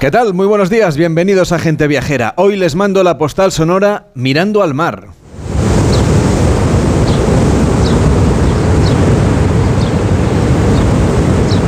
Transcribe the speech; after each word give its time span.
¿Qué 0.00 0.12
tal? 0.12 0.32
Muy 0.32 0.46
buenos 0.46 0.70
días, 0.70 0.96
bienvenidos 0.96 1.50
a 1.50 1.58
Gente 1.58 1.88
Viajera. 1.88 2.32
Hoy 2.36 2.54
les 2.54 2.76
mando 2.76 3.02
la 3.02 3.18
postal 3.18 3.50
sonora 3.50 4.06
Mirando 4.14 4.62
al 4.62 4.72
Mar. 4.72 5.08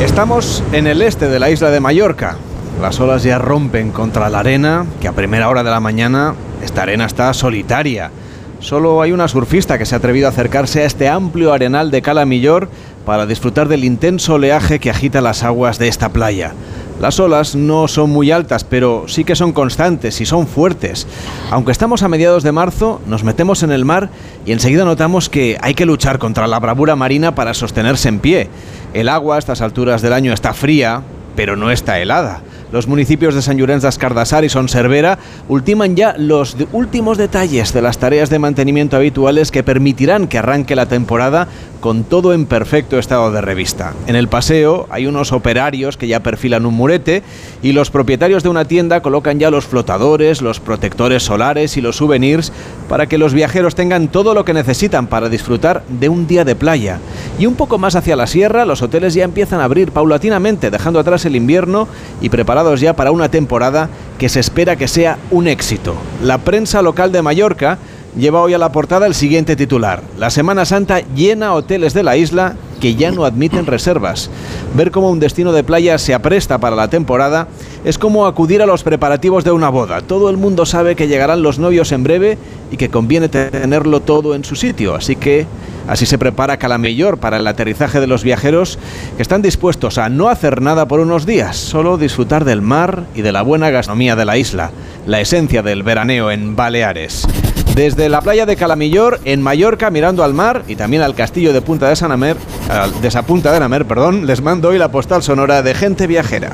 Estamos 0.00 0.62
en 0.70 0.86
el 0.86 1.02
este 1.02 1.28
de 1.28 1.40
la 1.40 1.50
isla 1.50 1.70
de 1.70 1.80
Mallorca. 1.80 2.36
Las 2.80 3.00
olas 3.00 3.24
ya 3.24 3.38
rompen 3.38 3.90
contra 3.90 4.30
la 4.30 4.38
arena, 4.38 4.86
que 5.00 5.08
a 5.08 5.12
primera 5.12 5.48
hora 5.48 5.64
de 5.64 5.70
la 5.70 5.80
mañana 5.80 6.36
esta 6.62 6.82
arena 6.82 7.06
está 7.06 7.34
solitaria. 7.34 8.12
Solo 8.60 9.02
hay 9.02 9.10
una 9.10 9.26
surfista 9.26 9.76
que 9.76 9.86
se 9.86 9.96
ha 9.96 9.98
atrevido 9.98 10.28
a 10.28 10.30
acercarse 10.30 10.82
a 10.82 10.86
este 10.86 11.08
amplio 11.08 11.52
arenal 11.52 11.90
de 11.90 12.00
Cala 12.00 12.26
Millor 12.26 12.68
para 13.04 13.26
disfrutar 13.26 13.66
del 13.66 13.82
intenso 13.82 14.34
oleaje 14.34 14.78
que 14.78 14.90
agita 14.90 15.20
las 15.20 15.42
aguas 15.42 15.80
de 15.80 15.88
esta 15.88 16.10
playa. 16.10 16.52
Las 17.00 17.18
olas 17.18 17.56
no 17.56 17.88
son 17.88 18.10
muy 18.10 18.30
altas, 18.30 18.62
pero 18.64 19.04
sí 19.08 19.24
que 19.24 19.34
son 19.34 19.52
constantes 19.52 20.20
y 20.20 20.26
son 20.26 20.46
fuertes. 20.46 21.06
Aunque 21.50 21.72
estamos 21.72 22.02
a 22.02 22.08
mediados 22.08 22.42
de 22.42 22.52
marzo, 22.52 23.00
nos 23.06 23.24
metemos 23.24 23.62
en 23.62 23.72
el 23.72 23.86
mar 23.86 24.10
y 24.44 24.52
enseguida 24.52 24.84
notamos 24.84 25.30
que 25.30 25.56
hay 25.62 25.72
que 25.72 25.86
luchar 25.86 26.18
contra 26.18 26.46
la 26.46 26.60
bravura 26.60 26.96
marina 26.96 27.34
para 27.34 27.54
sostenerse 27.54 28.10
en 28.10 28.18
pie. 28.18 28.50
El 28.92 29.08
agua 29.08 29.36
a 29.36 29.38
estas 29.38 29.62
alturas 29.62 30.02
del 30.02 30.12
año 30.12 30.34
está 30.34 30.52
fría, 30.52 31.02
pero 31.36 31.56
no 31.56 31.70
está 31.70 31.98
helada. 31.98 32.42
Los 32.70 32.86
municipios 32.86 33.34
de 33.34 33.42
San 33.42 33.56
Llorenç 33.56 33.82
d'Escardassar 33.82 34.44
y 34.44 34.48
Son 34.48 34.68
Cervera 34.68 35.18
ultiman 35.48 35.96
ya 35.96 36.14
los 36.16 36.56
últimos 36.70 37.18
detalles 37.18 37.72
de 37.72 37.82
las 37.82 37.98
tareas 37.98 38.30
de 38.30 38.38
mantenimiento 38.38 38.96
habituales 38.96 39.50
que 39.50 39.64
permitirán 39.64 40.28
que 40.28 40.38
arranque 40.38 40.76
la 40.76 40.86
temporada 40.86 41.48
con 41.80 42.04
todo 42.04 42.32
en 42.32 42.46
perfecto 42.46 42.98
estado 42.98 43.32
de 43.32 43.40
revista. 43.40 43.94
En 44.06 44.16
el 44.16 44.28
paseo 44.28 44.86
hay 44.90 45.06
unos 45.06 45.32
operarios 45.32 45.96
que 45.96 46.06
ya 46.06 46.20
perfilan 46.20 46.66
un 46.66 46.74
murete 46.74 47.22
y 47.62 47.72
los 47.72 47.90
propietarios 47.90 48.42
de 48.42 48.50
una 48.50 48.66
tienda 48.66 49.00
colocan 49.00 49.38
ya 49.38 49.50
los 49.50 49.66
flotadores, 49.66 50.42
los 50.42 50.60
protectores 50.60 51.22
solares 51.22 51.76
y 51.76 51.80
los 51.80 51.96
souvenirs 51.96 52.52
para 52.88 53.06
que 53.06 53.18
los 53.18 53.34
viajeros 53.34 53.74
tengan 53.74 54.08
todo 54.08 54.34
lo 54.34 54.44
que 54.44 54.54
necesitan 54.54 55.06
para 55.06 55.28
disfrutar 55.28 55.82
de 55.88 56.08
un 56.08 56.26
día 56.26 56.44
de 56.44 56.54
playa. 56.54 56.98
Y 57.38 57.46
un 57.46 57.54
poco 57.54 57.78
más 57.78 57.96
hacia 57.96 58.16
la 58.16 58.26
sierra, 58.26 58.64
los 58.64 58.82
hoteles 58.82 59.14
ya 59.14 59.24
empiezan 59.24 59.60
a 59.60 59.64
abrir 59.64 59.92
paulatinamente, 59.92 60.70
dejando 60.70 61.00
atrás 61.00 61.24
el 61.24 61.36
invierno 61.36 61.88
y 62.20 62.28
preparados 62.28 62.80
ya 62.80 62.94
para 62.94 63.12
una 63.12 63.30
temporada 63.30 63.88
que 64.18 64.28
se 64.28 64.40
espera 64.40 64.76
que 64.76 64.88
sea 64.88 65.18
un 65.30 65.48
éxito. 65.48 65.94
La 66.22 66.38
prensa 66.38 66.82
local 66.82 67.12
de 67.12 67.22
Mallorca 67.22 67.78
lleva 68.16 68.42
hoy 68.42 68.54
a 68.54 68.58
la 68.58 68.72
portada 68.72 69.06
el 69.06 69.14
siguiente 69.14 69.56
titular. 69.56 70.02
La 70.18 70.30
Semana 70.30 70.64
Santa 70.64 71.00
llena 71.14 71.54
hoteles 71.54 71.94
de 71.94 72.02
la 72.02 72.16
isla 72.16 72.56
que 72.80 72.94
ya 72.94 73.10
no 73.12 73.24
admiten 73.24 73.66
reservas. 73.66 74.30
Ver 74.74 74.90
cómo 74.90 75.10
un 75.10 75.20
destino 75.20 75.52
de 75.52 75.62
playa 75.62 75.98
se 75.98 76.14
apresta 76.14 76.58
para 76.58 76.76
la 76.76 76.88
temporada 76.88 77.48
es 77.84 77.98
como 77.98 78.26
acudir 78.26 78.62
a 78.62 78.66
los 78.66 78.82
preparativos 78.82 79.44
de 79.44 79.52
una 79.52 79.68
boda. 79.68 80.00
Todo 80.00 80.30
el 80.30 80.36
mundo 80.36 80.66
sabe 80.66 80.96
que 80.96 81.08
llegarán 81.08 81.42
los 81.42 81.58
novios 81.58 81.92
en 81.92 82.02
breve 82.02 82.38
y 82.70 82.76
que 82.76 82.88
conviene 82.88 83.28
tenerlo 83.28 84.00
todo 84.00 84.34
en 84.34 84.44
su 84.44 84.56
sitio. 84.56 84.94
Así 84.94 85.16
que 85.16 85.46
así 85.88 86.06
se 86.06 86.18
prepara 86.18 86.56
Calamellor 86.56 87.18
para 87.18 87.36
el 87.38 87.46
aterrizaje 87.46 88.00
de 88.00 88.06
los 88.06 88.24
viajeros 88.24 88.78
que 89.16 89.22
están 89.22 89.42
dispuestos 89.42 89.98
a 89.98 90.08
no 90.08 90.28
hacer 90.28 90.60
nada 90.62 90.86
por 90.86 91.00
unos 91.00 91.26
días, 91.26 91.56
solo 91.56 91.98
disfrutar 91.98 92.44
del 92.44 92.62
mar 92.62 93.04
y 93.14 93.22
de 93.22 93.32
la 93.32 93.42
buena 93.42 93.70
gastronomía 93.70 94.16
de 94.16 94.24
la 94.24 94.36
isla, 94.36 94.70
la 95.06 95.20
esencia 95.20 95.62
del 95.62 95.82
veraneo 95.82 96.30
en 96.30 96.56
Baleares. 96.56 97.26
Desde 97.74 98.08
la 98.08 98.20
playa 98.20 98.46
de 98.46 98.56
Calamillor, 98.56 99.20
en 99.24 99.40
Mallorca, 99.40 99.90
mirando 99.90 100.24
al 100.24 100.34
mar 100.34 100.64
y 100.66 100.74
también 100.74 101.02
al 101.02 101.14
castillo 101.14 101.52
de 101.52 101.62
Punta 101.62 101.88
de 101.88 101.94
Sanamer, 101.94 102.36
al- 102.70 103.00
de 103.00 103.10
de 103.52 103.60
Namer, 103.60 103.86
perdón, 103.86 104.26
les 104.26 104.40
mando 104.42 104.68
hoy 104.68 104.78
la 104.78 104.90
postal 104.90 105.22
sonora 105.22 105.62
de 105.62 105.74
gente 105.74 106.06
viajera. 106.06 106.50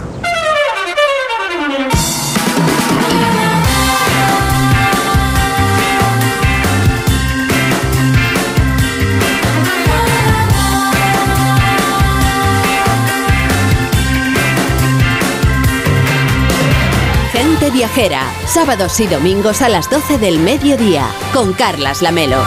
Gente 17.33 17.71
Viajera, 17.71 18.23
sábados 18.47 18.99
y 19.01 19.07
domingos 19.07 19.61
a 19.63 19.69
las 19.69 19.91
12 19.91 20.19
del 20.19 20.39
mediodía, 20.39 21.07
con 21.33 21.53
Carlas 21.53 22.01
Lamelo. 22.03 22.39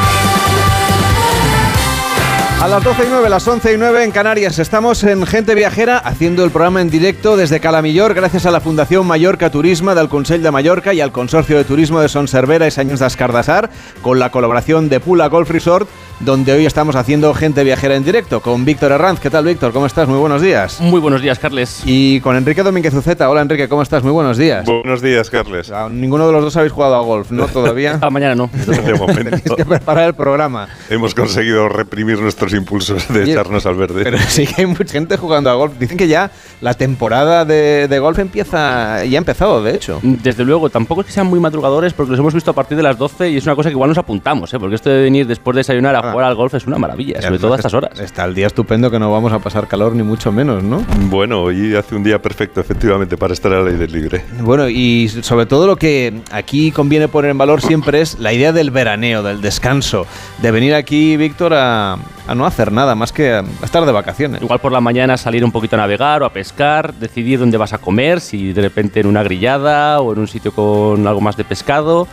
A 2.61 2.67
las 2.67 2.83
12 2.83 3.05
y 3.05 3.07
9, 3.09 3.29
las 3.29 3.47
11 3.47 3.73
y 3.73 3.77
9 3.77 4.03
en 4.03 4.11
Canarias. 4.11 4.59
Estamos 4.59 5.05
en 5.05 5.25
Gente 5.25 5.55
Viajera 5.55 5.97
haciendo 5.97 6.43
el 6.43 6.51
programa 6.51 6.81
en 6.81 6.89
directo 6.89 7.37
desde 7.37 7.61
Calamillor 7.61 8.13
gracias 8.13 8.45
a 8.45 8.51
la 8.51 8.59
Fundación 8.59 9.07
Mallorca 9.07 9.49
Turisma 9.49 9.95
del 9.95 10.09
Consell 10.09 10.43
de 10.43 10.51
Mallorca 10.51 10.93
y 10.93 10.99
al 10.99 11.13
Consorcio 11.13 11.55
de 11.55 11.63
Turismo 11.63 12.01
de 12.01 12.09
Son 12.09 12.27
Cervera 12.27 12.67
y 12.67 12.71
Saños 12.71 12.99
d'Escardassar 12.99 13.69
con 14.01 14.19
la 14.19 14.29
colaboración 14.29 14.89
de 14.89 14.99
Pula 14.99 15.27
Golf 15.29 15.49
Resort 15.49 15.87
donde 16.19 16.51
hoy 16.51 16.65
estamos 16.65 16.95
haciendo 16.97 17.33
Gente 17.33 17.63
Viajera 17.63 17.95
en 17.95 18.03
directo 18.03 18.41
con 18.41 18.65
Víctor 18.65 18.91
Herranz. 18.91 19.19
¿Qué 19.21 19.29
tal, 19.29 19.45
Víctor? 19.45 19.71
¿Cómo 19.71 19.85
estás? 19.85 20.07
Muy 20.07 20.17
buenos 20.19 20.41
días. 20.41 20.81
Muy 20.81 20.99
buenos 20.99 21.21
días, 21.21 21.39
Carles. 21.39 21.81
Y 21.85 22.19
con 22.19 22.35
Enrique 22.35 22.61
Domínguez 22.61 22.93
Uceta. 22.93 23.29
Hola, 23.29 23.41
Enrique, 23.41 23.69
¿cómo 23.69 23.81
estás? 23.81 24.03
Muy 24.03 24.11
buenos 24.11 24.37
días. 24.37 24.65
Buenos 24.65 25.01
días, 25.01 25.29
Carles. 25.29 25.71
Ninguno 25.91 26.27
de 26.27 26.33
los 26.33 26.43
dos 26.43 26.57
habéis 26.57 26.73
jugado 26.73 26.95
a 26.95 26.99
golf, 27.01 27.31
¿no? 27.31 27.47
Todavía. 27.47 27.99
Ah, 28.09 28.09
mañana 28.09 28.33
no. 28.33 28.49
De 28.53 28.75
Tenéis 28.75 28.99
momento 28.99 29.55
que 29.55 29.65
preparar 29.65 30.07
el 30.07 30.13
programa. 30.13 30.67
hemos 30.89 31.13
conseguido 31.13 31.67
reprimir 31.67 32.19
nuestros 32.19 32.53
impulsos 32.53 33.07
de 33.09 33.23
echarnos 33.29 33.65
al 33.65 33.75
verde. 33.75 34.03
Pero 34.03 34.17
sí 34.17 34.47
que 34.47 34.61
hay 34.61 34.65
mucha 34.67 34.85
gente 34.85 35.17
jugando 35.17 35.49
a 35.49 35.53
golf. 35.55 35.73
Dicen 35.77 35.97
que 35.97 36.07
ya 36.07 36.31
la 36.61 36.73
temporada 36.73 37.45
de, 37.45 37.87
de 37.89 37.99
golf 37.99 38.17
empieza, 38.19 39.03
ya 39.05 39.17
ha 39.17 39.21
empezado, 39.21 39.61
de 39.61 39.75
hecho. 39.75 39.99
Desde 40.01 40.45
luego, 40.45 40.69
tampoco 40.69 41.01
es 41.01 41.07
que 41.07 41.13
sean 41.13 41.27
muy 41.27 41.39
madrugadores 41.39 41.93
porque 41.93 42.11
los 42.11 42.19
hemos 42.19 42.33
visto 42.33 42.51
a 42.51 42.53
partir 42.53 42.77
de 42.77 42.83
las 42.83 42.97
12 42.97 43.29
y 43.29 43.37
es 43.37 43.45
una 43.45 43.55
cosa 43.55 43.69
que 43.69 43.73
igual 43.73 43.89
nos 43.89 43.97
apuntamos, 43.97 44.53
¿eh? 44.53 44.59
porque 44.59 44.75
esto 44.75 44.89
de 44.89 45.01
venir 45.01 45.27
después 45.27 45.55
de 45.55 45.59
desayunar 45.59 45.95
a. 45.95 46.08
jugar 46.11 46.27
al 46.27 46.35
golf 46.35 46.53
es 46.55 46.67
una 46.67 46.77
maravilla, 46.77 47.21
sobre 47.21 47.39
todo 47.39 47.53
a 47.53 47.55
estas 47.57 47.73
horas. 47.73 47.99
Está 47.99 48.25
el 48.25 48.35
día 48.35 48.47
estupendo 48.47 48.91
que 48.91 48.99
no 48.99 49.11
vamos 49.11 49.31
a 49.33 49.39
pasar 49.39 49.67
calor 49.67 49.95
ni 49.95 50.03
mucho 50.03 50.31
menos, 50.31 50.63
¿no? 50.63 50.85
Bueno, 51.09 51.41
hoy 51.41 51.75
hace 51.75 51.95
un 51.95 52.03
día 52.03 52.21
perfecto, 52.21 52.61
efectivamente, 52.61 53.17
para 53.17 53.33
estar 53.33 53.53
al 53.53 53.67
aire 53.67 53.87
libre. 53.87 54.23
Bueno, 54.41 54.69
y 54.69 55.09
sobre 55.09 55.45
todo 55.45 55.67
lo 55.67 55.75
que 55.75 56.21
aquí 56.31 56.71
conviene 56.71 57.07
poner 57.07 57.31
en 57.31 57.37
valor 57.37 57.61
siempre 57.61 58.01
es 58.01 58.19
la 58.19 58.33
idea 58.33 58.51
del 58.51 58.71
veraneo, 58.71 59.23
del 59.23 59.41
descanso, 59.41 60.05
de 60.41 60.51
venir 60.51 60.73
aquí, 60.73 61.17
Víctor, 61.17 61.53
a, 61.53 61.93
a 61.93 62.35
no 62.35 62.45
hacer 62.45 62.71
nada 62.71 62.95
más 62.95 63.11
que 63.11 63.31
a 63.31 63.43
estar 63.63 63.85
de 63.85 63.91
vacaciones. 63.91 64.41
Igual 64.41 64.59
por 64.59 64.71
la 64.71 64.81
mañana 64.81 65.17
salir 65.17 65.43
un 65.43 65.51
poquito 65.51 65.75
a 65.75 65.79
navegar 65.79 66.21
o 66.23 66.25
a 66.25 66.33
pescar, 66.33 66.93
decidir 66.93 67.39
dónde 67.39 67.57
vas 67.57 67.73
a 67.73 67.77
comer, 67.77 68.21
si 68.21 68.53
de 68.53 68.61
repente 68.61 68.99
en 68.99 69.07
una 69.07 69.23
grillada 69.23 69.99
o 70.01 70.13
en 70.13 70.19
un 70.19 70.27
sitio 70.27 70.51
con 70.51 71.07
algo 71.07 71.21
más 71.21 71.37
de 71.37 71.43
pescado 71.43 72.07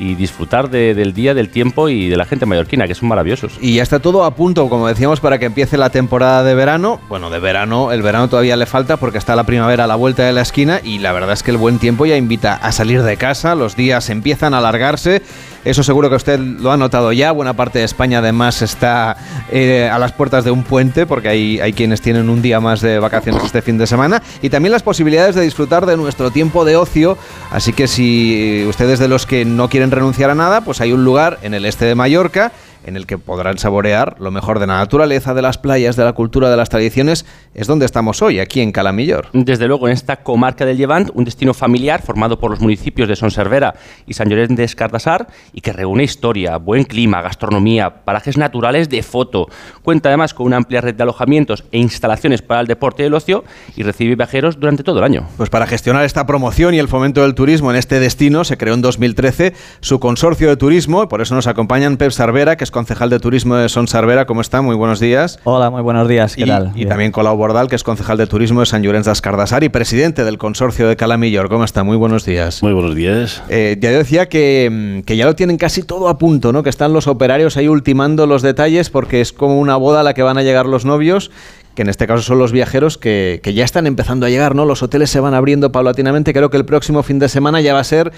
y 0.00 0.14
disfrutar 0.16 0.70
de- 0.70 0.94
del 0.94 1.12
día, 1.14 1.34
del 1.34 1.50
tiempo 1.50 1.88
y 1.88 2.08
de 2.08 2.16
la 2.16 2.24
gente 2.24 2.46
mallorquina, 2.46 2.88
que 2.88 2.94
son 2.94 3.08
maravillosos. 3.08 3.52
Y 3.60 3.74
ya 3.74 3.82
está 3.82 4.00
todo 4.00 4.24
a 4.24 4.34
punto, 4.34 4.68
como 4.68 4.88
decíamos, 4.88 5.20
para 5.20 5.38
que 5.38 5.44
empiece 5.46 5.76
la 5.76 5.90
temporada 5.90 6.42
de 6.42 6.54
verano. 6.54 7.00
Bueno, 7.08 7.30
de 7.30 7.38
verano, 7.38 7.92
el 7.92 8.02
verano 8.02 8.28
todavía 8.28 8.56
le 8.56 8.66
falta 8.66 8.96
porque 8.96 9.18
está 9.18 9.36
la 9.36 9.44
primavera 9.44 9.84
a 9.84 9.86
la 9.86 9.96
vuelta 9.96 10.24
de 10.24 10.32
la 10.32 10.40
esquina 10.40 10.80
y 10.82 10.98
la 10.98 11.12
verdad 11.12 11.32
es 11.34 11.42
que 11.42 11.50
el 11.50 11.58
buen 11.58 11.78
tiempo 11.78 12.06
ya 12.06 12.16
invita 12.16 12.54
a 12.54 12.72
salir 12.72 13.02
de 13.02 13.16
casa, 13.16 13.54
los 13.54 13.76
días 13.76 14.08
empiezan 14.10 14.54
a 14.54 14.58
alargarse. 14.58 15.22
Eso 15.64 15.82
seguro 15.82 16.08
que 16.08 16.16
usted 16.16 16.38
lo 16.38 16.72
ha 16.72 16.76
notado 16.76 17.12
ya. 17.12 17.32
Buena 17.32 17.54
parte 17.54 17.80
de 17.80 17.84
España 17.84 18.18
además 18.18 18.62
está 18.62 19.16
eh, 19.50 19.90
a 19.92 19.98
las 19.98 20.12
puertas 20.12 20.44
de 20.44 20.50
un 20.50 20.62
puente 20.62 21.06
porque 21.06 21.28
hay, 21.28 21.60
hay 21.60 21.72
quienes 21.72 22.00
tienen 22.00 22.30
un 22.30 22.40
día 22.40 22.60
más 22.60 22.80
de 22.80 22.98
vacaciones 22.98 23.44
este 23.44 23.60
fin 23.60 23.76
de 23.76 23.86
semana. 23.86 24.22
Y 24.40 24.48
también 24.48 24.72
las 24.72 24.82
posibilidades 24.82 25.34
de 25.34 25.42
disfrutar 25.42 25.84
de 25.84 25.96
nuestro 25.96 26.30
tiempo 26.30 26.64
de 26.64 26.76
ocio. 26.76 27.18
Así 27.50 27.72
que 27.72 27.88
si 27.88 28.64
ustedes 28.68 28.98
de 28.98 29.08
los 29.08 29.26
que 29.26 29.44
no 29.44 29.68
quieren 29.68 29.90
renunciar 29.90 30.30
a 30.30 30.34
nada, 30.34 30.62
pues 30.62 30.80
hay 30.80 30.92
un 30.92 31.04
lugar 31.04 31.38
en 31.42 31.54
el 31.54 31.66
este 31.66 31.84
de 31.84 31.94
Mallorca 31.94 32.52
en 32.84 32.96
el 32.96 33.06
que 33.06 33.18
podrán 33.18 33.58
saborear 33.58 34.16
lo 34.20 34.30
mejor 34.30 34.58
de 34.58 34.66
la 34.66 34.78
naturaleza, 34.78 35.34
de 35.34 35.42
las 35.42 35.58
playas, 35.58 35.96
de 35.96 36.04
la 36.04 36.12
cultura, 36.12 36.50
de 36.50 36.56
las 36.56 36.68
tradiciones, 36.68 37.26
es 37.54 37.66
donde 37.66 37.86
estamos 37.86 38.22
hoy, 38.22 38.40
aquí 38.40 38.60
en 38.60 38.72
Calamillor. 38.72 39.28
Desde 39.32 39.66
luego, 39.66 39.88
en 39.88 39.94
esta 39.94 40.16
comarca 40.16 40.64
del 40.64 40.76
Llevant, 40.76 41.10
un 41.14 41.24
destino 41.24 41.54
familiar 41.54 42.02
formado 42.02 42.38
por 42.38 42.50
los 42.50 42.60
municipios 42.60 43.08
de 43.08 43.16
Son 43.16 43.30
Cervera 43.30 43.74
y 44.06 44.14
San 44.14 44.28
Llorenç 44.28 44.56
de 44.56 44.64
Escardassar 44.64 45.28
y 45.52 45.60
que 45.60 45.72
reúne 45.72 46.04
historia, 46.04 46.56
buen 46.56 46.84
clima, 46.84 47.22
gastronomía, 47.22 48.04
parajes 48.04 48.36
naturales 48.36 48.88
de 48.88 49.02
foto. 49.02 49.48
Cuenta 49.82 50.08
además 50.08 50.34
con 50.34 50.46
una 50.46 50.56
amplia 50.56 50.80
red 50.80 50.94
de 50.94 51.02
alojamientos 51.02 51.64
e 51.72 51.78
instalaciones 51.78 52.42
para 52.42 52.60
el 52.60 52.66
deporte 52.66 53.02
y 53.02 53.06
el 53.06 53.14
ocio 53.14 53.44
y 53.76 53.82
recibe 53.82 54.14
viajeros 54.16 54.58
durante 54.58 54.82
todo 54.82 54.98
el 54.98 55.04
año. 55.04 55.28
Pues 55.36 55.50
para 55.50 55.66
gestionar 55.66 56.04
esta 56.04 56.26
promoción 56.26 56.74
y 56.74 56.78
el 56.78 56.88
fomento 56.88 57.22
del 57.22 57.34
turismo 57.34 57.70
en 57.70 57.76
este 57.76 58.00
destino 58.00 58.44
se 58.44 58.56
creó 58.56 58.74
en 58.74 58.82
2013 58.82 59.54
su 59.80 60.00
consorcio 60.00 60.48
de 60.48 60.56
turismo 60.56 61.04
y 61.04 61.06
por 61.06 61.20
eso 61.20 61.34
nos 61.34 61.46
acompañan 61.46 61.96
Pep 61.96 62.10
Sarvera, 62.10 62.56
que 62.56 62.64
es 62.64 62.69
concejal 62.70 63.10
de 63.10 63.18
turismo 63.18 63.56
de 63.56 63.68
Son 63.68 63.86
Sarvera. 63.88 64.26
¿Cómo 64.26 64.40
está? 64.40 64.62
Muy 64.62 64.76
buenos 64.76 65.00
días. 65.00 65.38
Hola, 65.44 65.70
muy 65.70 65.82
buenos 65.82 66.08
días, 66.08 66.36
¿qué 66.36 66.42
y, 66.42 66.46
tal? 66.46 66.68
y 66.70 66.78
Bien. 66.78 66.88
también 66.88 67.12
Colau 67.12 67.36
Bordal, 67.36 67.68
que 67.68 67.76
es 67.76 67.82
concejal 67.84 68.16
de 68.18 68.26
turismo 68.26 68.60
de 68.60 68.66
San 68.66 68.82
Llorenç 68.82 69.06
d'Escardassar 69.06 69.64
y 69.64 69.68
presidente 69.68 70.24
del 70.24 70.38
consorcio 70.38 70.88
de 70.88 70.96
Calamillor. 70.96 71.48
¿Cómo 71.48 71.64
está? 71.64 71.84
Muy 71.84 71.96
buenos 71.96 72.24
días. 72.24 72.62
Muy 72.62 72.72
buenos 72.72 72.94
días. 72.94 73.42
Eh, 73.48 73.76
ya 73.80 73.90
decía 73.90 74.28
que, 74.28 75.02
que 75.06 75.16
ya 75.16 75.26
lo 75.26 75.34
tienen 75.34 75.56
casi 75.56 75.82
todo 75.82 76.08
a 76.08 76.18
punto, 76.18 76.52
¿no? 76.52 76.62
Que 76.62 76.70
están 76.70 76.92
los 76.92 77.06
operarios 77.06 77.56
ahí 77.56 77.68
ultimando 77.68 78.26
los 78.26 78.42
detalles 78.42 78.90
porque 78.90 79.20
es 79.20 79.32
como 79.32 79.58
una 79.58 79.76
boda 79.76 80.00
a 80.00 80.02
la 80.02 80.14
que 80.14 80.22
van 80.22 80.38
a 80.38 80.42
llegar 80.42 80.66
los 80.66 80.84
novios, 80.84 81.30
que 81.74 81.82
en 81.82 81.88
este 81.88 82.06
caso 82.06 82.22
son 82.22 82.38
los 82.38 82.52
viajeros 82.52 82.98
que, 82.98 83.40
que 83.42 83.54
ya 83.54 83.64
están 83.64 83.86
empezando 83.86 84.26
a 84.26 84.28
llegar, 84.28 84.54
¿no? 84.54 84.64
Los 84.64 84.82
hoteles 84.82 85.10
se 85.10 85.20
van 85.20 85.34
abriendo 85.34 85.72
paulatinamente. 85.72 86.32
Creo 86.32 86.50
que 86.50 86.56
el 86.56 86.64
próximo 86.64 87.02
fin 87.02 87.18
de 87.18 87.28
semana 87.28 87.60
ya 87.60 87.74
va 87.74 87.80
a 87.80 87.84
ser 87.84 88.12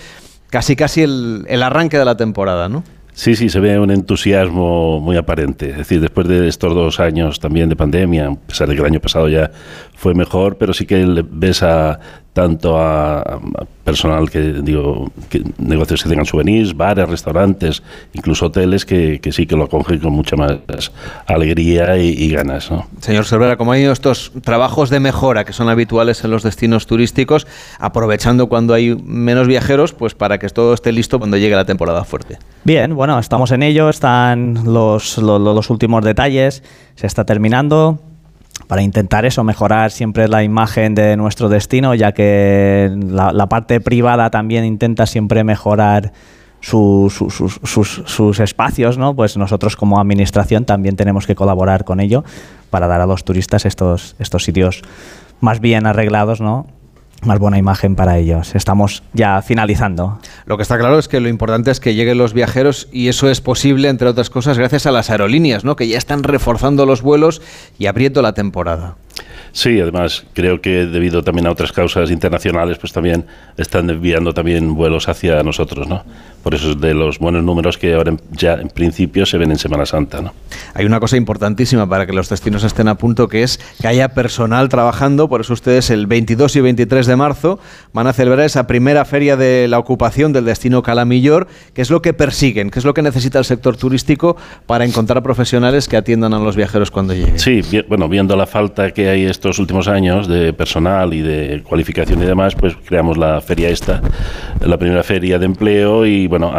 casi 0.50 0.76
casi 0.76 1.02
el, 1.02 1.44
el 1.48 1.62
arranque 1.62 1.98
de 1.98 2.04
la 2.04 2.16
temporada, 2.16 2.68
¿no? 2.68 2.84
Sí, 3.14 3.36
sí, 3.36 3.50
se 3.50 3.60
ve 3.60 3.78
un 3.78 3.90
entusiasmo 3.90 4.98
muy 4.98 5.16
aparente. 5.16 5.70
Es 5.70 5.76
decir, 5.76 6.00
después 6.00 6.26
de 6.26 6.48
estos 6.48 6.74
dos 6.74 6.98
años 6.98 7.40
también 7.40 7.68
de 7.68 7.76
pandemia, 7.76 8.28
a 8.28 8.34
pesar 8.34 8.68
de 8.68 8.74
que 8.74 8.80
el 8.80 8.86
año 8.86 9.00
pasado 9.00 9.28
ya 9.28 9.50
fue 9.94 10.14
mejor, 10.14 10.56
pero 10.56 10.72
sí 10.72 10.86
que 10.86 11.22
ves 11.30 11.62
a 11.62 12.00
tanto 12.32 12.78
a, 12.78 13.40
personal 13.84 14.30
que 14.30 14.40
digo 14.40 15.10
que 15.28 15.42
negocios 15.58 16.02
que 16.02 16.08
tengan 16.08 16.24
souvenirs, 16.24 16.74
bares, 16.74 17.08
restaurantes, 17.08 17.82
incluso 18.14 18.46
hoteles 18.46 18.86
que, 18.86 19.20
sí 19.32 19.46
que 19.46 19.56
lo 19.56 19.64
acogen 19.64 19.98
con 19.98 20.12
mucha 20.12 20.36
más 20.36 20.92
alegría 21.26 21.98
y, 21.98 22.30
ganas. 22.30 22.70
¿no? 22.70 22.86
Señor 23.00 23.26
Cervera, 23.26 23.56
como 23.56 23.72
hay 23.72 23.84
estos 23.84 24.32
trabajos 24.42 24.88
de 24.88 25.00
mejora 25.00 25.44
que 25.44 25.52
son 25.52 25.68
habituales 25.68 26.24
en 26.24 26.30
los 26.30 26.42
destinos 26.42 26.86
turísticos, 26.86 27.46
aprovechando 27.78 28.48
cuando 28.48 28.72
hay 28.72 28.94
menos 28.94 29.46
viajeros, 29.46 29.92
pues 29.92 30.14
para 30.14 30.38
que 30.38 30.48
todo 30.48 30.72
esté 30.74 30.92
listo 30.92 31.18
cuando 31.18 31.36
llegue 31.36 31.54
la 31.54 31.66
temporada 31.66 32.04
fuerte. 32.04 32.38
Bien, 32.64 32.94
bueno, 32.94 33.18
estamos 33.18 33.50
en 33.50 33.62
ello, 33.62 33.88
están 33.90 34.64
los, 34.64 35.18
los 35.18 35.70
últimos 35.70 36.04
detalles, 36.04 36.62
se 36.94 37.06
está 37.06 37.24
terminando 37.24 38.00
para 38.66 38.82
intentar 38.82 39.24
eso, 39.24 39.44
mejorar 39.44 39.90
siempre 39.90 40.28
la 40.28 40.42
imagen 40.42 40.94
de 40.94 41.16
nuestro 41.16 41.48
destino, 41.48 41.94
ya 41.94 42.12
que 42.12 42.90
la, 43.08 43.46
parte 43.48 43.80
privada 43.80 44.30
también 44.30 44.64
intenta 44.64 45.06
siempre 45.06 45.44
mejorar 45.44 46.12
sus, 46.60 47.14
sus, 47.64 48.40
espacios, 48.40 48.98
¿no? 48.98 49.14
Pues 49.14 49.36
nosotros 49.36 49.76
como 49.76 50.00
administración 50.00 50.64
también 50.64 50.96
tenemos 50.96 51.26
que 51.26 51.34
colaborar 51.34 51.84
con 51.84 52.00
ello 52.00 52.24
para 52.70 52.86
dar 52.86 53.00
a 53.00 53.06
los 53.06 53.24
turistas 53.24 53.66
estos, 53.66 54.16
estos 54.18 54.44
sitios 54.44 54.82
más 55.40 55.60
bien 55.60 55.86
arreglados, 55.86 56.40
¿no? 56.40 56.66
Más 57.22 57.38
buena 57.38 57.58
imagen 57.58 57.96
para 57.96 58.18
ellos. 58.18 58.54
Estamos 58.54 59.02
ya 59.12 59.42
finalizando. 59.42 60.18
Lo 60.46 60.56
que 60.56 60.62
está 60.62 60.78
claro 60.78 60.98
es 60.98 61.08
que 61.08 61.20
lo 61.20 61.28
importante 61.28 61.70
es 61.70 61.80
que 61.80 61.94
lleguen 61.94 62.18
los 62.18 62.34
viajeros 62.34 62.88
y 62.92 63.08
eso 63.08 63.30
es 63.30 63.40
posible, 63.40 63.88
entre 63.88 64.08
otras 64.08 64.30
cosas, 64.30 64.58
gracias 64.58 64.86
a 64.86 64.92
las 64.92 65.10
aerolíneas, 65.10 65.64
¿no? 65.64 65.76
que 65.76 65.88
ya 65.88 65.98
están 65.98 66.22
reforzando 66.22 66.86
los 66.86 67.02
vuelos 67.02 67.42
y 67.78 67.86
abriendo 67.86 68.22
la 68.22 68.32
temporada. 68.34 68.96
Sí, 69.52 69.80
además 69.80 70.24
creo 70.32 70.60
que 70.60 70.86
debido 70.86 71.22
también 71.22 71.46
a 71.46 71.50
otras 71.50 71.72
causas 71.72 72.10
internacionales, 72.10 72.78
pues 72.78 72.92
también 72.92 73.26
están 73.56 73.88
enviando 73.90 74.32
también 74.32 74.74
vuelos 74.74 75.08
hacia 75.08 75.42
nosotros, 75.42 75.86
¿no? 75.86 76.04
Por 76.42 76.54
eso 76.54 76.72
es 76.72 76.80
de 76.80 76.94
los 76.94 77.18
buenos 77.18 77.44
números 77.44 77.78
que 77.78 77.94
ahora 77.94 78.16
ya 78.32 78.54
en 78.54 78.68
principio 78.68 79.26
se 79.26 79.38
ven 79.38 79.50
en 79.50 79.58
Semana 79.58 79.86
Santa, 79.86 80.20
¿no? 80.20 80.32
Hay 80.74 80.84
una 80.84 81.00
cosa 81.00 81.16
importantísima 81.16 81.88
para 81.88 82.06
que 82.06 82.12
los 82.12 82.28
destinos 82.28 82.64
estén 82.64 82.88
a 82.88 82.96
punto, 82.96 83.28
que 83.28 83.42
es 83.42 83.60
que 83.80 83.88
haya 83.88 84.08
personal 84.10 84.68
trabajando, 84.68 85.28
por 85.28 85.40
eso 85.40 85.52
ustedes 85.52 85.90
el 85.90 86.06
22 86.06 86.56
y 86.56 86.60
23 86.60 87.06
de 87.06 87.16
marzo 87.16 87.58
van 87.92 88.06
a 88.06 88.12
celebrar 88.12 88.46
esa 88.46 88.66
primera 88.66 89.04
feria 89.04 89.36
de 89.36 89.68
la 89.68 89.78
ocupación 89.78 90.32
del 90.32 90.44
destino 90.44 90.82
Calamillor, 90.82 91.46
que 91.74 91.82
es 91.82 91.90
lo 91.90 92.02
que 92.02 92.12
persiguen, 92.12 92.70
que 92.70 92.78
es 92.78 92.84
lo 92.84 92.94
que 92.94 93.02
necesita 93.02 93.38
el 93.38 93.44
sector 93.44 93.76
turístico 93.76 94.36
para 94.66 94.84
encontrar 94.84 95.22
profesionales 95.22 95.88
que 95.88 95.96
atiendan 95.96 96.34
a 96.34 96.38
los 96.38 96.56
viajeros 96.56 96.90
cuando 96.90 97.14
lleguen. 97.14 97.38
Sí, 97.38 97.62
bueno, 97.88 98.08
viendo 98.08 98.36
la 98.36 98.46
falta 98.46 98.90
que 98.90 99.08
hay 99.08 99.24
estos 99.24 99.58
últimos 99.58 99.88
años 99.88 100.28
de 100.28 100.52
personal 100.52 101.14
y 101.14 101.22
de 101.22 101.62
cualificación 101.62 102.22
y 102.22 102.26
demás, 102.26 102.54
pues 102.54 102.74
creamos 102.84 103.16
la 103.16 103.40
feria 103.40 103.68
esta, 103.68 104.00
la 104.60 104.78
primera 104.78 105.02
feria 105.02 105.38
de 105.38 105.46
empleo 105.46 106.06
y 106.06 106.26
bueno, 106.32 106.50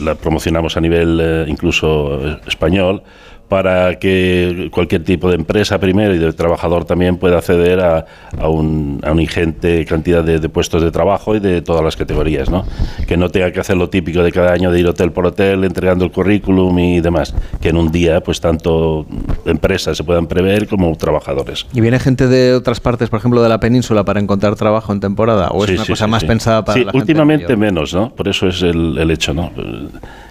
la 0.00 0.14
promocionamos 0.14 0.78
a 0.78 0.80
nivel 0.80 1.20
eh, 1.20 1.44
incluso 1.48 2.18
eh, 2.26 2.40
español 2.46 3.02
para 3.48 3.98
que 3.98 4.68
cualquier 4.70 5.04
tipo 5.04 5.28
de 5.28 5.36
empresa 5.36 5.78
primero 5.78 6.14
y 6.14 6.18
de 6.18 6.32
trabajador 6.32 6.84
también 6.84 7.16
pueda 7.16 7.38
acceder 7.38 7.80
a, 7.80 8.04
a, 8.38 8.48
un, 8.48 9.00
a 9.02 9.12
una 9.12 9.22
ingente 9.22 9.84
cantidad 9.86 10.22
de, 10.22 10.48
puestos 10.48 10.82
de 10.82 10.90
trabajo 10.90 11.34
y 11.34 11.40
de 11.40 11.62
todas 11.62 11.82
las 11.82 11.96
categorías, 11.96 12.50
¿no? 12.50 12.64
Que 13.06 13.16
no 13.16 13.30
tenga 13.30 13.50
que 13.50 13.60
hacer 13.60 13.76
lo 13.76 13.88
típico 13.88 14.22
de 14.22 14.32
cada 14.32 14.52
año 14.52 14.70
de 14.70 14.80
ir 14.80 14.86
hotel 14.86 15.12
por 15.12 15.26
hotel 15.26 15.64
entregando 15.64 16.04
el 16.04 16.10
currículum 16.10 16.78
y 16.78 17.00
demás, 17.00 17.34
que 17.60 17.70
en 17.70 17.76
un 17.76 17.90
día 17.90 18.20
pues 18.22 18.40
tanto 18.40 19.06
empresas 19.46 19.96
se 19.96 20.04
puedan 20.04 20.26
prever 20.26 20.68
como 20.68 20.94
trabajadores. 20.96 21.66
¿Y 21.72 21.80
viene 21.80 21.98
gente 21.98 22.28
de 22.28 22.54
otras 22.54 22.80
partes, 22.80 23.08
por 23.08 23.18
ejemplo, 23.18 23.42
de 23.42 23.48
la 23.48 23.60
península 23.60 24.04
para 24.04 24.20
encontrar 24.20 24.56
trabajo 24.56 24.92
en 24.92 25.00
temporada? 25.00 25.48
¿O 25.48 25.64
es 25.64 25.70
una 25.70 25.86
cosa 25.86 26.06
más 26.06 26.24
pensada 26.24 26.64
para 26.64 26.78
la 26.78 26.84
gente? 26.84 26.98
últimamente 26.98 27.56
menos, 27.56 27.94
¿no? 27.94 28.10
Por 28.10 28.28
eso 28.28 28.46
es 28.48 28.62
el, 28.62 28.98
el 28.98 29.10
hecho, 29.10 29.32
¿no? 29.32 29.50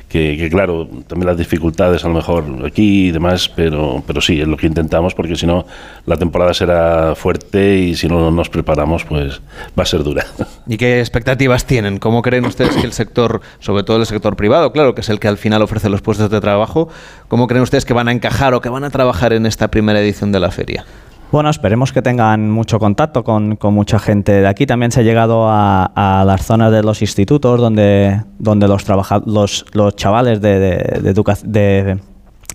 Que, 0.07 0.47
claro, 0.49 0.87
también 1.07 1.27
las 1.27 1.37
dificultades 1.37 2.05
a 2.05 2.07
lo 2.07 2.13
mejor 2.13 2.45
aquí 2.65 3.07
y 3.07 3.11
demás, 3.11 3.49
pero, 3.49 4.03
pero 4.07 4.21
sí, 4.21 4.39
es 4.39 4.47
lo 4.47 4.55
que 4.55 4.67
intentamos 4.67 5.13
porque 5.13 5.35
si 5.35 5.45
no 5.45 5.65
la 6.05 6.15
temporada 6.15 6.53
será 6.53 7.13
fuerte 7.15 7.77
y 7.77 7.95
si 7.95 8.07
no 8.07 8.31
nos 8.31 8.49
preparamos 8.49 9.03
pues 9.03 9.41
va 9.77 9.83
a 9.83 9.85
ser 9.85 10.03
dura. 10.03 10.25
¿Y 10.67 10.77
qué 10.77 10.99
expectativas 10.99 11.65
tienen? 11.65 11.97
¿Cómo 11.97 12.21
creen 12.21 12.45
ustedes 12.45 12.75
que 12.75 12.85
el 12.85 12.93
sector, 12.93 13.41
sobre 13.59 13.83
todo 13.83 13.97
el 13.97 14.05
sector 14.05 14.35
privado, 14.35 14.71
claro, 14.71 14.95
que 14.95 15.01
es 15.01 15.09
el 15.09 15.19
que 15.19 15.27
al 15.27 15.37
final 15.37 15.61
ofrece 15.61 15.89
los 15.89 16.01
puestos 16.01 16.29
de 16.29 16.39
trabajo, 16.39 16.87
cómo 17.27 17.47
creen 17.47 17.63
ustedes 17.63 17.85
que 17.85 17.93
van 17.93 18.07
a 18.07 18.11
encajar 18.13 18.53
o 18.53 18.61
que 18.61 18.69
van 18.69 18.85
a 18.85 18.89
trabajar 18.89 19.33
en 19.33 19.45
esta 19.45 19.69
primera 19.69 19.99
edición 19.99 20.31
de 20.31 20.39
la 20.39 20.51
feria? 20.51 20.85
Bueno, 21.29 21.49
esperemos 21.49 21.91
que 21.91 22.01
tengan 22.01 22.49
mucho 22.49 22.79
contacto 22.79 23.25
con, 23.25 23.57
mucha 23.61 23.99
gente 23.99 24.31
de 24.31 24.47
aquí. 24.47 24.65
También 24.65 24.91
se 24.91 25.01
ha 25.01 25.03
llegado 25.03 25.47
a, 25.49 26.23
las 26.25 26.45
zonas 26.45 26.71
de 26.71 26.83
los 26.83 27.01
institutos 27.01 27.59
donde, 27.59 28.21
donde 28.39 28.67
los, 28.69 28.85
los, 29.25 29.65
los 29.73 29.95
chavales 29.97 30.39
de, 30.39 30.57
de, 30.57 31.99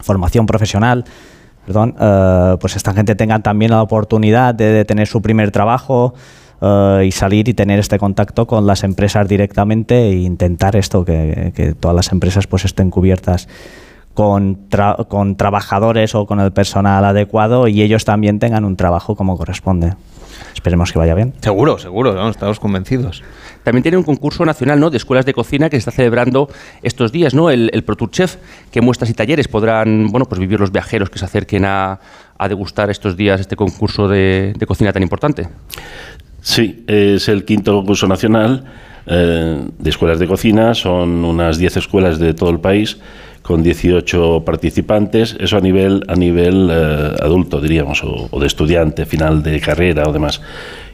formación 0.00 0.46
profesional, 0.46 1.04
perdón, 1.66 1.94
eh, 2.00 2.56
pues 2.60 2.74
esta 2.76 2.94
gente 2.94 3.14
tengan 3.14 3.42
también 3.42 3.72
la 3.72 3.82
oportunidad 3.82 4.54
de, 4.54 4.86
tener 4.86 5.06
su 5.06 5.20
primer 5.20 5.50
trabajo 5.50 6.14
eh, 6.62 7.04
y 7.06 7.12
salir 7.12 7.50
y 7.50 7.54
tener 7.54 7.78
este 7.78 7.98
contacto 7.98 8.46
con 8.46 8.66
las 8.66 8.84
empresas 8.84 9.28
directamente 9.28 10.08
e 10.08 10.14
intentar 10.14 10.76
esto, 10.76 11.04
que, 11.04 11.52
que 11.54 11.75
todas 11.75 11.94
las 11.94 12.10
empresas 12.10 12.46
pues 12.46 12.64
estén 12.64 12.90
cubiertas 12.90 13.48
con, 14.14 14.69
con 15.09 15.37
trabajadores 15.37 16.14
o 16.14 16.26
con 16.26 16.41
el 16.41 16.53
personal 16.53 17.05
adecuado 17.05 17.69
y 17.69 17.82
ellos 17.82 18.05
también 18.05 18.38
tengan 18.38 18.64
un 18.64 18.76
trabajo 18.76 19.17
como 19.17 19.37
corresponde. 19.37 19.94
Esperemos 20.55 20.93
que 20.93 20.99
vaya 20.99 21.14
bien. 21.14 21.35
Seguro, 21.41 21.79
seguro, 21.79 22.29
estamos 22.29 22.61
convencidos. 22.61 23.23
También 23.64 23.82
tiene 23.82 23.97
un 23.97 24.04
concurso 24.04 24.45
nacional 24.45 24.81
¿no? 24.81 24.90
de 24.90 24.97
escuelas 24.97 25.25
de 25.25 25.35
cocina 25.35 25.71
que 25.71 25.76
se 25.76 25.78
está 25.78 25.90
celebrando 25.90 26.49
estos 26.83 27.12
días, 27.12 27.35
¿no? 27.35 27.50
El, 27.50 27.71
el 27.73 27.85
Chef, 28.11 28.37
que 28.71 28.81
muestras 28.81 29.11
y 29.11 29.14
talleres 29.14 29.49
podrán 29.49 30.09
bueno, 30.11 30.26
pues 30.26 30.40
vivir 30.40 30.61
los 30.61 30.73
viajeros 30.73 31.11
que 31.11 31.19
se 31.19 31.25
acerquen 31.25 31.64
a, 31.64 32.00
a 32.38 32.49
degustar 32.49 32.90
estos 32.90 33.16
días 33.16 33.40
este 33.40 33.57
concurso 33.57 34.09
de, 34.09 34.52
de, 34.57 34.66
cocina 34.66 34.92
tan 34.92 35.02
importante. 35.02 35.49
Sí, 36.40 36.85
es 36.88 37.28
el 37.28 37.45
quinto 37.45 37.73
concurso 37.76 38.09
nacional 38.09 38.64
eh, 39.07 39.64
de 39.78 39.90
escuelas 39.90 40.19
de 40.19 40.26
cocina, 40.26 40.75
son 40.75 41.25
unas 41.25 41.59
10 41.59 41.76
escuelas 41.78 42.19
de 42.19 42.35
todo 42.35 42.50
el 42.50 42.61
país 42.61 42.99
con 43.42 43.62
18 43.62 44.44
participantes, 44.44 45.37
eso 45.38 45.56
a 45.56 45.61
nivel, 45.61 46.04
a 46.08 46.14
nivel 46.14 46.68
eh, 46.70 47.16
adulto, 47.20 47.61
diríamos, 47.61 48.02
o, 48.04 48.40
de 48.40 48.46
estudiante, 48.46 49.04
final 49.04 49.42
de 49.42 49.61
carrera 49.61 50.04
o 50.08 50.12
demás. 50.12 50.40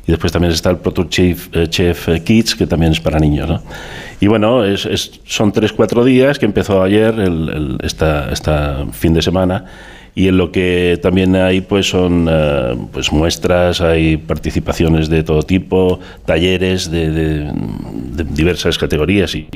Y 0.06 0.10
después 0.10 0.32
también 0.32 0.52
está 0.52 0.70
el 0.70 0.78
Proto 0.78 1.04
Chef, 1.04 1.48
eh, 1.52 1.66
Chef 1.68 2.08
Kids, 2.24 2.54
que 2.54 2.66
también 2.66 2.92
es 2.92 3.00
para 3.00 3.18
niños. 3.18 3.48
¿no? 3.48 3.62
Y 4.20 4.26
bueno, 4.26 4.62
son 4.76 5.52
3-4 5.52 6.02
días 6.04 6.38
que 6.38 6.46
empezó 6.46 6.82
ayer, 6.82 7.14
el, 7.20 7.78
fin 8.92 9.12
de 9.12 9.22
semana 9.22 9.66
y 10.14 10.26
en 10.26 10.36
lo 10.36 10.50
que 10.50 10.98
también 11.00 11.36
hay 11.36 11.60
pues 11.60 11.88
son 11.88 12.26
eh, 12.28 12.74
pues 12.92 13.12
muestras, 13.12 13.80
hay 13.80 14.16
participaciones 14.16 15.08
de 15.08 15.22
todo 15.22 15.42
tipo, 15.42 16.00
talleres 16.24 16.90
de, 16.90 17.52
diversas 18.30 18.78
categorías 18.78 19.36
y, 19.36 19.46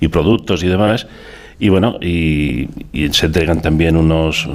y, 0.00 0.08
productos 0.08 0.62
y 0.62 0.68
demás 0.68 1.06
y 1.60 1.68
bueno, 1.68 1.98
y, 2.00 2.68
se 3.12 3.26
entregan 3.26 3.60
también 3.60 3.96
unos, 3.96 4.46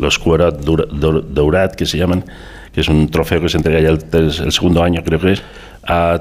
los 0.00 0.18
Cuerat 0.18 0.60
Dourat, 0.60 1.74
que 1.74 1.84
se 1.84 1.98
llaman, 1.98 2.24
que 2.72 2.80
es 2.80 2.88
un 2.88 3.08
trofeo 3.08 3.42
que 3.42 3.50
se 3.50 3.58
entrega 3.58 3.80
ya 3.80 3.90
el, 3.90 4.52
segundo 4.52 4.82
año, 4.82 5.02
creo 5.04 5.20
que 5.20 5.32
es, 5.32 5.42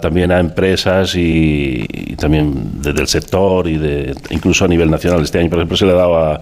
también 0.01 0.33
a 0.33 0.39
empresas 0.39 1.15
y, 1.15 1.85
también 2.17 2.81
desde 2.81 3.01
el 3.01 3.07
sector 3.07 3.67
y 3.67 3.77
de 3.77 4.13
incluso 4.31 4.65
a 4.65 4.67
nivel 4.67 4.91
nacional. 4.91 5.21
Este 5.21 5.39
año, 5.39 5.49
por 5.49 5.59
ejemplo, 5.59 5.77
se 5.77 5.85
le 5.85 5.93
ha 5.93 5.95
dado 5.95 6.17
a, 6.17 6.41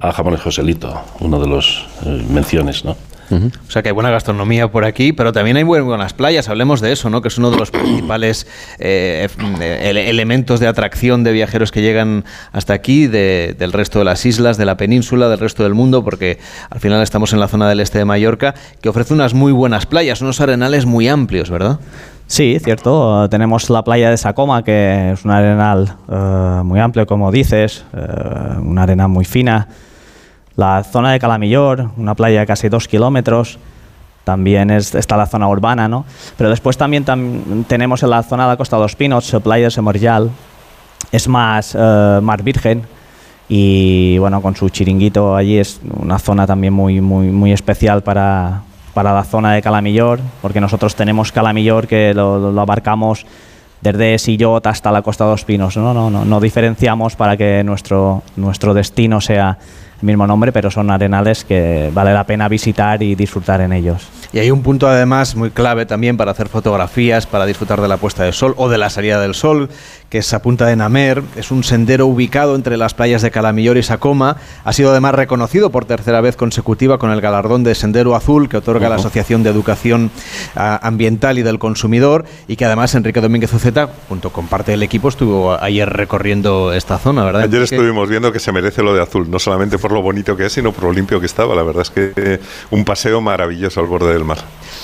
a 0.00 0.12
Jamones 0.12 0.40
Joselito, 0.40 1.00
uno 1.20 1.38
de 1.40 1.46
los 1.46 1.86
eh, 2.04 2.22
menciones, 2.28 2.84
¿no? 2.84 2.96
O 3.30 3.70
sea 3.70 3.82
que 3.82 3.88
hay 3.88 3.92
buena 3.92 4.10
gastronomía 4.10 4.70
por 4.70 4.84
aquí, 4.84 5.12
pero 5.12 5.32
también 5.32 5.56
hay 5.56 5.64
buenas 5.64 6.12
playas, 6.12 6.48
hablemos 6.48 6.80
de 6.80 6.92
eso, 6.92 7.10
¿no? 7.10 7.22
que 7.22 7.28
es 7.28 7.38
uno 7.38 7.50
de 7.50 7.56
los 7.56 7.70
principales 7.70 8.46
eh, 8.78 9.28
elementos 10.08 10.60
de 10.60 10.66
atracción 10.66 11.24
de 11.24 11.32
viajeros 11.32 11.72
que 11.72 11.82
llegan 11.82 12.24
hasta 12.52 12.72
aquí, 12.74 13.06
del 13.06 13.72
resto 13.72 13.98
de 13.98 14.04
las 14.04 14.24
islas, 14.26 14.56
de 14.56 14.64
la 14.64 14.76
península, 14.76 15.28
del 15.28 15.38
resto 15.38 15.62
del 15.62 15.74
mundo, 15.74 16.04
porque 16.04 16.38
al 16.70 16.80
final 16.80 17.02
estamos 17.02 17.32
en 17.32 17.40
la 17.40 17.48
zona 17.48 17.68
del 17.68 17.80
este 17.80 17.98
de 17.98 18.04
Mallorca, 18.04 18.54
que 18.80 18.88
ofrece 18.88 19.14
unas 19.14 19.34
muy 19.34 19.52
buenas 19.52 19.86
playas, 19.86 20.20
unos 20.20 20.40
arenales 20.40 20.86
muy 20.86 21.08
amplios, 21.08 21.50
¿verdad? 21.50 21.78
Sí, 22.26 22.58
cierto. 22.62 23.28
Tenemos 23.28 23.70
la 23.70 23.84
playa 23.84 24.10
de 24.10 24.16
Sacoma, 24.16 24.64
que 24.64 25.12
es 25.12 25.24
un 25.24 25.30
arenal 25.30 25.94
eh, 26.10 26.60
muy 26.64 26.80
amplio, 26.80 27.06
como 27.06 27.30
dices, 27.30 27.84
eh, 27.96 28.58
una 28.60 28.82
arena 28.82 29.06
muy 29.06 29.24
fina 29.24 29.68
la 30.56 30.82
zona 30.84 31.12
de 31.12 31.20
Calamillor, 31.20 31.90
una 31.96 32.14
playa 32.14 32.40
de 32.40 32.46
casi 32.46 32.68
dos 32.68 32.88
kilómetros, 32.88 33.58
también 34.24 34.70
está 34.70 35.16
la 35.16 35.26
zona 35.26 35.48
urbana, 35.48 35.86
¿no? 35.86 36.04
Pero 36.36 36.50
después 36.50 36.76
también 36.76 37.04
tenemos 37.68 38.02
en 38.02 38.10
la 38.10 38.22
zona 38.24 38.44
de 38.44 38.50
la 38.50 38.56
Costa 38.56 38.76
de 38.76 38.82
los 38.82 38.96
Pinos, 38.96 39.36
Playa 39.44 39.68
de 39.68 40.30
es 41.12 41.28
más 41.28 41.76
eh, 41.78 42.18
mar 42.20 42.42
virgen 42.42 42.82
y 43.48 44.18
bueno, 44.18 44.42
con 44.42 44.56
su 44.56 44.68
chiringuito 44.68 45.36
allí 45.36 45.58
es 45.58 45.80
una 46.00 46.18
zona 46.18 46.46
también 46.46 46.72
muy, 46.72 47.00
muy, 47.00 47.28
muy 47.28 47.52
especial 47.52 48.02
para, 48.02 48.62
para 48.94 49.14
la 49.14 49.22
zona 49.22 49.52
de 49.52 49.62
Calamillor, 49.62 50.18
porque 50.42 50.60
nosotros 50.60 50.96
tenemos 50.96 51.30
Calamillor 51.30 51.86
que 51.86 52.12
lo, 52.12 52.60
abarcamos 52.60 53.24
desde 53.80 54.18
Sillot 54.18 54.66
hasta 54.66 54.90
la 54.90 55.02
Costa 55.02 55.24
de 55.24 55.30
los 55.30 55.44
Pinos. 55.44 55.76
¿no? 55.76 55.94
No, 55.94 56.10
no, 56.10 56.24
no 56.24 56.40
diferenciamos 56.40 57.14
para 57.14 57.36
que 57.36 57.62
nuestro, 57.62 58.24
nuestro 58.34 58.74
destino 58.74 59.20
sea 59.20 59.50
el 59.50 59.85
mismo 60.02 60.26
nombre, 60.26 60.52
pero 60.52 60.70
son 60.70 60.90
arenales 60.90 61.44
que 61.44 61.90
vale 61.92 62.12
la 62.12 62.24
pena 62.24 62.48
visitar 62.48 63.02
y 63.02 63.14
disfrutar 63.14 63.60
en 63.60 63.72
ellos. 63.72 64.08
Y 64.32 64.38
hay 64.38 64.50
un 64.50 64.62
punto 64.62 64.88
además 64.88 65.36
muy 65.36 65.50
clave 65.50 65.86
también 65.86 66.16
para 66.16 66.32
hacer 66.32 66.48
fotografías, 66.48 67.26
para 67.26 67.46
disfrutar 67.46 67.80
de 67.80 67.88
la 67.88 67.96
puesta 67.96 68.24
de 68.24 68.32
sol 68.32 68.54
o 68.56 68.68
de 68.68 68.76
la 68.76 68.90
salida 68.90 69.20
del 69.20 69.34
sol, 69.34 69.70
que 70.10 70.18
es 70.18 70.34
a 70.34 70.42
Punta 70.42 70.66
de 70.66 70.76
Namer. 70.76 71.22
Es 71.36 71.50
un 71.50 71.64
sendero 71.64 72.06
ubicado 72.06 72.54
entre 72.54 72.76
las 72.76 72.94
playas 72.94 73.22
de 73.22 73.30
Calamillor 73.30 73.76
y 73.76 73.82
Sacoma. 73.82 74.36
Ha 74.64 74.72
sido 74.72 74.90
además 74.90 75.14
reconocido 75.14 75.70
por 75.70 75.84
tercera 75.84 76.20
vez 76.20 76.36
consecutiva 76.36 76.98
con 76.98 77.10
el 77.10 77.20
galardón 77.20 77.64
de 77.64 77.74
Sendero 77.74 78.14
Azul 78.14 78.48
que 78.48 78.56
otorga 78.58 78.88
la 78.88 78.96
Asociación 78.96 79.42
de 79.42 79.50
Educación 79.50 80.10
ah, 80.54 80.78
Ambiental 80.82 81.38
y 81.38 81.42
del 81.42 81.58
Consumidor 81.58 82.24
y 82.48 82.56
que 82.56 82.64
además 82.64 82.94
Enrique 82.94 83.20
Domínguez 83.20 83.52
Uceta, 83.52 83.88
junto 84.08 84.30
con 84.30 84.48
parte 84.48 84.72
del 84.72 84.82
equipo, 84.82 85.08
estuvo 85.08 85.60
ayer 85.60 85.88
recorriendo 85.88 86.72
esta 86.72 86.98
zona, 86.98 87.24
¿verdad? 87.24 87.42
Ayer 87.42 87.62
estuvimos 87.62 88.08
viendo 88.08 88.32
que 88.32 88.40
se 88.40 88.52
merece 88.52 88.82
lo 88.82 88.94
de 88.94 89.02
azul, 89.02 89.30
no 89.30 89.38
solamente 89.38 89.78
por 89.78 89.85
lo 89.92 90.02
bonito 90.02 90.36
que 90.36 90.46
es, 90.46 90.52
sino 90.52 90.72
por 90.72 90.84
lo 90.84 90.92
limpio 90.92 91.20
que 91.20 91.26
estaba. 91.26 91.54
La 91.54 91.62
verdad 91.62 91.82
es 91.82 91.90
que 91.90 92.40
un 92.70 92.84
paseo 92.84 93.20
maravilloso 93.20 93.80
al 93.80 93.86
borde 93.86 94.12
del 94.12 94.24
mar. 94.24 94.38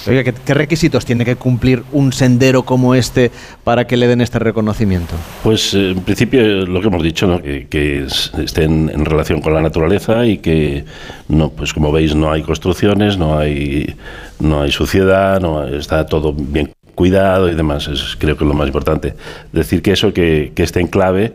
¿qué, 0.04 0.54
requisitos 0.54 1.04
tiene 1.04 1.24
que 1.24 1.36
cumplir 1.36 1.82
un 1.92 2.12
sendero 2.12 2.62
como 2.64 2.94
este 2.94 3.30
para 3.64 3.86
que 3.86 3.96
le 3.96 4.06
den 4.06 4.20
este 4.20 4.38
reconocimiento? 4.38 5.14
Pues 5.42 5.74
eh, 5.74 5.90
en 5.90 6.00
principio 6.00 6.42
lo 6.66 6.80
que 6.80 6.86
hemos 6.88 7.02
dicho, 7.02 7.40
que, 7.42 8.06
estén 8.42 8.90
en 8.90 9.04
relación 9.04 9.40
con 9.40 9.54
la 9.54 9.62
naturaleza 9.62 10.26
y 10.26 10.38
que, 10.38 10.84
no, 11.28 11.50
pues 11.50 11.72
como 11.72 11.92
veis, 11.92 12.14
no 12.14 12.30
hay 12.32 12.42
construcciones, 12.42 13.16
no 13.16 13.38
hay, 13.38 13.94
no 14.40 14.62
hay 14.62 14.70
suciedad, 14.70 15.40
no 15.40 15.66
está 15.66 16.06
todo 16.06 16.32
bien 16.32 16.72
cuidado 16.94 17.50
y 17.50 17.54
demás. 17.54 17.88
Es, 17.88 18.16
creo 18.18 18.36
que 18.36 18.44
es 18.44 18.48
lo 18.48 18.54
más 18.54 18.66
importante. 18.66 19.14
Decir 19.52 19.82
que 19.82 19.92
eso, 19.92 20.12
que, 20.12 20.52
que 20.54 20.62
esté 20.62 20.80
en 20.80 20.88
clave 20.88 21.32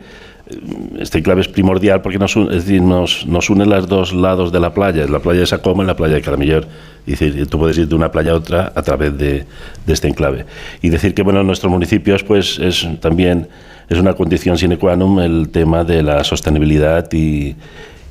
este 1.00 1.20
enclave 1.20 1.42
es 1.42 1.48
primordial 1.48 2.02
porque 2.02 2.18
nos, 2.18 2.36
es 2.36 2.66
decir, 2.66 2.82
nos, 2.82 3.26
nos 3.26 3.50
une 3.50 3.66
los 3.66 3.88
dos 3.88 4.14
lados 4.14 4.52
de 4.52 4.60
la 4.60 4.74
playa, 4.74 5.06
la 5.08 5.20
playa 5.20 5.42
de 5.42 5.46
Sacoma 5.46 5.84
y 5.84 5.88
la 5.88 5.96
playa 5.96 6.16
de 6.16 6.22
Caramillor. 6.22 6.68
Es 7.06 7.20
decir, 7.20 7.48
tú 7.48 7.60
puedes 7.60 7.78
ir 7.78 7.88
de 7.88 7.96
una 7.96 8.12
playa 8.12 8.32
a 8.32 8.36
otra 8.36 8.72
a 8.76 8.82
través 8.82 9.18
de, 9.18 9.46
de 9.86 9.94
este 9.94 10.08
enclave. 10.08 10.46
Y 10.82 10.90
decir 10.90 11.14
que 11.14 11.24
bueno, 11.24 11.42
en 11.42 11.48
nuestros 11.48 11.72
municipios 11.72 12.24
pues 12.24 12.60
es 12.60 12.88
también 13.00 13.48
es 13.90 13.98
una 13.98 14.14
condición 14.14 14.58
sine 14.58 14.78
qua 14.78 14.96
non 15.00 15.24
el 15.24 15.48
tema 15.50 15.88
de 15.88 16.04
la 16.04 16.24
sostenibilidad 16.24 17.08
y, 17.14 17.56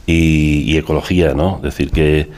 y, 0.07 0.77
ecología, 0.77 1.35
¿no? 1.35 1.57
Es 1.57 1.77
decir, 1.77 1.91
que, 1.91 2.29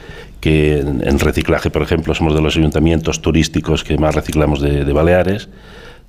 que 0.41 0.79
en, 0.79 1.19
reciclaje, 1.19 1.69
por 1.69 1.81
ejemplo, 1.81 2.13
somos 2.13 2.35
de 2.35 2.41
los 2.41 2.57
ayuntamientos 2.57 3.21
turísticos 3.21 3.83
que 3.83 3.97
más 3.97 4.13
reciclamos 4.13 4.59
de, 4.59 4.83
de 4.83 4.93
Baleares. 4.93 5.47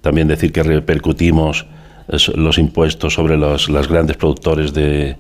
También 0.00 0.26
decir 0.26 0.50
que 0.50 0.62
repercutimos 0.62 1.66
los 2.08 2.58
impuestos 2.58 3.14
sobre 3.14 3.36
los 3.36 3.68
las 3.68 3.88
grandes 3.88 4.16
productores 4.16 4.72
de, 4.72 5.16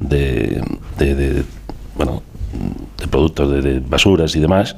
de, 0.00 1.44
bueno, 1.96 2.22
de 2.98 3.06
productos 3.08 3.62
de, 3.62 3.80
basuras 3.80 4.34
y 4.36 4.40
demás. 4.40 4.76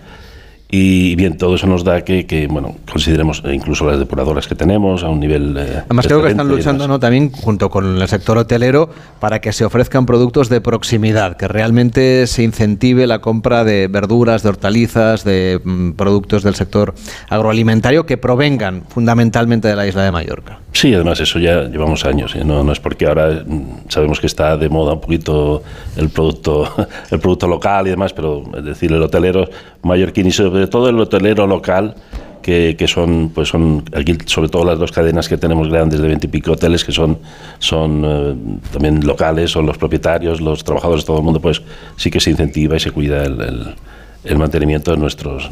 Y 0.68 1.14
bien, 1.14 1.36
todo 1.36 1.54
eso 1.54 1.68
nos 1.68 1.84
da 1.84 2.02
que, 2.02 2.26
que, 2.26 2.48
bueno, 2.48 2.74
consideremos 2.90 3.40
incluso 3.52 3.88
las 3.88 4.00
depuradoras 4.00 4.48
que 4.48 4.56
tenemos 4.56 5.04
a 5.04 5.08
un 5.08 5.20
nivel. 5.20 5.56
Eh, 5.56 5.82
Además, 5.84 6.06
creo 6.08 6.22
que 6.22 6.30
están 6.30 6.48
luchando 6.48 6.88
¿no? 6.88 6.98
también 6.98 7.30
junto 7.30 7.70
con 7.70 8.02
el 8.02 8.08
sector 8.08 8.36
hotelero 8.36 8.90
para 9.20 9.40
que 9.40 9.52
se 9.52 9.64
ofrezcan 9.64 10.06
productos 10.06 10.48
de 10.48 10.60
proximidad, 10.60 11.36
que 11.36 11.46
realmente 11.46 12.26
se 12.26 12.42
incentive 12.42 13.06
la 13.06 13.20
compra 13.20 13.62
de 13.62 13.86
verduras, 13.86 14.42
de 14.42 14.48
hortalizas, 14.48 15.22
de 15.22 15.60
mm, 15.62 15.92
productos 15.92 16.42
del 16.42 16.56
sector 16.56 16.94
agroalimentario 17.28 18.04
que 18.04 18.16
provengan 18.16 18.82
fundamentalmente 18.88 19.68
de 19.68 19.76
la 19.76 19.86
isla 19.86 20.02
de 20.02 20.10
Mallorca. 20.10 20.58
Sí, 20.72 20.92
además 20.92 21.20
eso 21.20 21.38
ya 21.38 21.62
llevamos 21.62 22.04
años, 22.04 22.34
¿eh? 22.34 22.44
no, 22.44 22.64
no 22.64 22.72
es 22.72 22.80
porque 22.80 23.06
ahora 23.06 23.44
mm, 23.46 23.88
sabemos 23.88 24.20
que 24.20 24.26
está 24.26 24.56
de 24.56 24.68
moda 24.68 24.94
un 24.94 25.00
poquito 25.00 25.62
el 25.96 26.08
producto, 26.08 26.68
el 27.10 27.20
producto 27.20 27.46
local 27.46 27.86
y 27.86 27.90
demás, 27.90 28.12
pero 28.12 28.42
es 28.56 28.64
decir, 28.64 28.92
el 28.92 29.02
hotelero 29.02 29.48
mallorquín 29.82 30.26
y 30.26 30.32
sobre 30.56 30.68
todo 30.68 30.88
el 30.88 30.98
hotelero 30.98 31.46
local, 31.46 31.94
que, 32.40 32.76
que, 32.78 32.88
son, 32.88 33.30
pues 33.34 33.48
son 33.48 33.84
aquí 33.94 34.16
sobre 34.24 34.48
todo 34.48 34.64
las 34.64 34.78
dos 34.78 34.90
cadenas 34.90 35.28
que 35.28 35.36
tenemos 35.36 35.68
grandes 35.68 36.00
de 36.00 36.08
veintipico 36.08 36.52
hoteles 36.52 36.82
que 36.82 36.92
son, 36.92 37.18
son 37.58 38.02
eh, 38.06 38.34
también 38.72 39.06
locales, 39.06 39.50
son 39.50 39.66
los 39.66 39.76
propietarios, 39.76 40.40
los 40.40 40.64
trabajadores, 40.64 41.04
todo 41.04 41.18
el 41.18 41.24
mundo, 41.24 41.40
pues 41.40 41.60
sí 41.96 42.10
que 42.10 42.20
se 42.20 42.30
incentiva 42.30 42.76
y 42.76 42.80
se 42.80 42.90
cuida 42.90 43.24
el, 43.24 43.74
el 44.24 44.38
mantenimiento 44.38 44.92
de 44.92 44.96
nuestros 44.96 45.50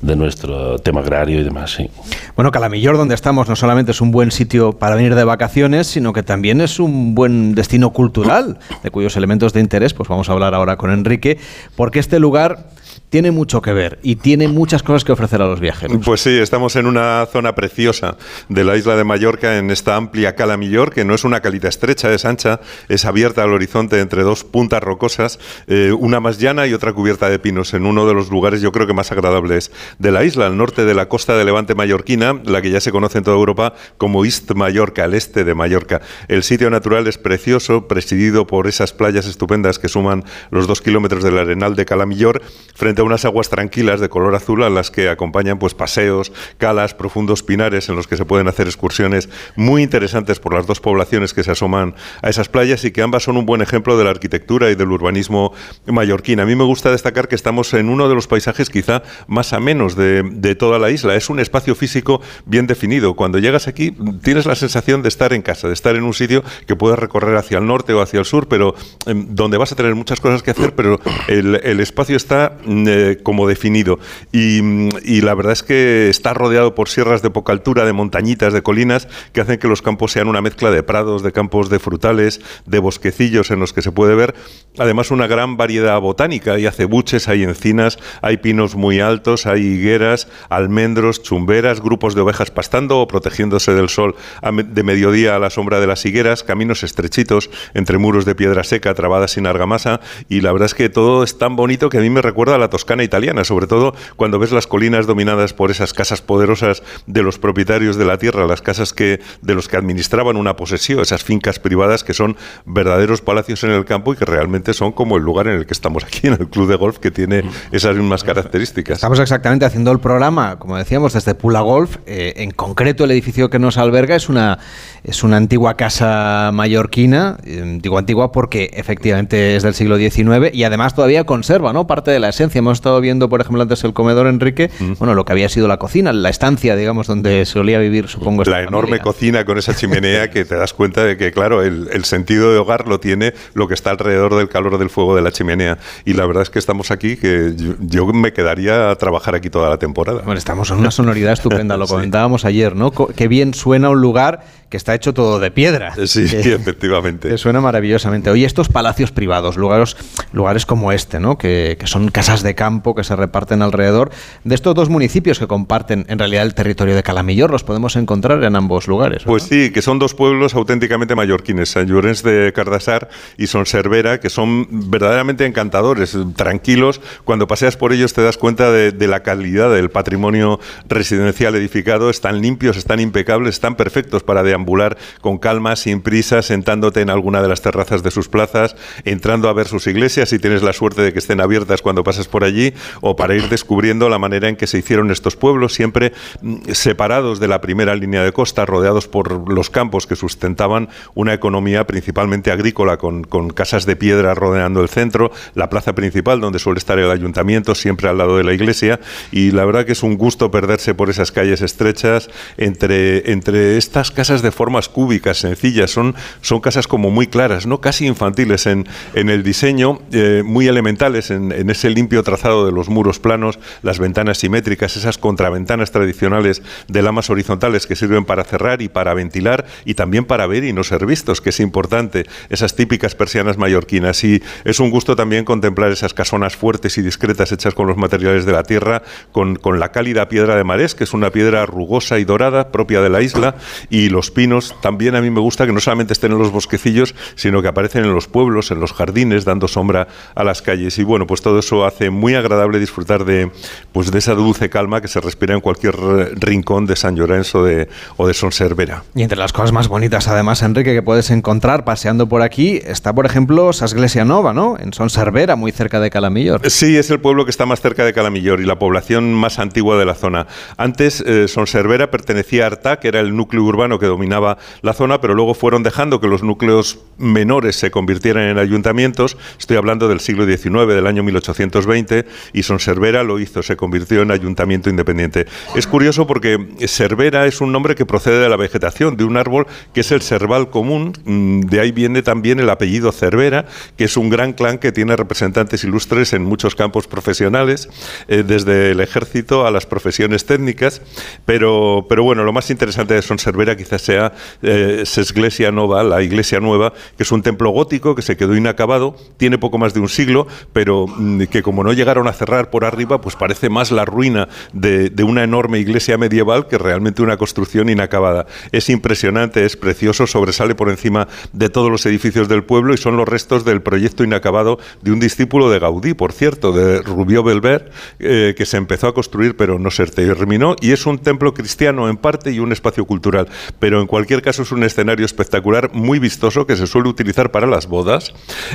de 0.00 0.16
nuestro 0.16 0.78
tema 0.78 1.00
agrario 1.00 1.40
y 1.40 1.44
demás. 1.44 1.72
Sí. 1.72 1.90
Bueno, 2.34 2.50
Calamillor, 2.50 2.96
donde 2.96 3.14
estamos, 3.14 3.48
no 3.48 3.56
solamente 3.56 3.90
es 3.92 4.00
un 4.00 4.10
buen 4.10 4.30
sitio 4.30 4.72
para 4.72 4.94
venir 4.96 5.14
de 5.14 5.24
vacaciones, 5.24 5.86
sino 5.88 6.12
que 6.12 6.22
también 6.22 6.60
es 6.62 6.80
un 6.80 7.14
buen 7.14 7.54
destino 7.54 7.90
cultural, 7.90 8.58
de 8.82 8.90
cuyos 8.90 9.16
elementos 9.16 9.52
de 9.52 9.60
interés, 9.60 9.92
pues 9.92 10.08
vamos 10.08 10.30
a 10.30 10.32
hablar 10.32 10.54
ahora 10.54 10.76
con 10.76 10.90
Enrique, 10.90 11.38
porque 11.76 11.98
este 11.98 12.18
lugar 12.18 12.70
tiene 13.10 13.32
mucho 13.32 13.60
que 13.60 13.72
ver 13.72 13.98
y 14.02 14.16
tiene 14.16 14.48
muchas 14.48 14.82
cosas 14.82 15.04
que 15.04 15.12
ofrecer 15.12 15.42
a 15.42 15.46
los 15.46 15.60
viajeros. 15.60 15.98
Pues 16.04 16.22
sí, 16.22 16.30
estamos 16.30 16.76
en 16.76 16.86
una 16.86 17.26
zona 17.30 17.54
preciosa 17.54 18.16
de 18.48 18.64
la 18.64 18.76
isla 18.76 18.96
de 18.96 19.04
Mallorca, 19.04 19.58
en 19.58 19.70
esta 19.70 19.96
amplia 19.96 20.36
cala 20.36 20.56
Millor, 20.56 20.92
que 20.92 21.04
no 21.04 21.14
es 21.14 21.24
una 21.24 21.40
calita 21.40 21.68
estrecha, 21.68 22.12
es 22.12 22.24
ancha, 22.24 22.60
es 22.88 23.04
abierta 23.04 23.42
al 23.42 23.52
horizonte 23.52 24.00
entre 24.00 24.22
dos 24.22 24.44
puntas 24.44 24.82
rocosas, 24.82 25.38
eh, 25.66 25.92
una 25.92 26.20
más 26.20 26.38
llana 26.38 26.66
y 26.66 26.72
otra 26.72 26.92
cubierta 26.92 27.28
de 27.28 27.38
pinos, 27.38 27.74
en 27.74 27.84
uno 27.84 28.06
de 28.06 28.14
los 28.14 28.30
lugares 28.30 28.60
yo 28.60 28.70
creo 28.72 28.86
que 28.86 28.94
más 28.94 29.10
agradables 29.10 29.72
de 29.98 30.12
la 30.12 30.24
isla, 30.24 30.46
al 30.46 30.56
norte 30.56 30.84
de 30.84 30.94
la 30.94 31.08
costa 31.08 31.36
de 31.36 31.44
Levante 31.44 31.74
mallorquina, 31.74 32.40
la 32.44 32.62
que 32.62 32.70
ya 32.70 32.80
se 32.80 32.92
conoce 32.92 33.18
en 33.18 33.24
toda 33.24 33.36
Europa 33.36 33.74
como 33.98 34.24
East 34.24 34.52
Mallorca, 34.52 35.04
el 35.04 35.14
este 35.14 35.44
de 35.44 35.54
Mallorca. 35.54 36.00
El 36.28 36.44
sitio 36.44 36.70
natural 36.70 37.08
es 37.08 37.18
precioso, 37.18 37.88
presidido 37.88 38.46
por 38.46 38.68
esas 38.68 38.92
playas 38.92 39.26
estupendas 39.26 39.78
que 39.80 39.88
suman 39.88 40.24
los 40.50 40.68
dos 40.68 40.80
kilómetros 40.80 41.24
del 41.24 41.38
arenal 41.38 41.74
de 41.74 41.84
Calamillor, 41.84 42.40
frente 42.74 42.99
unas 43.02 43.24
aguas 43.24 43.50
tranquilas 43.50 44.00
de 44.00 44.08
color 44.08 44.34
azul 44.34 44.62
a 44.62 44.70
las 44.70 44.90
que 44.90 45.08
acompañan 45.08 45.58
pues 45.58 45.74
paseos, 45.74 46.32
calas, 46.58 46.94
profundos 46.94 47.42
pinares 47.42 47.88
en 47.88 47.96
los 47.96 48.06
que 48.06 48.16
se 48.16 48.24
pueden 48.24 48.48
hacer 48.48 48.66
excursiones 48.66 49.28
muy 49.56 49.82
interesantes 49.82 50.40
por 50.40 50.54
las 50.54 50.66
dos 50.66 50.80
poblaciones 50.80 51.34
que 51.34 51.42
se 51.42 51.50
asoman 51.50 51.94
a 52.22 52.30
esas 52.30 52.48
playas 52.48 52.84
y 52.84 52.90
que 52.90 53.02
ambas 53.02 53.22
son 53.24 53.36
un 53.36 53.46
buen 53.46 53.62
ejemplo 53.62 53.96
de 53.96 54.04
la 54.04 54.10
arquitectura 54.10 54.70
y 54.70 54.74
del 54.74 54.90
urbanismo 54.90 55.52
mallorquín. 55.86 56.40
A 56.40 56.46
mí 56.46 56.54
me 56.54 56.64
gusta 56.64 56.90
destacar 56.90 57.28
que 57.28 57.34
estamos 57.34 57.72
en 57.74 57.88
uno 57.88 58.08
de 58.08 58.14
los 58.14 58.26
paisajes 58.26 58.70
quizá 58.70 59.02
más 59.26 59.52
a 59.52 59.60
menos 59.60 59.96
de, 59.96 60.22
de 60.22 60.54
toda 60.54 60.78
la 60.78 60.90
isla. 60.90 61.14
Es 61.14 61.30
un 61.30 61.40
espacio 61.40 61.74
físico 61.74 62.20
bien 62.46 62.66
definido. 62.66 63.14
Cuando 63.14 63.38
llegas 63.38 63.68
aquí 63.68 63.94
tienes 64.22 64.46
la 64.46 64.54
sensación 64.54 65.02
de 65.02 65.08
estar 65.08 65.32
en 65.32 65.42
casa, 65.42 65.68
de 65.68 65.74
estar 65.74 65.96
en 65.96 66.04
un 66.04 66.14
sitio 66.14 66.42
que 66.66 66.76
puedes 66.76 66.98
recorrer 66.98 67.36
hacia 67.36 67.58
el 67.58 67.66
norte 67.66 67.92
o 67.92 68.00
hacia 68.00 68.18
el 68.18 68.24
sur, 68.24 68.48
pero 68.48 68.74
em, 69.06 69.26
donde 69.30 69.56
vas 69.56 69.72
a 69.72 69.76
tener 69.76 69.94
muchas 69.94 70.20
cosas 70.20 70.42
que 70.42 70.50
hacer, 70.50 70.74
pero 70.74 71.00
el, 71.28 71.80
espacio 71.80 72.16
está 72.16 72.58
mm, 72.64 72.88
como 73.22 73.48
definido. 73.48 73.98
Y, 74.32 75.20
la 75.20 75.34
verdad 75.34 75.52
es 75.52 75.62
que 75.62 76.08
está 76.08 76.34
rodeado 76.34 76.74
por 76.74 76.88
sierras 76.88 77.22
de 77.22 77.30
poca 77.30 77.52
altura, 77.52 77.84
de 77.84 77.92
montañitas, 77.92 78.52
de 78.52 78.62
colinas, 78.62 79.08
que 79.32 79.40
hacen 79.40 79.58
que 79.58 79.68
los 79.68 79.82
campos 79.82 80.12
sean 80.12 80.28
una 80.28 80.40
mezcla 80.40 80.70
de 80.70 80.82
prados, 80.82 81.22
de 81.22 81.32
campos 81.32 81.68
de 81.68 81.78
frutales, 81.78 82.40
de 82.66 82.78
bosquecillos 82.78 83.50
en 83.50 83.60
los 83.60 83.72
que 83.72 83.82
se 83.82 83.92
puede 83.92 84.14
ver, 84.14 84.34
además, 84.78 85.10
una 85.10 85.26
gran 85.26 85.56
variedad 85.56 86.00
botánica. 86.00 86.54
Hay 86.54 86.66
acebuches, 86.66 87.28
hay 87.28 87.42
encinas, 87.42 87.98
hay 88.22 88.38
pinos 88.38 88.74
muy 88.74 89.00
altos, 89.00 89.46
hay 89.46 89.62
higueras, 89.62 90.28
almendros, 90.48 91.22
chumberas, 91.22 91.80
grupos 91.80 92.14
de 92.14 92.22
ovejas 92.22 92.50
pastando 92.50 93.00
o 93.00 93.08
protegiéndose 93.08 93.74
del 93.74 93.88
sol 93.88 94.16
de 94.42 94.82
mediodía 94.82 95.36
a 95.36 95.38
la 95.38 95.50
sombra 95.50 95.80
de 95.80 95.86
las 95.86 96.04
higueras, 96.06 96.42
caminos 96.42 96.82
estrechitos 96.82 97.50
entre 97.74 97.98
muros 97.98 98.24
de 98.24 98.34
piedra 98.34 98.64
seca 98.64 98.94
trabadas 98.94 99.32
sin 99.32 99.46
argamasa. 99.46 100.00
Y 100.28 100.40
la 100.40 100.52
verdad 100.52 100.66
es 100.66 100.74
que 100.74 100.88
todo 100.88 101.22
es 101.22 101.38
tan 101.38 101.56
bonito 101.56 101.88
que 101.88 101.98
a 101.98 102.00
mí 102.00 102.10
me 102.10 102.22
recuerda 102.22 102.54
a 102.54 102.58
la 102.58 102.70
Toscana 102.80 103.04
italiana, 103.04 103.44
sobre 103.44 103.66
todo 103.66 103.94
cuando 104.16 104.38
ves 104.38 104.52
las 104.52 104.66
colinas 104.66 105.06
dominadas 105.06 105.52
por 105.52 105.70
esas 105.70 105.92
casas 105.92 106.22
poderosas 106.22 106.82
de 107.06 107.22
los 107.22 107.38
propietarios 107.38 107.96
de 107.96 108.06
la 108.06 108.16
tierra, 108.16 108.46
las 108.46 108.62
casas 108.62 108.94
que 108.94 109.20
de 109.42 109.54
los 109.54 109.68
que 109.68 109.76
administraban 109.76 110.36
una 110.36 110.56
posesión, 110.56 111.00
esas 111.00 111.22
fincas 111.22 111.58
privadas 111.58 112.04
que 112.04 112.14
son 112.14 112.38
verdaderos 112.64 113.20
palacios 113.20 113.64
en 113.64 113.70
el 113.72 113.84
campo 113.84 114.14
y 114.14 114.16
que 114.16 114.24
realmente 114.24 114.72
son 114.72 114.92
como 114.92 115.18
el 115.18 115.22
lugar 115.22 115.46
en 115.48 115.56
el 115.56 115.66
que 115.66 115.74
estamos 115.74 116.04
aquí 116.04 116.26
en 116.28 116.34
el 116.34 116.48
club 116.48 116.68
de 116.68 116.76
golf 116.76 116.98
que 116.98 117.10
tiene 117.10 117.44
esas 117.70 117.94
mismas 117.96 118.24
características. 118.24 118.94
Estamos 118.94 119.20
exactamente 119.20 119.66
haciendo 119.66 119.92
el 119.92 120.00
programa, 120.00 120.58
como 120.58 120.78
decíamos, 120.78 121.12
desde 121.12 121.34
Pula 121.34 121.60
Golf. 121.60 121.98
Eh, 122.06 122.32
en 122.36 122.50
concreto, 122.50 123.04
el 123.04 123.10
edificio 123.10 123.50
que 123.50 123.58
nos 123.58 123.76
alberga 123.76 124.16
es 124.16 124.30
una 124.30 124.58
es 125.04 125.22
una 125.22 125.36
antigua 125.36 125.74
casa 125.74 126.50
mallorquina, 126.52 127.38
eh, 127.44 127.78
digo 127.82 127.98
antigua 127.98 128.32
porque 128.32 128.70
efectivamente 128.74 129.56
es 129.56 129.62
del 129.62 129.74
siglo 129.74 129.96
XIX 129.98 130.50
y 130.52 130.64
además 130.64 130.94
todavía 130.94 131.24
conserva, 131.24 131.72
¿no? 131.72 131.86
Parte 131.86 132.10
de 132.10 132.20
la 132.20 132.28
esencia 132.28 132.58
hemos 132.58 132.78
estado 132.78 133.00
viendo, 133.00 133.28
por 133.28 133.40
ejemplo, 133.40 133.62
antes 133.62 133.82
el 133.84 133.92
comedor 133.92 134.26
Enrique, 134.26 134.70
Mm. 134.80 134.92
bueno, 134.98 135.14
lo 135.14 135.24
que 135.24 135.32
había 135.32 135.48
sido 135.48 135.68
la 135.68 135.78
cocina, 135.78 136.12
la 136.12 136.28
estancia, 136.28 136.76
digamos, 136.76 137.06
donde 137.06 137.44
solía 137.46 137.78
vivir, 137.78 138.08
supongo. 138.08 138.44
La 138.44 138.60
enorme 138.62 138.88
familia. 138.98 139.02
cocina 139.02 139.44
con 139.44 139.58
esa 139.58 139.74
chimenea 139.74 140.30
que 140.30 140.44
te 140.44 140.54
das 140.56 140.72
cuenta 140.74 141.04
de 141.04 141.16
que, 141.16 141.32
claro, 141.32 141.62
el, 141.62 141.88
el 141.92 142.04
sentido 142.04 142.52
de 142.52 142.58
hogar 142.58 142.86
lo 142.88 143.00
tiene 143.00 143.32
lo 143.54 143.68
que 143.68 143.74
está 143.74 143.90
alrededor 143.90 144.34
del 144.36 144.48
calor 144.48 144.78
del 144.78 144.90
fuego 144.90 145.16
de 145.16 145.22
la 145.22 145.32
chimenea. 145.32 145.78
Y 146.04 146.12
la 146.14 146.26
verdad 146.26 146.42
es 146.42 146.50
que 146.50 146.58
estamos 146.58 146.90
aquí, 146.90 147.16
que 147.16 147.52
yo, 147.56 147.74
yo 147.80 148.06
me 148.06 148.32
quedaría 148.32 148.90
a 148.90 148.96
trabajar 148.96 149.34
aquí 149.34 149.50
toda 149.50 149.68
la 149.68 149.78
temporada. 149.78 150.22
Bueno, 150.24 150.38
estamos 150.38 150.70
en 150.70 150.78
una 150.78 150.90
sonoridad 150.90 151.32
estupenda, 151.32 151.76
lo 151.76 151.86
Sí. 151.90 151.92
comentábamos 151.94 152.44
ayer, 152.44 152.76
¿no? 152.76 152.90
Qué 152.92 153.26
bien 153.28 153.54
suena 153.54 153.90
un 153.90 154.00
lugar 154.00 154.40
que 154.70 154.76
está 154.78 154.94
hecho 154.94 155.12
todo 155.12 155.38
de 155.40 155.50
piedra. 155.50 155.94
Sí, 156.06 156.24
Que- 156.30 156.54
efectivamente. 156.54 157.28
que 157.28 157.36
suena 157.36 157.60
maravillosamente. 157.60 158.30
Oye, 158.30 158.46
estos 158.46 158.68
palacios 158.68 159.10
privados, 159.12 159.56
lugares, 159.58 159.96
lugares 160.32 160.64
como 160.64 160.92
este, 160.92 161.20
¿no? 161.20 161.36
Que, 161.36 161.76
que 161.78 161.86
son 161.86 162.08
casas 162.10 162.42
de 162.42 162.54
campo 162.54 162.94
que 162.94 163.04
se 163.04 163.14
reparten 163.16 163.60
alrededor 163.62 164.10
de 164.44 164.54
estos 164.54 164.74
dos 164.74 164.88
municipios 164.88 165.38
que 165.38 165.46
comparten 165.46 166.06
en 166.08 166.18
realidad 166.18 166.44
el 166.44 166.54
territorio 166.54 166.94
de 166.94 167.02
Calamillor, 167.02 167.50
los 167.50 167.64
podemos 167.64 167.96
encontrar 167.96 168.42
en 168.44 168.56
ambos 168.56 168.86
lugares. 168.88 169.24
Pues 169.24 169.42
sí, 169.42 169.70
que 169.72 169.82
son 169.82 169.98
dos 169.98 170.14
pueblos 170.14 170.54
auténticamente 170.54 171.14
mallorquines, 171.14 171.70
San 171.70 171.86
Llorenç 171.88 172.22
de 172.22 172.52
Cardassar 172.54 173.08
y 173.36 173.48
Son 173.48 173.66
Cervera, 173.66 174.20
que 174.20 174.30
son 174.30 174.68
verdaderamente 174.70 175.44
encantadores, 175.46 176.16
tranquilos. 176.36 177.00
Cuando 177.24 177.46
paseas 177.48 177.76
por 177.76 177.92
ellos 177.92 178.12
te 178.12 178.22
das 178.22 178.38
cuenta 178.38 178.70
de, 178.70 178.92
de 178.92 179.08
la 179.08 179.24
calidad 179.24 179.72
del 179.74 179.90
patrimonio 179.90 180.60
residencial 180.88 181.54
edificado. 181.56 182.08
Están 182.10 182.40
limpios, 182.40 182.76
están 182.76 183.00
impecables, 183.00 183.54
están 183.54 183.74
perfectos 183.74 184.22
para 184.22 184.42
deambular 184.60 184.98
con 185.20 185.38
calma, 185.38 185.76
sin 185.76 186.02
prisa, 186.02 186.42
sentándote 186.42 187.00
en 187.00 187.10
alguna 187.10 187.42
de 187.42 187.48
las 187.48 187.62
terrazas 187.62 188.02
de 188.02 188.10
sus 188.10 188.28
plazas, 188.28 188.76
entrando 189.04 189.48
a 189.48 189.52
ver 189.52 189.66
sus 189.66 189.86
iglesias 189.86 190.28
si 190.28 190.38
tienes 190.38 190.62
la 190.62 190.72
suerte 190.72 191.02
de 191.02 191.12
que 191.12 191.18
estén 191.18 191.40
abiertas 191.40 191.82
cuando 191.82 192.04
pases 192.04 192.28
por 192.28 192.44
allí, 192.44 192.74
o 193.00 193.16
para 193.16 193.34
ir 193.34 193.48
descubriendo 193.48 194.08
la 194.08 194.18
manera 194.18 194.48
en 194.48 194.56
que 194.56 194.66
se 194.66 194.78
hicieron 194.78 195.10
estos 195.10 195.36
pueblos, 195.36 195.72
siempre 195.72 196.12
mm, 196.42 196.72
separados 196.72 197.40
de 197.40 197.48
la 197.48 197.60
primera 197.60 197.94
línea 197.94 198.22
de 198.22 198.32
costa, 198.32 198.66
rodeados 198.66 199.08
por 199.08 199.50
los 199.50 199.70
campos 199.70 200.06
que 200.06 200.16
sustentaban 200.16 200.88
una 201.14 201.32
economía 201.32 201.86
principalmente 201.86 202.50
agrícola, 202.50 202.98
con, 202.98 203.24
con 203.24 203.50
casas 203.50 203.86
de 203.86 203.96
piedra 203.96 204.34
rodeando 204.34 204.82
el 204.82 204.88
centro, 204.88 205.32
la 205.54 205.70
plaza 205.70 205.94
principal 205.94 206.40
donde 206.40 206.58
suele 206.58 206.78
estar 206.78 206.98
el 206.98 207.10
ayuntamiento, 207.10 207.74
siempre 207.74 208.08
al 208.08 208.18
lado 208.18 208.36
de 208.36 208.44
la 208.44 208.52
iglesia, 208.52 209.00
y 209.32 209.52
la 209.52 209.64
verdad 209.64 209.86
que 209.86 209.92
es 209.92 210.02
un 210.02 210.16
gusto 210.16 210.50
perderse 210.50 210.94
por 210.94 211.08
esas 211.08 211.32
calles 211.32 211.62
estrechas 211.62 212.28
entre, 212.56 213.32
entre 213.32 213.76
estas 213.76 214.10
casas 214.10 214.42
de 214.42 214.49
formas 214.54 214.88
cúbicas, 214.88 215.38
sencillas, 215.38 215.90
son, 215.90 216.14
son 216.40 216.60
casas 216.60 216.86
como 216.86 217.10
muy 217.10 217.26
claras, 217.26 217.66
no 217.66 217.80
casi 217.80 218.06
infantiles 218.06 218.66
en, 218.66 218.86
en 219.14 219.30
el 219.30 219.42
diseño, 219.42 220.00
eh, 220.12 220.42
muy 220.44 220.68
elementales 220.68 221.30
en, 221.30 221.52
en 221.52 221.70
ese 221.70 221.90
limpio 221.90 222.22
trazado 222.22 222.66
de 222.66 222.72
los 222.72 222.88
muros 222.88 223.18
planos, 223.18 223.58
las 223.82 223.98
ventanas 223.98 224.38
simétricas, 224.38 224.96
esas 224.96 225.18
contraventanas 225.18 225.90
tradicionales 225.90 226.62
de 226.88 227.02
lamas 227.02 227.30
horizontales 227.30 227.86
que 227.86 227.96
sirven 227.96 228.24
para 228.24 228.44
cerrar 228.44 228.82
y 228.82 228.88
para 228.88 229.14
ventilar 229.14 229.66
y 229.84 229.94
también 229.94 230.24
para 230.24 230.46
ver 230.46 230.64
y 230.64 230.72
no 230.72 230.84
ser 230.84 231.06
vistos, 231.06 231.40
que 231.40 231.50
es 231.50 231.60
importante, 231.60 232.26
esas 232.48 232.74
típicas 232.74 233.14
persianas 233.14 233.58
mallorquinas. 233.58 234.22
Y 234.24 234.42
es 234.64 234.80
un 234.80 234.90
gusto 234.90 235.16
también 235.16 235.44
contemplar 235.44 235.90
esas 235.92 236.14
casonas 236.14 236.56
fuertes 236.56 236.98
y 236.98 237.02
discretas 237.02 237.52
hechas 237.52 237.74
con 237.74 237.86
los 237.86 237.96
materiales 237.96 238.44
de 238.44 238.52
la 238.52 238.62
tierra, 238.62 239.02
con, 239.32 239.56
con 239.56 239.78
la 239.78 239.92
cálida 239.92 240.28
piedra 240.28 240.56
de 240.56 240.64
marés, 240.64 240.94
que 240.94 241.04
es 241.04 241.12
una 241.12 241.30
piedra 241.30 241.66
rugosa 241.66 242.18
y 242.18 242.24
dorada 242.24 242.70
propia 242.72 243.00
de 243.00 243.10
la 243.10 243.22
isla, 243.22 243.56
y 243.88 244.08
los 244.08 244.30
pinos. 244.40 244.74
También 244.80 245.14
a 245.16 245.20
mí 245.20 245.28
me 245.28 245.40
gusta 245.40 245.66
que 245.66 245.72
no 245.74 245.80
solamente 245.80 246.14
estén 246.14 246.32
en 246.32 246.38
los 246.38 246.50
bosquecillos, 246.50 247.14
sino 247.34 247.60
que 247.60 247.68
aparecen 247.68 248.06
en 248.06 248.14
los 248.14 248.26
pueblos, 248.26 248.70
en 248.70 248.80
los 248.80 248.94
jardines, 248.94 249.44
dando 249.44 249.68
sombra 249.68 250.08
a 250.34 250.44
las 250.44 250.62
calles. 250.62 250.98
Y 250.98 251.04
bueno, 251.04 251.26
pues 251.26 251.42
todo 251.42 251.58
eso 251.58 251.84
hace 251.84 252.08
muy 252.08 252.34
agradable 252.34 252.78
disfrutar 252.78 253.26
de, 253.26 253.50
pues 253.92 254.10
de 254.10 254.18
esa 254.18 254.32
dulce 254.32 254.70
calma 254.70 255.02
que 255.02 255.08
se 255.08 255.20
respira 255.20 255.54
en 255.54 255.60
cualquier 255.60 255.94
rincón 256.40 256.86
de 256.86 256.96
San 256.96 257.16
Llorenç 257.16 257.54
o 257.54 257.64
de, 257.64 257.90
o 258.16 258.26
de 258.26 258.32
Son 258.32 258.50
Cervera. 258.50 259.02
Y 259.14 259.22
entre 259.22 259.36
las 259.36 259.52
cosas 259.52 259.72
más 259.72 259.88
bonitas, 259.88 260.26
además, 260.28 260.62
Enrique, 260.62 260.94
que 260.94 261.02
puedes 261.02 261.30
encontrar 261.30 261.84
paseando 261.84 262.26
por 262.26 262.40
aquí, 262.40 262.80
está, 262.82 263.14
por 263.14 263.26
ejemplo, 263.26 263.74
Sasglesia 263.74 264.24
Nova, 264.24 264.54
¿no? 264.54 264.78
En 264.78 264.94
Son 264.94 265.10
Cervera, 265.10 265.54
muy 265.54 265.70
cerca 265.70 266.00
de 266.00 266.08
Calamillor. 266.08 266.62
Sí, 266.70 266.96
es 266.96 267.10
el 267.10 267.20
pueblo 267.20 267.44
que 267.44 267.50
está 267.50 267.66
más 267.66 267.82
cerca 267.82 268.06
de 268.06 268.14
Calamillor 268.14 268.62
y 268.62 268.64
la 268.64 268.78
población 268.78 269.34
más 269.34 269.58
antigua 269.58 269.98
de 269.98 270.06
la 270.06 270.14
zona. 270.14 270.46
Antes, 270.78 271.20
eh, 271.26 271.46
Son 271.46 271.66
Cervera 271.66 272.10
pertenecía 272.10 272.64
a 272.64 272.68
Artá, 272.68 273.00
que 273.00 273.08
era 273.08 273.20
el 273.20 273.36
núcleo 273.36 273.62
urbano 273.64 273.98
que 273.98 274.06
dominaba 274.06 274.29
la 274.30 274.92
zona, 274.92 275.20
pero 275.20 275.34
luego 275.34 275.54
fueron 275.54 275.82
dejando 275.82 276.20
que 276.20 276.28
los 276.28 276.42
núcleos 276.42 277.00
menores 277.18 277.76
se 277.76 277.90
convirtieran 277.90 278.44
en 278.44 278.58
ayuntamientos. 278.58 279.36
Estoy 279.58 279.76
hablando 279.76 280.08
del 280.08 280.20
siglo 280.20 280.46
XIX, 280.46 280.86
del 280.86 281.06
año 281.06 281.22
1820, 281.22 282.26
y 282.52 282.62
Son 282.62 282.78
Cervera 282.78 283.22
lo 283.22 283.38
hizo, 283.38 283.62
se 283.62 283.76
convirtió 283.76 284.22
en 284.22 284.30
ayuntamiento 284.30 284.90
independiente. 284.90 285.46
Es 285.74 285.86
curioso 285.86 286.26
porque 286.26 286.58
Cervera 286.86 287.46
es 287.46 287.60
un 287.60 287.72
nombre 287.72 287.94
que 287.94 288.06
procede 288.06 288.40
de 288.40 288.48
la 288.48 288.56
vegetación, 288.56 289.16
de 289.16 289.24
un 289.24 289.36
árbol 289.36 289.66
que 289.92 290.00
es 290.00 290.12
el 290.12 290.22
cerval 290.22 290.70
común, 290.70 291.12
mm, 291.24 291.60
de 291.62 291.80
ahí 291.80 291.92
viene 291.92 292.22
también 292.22 292.60
el 292.60 292.70
apellido 292.70 293.12
Cervera, 293.12 293.66
que 293.96 294.04
es 294.04 294.16
un 294.16 294.30
gran 294.30 294.52
clan 294.52 294.78
que 294.78 294.92
tiene 294.92 295.16
representantes 295.16 295.84
ilustres 295.84 296.32
en 296.32 296.44
muchos 296.44 296.74
campos 296.74 297.06
profesionales, 297.06 297.88
eh, 298.28 298.44
desde 298.46 298.92
el 298.92 299.00
ejército 299.00 299.66
a 299.66 299.70
las 299.70 299.86
profesiones 299.86 300.46
técnicas, 300.46 301.02
pero, 301.44 302.06
pero 302.08 302.22
bueno, 302.22 302.44
lo 302.44 302.52
más 302.52 302.70
interesante 302.70 303.14
de 303.14 303.22
Son 303.22 303.38
Cervera 303.38 303.76
quizás 303.76 304.02
sea 304.02 304.19
eh, 304.62 305.02
Sesglesia 305.04 305.72
Nova, 305.72 306.02
la 306.02 306.22
iglesia 306.22 306.60
nueva, 306.60 306.92
que 307.16 307.22
es 307.22 307.32
un 307.32 307.42
templo 307.42 307.70
gótico 307.70 308.14
que 308.14 308.22
se 308.22 308.36
quedó 308.36 308.56
inacabado, 308.56 309.16
tiene 309.36 309.58
poco 309.58 309.78
más 309.78 309.94
de 309.94 310.00
un 310.00 310.08
siglo, 310.08 310.46
pero 310.72 311.06
mm, 311.06 311.44
que 311.44 311.62
como 311.62 311.84
no 311.84 311.92
llegaron 311.92 312.28
a 312.28 312.32
cerrar 312.32 312.70
por 312.70 312.84
arriba, 312.84 313.20
pues 313.20 313.36
parece 313.36 313.68
más 313.68 313.90
la 313.90 314.04
ruina 314.04 314.48
de, 314.72 315.10
una 315.24 315.44
enorme 315.44 315.78
iglesia 315.78 316.18
medieval 316.18 316.66
que 316.66 316.78
realmente 316.78 317.22
una 317.22 317.36
construcción 317.36 317.88
inacabada. 317.88 318.46
Es 318.72 318.88
impresionante, 318.88 319.64
es 319.64 319.76
precioso, 319.76 320.26
sobresale 320.26 320.74
por 320.74 320.88
encima 320.88 321.28
de 321.52 321.68
todos 321.68 321.90
los 321.90 322.04
edificios 322.06 322.48
del 322.48 322.64
pueblo 322.64 322.94
y 322.94 322.96
son 322.96 323.16
los 323.16 323.28
restos 323.28 323.64
del 323.64 323.82
proyecto 323.82 324.24
inacabado 324.24 324.78
de 325.02 325.12
un 325.12 325.20
discípulo 325.20 325.70
de 325.70 325.78
Gaudí, 325.78 326.14
por 326.14 326.32
cierto, 326.32 326.72
de 326.72 327.02
Rubio 327.02 327.42
Belver, 327.42 327.90
eh, 328.18 328.54
que 328.56 328.66
se 328.66 328.76
empezó 328.76 329.08
a 329.08 329.14
construir 329.14 329.56
pero 329.56 329.78
no 329.78 329.90
se 329.90 330.06
terminó 330.06 330.76
y 330.80 330.92
es 330.92 331.06
un 331.06 331.18
templo 331.18 331.54
cristiano 331.54 332.08
en 332.08 332.16
parte 332.16 332.50
y 332.50 332.58
un 332.58 332.72
espacio 332.72 333.04
cultural, 333.04 333.48
pero 333.78 333.99
en 334.00 334.06
cualquier 334.06 334.42
caso 334.42 334.62
es 334.62 334.72
un 334.72 334.82
escenario 334.82 335.26
espectacular, 335.26 335.90
muy 335.92 336.18
vistoso, 336.18 336.66
que 336.66 336.76
se 336.76 336.86
suele 336.86 337.08
utilizar 337.08 337.50
para 337.50 337.66
las 337.66 337.86
bodas 337.86 338.32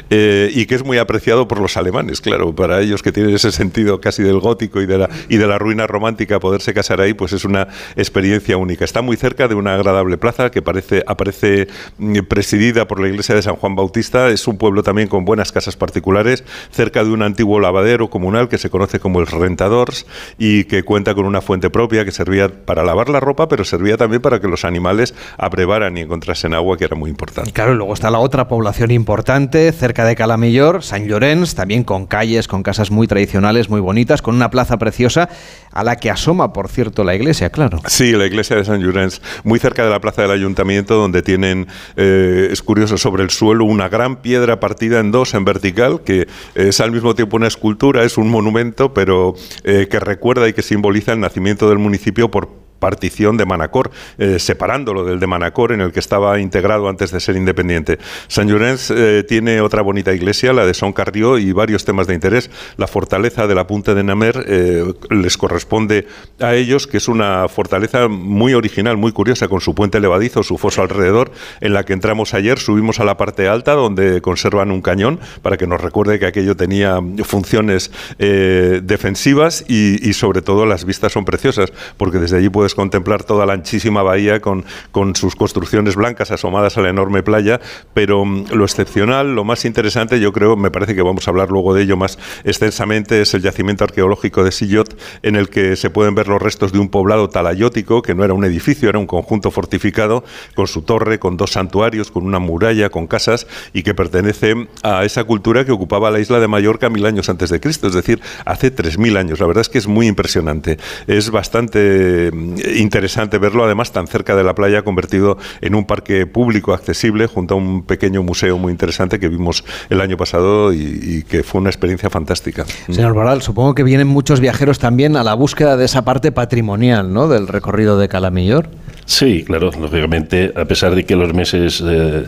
eh, 0.09 0.51
y 0.53 0.65
que 0.65 0.75
es 0.75 0.83
muy 0.83 0.97
apreciado 0.97 1.47
por 1.47 1.59
los 1.59 1.77
alemanes, 1.77 2.21
claro, 2.21 2.55
para 2.55 2.81
ellos 2.81 3.01
que 3.01 3.11
tienen 3.11 3.35
ese 3.35 3.51
sentido 3.51 3.99
casi 4.01 4.23
del 4.23 4.39
gótico 4.39 4.81
y 4.81 4.85
de 4.85 4.97
la, 4.97 5.09
y 5.29 5.37
de 5.37 5.47
la 5.47 5.57
ruina 5.57 5.87
romántica, 5.87 6.39
poderse 6.39 6.73
casar 6.73 7.01
ahí, 7.01 7.13
pues 7.13 7.33
es 7.33 7.45
una 7.45 7.67
experiencia 7.95 8.57
única. 8.57 8.85
Está 8.85 9.01
muy 9.01 9.17
cerca 9.17 9.47
de 9.47 9.55
una 9.55 9.75
agradable 9.75 10.17
plaza 10.17 10.51
que 10.51 10.61
parece, 10.61 11.03
aparece 11.07 11.67
mm, 11.97 12.19
presidida 12.27 12.87
por 12.87 12.99
la 12.99 13.07
iglesia 13.07 13.35
de 13.35 13.41
San 13.41 13.55
Juan 13.55 13.75
Bautista, 13.75 14.29
es 14.29 14.47
un 14.47 14.57
pueblo 14.57 14.83
también 14.83 15.07
con 15.07 15.25
buenas 15.25 15.51
casas 15.51 15.75
particulares, 15.75 16.43
cerca 16.71 17.03
de 17.03 17.09
un 17.09 17.23
antiguo 17.23 17.59
lavadero 17.59 18.09
comunal 18.09 18.49
que 18.49 18.57
se 18.57 18.69
conoce 18.69 18.99
como 18.99 19.19
el 19.19 19.27
Rentadors 19.27 20.05
y 20.37 20.65
que 20.65 20.83
cuenta 20.83 21.15
con 21.15 21.25
una 21.25 21.41
fuente 21.41 21.69
propia 21.69 22.05
que 22.05 22.11
servía 22.11 22.49
para 22.65 22.83
lavar 22.83 23.09
la 23.09 23.19
ropa, 23.19 23.47
pero 23.47 23.63
servía 23.63 23.97
también 23.97 24.21
para 24.21 24.39
que 24.39 24.47
los 24.47 24.65
animales 24.65 25.14
abrevaran 25.37 25.97
y 25.97 26.01
encontrasen 26.01 26.53
agua, 26.53 26.77
que 26.77 26.85
era 26.85 26.95
muy 26.95 27.09
Y 27.09 27.11
importante. 27.11 27.51
claro, 27.51 27.75
luego 27.75 27.93
está 27.93 28.09
la 28.11 28.19
otra 28.19 28.47
población 28.47 28.91
importante, 28.91 29.71
cerca 29.71 30.05
de 30.05 30.15
Calamillor, 30.15 30.83
San 30.83 31.07
Llorenç, 31.07 31.55
también 31.55 31.83
con 31.83 32.05
calles, 32.05 32.47
con 32.47 32.63
casas 32.63 32.91
muy 32.91 33.07
tradicionales, 33.07 33.69
muy 33.69 33.79
bonitas, 33.81 34.21
con 34.21 34.35
una 34.35 34.49
plaza 34.49 34.77
preciosa, 34.77 35.29
a 35.71 35.83
la 35.83 35.95
que 35.97 36.09
asoma, 36.09 36.53
por 36.53 36.69
cierto, 36.69 37.03
la 37.03 37.15
iglesia, 37.15 37.49
claro. 37.49 37.79
Sí, 37.87 38.11
la 38.13 38.25
iglesia 38.25 38.55
de 38.55 38.65
San 38.65 38.81
Llorenç, 38.81 39.21
muy 39.43 39.59
cerca 39.59 39.83
de 39.83 39.89
la 39.89 39.99
plaza 39.99 40.21
del 40.21 40.31
ayuntamiento, 40.31 40.95
donde 40.95 41.21
tienen, 41.21 41.67
eh, 41.95 42.49
es 42.51 42.61
curioso, 42.61 42.97
sobre 42.97 43.23
el 43.23 43.29
suelo 43.29 43.65
una 43.65 43.89
gran 43.89 44.17
piedra 44.17 44.59
partida 44.59 44.99
en 44.99 45.11
dos, 45.11 45.33
en 45.33 45.45
vertical, 45.45 46.01
que 46.03 46.27
es 46.55 46.79
al 46.79 46.91
mismo 46.91 47.15
tiempo 47.15 47.37
una 47.37 47.47
escultura, 47.47 48.03
es 48.03 48.17
un 48.17 48.29
monumento, 48.29 48.93
pero 48.93 49.35
eh, 49.63 49.87
que 49.89 49.99
recuerda 49.99 50.47
y 50.47 50.53
que 50.53 50.61
simboliza 50.61 51.13
el 51.13 51.19
nacimiento 51.19 51.67
del 51.69 51.77
municipio 51.79 52.31
por 52.31 52.64
partición 52.85 53.35
de 53.35 53.47
Manacor, 53.47 53.89
eh, 54.19 54.37
separándolo 54.37 55.03
del 55.05 55.19
de 55.19 55.25
Manacor, 55.25 55.71
en 55.71 55.81
el 55.81 55.91
que 55.91 55.99
estaba 55.99 56.39
integrado 56.39 56.87
antes 56.87 57.09
de 57.09 57.19
ser 57.19 57.35
independiente. 57.35 57.97
San 58.27 58.47
Llorenç 58.47 58.91
eh, 58.91 59.23
tiene 59.27 59.59
otra 59.59 59.81
bonita 59.81 60.13
iglesia, 60.13 60.53
la 60.53 60.67
de 60.67 60.75
Son 60.75 60.93
Carrió, 60.93 61.39
y 61.39 61.51
varios 61.51 61.83
temas 61.83 62.05
de 62.05 62.13
interés. 62.13 62.51
La 62.77 62.85
fortaleza 62.85 63.47
de 63.47 63.55
la 63.55 63.65
Punta 63.65 63.95
de 63.95 64.03
Namer 64.03 64.45
eh, 64.47 64.93
les 65.09 65.35
corresponde 65.35 66.05
a 66.39 66.53
ellos, 66.53 66.85
que 66.85 66.97
es 66.97 67.07
una 67.07 67.47
fortaleza 67.47 68.07
muy 68.07 68.53
original, 68.53 68.97
muy 68.97 69.11
curiosa, 69.11 69.47
con 69.47 69.61
su 69.61 69.73
puente 69.73 69.99
levadizo, 69.99 70.43
su 70.43 70.59
foso 70.59 70.83
alrededor, 70.83 71.31
en 71.61 71.73
la 71.73 71.85
que 71.85 71.93
entramos 71.93 72.35
ayer, 72.35 72.59
subimos 72.59 72.99
a 72.99 73.03
la 73.03 73.17
parte 73.17 73.47
alta, 73.47 73.73
donde 73.73 74.21
conservan 74.21 74.69
un 74.69 74.83
cañón, 74.83 75.19
para 75.41 75.57
que 75.57 75.65
nos 75.65 75.81
recuerde 75.81 76.19
que 76.19 76.27
aquello 76.27 76.55
tenía 76.55 76.99
funciones 77.23 77.89
eh, 78.19 78.79
defensivas 78.83 79.65
y, 79.67 80.07
y 80.07 80.13
sobre 80.13 80.43
todo 80.43 80.67
las 80.67 80.85
vistas 80.85 81.13
son 81.13 81.25
preciosas, 81.25 81.73
porque 81.97 82.19
desde 82.19 82.37
allí 82.37 82.49
puedes 82.49 82.74
contemplar 82.75 83.23
toda 83.23 83.45
la 83.45 83.53
anchísima 83.53 84.03
bahía 84.03 84.39
con, 84.41 84.65
con 84.91 85.15
sus 85.15 85.35
construcciones 85.35 85.95
blancas 85.95 86.31
asomadas 86.31 86.77
a 86.77 86.81
la 86.81 86.89
enorme 86.89 87.23
playa, 87.23 87.59
pero 87.93 88.25
mm, 88.25 88.51
lo 88.51 88.65
excepcional, 88.65 89.33
lo 89.33 89.43
más 89.43 89.65
interesante, 89.65 90.19
yo 90.19 90.31
creo, 90.31 90.55
me 90.55 90.71
parece 90.71 90.95
que 90.95 91.01
vamos 91.01 91.27
a 91.27 91.31
hablar 91.31 91.49
luego 91.49 91.73
de 91.73 91.83
ello 91.83 91.97
más 91.97 92.19
extensamente, 92.43 93.21
es 93.21 93.33
el 93.33 93.41
yacimiento 93.41 93.83
arqueológico 93.83 94.43
de 94.43 94.51
Sillot, 94.51 94.95
en 95.23 95.35
el 95.35 95.49
que 95.49 95.75
se 95.75 95.89
pueden 95.89 96.15
ver 96.15 96.27
los 96.27 96.41
restos 96.41 96.71
de 96.71 96.79
un 96.79 96.89
poblado 96.89 97.29
talayótico, 97.29 98.01
que 98.01 98.13
no 98.13 98.23
era 98.23 98.33
un 98.33 98.45
edificio, 98.45 98.89
era 98.89 98.99
un 98.99 99.07
conjunto 99.07 99.51
fortificado, 99.51 100.23
con 100.55 100.67
su 100.67 100.81
torre, 100.81 101.19
con 101.19 101.37
dos 101.37 101.51
santuarios, 101.51 102.11
con 102.11 102.25
una 102.25 102.39
muralla, 102.39 102.89
con 102.89 103.07
casas, 103.07 103.47
y 103.73 103.83
que 103.83 103.93
pertenece 103.93 104.67
a 104.83 105.05
esa 105.05 105.23
cultura 105.23 105.65
que 105.65 105.71
ocupaba 105.71 106.11
la 106.11 106.19
isla 106.19 106.39
de 106.39 106.47
Mallorca 106.47 106.89
mil 106.89 107.05
años 107.05 107.29
antes 107.29 107.49
de 107.49 107.59
Cristo, 107.59 107.87
es 107.87 107.93
decir, 107.93 108.21
hace 108.45 108.71
tres 108.71 108.97
mil 108.97 109.17
años. 109.17 109.39
La 109.39 109.47
verdad 109.47 109.61
es 109.61 109.69
que 109.69 109.77
es 109.77 109.87
muy 109.87 110.07
impresionante. 110.07 110.77
Es 111.07 111.29
bastante 111.29 112.31
mm, 112.31 112.55
interesante 112.75 113.37
verlo, 113.37 113.65
además, 113.65 113.91
tan 113.91 114.07
cerca 114.07 114.35
de 114.35 114.43
la 114.43 114.55
playa, 114.55 114.83
convertido 114.83 115.37
en 115.61 115.75
un 115.75 115.85
parque 115.85 116.25
público 116.25 116.73
accesible, 116.73 117.27
junto 117.27 117.55
a 117.55 117.57
un 117.57 117.83
pequeño 117.83 118.23
museo 118.23 118.57
muy 118.57 118.71
interesante 118.71 119.19
que 119.19 119.29
vimos 119.29 119.63
el 119.89 120.01
año 120.01 120.17
pasado 120.17 120.73
y, 120.73 121.23
que 121.27 121.43
fue 121.43 121.61
una 121.61 121.69
experiencia 121.69 122.09
fantástica. 122.09 122.65
Señor 122.89 123.13
Baral, 123.13 123.41
supongo 123.41 123.73
que 123.75 123.83
vienen 123.83 124.07
muchos 124.07 124.39
viajeros 124.39 124.79
también 124.79 125.15
a 125.15 125.23
la 125.23 125.33
búsqueda 125.33 125.77
de 125.77 125.85
esa 125.85 126.03
parte 126.03 126.31
patrimonial 126.31 127.13
¿no? 127.13 127.27
del 127.27 127.47
recorrido 127.47 127.97
de 127.97 128.07
Calamillor. 128.07 128.69
Sí, 129.07 129.43
claro, 129.43 129.69
lógicamente, 129.79 130.51
a 130.55 130.65
pesar 130.65 130.95
de 130.95 131.05
que 131.05 131.15
los 131.15 131.31
meses 131.31 131.79
eh, 131.85 132.23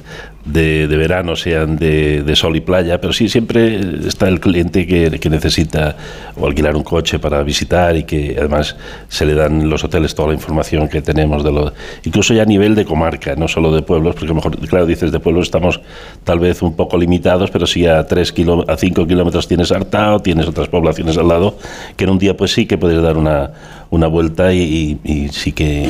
de, 0.46 0.86
verano 0.88 1.36
sean 1.36 1.76
de, 1.76 2.32
sol 2.36 2.56
y 2.56 2.62
playa, 2.62 3.02
pero 3.02 3.14
sí 3.14 3.30
siempre 3.30 3.80
está 4.08 4.28
el 4.28 4.40
cliente 4.40 4.86
que, 4.86 5.28
necesita 5.28 5.98
o 6.40 6.46
alquilar 6.46 6.76
un 6.76 6.84
coche 6.84 7.18
para 7.18 7.42
visitar 7.42 7.98
y 7.98 8.04
que 8.04 8.36
además 8.38 8.78
se 9.08 9.26
le 9.26 9.34
dan 9.34 9.68
los 9.68 9.84
hoteles 9.84 10.14
toda 10.14 10.30
la 10.30 10.34
información 10.36 10.88
que 10.88 11.02
tenemos, 11.02 11.44
de 11.44 11.52
lo, 11.52 11.74
incluso 12.04 12.36
ya 12.36 12.44
a 12.44 12.46
nivel 12.46 12.76
de 12.76 12.86
comarca, 12.86 13.36
no 13.36 13.48
solo 13.48 13.74
de 13.74 13.82
pueblos, 13.82 14.14
porque 14.14 14.36
mejor, 14.36 14.56
claro, 14.68 14.86
dices 14.86 15.12
de 15.12 15.20
pueblos 15.20 15.48
estamos 15.48 15.82
tal 16.24 16.40
vez 16.40 16.62
un 16.62 16.76
poco 16.76 16.96
limitados, 16.96 17.50
pero 17.50 17.66
si 17.66 17.88
a, 17.88 18.06
tres 18.06 18.36
a 18.68 18.78
5 18.78 19.08
kilómetros 19.08 19.48
tienes 19.48 19.72
Artao, 19.72 20.20
tienes 20.20 20.48
otras 20.48 20.68
poblaciones 20.68 21.18
al 21.18 21.28
lado, 21.28 21.58
que 21.96 22.04
en 22.04 22.12
un 22.12 22.20
día 22.20 22.38
pues 22.38 22.54
sí 22.54 22.68
que 22.68 22.78
puedes 22.78 23.02
dar 23.02 23.18
una, 23.18 23.52
una 23.90 24.06
vuelta 24.06 24.54
y, 24.54 25.00
y 25.04 25.30
sí 25.30 25.54
que 25.54 25.90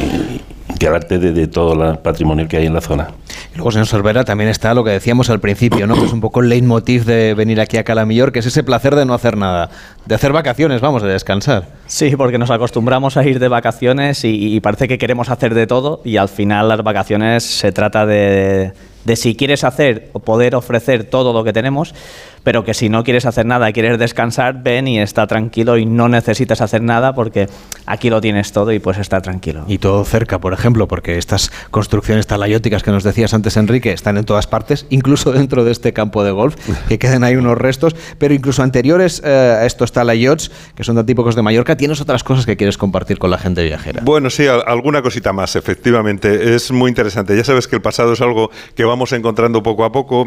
que 0.78 0.88
arte 0.88 1.20
de, 1.20 1.48
todo 1.48 1.92
el 1.92 2.00
patrimonio 2.00 2.48
que 2.48 2.58
hay 2.58 2.66
en 2.66 2.74
la 2.74 2.82
zona. 2.82 3.10
Y 3.54 3.58
luego, 3.58 3.72
señor 3.72 3.88
Sorbera, 3.88 4.24
también 4.24 4.50
está 4.50 4.74
lo 4.74 4.84
que 4.84 4.92
decíamos 4.92 5.30
al 5.30 5.40
principio, 5.40 5.88
¿no? 5.88 5.96
que 5.96 6.06
es 6.06 6.14
un 6.14 6.22
poco 6.22 6.42
el 6.42 6.50
leitmotiv 6.50 7.06
de 7.06 7.34
venir 7.34 7.60
aquí 7.60 7.78
a 7.78 7.84
Calamillor, 7.84 8.32
que 8.32 8.40
es 8.40 8.46
ese 8.46 8.64
placer 8.64 8.96
de 8.96 9.06
no 9.06 9.14
hacer 9.14 9.38
nada, 9.38 9.70
de 10.06 10.16
hacer 10.16 10.32
vacaciones, 10.32 10.82
vamos, 10.82 11.02
de 11.04 11.10
descansar. 11.10 11.68
Sí, 11.86 12.16
porque 12.16 12.38
nos 12.38 12.52
acostumbramos 12.52 13.18
a 13.18 13.26
ir 13.26 13.40
de 13.40 13.48
vacaciones 13.48 14.24
y 14.24 14.60
parece 14.62 14.88
que 14.88 14.98
queremos 14.98 15.30
hacer 15.30 15.54
de 15.54 15.68
todo 15.68 16.02
y 16.04 16.18
al 16.18 16.30
final 16.30 16.68
las 16.68 16.84
vacaciones 16.84 17.44
se 17.44 17.72
trata 17.72 18.06
de 18.06 18.74
de 19.08 19.16
si 19.16 19.36
quieres 19.36 19.64
hacer 19.64 20.10
o 20.12 20.20
poder 20.20 20.54
ofrecer 20.54 21.06
todo 21.06 21.32
lo 21.32 21.46
que 21.46 21.54
tenemos, 21.54 21.96
pero 22.44 22.66
que 22.66 22.74
si 22.74 22.90
no 22.90 23.04
quieres 23.04 23.26
hacer 23.26 23.46
nada 23.46 23.70
y 23.70 23.74
quieres 23.74 23.98
descansar, 23.98 24.62
ven 24.62 24.88
y 24.88 25.00
está 25.00 25.26
tranquilo 25.28 25.78
y 25.78 25.86
no 25.86 26.10
necesitas 26.10 26.62
hacer 26.62 26.82
nada 26.82 27.14
porque 27.14 27.48
aquí 27.86 28.10
lo 28.10 28.20
tienes 28.20 28.52
todo 28.52 28.72
y 28.72 28.80
pues 28.80 28.98
está 28.98 29.22
tranquilo. 29.22 29.64
Y 29.68 29.78
todo 29.78 30.04
cerca, 30.04 30.40
por 30.40 30.54
ejemplo, 30.54 30.88
porque 30.88 31.18
estas 31.18 31.52
construcciones 31.72 32.28
talayóticas 32.28 32.84
que 32.84 32.92
nos 32.92 33.04
decías 33.04 33.34
antes, 33.34 33.56
Enrique, 33.56 33.92
están 33.94 34.18
en 34.18 34.26
todas 34.26 34.48
partes, 34.48 34.86
incluso 34.90 35.32
dentro 35.38 35.64
de 35.64 35.72
este 35.72 35.94
campo 35.94 36.24
de 36.24 36.32
golf, 36.32 36.56
que 36.90 37.00
queden 37.00 37.24
ahí 37.24 37.36
unos 37.36 37.58
restos, 37.58 37.96
pero 38.18 38.34
incluso 38.34 38.64
anteriores 38.64 39.22
eh, 39.24 39.30
a 39.30 39.66
estos 39.66 39.94
talayots, 39.94 40.52
que 40.76 40.84
son 40.84 40.96
tan 40.96 41.06
típicos 41.06 41.36
de 41.36 41.42
Mallorca, 41.42 41.78
tienes 41.78 42.02
otras 42.02 42.24
cosas 42.24 42.46
que 42.46 42.58
quieres 42.58 42.78
compartir 42.78 43.20
con 43.20 43.32
la 43.32 43.38
gente 43.38 43.64
viajera. 43.64 44.02
Bueno, 44.04 44.30
sí, 44.30 44.48
alguna 44.48 45.02
cosita 45.02 45.32
más, 45.32 45.56
efectivamente. 45.56 46.56
Es 46.56 46.72
muy 46.72 46.90
interesante. 46.90 47.36
Ya 47.38 47.44
sabes 47.44 47.68
que 47.68 47.78
el 47.78 47.82
pasado 47.82 48.14
es 48.14 48.22
algo 48.22 48.52
que 48.76 48.84
va 48.84 48.98
vamos 48.98 49.14
encontrando 49.14 49.62
poco 49.62 49.86
a 49.86 49.92
poco. 49.92 50.26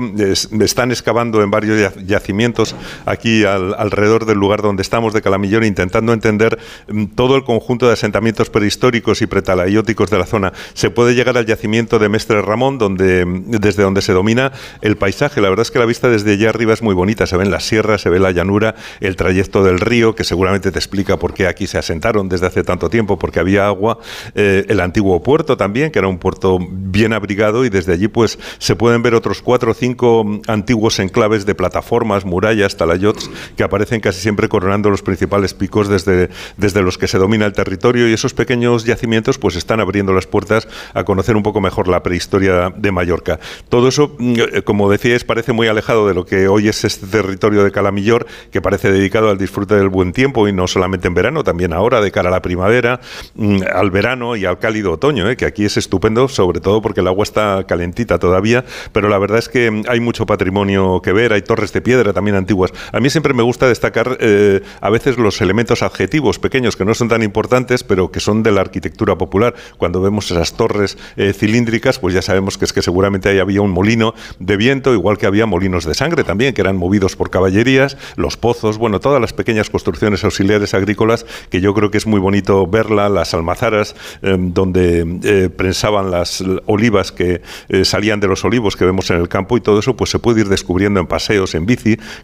están 0.60 0.92
excavando 0.92 1.42
en 1.42 1.50
varios 1.50 1.99
yacimientos 2.06 2.74
aquí 3.06 3.44
alrededor 3.44 4.26
del 4.26 4.38
lugar 4.38 4.62
donde 4.62 4.82
estamos, 4.82 5.12
de 5.12 5.22
Calamillón, 5.22 5.64
intentando 5.64 6.12
entender 6.12 6.58
mm, 6.88 7.06
todo 7.14 7.36
el 7.36 7.44
conjunto 7.44 7.86
de 7.86 7.92
asentamientos 7.92 8.50
prehistóricos 8.50 9.22
y 9.22 9.26
pretalayóticos 9.26 10.10
de 10.10 10.18
la 10.18 10.26
zona. 10.26 10.52
Se 10.74 10.90
puede 10.90 11.14
llegar 11.14 11.36
al 11.36 11.46
yacimiento 11.46 11.98
de 11.98 12.08
Mestre 12.08 12.42
Ramón, 12.42 12.78
donde, 12.78 13.24
mm, 13.24 13.50
desde 13.50 13.82
donde 13.82 14.02
se 14.02 14.12
domina 14.12 14.52
el 14.82 14.96
paisaje. 14.96 15.40
La 15.40 15.48
verdad 15.48 15.62
es 15.62 15.70
que 15.70 15.78
la 15.78 15.86
vista 15.86 16.08
desde 16.08 16.32
allá 16.32 16.50
arriba 16.50 16.72
es 16.72 16.82
muy 16.82 16.94
bonita. 16.94 17.26
Se 17.26 17.36
ven 17.36 17.50
las 17.50 17.64
sierras, 17.64 18.00
se 18.00 18.10
ve 18.10 18.18
la 18.18 18.30
llanura, 18.32 18.74
el 19.00 19.16
trayecto 19.16 19.62
del 19.62 19.80
río, 19.80 20.14
que 20.14 20.24
seguramente 20.24 20.70
te 20.70 20.78
explica 20.78 21.18
por 21.18 21.34
qué 21.34 21.46
aquí 21.46 21.66
se 21.66 21.78
asentaron 21.78 22.28
desde 22.28 22.46
hace 22.46 22.62
tanto 22.62 22.90
tiempo, 22.90 23.18
porque 23.18 23.40
había 23.40 23.66
agua. 23.66 23.98
Eh, 24.34 24.64
el 24.68 24.80
antiguo 24.80 25.22
puerto 25.22 25.56
también, 25.56 25.90
que 25.90 25.98
era 25.98 26.08
un 26.08 26.18
puerto 26.18 26.58
bien 26.60 27.12
abrigado, 27.12 27.64
y 27.64 27.70
desde 27.70 27.92
allí 27.92 28.08
pues 28.08 28.38
se 28.58 28.76
pueden 28.76 29.02
ver 29.02 29.14
otros 29.14 29.42
cuatro 29.42 29.72
o 29.72 29.74
cinco 29.74 30.40
antiguos 30.46 30.98
enclaves 30.98 31.46
de 31.46 31.54
plataformas, 31.90 32.24
murallas, 32.24 32.76
talayots, 32.76 33.30
que 33.56 33.64
aparecen 33.64 34.00
casi 34.00 34.20
siempre 34.20 34.48
coronando 34.48 34.90
los 34.90 35.02
principales 35.02 35.54
picos 35.54 35.88
desde, 35.88 36.30
desde 36.56 36.82
los 36.82 36.98
que 36.98 37.08
se 37.08 37.18
domina 37.18 37.46
el 37.46 37.52
territorio 37.52 38.08
y 38.08 38.12
esos 38.12 38.32
pequeños 38.32 38.84
yacimientos 38.84 39.38
pues 39.38 39.56
están 39.56 39.80
abriendo 39.80 40.12
las 40.12 40.26
puertas 40.26 40.68
a 40.94 41.02
conocer 41.02 41.36
un 41.36 41.42
poco 41.42 41.60
mejor 41.60 41.88
la 41.88 42.02
prehistoria 42.02 42.72
de 42.76 42.92
Mallorca. 42.92 43.40
Todo 43.68 43.88
eso, 43.88 44.14
mm, 44.18 44.34
eh, 44.38 44.62
como 44.62 44.88
decíais, 44.88 45.24
parece 45.24 45.52
muy 45.52 45.66
alejado 45.66 46.06
de 46.06 46.14
lo 46.14 46.24
que 46.24 46.46
hoy 46.46 46.68
es 46.68 46.84
este 46.84 47.06
territorio 47.06 47.64
de 47.64 47.72
Calamillor, 47.72 48.26
que 48.52 48.60
parece 48.60 48.92
dedicado 48.92 49.30
al 49.30 49.38
disfrute 49.38 49.74
del 49.74 49.88
buen 49.88 50.12
tiempo 50.12 50.46
y 50.46 50.52
no 50.52 50.68
solamente 50.68 51.08
en 51.08 51.14
verano, 51.14 51.42
también 51.42 51.72
ahora 51.72 52.00
de 52.00 52.12
cara 52.12 52.28
a 52.28 52.32
la 52.32 52.42
primavera, 52.42 53.00
mm, 53.34 53.62
al 53.74 53.90
verano 53.90 54.36
y 54.36 54.44
al 54.44 54.60
cálido 54.60 54.92
otoño, 54.92 55.28
eh, 55.28 55.36
que 55.36 55.44
aquí 55.44 55.64
es 55.64 55.76
estupendo, 55.76 56.28
sobre 56.28 56.60
todo 56.60 56.80
porque 56.80 57.00
el 57.00 57.08
agua 57.08 57.24
está 57.24 57.64
calentita 57.66 58.18
todavía 58.18 58.64
pero 58.92 59.08
la 59.08 59.18
verdad 59.18 59.38
es 59.38 59.48
que 59.48 59.82
hay 59.88 60.00
mucho 60.00 60.26
patrimonio 60.26 61.00
que 61.02 61.12
ver, 61.12 61.32
hay 61.32 61.42
torres 61.42 61.72
de 61.72 61.79
piedra 61.80 62.12
también 62.12 62.36
antiguas. 62.36 62.72
A 62.92 63.00
mí 63.00 63.10
siempre 63.10 63.34
me 63.34 63.42
gusta 63.42 63.68
destacar 63.68 64.18
eh, 64.20 64.62
a 64.80 64.90
veces 64.90 65.18
los 65.18 65.40
elementos 65.40 65.82
adjetivos 65.82 66.38
pequeños 66.38 66.76
que 66.76 66.84
no 66.84 66.94
son 66.94 67.08
tan 67.08 67.22
importantes, 67.22 67.84
pero 67.84 68.10
que 68.10 68.20
son 68.20 68.42
de 68.42 68.52
la 68.52 68.60
arquitectura 68.60 69.16
popular. 69.16 69.54
Cuando 69.78 70.00
vemos 70.00 70.30
esas 70.30 70.54
torres 70.54 70.98
eh, 71.16 71.32
cilíndricas, 71.32 71.98
pues 71.98 72.14
ya 72.14 72.22
sabemos 72.22 72.58
que 72.58 72.64
es 72.64 72.72
que 72.72 72.82
seguramente 72.82 73.28
ahí 73.28 73.38
había 73.38 73.62
un 73.62 73.70
molino 73.70 74.14
de 74.38 74.56
viento, 74.56 74.92
igual 74.92 75.18
que 75.18 75.26
había 75.26 75.46
molinos 75.46 75.84
de 75.84 75.94
sangre 75.94 76.24
también, 76.24 76.54
que 76.54 76.60
eran 76.60 76.76
movidos 76.76 77.16
por 77.16 77.30
caballerías, 77.30 77.96
los 78.16 78.36
pozos, 78.36 78.78
bueno, 78.78 79.00
todas 79.00 79.20
las 79.20 79.32
pequeñas 79.32 79.70
construcciones 79.70 80.24
auxiliares 80.24 80.74
agrícolas, 80.74 81.26
que 81.50 81.60
yo 81.60 81.74
creo 81.74 81.90
que 81.90 81.98
es 81.98 82.06
muy 82.06 82.20
bonito 82.20 82.66
verla, 82.66 83.08
las 83.08 83.34
almazaras, 83.34 83.94
eh, 84.22 84.36
donde 84.38 85.50
prensaban 85.56 86.10
las 86.10 86.42
olivas 86.66 87.12
que 87.12 87.42
salían 87.84 88.20
de 88.20 88.28
los 88.28 88.44
olivos 88.44 88.76
que 88.76 88.84
vemos 88.84 89.10
en 89.10 89.16
el 89.16 89.28
campo 89.28 89.56
y 89.56 89.60
todo 89.60 89.78
eso 89.78 89.96
pues 89.96 90.10
se 90.10 90.18
puede 90.18 90.40
ir 90.40 90.48
descubriendo 90.48 91.00
en 91.00 91.06
paseos, 91.06 91.54
en 91.54 91.66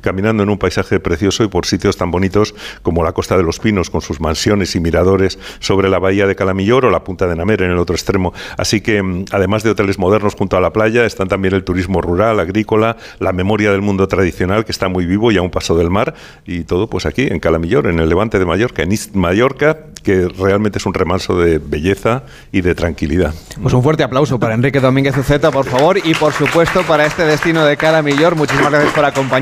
caminando 0.00 0.42
en 0.42 0.50
un 0.50 0.58
paisaje 0.58 1.00
precioso 1.00 1.44
y 1.44 1.48
por 1.48 1.66
sitios 1.66 1.96
tan 1.96 2.10
bonitos 2.10 2.54
como 2.82 3.04
la 3.04 3.12
Costa 3.12 3.36
de 3.36 3.42
los 3.42 3.58
Pinos 3.58 3.90
con 3.90 4.00
sus 4.00 4.20
mansiones 4.20 4.74
y 4.76 4.80
miradores 4.80 5.38
sobre 5.60 5.88
la 5.88 5.98
bahía 5.98 6.26
de 6.26 6.34
Calamillor 6.34 6.86
o 6.86 6.90
la 6.90 7.04
Punta 7.04 7.26
de 7.26 7.36
Namer 7.36 7.62
en 7.62 7.70
el 7.70 7.78
otro 7.78 7.94
extremo. 7.94 8.32
Así 8.56 8.80
que 8.80 9.02
mm, 9.02 9.26
además 9.32 9.62
de 9.62 9.70
hoteles 9.70 9.98
modernos 9.98 10.34
junto 10.34 10.56
a 10.56 10.60
la 10.60 10.72
playa 10.72 11.04
están 11.04 11.28
también 11.28 11.54
el 11.54 11.64
turismo 11.64 12.00
rural, 12.00 12.40
agrícola, 12.40 12.96
la 13.18 13.32
memoria 13.32 13.72
del 13.72 13.82
mundo 13.82 14.08
tradicional 14.08 14.64
que 14.64 14.72
está 14.72 14.88
muy 14.88 15.06
vivo 15.06 15.32
y 15.32 15.36
a 15.36 15.42
un 15.42 15.50
paso 15.50 15.76
del 15.76 15.90
mar 15.90 16.14
y 16.44 16.64
todo 16.64 16.88
pues 16.88 17.06
aquí 17.06 17.22
en 17.22 17.40
Calamillor, 17.40 17.86
en 17.86 17.98
el 17.98 18.08
levante 18.08 18.38
de 18.38 18.44
Mallorca, 18.44 18.82
en 18.82 18.92
East 18.92 19.14
Mallorca, 19.14 19.78
que 20.02 20.28
realmente 20.28 20.78
es 20.78 20.86
un 20.86 20.94
remanso 20.94 21.38
de 21.38 21.58
belleza 21.58 22.22
y 22.52 22.60
de 22.60 22.74
tranquilidad. 22.74 23.34
Pues 23.60 23.74
un 23.74 23.82
fuerte 23.82 24.04
aplauso 24.04 24.38
para 24.38 24.54
Enrique 24.54 24.80
Domínguez 24.80 25.16
Uceta, 25.16 25.50
por 25.50 25.66
favor 25.66 25.98
y 25.98 26.14
por 26.14 26.32
supuesto 26.32 26.82
para 26.82 27.06
este 27.06 27.24
destino 27.24 27.64
de 27.64 27.76
Calamillor. 27.76 28.36
Muchísimas 28.36 28.70
gracias 28.70 28.92
por 28.92 29.04
acompañarnos. 29.04 29.35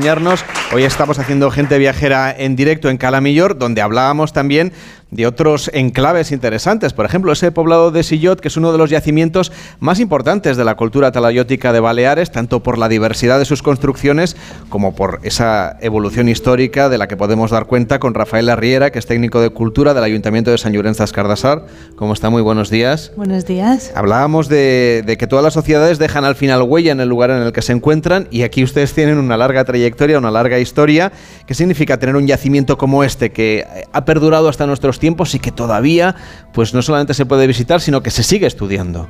Hoy 0.73 0.83
estamos 0.83 1.19
haciendo 1.19 1.49
gente 1.51 1.77
viajera 1.77 2.35
en 2.37 2.57
directo 2.57 2.89
en 2.89 2.97
Calamillor, 2.97 3.57
donde 3.57 3.81
hablábamos 3.81 4.33
también 4.33 4.73
de 5.15 5.25
otros 5.25 5.71
enclaves 5.73 6.31
interesantes. 6.31 6.93
Por 6.93 7.05
ejemplo, 7.05 7.31
ese 7.31 7.51
poblado 7.51 7.91
de 7.91 8.03
Sillot, 8.03 8.39
que 8.39 8.49
es 8.49 8.57
uno 8.57 8.71
de 8.71 8.77
los 8.77 8.89
yacimientos 8.89 9.51
más 9.79 9.99
importantes 9.99 10.57
de 10.57 10.65
la 10.65 10.75
cultura 10.75 11.11
talayótica 11.11 11.73
de 11.73 11.79
Baleares, 11.79 12.31
tanto 12.31 12.61
por 12.61 12.77
la 12.77 12.89
diversidad 12.89 13.39
de 13.39 13.45
sus 13.45 13.63
construcciones 13.63 14.35
como 14.69 14.95
por 14.95 15.21
esa 15.23 15.77
evolución 15.81 16.29
histórica 16.29 16.89
de 16.89 16.97
la 16.97 17.07
que 17.07 17.17
podemos 17.17 17.51
dar 17.51 17.65
cuenta 17.65 17.99
con 17.99 18.13
Rafael 18.13 18.49
Arriera, 18.49 18.91
que 18.91 18.99
es 18.99 19.05
técnico 19.05 19.39
de 19.39 19.49
cultura 19.49 19.93
del 19.93 20.03
Ayuntamiento 20.03 20.51
de 20.51 20.57
San 20.57 20.73
Llorenç 20.73 21.11
Cardasar. 21.11 21.65
¿Cómo 21.95 22.13
está? 22.13 22.29
Muy 22.29 22.41
buenos 22.41 22.69
días. 22.69 23.11
Buenos 23.15 23.45
días. 23.45 23.91
Hablábamos 23.95 24.49
de, 24.49 25.03
de 25.05 25.17
que 25.17 25.27
todas 25.27 25.43
las 25.43 25.53
sociedades 25.53 25.97
dejan 25.97 26.25
al 26.25 26.35
final 26.35 26.61
huella 26.63 26.91
en 26.91 26.99
el 26.99 27.07
lugar 27.07 27.31
en 27.31 27.41
el 27.41 27.53
que 27.53 27.61
se 27.61 27.71
encuentran 27.71 28.27
y 28.31 28.43
aquí 28.43 28.63
ustedes 28.63 28.93
tienen 28.93 29.17
una 29.17 29.37
larga 29.37 29.63
trayectoria, 29.63 30.17
una 30.17 30.31
larga 30.31 30.59
historia. 30.59 31.11
¿Qué 31.45 31.53
significa 31.53 31.97
tener 31.97 32.15
un 32.15 32.27
yacimiento 32.27 32.77
como 32.77 33.03
este 33.03 33.31
que 33.31 33.65
ha 33.91 34.05
perdurado 34.05 34.49
hasta 34.49 34.67
nuestros 34.67 34.99
tiempos 34.99 35.04
y 35.05 35.39
que 35.39 35.51
todavía 35.51 36.15
pues 36.53 36.73
no 36.73 36.81
solamente 36.81 37.13
se 37.13 37.25
puede 37.25 37.47
visitar, 37.47 37.81
sino 37.81 38.01
que 38.01 38.11
se 38.11 38.23
sigue 38.23 38.47
estudiando. 38.47 39.07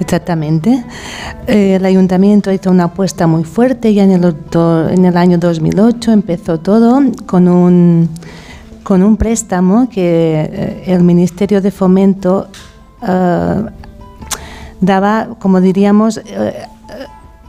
Exactamente. 0.00 0.84
Eh, 1.46 1.76
el 1.76 1.84
ayuntamiento 1.84 2.50
hizo 2.50 2.70
una 2.70 2.84
apuesta 2.84 3.26
muy 3.26 3.44
fuerte 3.44 3.94
ya 3.94 4.04
en 4.04 4.12
el, 4.12 4.34
en 4.90 5.04
el 5.04 5.16
año 5.16 5.38
2008 5.38 6.12
empezó 6.12 6.58
todo 6.58 7.00
con 7.26 7.46
un, 7.48 8.08
con 8.82 9.02
un 9.02 9.16
préstamo 9.16 9.88
que 9.88 10.50
eh, 10.50 10.84
el 10.86 11.04
Ministerio 11.04 11.60
de 11.60 11.70
Fomento 11.70 12.48
eh, 13.06 13.62
daba, 14.80 15.28
como 15.38 15.60
diríamos, 15.60 16.18
eh, 16.18 16.66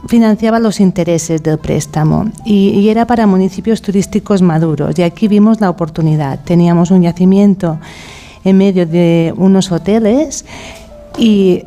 financiaba 0.08 0.58
los 0.58 0.80
intereses 0.80 1.42
del 1.42 1.58
préstamo 1.58 2.26
y, 2.44 2.88
era 2.88 3.06
para 3.06 3.26
municipios 3.26 3.82
turísticos 3.82 4.42
maduros. 4.42 4.98
Y 4.98 5.02
aquí 5.02 5.28
vimos 5.28 5.60
la 5.60 5.70
oportunidad. 5.70 6.40
Teníamos 6.44 6.90
un 6.90 7.02
yacimiento 7.02 7.78
en 8.44 8.58
medio 8.58 8.86
de 8.86 9.32
unos 9.36 9.72
hoteles 9.72 10.44
y, 11.18 11.64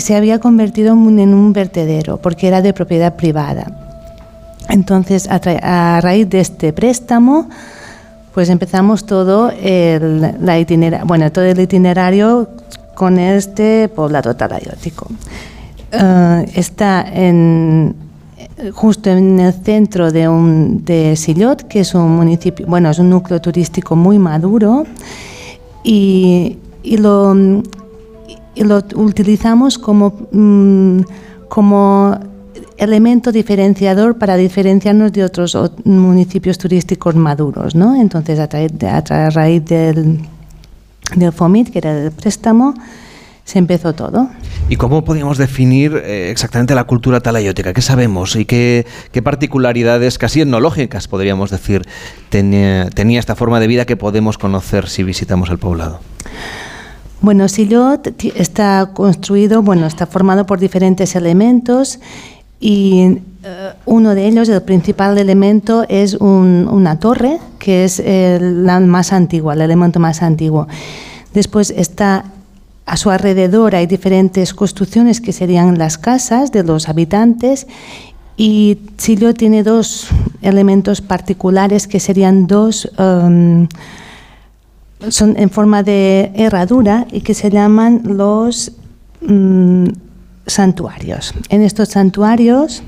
se 0.00 0.16
había 0.16 0.38
convertido 0.38 0.92
en 0.92 1.34
un 1.34 1.52
vertedero 1.52 2.16
porque 2.18 2.48
era 2.48 2.62
de 2.62 2.72
propiedad 2.72 3.16
privada. 3.16 3.66
Entonces, 4.68 5.28
a, 5.30 6.00
raíz 6.00 6.28
de 6.28 6.40
este 6.40 6.72
préstamo, 6.72 7.48
pues 8.34 8.50
empezamos 8.50 9.06
todo 9.06 9.50
el, 9.50 10.34
bueno, 11.04 11.32
todo 11.32 11.44
el 11.44 11.58
itinerario 11.58 12.48
con 12.94 13.18
este 13.18 13.88
poblado 13.88 14.36
talayótico. 14.36 15.06
Uh, 15.90 16.44
está 16.54 17.00
en, 17.10 17.94
justo 18.74 19.08
en 19.08 19.40
el 19.40 19.54
centro 19.54 20.12
de, 20.12 20.28
un, 20.28 20.84
de 20.84 21.16
Sillot, 21.16 21.66
que 21.66 21.80
es 21.80 21.94
un 21.94 22.14
municipio, 22.14 22.66
bueno, 22.66 22.90
es 22.90 22.98
un 22.98 23.08
núcleo 23.08 23.40
turístico 23.40 23.96
muy 23.96 24.18
maduro 24.18 24.84
y, 25.82 26.58
y, 26.82 26.98
lo, 26.98 27.34
y 28.54 28.64
lo, 28.64 28.84
utilizamos 28.96 29.78
como, 29.78 30.14
um, 30.32 31.02
como 31.48 32.18
elemento 32.76 33.32
diferenciador 33.32 34.18
para 34.18 34.36
diferenciarnos 34.36 35.12
de 35.12 35.24
otros 35.24 35.56
municipios 35.84 36.58
turísticos 36.58 37.14
maduros, 37.14 37.74
¿no? 37.74 37.98
Entonces, 37.98 38.38
a, 38.38 38.46
través 38.46 38.78
de, 38.78 38.88
a 38.88 39.30
raíz 39.30 39.64
del, 39.64 40.20
del 41.16 41.32
FOMIT, 41.32 41.70
que 41.70 41.78
era 41.78 42.04
el 42.04 42.12
préstamo, 42.12 42.74
se 43.48 43.58
empezó 43.58 43.94
todo. 43.94 44.28
¿Y 44.68 44.76
cómo 44.76 45.04
podríamos 45.04 45.38
definir 45.38 46.02
eh, 46.04 46.30
exactamente 46.30 46.74
la 46.74 46.84
cultura 46.84 47.20
talayótica? 47.20 47.72
¿Qué 47.72 47.80
sabemos 47.80 48.36
y 48.36 48.44
qué, 48.44 48.86
qué, 49.10 49.22
particularidades 49.22 50.18
casi 50.18 50.42
etnológicas, 50.42 51.08
podríamos 51.08 51.50
decir, 51.50 51.88
tenía, 52.28 52.90
tenía 52.90 53.18
esta 53.18 53.34
forma 53.36 53.58
de 53.58 53.66
vida 53.66 53.86
que 53.86 53.96
podemos 53.96 54.36
conocer 54.36 54.86
si 54.86 55.02
visitamos 55.02 55.48
el 55.48 55.56
poblado? 55.56 56.00
Bueno, 57.22 57.48
Sillot 57.48 58.22
está 58.36 58.90
construido, 58.92 59.62
bueno, 59.62 59.86
está 59.86 60.04
formado 60.04 60.44
por 60.44 60.60
diferentes 60.60 61.16
elementos 61.16 62.00
y 62.60 63.06
uh, 63.06 63.16
uno 63.86 64.14
de 64.14 64.26
ellos, 64.26 64.50
el 64.50 64.60
principal 64.60 65.16
elemento, 65.16 65.86
es 65.88 66.12
un, 66.12 66.68
una 66.70 66.98
torre, 66.98 67.38
que 67.58 67.84
es 67.84 67.98
el, 67.98 68.66
la 68.66 68.78
más 68.80 69.14
antigua, 69.14 69.54
el 69.54 69.62
elemento 69.62 70.00
más 70.00 70.20
antiguo. 70.20 70.68
Después 71.32 71.70
está 71.70 72.26
a 72.88 72.96
su 72.96 73.10
alrededor 73.10 73.74
hay 73.74 73.86
diferentes 73.86 74.54
construcciones 74.54 75.20
que 75.20 75.34
serían 75.34 75.76
las 75.76 75.98
casas 75.98 76.52
de 76.52 76.64
los 76.64 76.88
habitantes 76.88 77.66
y 78.38 78.78
Silio 78.96 79.34
tiene 79.34 79.62
dos 79.62 80.08
elementos 80.40 81.02
particulares 81.02 81.86
que 81.86 82.00
serían 82.00 82.46
dos, 82.46 82.90
um, 82.98 83.68
son 85.08 85.36
en 85.36 85.50
forma 85.50 85.82
de 85.82 86.32
herradura 86.34 87.06
y 87.12 87.20
que 87.20 87.34
se 87.34 87.50
llaman 87.50 88.00
los 88.04 88.72
um, 89.20 89.88
santuarios. 90.46 91.34
En 91.50 91.60
estos 91.60 91.90
santuarios, 91.90 92.82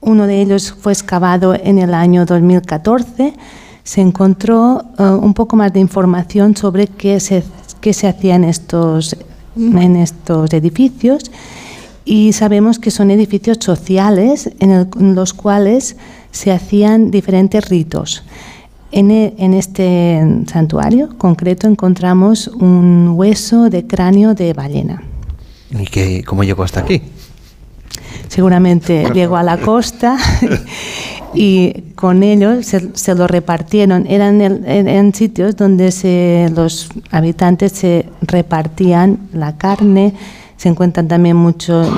uno 0.00 0.26
de 0.26 0.42
ellos 0.42 0.74
fue 0.80 0.92
excavado 0.92 1.54
en 1.54 1.78
el 1.78 1.94
año 1.94 2.26
2014, 2.26 3.34
se 3.84 4.00
encontró 4.00 4.84
uh, 4.98 5.04
un 5.04 5.32
poco 5.32 5.54
más 5.54 5.72
de 5.72 5.78
información 5.78 6.56
sobre 6.56 6.88
qué 6.88 7.20
se 7.20 7.44
qué 7.86 7.92
se 7.92 8.08
hacía 8.08 8.34
en 8.34 8.42
estos, 8.42 9.16
en 9.54 9.94
estos 9.94 10.52
edificios 10.52 11.30
y 12.04 12.32
sabemos 12.32 12.80
que 12.80 12.90
son 12.90 13.12
edificios 13.12 13.58
sociales 13.60 14.50
en, 14.58 14.72
el, 14.72 14.88
en 14.98 15.14
los 15.14 15.32
cuales 15.32 15.96
se 16.32 16.50
hacían 16.50 17.12
diferentes 17.12 17.68
ritos. 17.68 18.24
En, 18.90 19.12
e, 19.12 19.34
en, 19.38 19.54
este 19.54 20.20
santuario 20.48 21.16
concreto 21.16 21.68
encontramos 21.68 22.48
un 22.48 23.12
hueso 23.14 23.70
de 23.70 23.86
cráneo 23.86 24.34
de 24.34 24.52
ballena. 24.52 25.04
¿Y 25.70 25.84
qué, 25.84 26.24
cómo 26.26 26.42
llegó 26.42 26.64
hasta 26.64 26.80
aquí? 26.80 27.02
Seguramente 28.26 29.12
llegó 29.14 29.36
a 29.36 29.44
la 29.44 29.58
costa 29.58 30.16
y 31.36 31.92
con 31.94 32.22
ellos 32.22 32.66
se, 32.66 32.96
se 32.96 33.14
lo 33.14 33.26
repartieron. 33.26 34.06
Eran 34.06 34.40
en, 34.40 34.66
en 34.66 35.14
sitios 35.14 35.56
donde 35.56 35.92
se, 35.92 36.50
los 36.54 36.88
habitantes 37.10 37.72
se 37.72 38.06
repartían 38.22 39.18
la 39.32 39.56
carne, 39.56 40.14
se 40.56 40.68
encuentran 40.70 41.06
también 41.06 41.36
muchos 41.36 41.88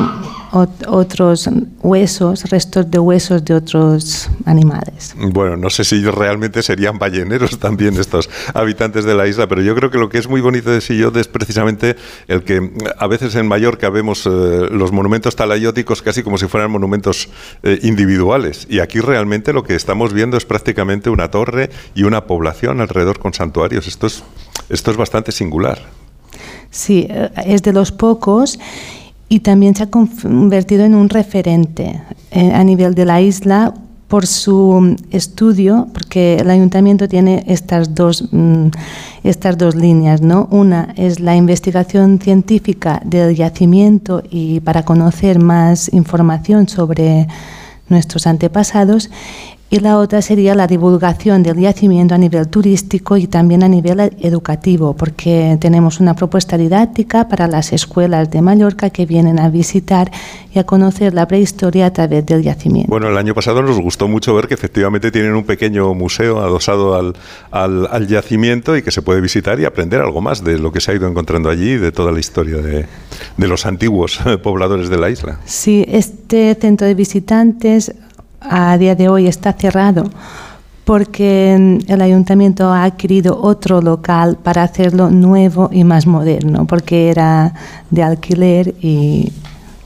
otros 0.52 1.48
huesos, 1.82 2.50
restos 2.50 2.90
de 2.90 2.98
huesos 2.98 3.44
de 3.44 3.54
otros 3.54 4.28
animales. 4.44 5.14
Bueno, 5.16 5.56
no 5.56 5.70
sé 5.70 5.84
si 5.84 6.02
realmente 6.04 6.62
serían 6.62 6.98
balleneros 6.98 7.58
también 7.58 7.96
estos 7.98 8.30
habitantes 8.54 9.04
de 9.04 9.14
la 9.14 9.26
isla, 9.26 9.46
pero 9.46 9.62
yo 9.62 9.74
creo 9.74 9.90
que 9.90 9.98
lo 9.98 10.08
que 10.08 10.18
es 10.18 10.28
muy 10.28 10.40
bonito 10.40 10.70
de 10.70 10.80
Sillot 10.80 11.16
es 11.16 11.28
precisamente 11.28 11.96
el 12.28 12.44
que 12.44 12.72
a 12.98 13.06
veces 13.06 13.34
en 13.34 13.46
Mallorca 13.46 13.90
vemos 13.90 14.26
eh, 14.26 14.30
los 14.70 14.92
monumentos 14.92 15.36
talayóticos 15.36 16.02
casi 16.02 16.22
como 16.22 16.38
si 16.38 16.46
fueran 16.46 16.70
monumentos 16.70 17.28
eh, 17.62 17.78
individuales 17.82 18.66
y 18.70 18.80
aquí 18.80 19.00
realmente 19.00 19.52
lo 19.52 19.64
que 19.64 19.74
estamos 19.74 20.12
viendo 20.12 20.36
es 20.36 20.44
prácticamente 20.44 21.10
una 21.10 21.30
torre 21.30 21.70
y 21.94 22.04
una 22.04 22.24
población 22.24 22.80
alrededor 22.80 23.18
con 23.18 23.34
santuarios. 23.34 23.86
Esto 23.86 24.06
es, 24.06 24.22
esto 24.68 24.90
es 24.90 24.96
bastante 24.96 25.32
singular. 25.32 25.78
Sí, 26.70 27.06
eh, 27.08 27.30
es 27.46 27.62
de 27.62 27.72
los 27.72 27.92
pocos 27.92 28.58
y 29.28 29.40
también 29.40 29.74
se 29.74 29.84
ha 29.84 29.90
convertido 29.90 30.84
en 30.84 30.94
un 30.94 31.08
referente 31.08 32.00
eh, 32.30 32.52
a 32.52 32.64
nivel 32.64 32.94
de 32.94 33.04
la 33.04 33.20
isla 33.20 33.74
por 34.08 34.26
su 34.26 34.96
estudio, 35.10 35.86
porque 35.92 36.36
el 36.36 36.48
ayuntamiento 36.48 37.08
tiene 37.08 37.44
estas 37.46 37.94
dos, 37.94 38.32
mm, 38.32 38.68
estas 39.22 39.58
dos 39.58 39.74
líneas. 39.74 40.22
¿no? 40.22 40.48
Una 40.50 40.94
es 40.96 41.20
la 41.20 41.36
investigación 41.36 42.18
científica 42.18 43.02
del 43.04 43.36
yacimiento 43.36 44.22
y 44.30 44.60
para 44.60 44.84
conocer 44.84 45.38
más 45.38 45.92
información 45.92 46.68
sobre 46.68 47.28
nuestros 47.90 48.26
antepasados 48.26 49.10
y 49.70 49.80
la 49.80 49.98
otra 49.98 50.22
sería 50.22 50.54
la 50.54 50.66
divulgación 50.66 51.42
del 51.42 51.58
yacimiento 51.58 52.14
a 52.14 52.18
nivel 52.18 52.48
turístico 52.48 53.18
y 53.18 53.26
también 53.26 53.62
a 53.62 53.68
nivel 53.68 54.00
educativo, 54.20 54.94
porque 54.94 55.58
tenemos 55.60 56.00
una 56.00 56.14
propuesta 56.14 56.56
didáctica 56.56 57.28
para 57.28 57.48
las 57.48 57.74
escuelas 57.74 58.30
de 58.30 58.40
Mallorca 58.40 58.88
que 58.88 59.04
vienen 59.04 59.38
a 59.38 59.50
visitar 59.50 60.10
y 60.54 60.58
a 60.58 60.64
conocer 60.64 61.12
la 61.12 61.28
prehistoria 61.28 61.86
a 61.86 61.92
través 61.92 62.24
del 62.24 62.42
yacimiento. 62.42 62.88
Bueno, 62.88 63.08
el 63.08 63.18
año 63.18 63.34
pasado 63.34 63.62
nos 63.62 63.78
gustó 63.78 64.08
mucho 64.08 64.34
ver 64.34 64.48
que 64.48 64.54
efectivamente 64.54 65.10
tienen 65.10 65.34
un 65.34 65.44
pequeño 65.44 65.92
museo 65.92 66.40
adosado 66.40 66.94
al, 66.94 67.14
al, 67.50 67.88
al 67.90 68.06
yacimiento 68.06 68.74
y 68.74 68.82
que 68.82 68.90
se 68.90 69.02
puede 69.02 69.20
visitar 69.20 69.60
y 69.60 69.66
aprender 69.66 70.00
algo 70.00 70.22
más 70.22 70.42
de 70.42 70.58
lo 70.58 70.72
que 70.72 70.80
se 70.80 70.92
ha 70.92 70.94
ido 70.94 71.06
encontrando 71.06 71.50
allí 71.50 71.72
y 71.72 71.76
de 71.76 71.92
toda 71.92 72.10
la 72.10 72.20
historia 72.20 72.56
de, 72.56 72.86
de 73.36 73.48
los 73.48 73.66
antiguos 73.66 74.18
pobladores 74.42 74.88
de 74.88 74.96
la 74.96 75.10
isla. 75.10 75.40
Sí, 75.44 75.84
este 75.88 76.56
centro 76.58 76.86
de 76.86 76.94
visitantes 76.94 77.92
a 78.40 78.76
día 78.78 78.94
de 78.94 79.08
hoy 79.08 79.26
está 79.26 79.52
cerrado 79.52 80.04
porque 80.84 81.80
el 81.86 82.00
ayuntamiento 82.00 82.72
ha 82.72 82.84
adquirido 82.84 83.38
otro 83.42 83.82
local 83.82 84.38
para 84.42 84.62
hacerlo 84.62 85.10
nuevo 85.10 85.68
y 85.70 85.84
más 85.84 86.06
moderno, 86.06 86.66
porque 86.66 87.10
era 87.10 87.52
de 87.90 88.02
alquiler 88.02 88.74
y 88.80 89.30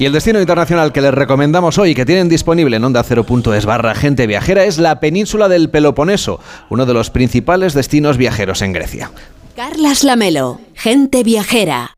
Y 0.00 0.04
el 0.04 0.12
destino 0.12 0.40
internacional 0.40 0.92
que 0.92 1.00
les 1.00 1.12
recomendamos 1.12 1.76
hoy, 1.76 1.92
que 1.92 2.06
tienen 2.06 2.28
disponible 2.28 2.76
en 2.76 2.84
onda 2.84 3.02
0.es 3.02 3.66
barra 3.66 3.96
gente 3.96 4.28
viajera, 4.28 4.64
es 4.64 4.78
la 4.78 5.00
península 5.00 5.48
del 5.48 5.70
Peloponeso, 5.70 6.38
uno 6.70 6.86
de 6.86 6.94
los 6.94 7.10
principales 7.10 7.74
destinos 7.74 8.16
viajeros 8.16 8.62
en 8.62 8.72
Grecia. 8.72 9.10
Carlas 9.56 10.04
Lamelo, 10.04 10.60
gente 10.74 11.24
viajera. 11.24 11.97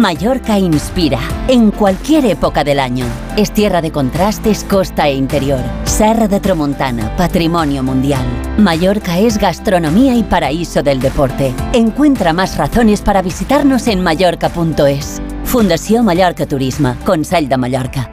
Mallorca 0.00 0.58
inspira 0.58 1.18
en 1.46 1.70
cualquier 1.70 2.24
época 2.24 2.64
del 2.64 2.80
año. 2.80 3.04
Es 3.36 3.52
tierra 3.52 3.82
de 3.82 3.92
contrastes, 3.92 4.64
costa 4.64 5.06
e 5.06 5.14
interior. 5.14 5.60
Serra 5.84 6.26
de 6.26 6.40
Tramontana, 6.40 7.14
patrimonio 7.16 7.82
mundial. 7.82 8.24
Mallorca 8.56 9.18
es 9.18 9.36
gastronomía 9.36 10.14
y 10.14 10.22
paraíso 10.22 10.82
del 10.82 11.00
deporte. 11.00 11.52
Encuentra 11.74 12.32
más 12.32 12.56
razones 12.56 13.02
para 13.02 13.20
visitarnos 13.20 13.88
en 13.88 14.02
mallorca.es. 14.02 15.20
Fundación 15.44 16.06
Mallorca 16.06 16.46
Turismo, 16.46 16.96
Consell 17.04 17.46
de 17.46 17.58
Mallorca. 17.58 18.10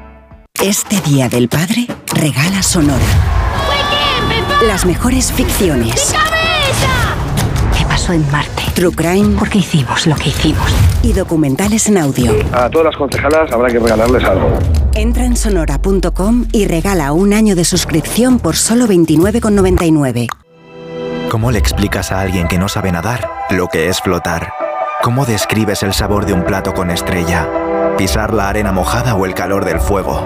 Este 0.62 1.00
Día 1.00 1.30
del 1.30 1.48
Padre, 1.48 1.88
regala 2.14 2.64
Sonora. 2.64 3.06
Las 4.68 4.86
mejores 4.86 5.32
ficciones. 5.32 6.14
¿Qué 7.78 7.86
pasó 7.86 8.12
en 8.12 8.30
Marte? 8.30 8.64
True 8.74 8.94
Crime. 8.94 9.40
¿Por 9.40 9.50
qué 9.50 9.60
hicimos 9.60 10.06
lo 10.06 10.16
que 10.16 10.30
hicimos? 10.30 10.70
Y 11.04 11.14
documentales 11.14 11.88
en 11.88 11.98
audio. 11.98 12.32
A 12.52 12.70
todas 12.70 12.86
las 12.86 12.98
concejalas 12.98 13.52
habrá 13.52 13.70
que 13.70 13.80
regalarles 13.80 14.24
algo. 14.24 14.50
Entra 14.94 15.26
en 15.26 15.36
sonora.com 15.36 16.46
y 16.52 16.66
regala 16.68 17.12
un 17.12 17.34
año 17.34 17.56
de 17.56 17.64
suscripción 17.64 18.40
por 18.40 18.56
solo 18.56 18.88
29,99. 18.88 20.28
¿Cómo 21.30 21.52
le 21.52 21.60
explicas 21.60 22.12
a 22.12 22.22
alguien 22.22 22.48
que 22.48 22.58
no 22.58 22.68
sabe 22.68 22.92
nadar 22.92 23.30
lo 23.52 23.68
que 23.68 23.90
es 23.90 24.02
flotar? 24.02 24.54
¿Cómo 25.04 25.26
describes 25.26 25.84
el 25.84 25.94
sabor 25.94 26.26
de 26.26 26.34
un 26.34 26.44
plato 26.44 26.74
con 26.74 26.90
estrella? 26.90 27.48
¿Pisar 27.98 28.34
la 28.34 28.50
arena 28.50 28.72
mojada 28.72 29.16
o 29.16 29.26
el 29.26 29.34
calor 29.34 29.66
del 29.66 29.80
fuego? 29.80 30.26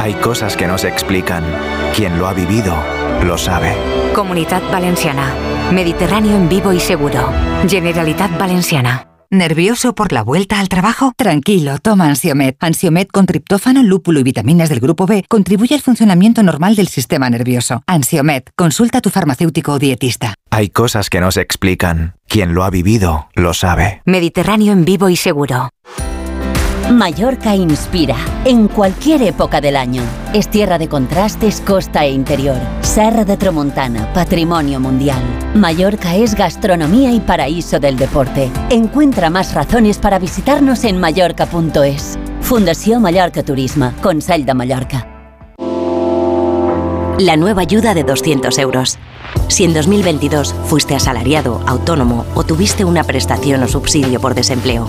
Hay 0.00 0.14
cosas 0.14 0.56
que 0.56 0.66
no 0.66 0.78
se 0.78 0.88
explican. 0.88 1.44
Quien 1.94 2.18
lo 2.18 2.28
ha 2.28 2.32
vivido, 2.32 2.74
lo 3.24 3.36
sabe. 3.38 3.74
Comunidad 4.14 4.62
Valenciana. 4.70 5.34
Mediterráneo 5.72 6.36
en 6.36 6.48
vivo 6.48 6.72
y 6.72 6.80
seguro. 6.80 7.28
Generalitat 7.66 8.38
Valenciana. 8.38 9.15
¿Nervioso 9.30 9.94
por 9.94 10.12
la 10.12 10.22
vuelta 10.22 10.60
al 10.60 10.68
trabajo? 10.68 11.12
Tranquilo, 11.16 11.78
toma 11.78 12.06
Ansiomet. 12.06 12.56
Ansiomet 12.60 13.10
con 13.10 13.26
triptófano, 13.26 13.82
lúpulo 13.82 14.20
y 14.20 14.22
vitaminas 14.22 14.68
del 14.68 14.80
grupo 14.80 15.06
B 15.06 15.24
contribuye 15.28 15.74
al 15.74 15.80
funcionamiento 15.80 16.42
normal 16.42 16.76
del 16.76 16.88
sistema 16.88 17.28
nervioso. 17.28 17.82
Ansiomet, 17.86 18.50
consulta 18.56 18.98
a 18.98 19.00
tu 19.00 19.10
farmacéutico 19.10 19.72
o 19.72 19.78
dietista. 19.78 20.34
Hay 20.50 20.68
cosas 20.68 21.10
que 21.10 21.20
no 21.20 21.32
se 21.32 21.40
explican. 21.40 22.14
Quien 22.28 22.54
lo 22.54 22.64
ha 22.64 22.70
vivido, 22.70 23.28
lo 23.34 23.52
sabe. 23.52 24.02
Mediterráneo 24.04 24.72
en 24.72 24.84
vivo 24.84 25.08
y 25.08 25.16
seguro. 25.16 25.70
Mallorca 26.90 27.56
inspira 27.56 28.14
en 28.44 28.68
cualquier 28.68 29.20
época 29.22 29.60
del 29.60 29.76
año. 29.76 30.02
Es 30.32 30.48
tierra 30.48 30.78
de 30.78 30.88
contrastes, 30.88 31.60
costa 31.60 32.04
e 32.04 32.12
interior. 32.12 32.58
Serra 32.80 33.24
de 33.24 33.36
Tramontana, 33.36 34.12
patrimonio 34.12 34.78
mundial. 34.78 35.20
Mallorca 35.54 36.14
es 36.14 36.36
gastronomía 36.36 37.10
y 37.12 37.18
paraíso 37.18 37.80
del 37.80 37.96
deporte. 37.96 38.52
Encuentra 38.70 39.30
más 39.30 39.52
razones 39.52 39.98
para 39.98 40.20
visitarnos 40.20 40.84
en 40.84 41.00
mallorca.es. 41.00 42.18
Fundación 42.40 43.02
Mallorca 43.02 43.42
Turismo, 43.42 43.92
Consell 44.00 44.44
de 44.44 44.54
Mallorca. 44.54 45.08
La 47.18 47.36
nueva 47.36 47.62
ayuda 47.62 47.94
de 47.94 48.04
200 48.04 48.56
euros. 48.58 48.98
Si 49.48 49.64
en 49.64 49.74
2022 49.74 50.54
fuiste 50.66 50.94
asalariado, 50.94 51.60
autónomo 51.66 52.26
o 52.34 52.44
tuviste 52.44 52.84
una 52.84 53.04
prestación 53.04 53.62
o 53.62 53.68
subsidio 53.68 54.20
por 54.20 54.34
desempleo, 54.34 54.88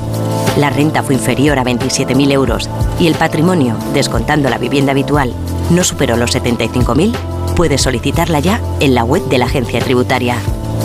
la 0.58 0.70
renta 0.70 1.04
fue 1.04 1.16
inferior 1.16 1.60
a 1.60 1.64
27.000 1.64 2.32
euros 2.32 2.70
y 3.00 3.08
el 3.08 3.16
patrimonio, 3.16 3.78
descontando 3.94 4.50
la 4.50 4.58
vivienda 4.58 4.92
habitual, 4.92 5.34
no 5.70 5.84
superó 5.84 6.18
los 6.18 6.36
75.000, 6.36 7.14
puedes 7.56 7.82
solicitarla 7.82 8.40
ya 8.40 8.60
en 8.80 8.96
la 8.96 9.04
web 9.04 9.24
de 9.30 9.38
la 9.38 9.46
agencia 9.46 9.80
tributaria. 9.80 10.38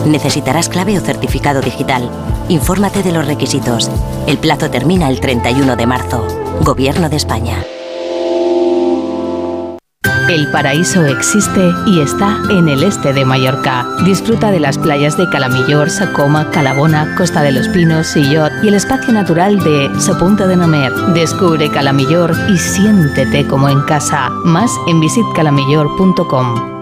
Necesitarás 0.06 0.68
clave 0.68 0.98
o 0.98 1.00
certificado 1.00 1.60
digital. 1.60 2.10
Infórmate 2.48 3.02
de 3.02 3.12
los 3.12 3.26
requisitos. 3.26 3.90
El 4.26 4.38
plazo 4.38 4.70
termina 4.70 5.08
el 5.08 5.20
31 5.20 5.76
de 5.76 5.86
marzo. 5.86 6.26
Gobierno 6.62 7.08
de 7.08 7.16
España. 7.16 7.64
El 10.28 10.48
paraíso 10.50 11.04
existe 11.04 11.72
y 11.86 12.00
está 12.00 12.38
en 12.50 12.68
el 12.68 12.82
este 12.82 13.12
de 13.12 13.24
Mallorca. 13.24 13.86
Disfruta 14.04 14.50
de 14.50 14.60
las 14.60 14.78
playas 14.78 15.16
de 15.16 15.28
Calamillor, 15.28 15.90
Sacoma, 15.90 16.50
Calabona, 16.50 17.14
Costa 17.16 17.42
de 17.42 17.52
los 17.52 17.68
Pinos, 17.68 18.06
Sillot 18.08 18.52
y 18.62 18.68
el 18.68 18.74
espacio 18.74 19.12
natural 19.12 19.58
de 19.58 19.90
Sopunta 20.00 20.46
de 20.46 20.56
Nomer. 20.56 20.92
Descubre 21.14 21.70
Calamillor 21.70 22.34
y 22.48 22.58
siéntete 22.58 23.46
como 23.46 23.68
en 23.68 23.80
casa. 23.82 24.30
Más 24.44 24.70
en 24.88 25.00
visitcalamillor.com. 25.00 26.81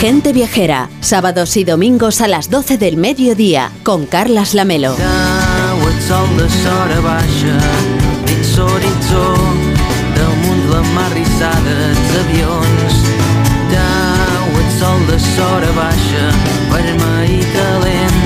Gente 0.00 0.32
Viajera, 0.32 0.88
sábados 1.00 1.56
y 1.56 1.64
domingos 1.64 2.20
a 2.20 2.28
las 2.28 2.50
12 2.50 2.78
del 2.78 2.96
mediodía, 2.96 3.72
con 3.82 4.06
Carlas 4.06 4.54
Lamelo. 4.54 4.94
sol 14.78 15.06
de 15.08 15.18
sora 15.18 15.70
baixa 15.74 16.26
vermell 16.70 17.30
i 17.34 17.40
calent 17.54 18.18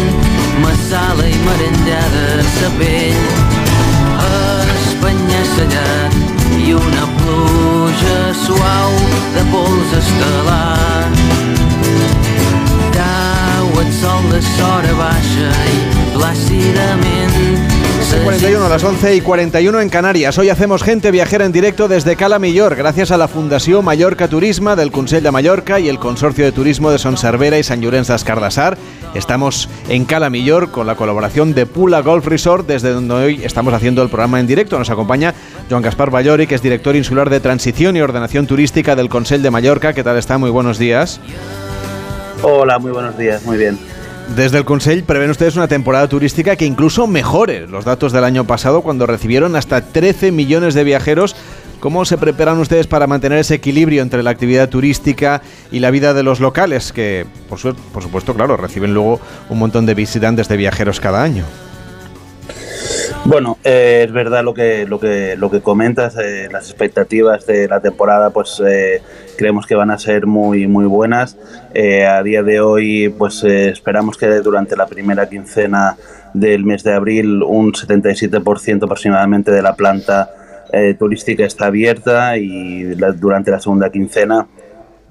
massala 0.60 1.24
i 1.24 1.38
merengada 1.46 2.26
sa 2.56 2.68
pell 2.78 3.22
Espanya 4.74 5.42
sellat 5.54 6.14
i 6.60 6.74
una 6.76 7.06
pluja 7.16 8.18
suau 8.44 8.92
de 9.36 9.46
pols 9.54 9.96
estel·lar 10.02 11.21
sol 13.92 14.30
de 14.30 14.40
sora 14.42 14.92
baixa 14.96 15.50
plàcidament 16.14 17.32
41 18.24 18.66
a 18.66 18.68
las 18.68 18.84
11 18.84 19.16
y 19.16 19.20
41 19.20 19.80
en 19.80 19.88
Canarias. 19.88 20.36
Hoy 20.36 20.50
hacemos 20.50 20.82
gente 20.82 21.10
viajera 21.10 21.46
en 21.46 21.52
directo 21.52 21.88
desde 21.88 22.14
Cala 22.14 22.38
Millor, 22.38 22.76
gracias 22.76 23.10
a 23.10 23.16
la 23.16 23.26
Fundación 23.26 23.84
Mallorca 23.84 24.28
Turisma 24.28 24.76
del 24.76 24.92
Consell 24.92 25.22
de 25.22 25.30
Mallorca 25.30 25.80
y 25.80 25.88
el 25.88 25.98
Consorcio 25.98 26.44
de 26.44 26.52
Turismo 26.52 26.90
de 26.90 26.98
Son 26.98 27.16
Cervera 27.16 27.58
y 27.58 27.62
San 27.62 27.80
Llorenç 27.80 28.08
d'Escardassar. 28.08 28.76
Estamos 29.14 29.68
en 29.88 30.04
Cala 30.04 30.30
Millor 30.30 30.70
con 30.70 30.86
la 30.86 30.94
colaboración 30.94 31.54
de 31.54 31.64
Pula 31.64 32.00
Golf 32.02 32.26
Resort, 32.26 32.66
desde 32.66 32.92
donde 32.92 33.14
hoy 33.14 33.40
estamos 33.44 33.72
haciendo 33.72 34.02
el 34.02 34.08
programa 34.08 34.40
en 34.40 34.46
directo. 34.46 34.78
Nos 34.78 34.90
acompaña 34.90 35.34
Joan 35.70 35.82
Gaspar 35.82 36.10
Ballori, 36.10 36.46
que 36.46 36.54
es 36.54 36.62
director 36.62 36.94
insular 36.94 37.30
de 37.30 37.40
Transición 37.40 37.96
y 37.96 38.02
Ordenación 38.02 38.46
Turística 38.46 38.94
del 38.94 39.08
Consell 39.08 39.42
de 39.42 39.50
Mallorca. 39.50 39.94
¿Qué 39.94 40.04
tal 40.04 40.18
está? 40.18 40.38
Muy 40.38 40.50
buenos 40.50 40.78
días. 40.78 41.20
Hola, 42.42 42.78
muy 42.78 42.92
buenos 42.92 43.16
días, 43.16 43.44
muy 43.44 43.56
bien. 43.56 43.78
Desde 44.36 44.58
el 44.58 44.64
Consell 44.64 45.02
prevén 45.04 45.30
ustedes 45.30 45.56
una 45.56 45.68
temporada 45.68 46.08
turística 46.08 46.56
que 46.56 46.64
incluso 46.64 47.06
mejore 47.06 47.66
los 47.66 47.84
datos 47.84 48.12
del 48.12 48.24
año 48.24 48.46
pasado 48.46 48.82
cuando 48.82 49.06
recibieron 49.06 49.56
hasta 49.56 49.80
13 49.80 50.32
millones 50.32 50.74
de 50.74 50.84
viajeros 50.84 51.36
¿Cómo 51.82 52.04
se 52.04 52.16
preparan 52.16 52.60
ustedes 52.60 52.86
para 52.86 53.08
mantener 53.08 53.38
ese 53.38 53.56
equilibrio 53.56 54.02
entre 54.02 54.22
la 54.22 54.30
actividad 54.30 54.68
turística 54.68 55.42
y 55.72 55.80
la 55.80 55.90
vida 55.90 56.14
de 56.14 56.22
los 56.22 56.38
locales, 56.38 56.92
que 56.92 57.26
por, 57.48 57.58
por 57.74 58.02
supuesto, 58.04 58.34
claro, 58.34 58.56
reciben 58.56 58.94
luego 58.94 59.20
un 59.48 59.58
montón 59.58 59.84
de 59.84 59.94
visitantes 59.94 60.46
de 60.46 60.56
viajeros 60.56 61.00
cada 61.00 61.24
año? 61.24 61.44
Bueno, 63.24 63.56
eh, 63.62 64.02
es 64.04 64.12
verdad 64.12 64.42
lo 64.42 64.52
que 64.52 64.84
lo 64.84 64.98
que 64.98 65.36
lo 65.36 65.48
que 65.48 65.60
comentas. 65.60 66.16
Eh, 66.18 66.48
las 66.50 66.68
expectativas 66.68 67.46
de 67.46 67.68
la 67.68 67.80
temporada, 67.80 68.30
pues 68.30 68.60
eh, 68.66 69.00
creemos 69.38 69.64
que 69.66 69.76
van 69.76 69.92
a 69.92 69.98
ser 69.98 70.26
muy 70.26 70.66
muy 70.66 70.86
buenas. 70.86 71.36
a 71.72 72.22
día 72.24 72.42
de 72.42 72.60
hoy, 72.60 73.14
pues 73.16 73.44
esperamos 73.44 74.18
que 74.18 74.26
durante 74.40 74.76
la 74.76 74.86
primera 74.86 75.28
quincena 75.28 75.96
del 76.34 76.64
mes 76.64 76.82
de 76.82 76.94
abril 76.94 77.42
un 77.44 77.72
77% 77.72 78.84
aproximadamente 78.84 79.52
de 79.52 79.62
la 79.62 79.76
planta 79.76 80.30
turística 80.98 81.44
está 81.44 81.66
abierta 81.66 82.38
y 82.38 82.84
durante 83.20 83.50
la 83.50 83.60
segunda 83.60 83.90
quincena 83.90 84.46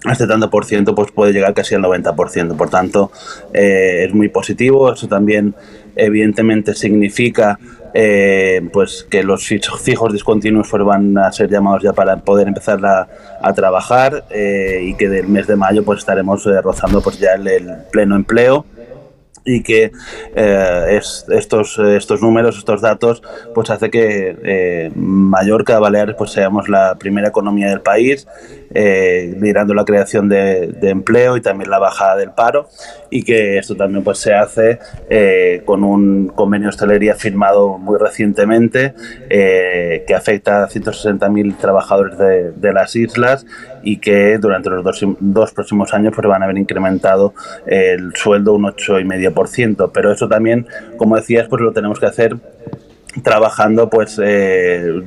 este 0.10 0.26
tanto 0.26 0.50
por 0.50 0.66
ciento 0.66 0.96
pues 0.96 1.12
puede 1.12 1.32
llegar 1.32 1.54
casi 1.54 1.76
al 1.76 1.84
90%. 1.84 2.58
Por 2.58 2.70
tanto, 2.70 3.12
es 3.54 4.14
muy 4.14 4.30
positivo. 4.30 4.92
Eso 4.92 5.08
también 5.08 5.54
evidentemente 5.96 6.74
significa 6.74 7.60
eh, 7.94 8.62
pues 8.72 9.06
que 9.10 9.24
los 9.24 9.46
fijos 9.46 10.14
discontinuos 10.14 10.72
van 10.72 11.18
a 11.18 11.32
ser 11.32 11.50
llamados 11.50 11.84
ya 11.84 11.94
para 11.94 12.18
poder 12.18 12.48
empezar 12.48 12.80
a, 12.86 13.54
trabajar 13.54 14.24
eh, 14.30 14.82
y 14.84 14.94
que 14.96 15.10
del 15.10 15.28
mes 15.28 15.48
de 15.48 15.56
mayo 15.56 15.84
pues 15.84 16.00
estaremos 16.00 16.46
eh, 16.46 16.62
rozando 16.62 17.02
pues 17.02 17.20
ya 17.20 17.34
el 17.34 17.84
pleno 17.92 18.16
empleo 18.16 18.66
y 19.46 19.64
que 19.64 19.92
eh, 20.36 21.00
estos, 21.30 21.80
estos 21.80 22.22
números, 22.22 22.58
estos 22.58 22.82
datos, 22.82 23.22
pues 23.54 23.70
hace 23.70 23.90
que 23.90 24.38
eh, 24.44 24.92
Mallorca, 24.96 25.80
Baleares, 25.80 26.16
pues 26.18 26.32
seamos 26.32 26.70
la 26.70 26.96
primera 26.96 27.30
economía 27.30 27.70
del 27.70 27.82
país, 27.82 28.28
eh, 28.74 29.36
liderando 29.40 29.74
la 29.74 29.86
creación 29.86 30.30
de, 30.30 30.76
empleo 30.82 31.38
y 31.38 31.42
también 31.42 31.70
la 31.70 31.80
bajada 31.80 32.18
del 32.18 32.32
paro, 32.32 32.70
y 33.10 33.24
que 33.24 33.58
esto 33.58 33.76
también 33.76 34.04
pues 34.04 34.20
se 34.20 34.34
hace 34.34 34.80
eh, 35.10 35.62
con 35.66 35.84
un 35.84 36.28
convenio 36.28 36.68
de 36.68 36.70
hostelería 36.70 37.16
firmado 37.16 37.78
muy 37.78 37.98
recientemente, 37.98 38.94
que 39.30 40.16
afecta 40.16 40.64
a 40.64 40.70
160.000 40.70 41.58
trabajadores 41.58 42.18
de, 42.18 42.52
de 42.52 42.74
las 42.74 42.96
islas 42.96 43.46
y 43.84 43.98
que 43.98 44.38
durante 44.38 44.70
los 44.70 44.84
dos, 44.84 45.04
dos 45.20 45.52
próximos 45.52 45.94
años 45.94 46.14
pues, 46.16 46.28
van 46.28 46.42
a 46.42 46.46
haber 46.46 46.58
incrementado 46.58 47.34
el 47.66 48.14
sueldo 48.16 48.54
un 48.54 48.64
8,5%. 48.64 49.31
Pero 49.92 50.12
eso 50.12 50.28
también, 50.28 50.68
como 50.98 51.16
decías, 51.16 51.48
pues 51.48 51.62
lo 51.62 51.74
tenemos 51.74 52.00
que 52.00 52.06
hacer 52.06 52.38
trabajando, 53.24 53.90
pues 53.90 54.20
eh, 54.24 55.02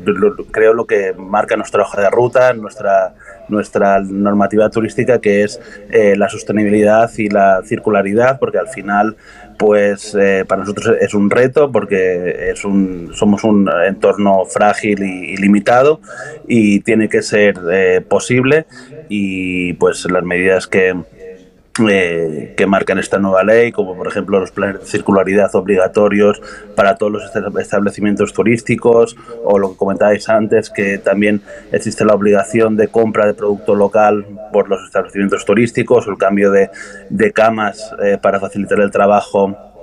creo 0.50 0.74
lo 0.74 0.86
que 0.86 1.14
marca 1.16 1.56
nuestra 1.56 1.82
hoja 1.82 2.02
de 2.02 2.10
ruta, 2.10 2.52
nuestra 2.52 3.14
nuestra 3.48 4.00
normativa 4.00 4.70
turística, 4.70 5.20
que 5.20 5.42
es 5.42 5.60
eh, 5.90 6.14
la 6.16 6.30
sostenibilidad 6.30 7.10
y 7.18 7.28
la 7.28 7.60
circularidad, 7.64 8.38
porque 8.38 8.58
al 8.58 8.68
final 8.68 9.16
pues 9.58 10.16
eh, 10.18 10.44
para 10.48 10.62
nosotros 10.62 10.96
es 11.00 11.14
un 11.14 11.30
reto 11.30 11.70
porque 11.70 12.50
es 12.50 12.64
un, 12.64 13.10
somos 13.14 13.44
un 13.44 13.70
entorno 13.86 14.44
frágil 14.46 15.02
y, 15.02 15.36
limitado 15.36 16.00
y 16.48 16.80
tiene 16.80 17.08
que 17.08 17.22
ser 17.22 18.04
posible 18.08 18.66
y 19.08 19.74
pues 19.74 20.10
las 20.10 20.24
medidas 20.24 20.66
que, 20.66 20.94
eh, 21.88 22.54
que 22.56 22.66
marcan 22.66 22.98
esta 22.98 23.18
nueva 23.18 23.42
ley, 23.42 23.72
como 23.72 23.96
por 23.96 24.06
ejemplo 24.06 24.38
los 24.38 24.52
planes 24.52 24.80
de 24.80 24.86
circularidad 24.86 25.54
obligatorios 25.54 26.40
para 26.76 26.96
todos 26.96 27.12
los 27.12 27.56
establecimientos 27.58 28.32
turísticos, 28.32 29.16
o 29.42 29.58
lo 29.58 29.72
que 29.72 29.76
comentabais 29.76 30.28
antes, 30.28 30.70
que 30.70 30.98
también 30.98 31.42
existe 31.72 32.04
la 32.04 32.14
obligación 32.14 32.76
de 32.76 32.88
compra 32.88 33.26
de 33.26 33.34
producto 33.34 33.74
local 33.74 34.24
por 34.52 34.68
los 34.68 34.84
establecimientos 34.84 35.44
turísticos, 35.44 36.06
o 36.06 36.10
el 36.10 36.18
cambio 36.18 36.52
de, 36.52 36.70
camas 37.32 37.92
eh, 38.04 38.18
para 38.22 38.38
facilitar 38.38 38.78
el 38.78 38.90
trabajo 38.90 39.73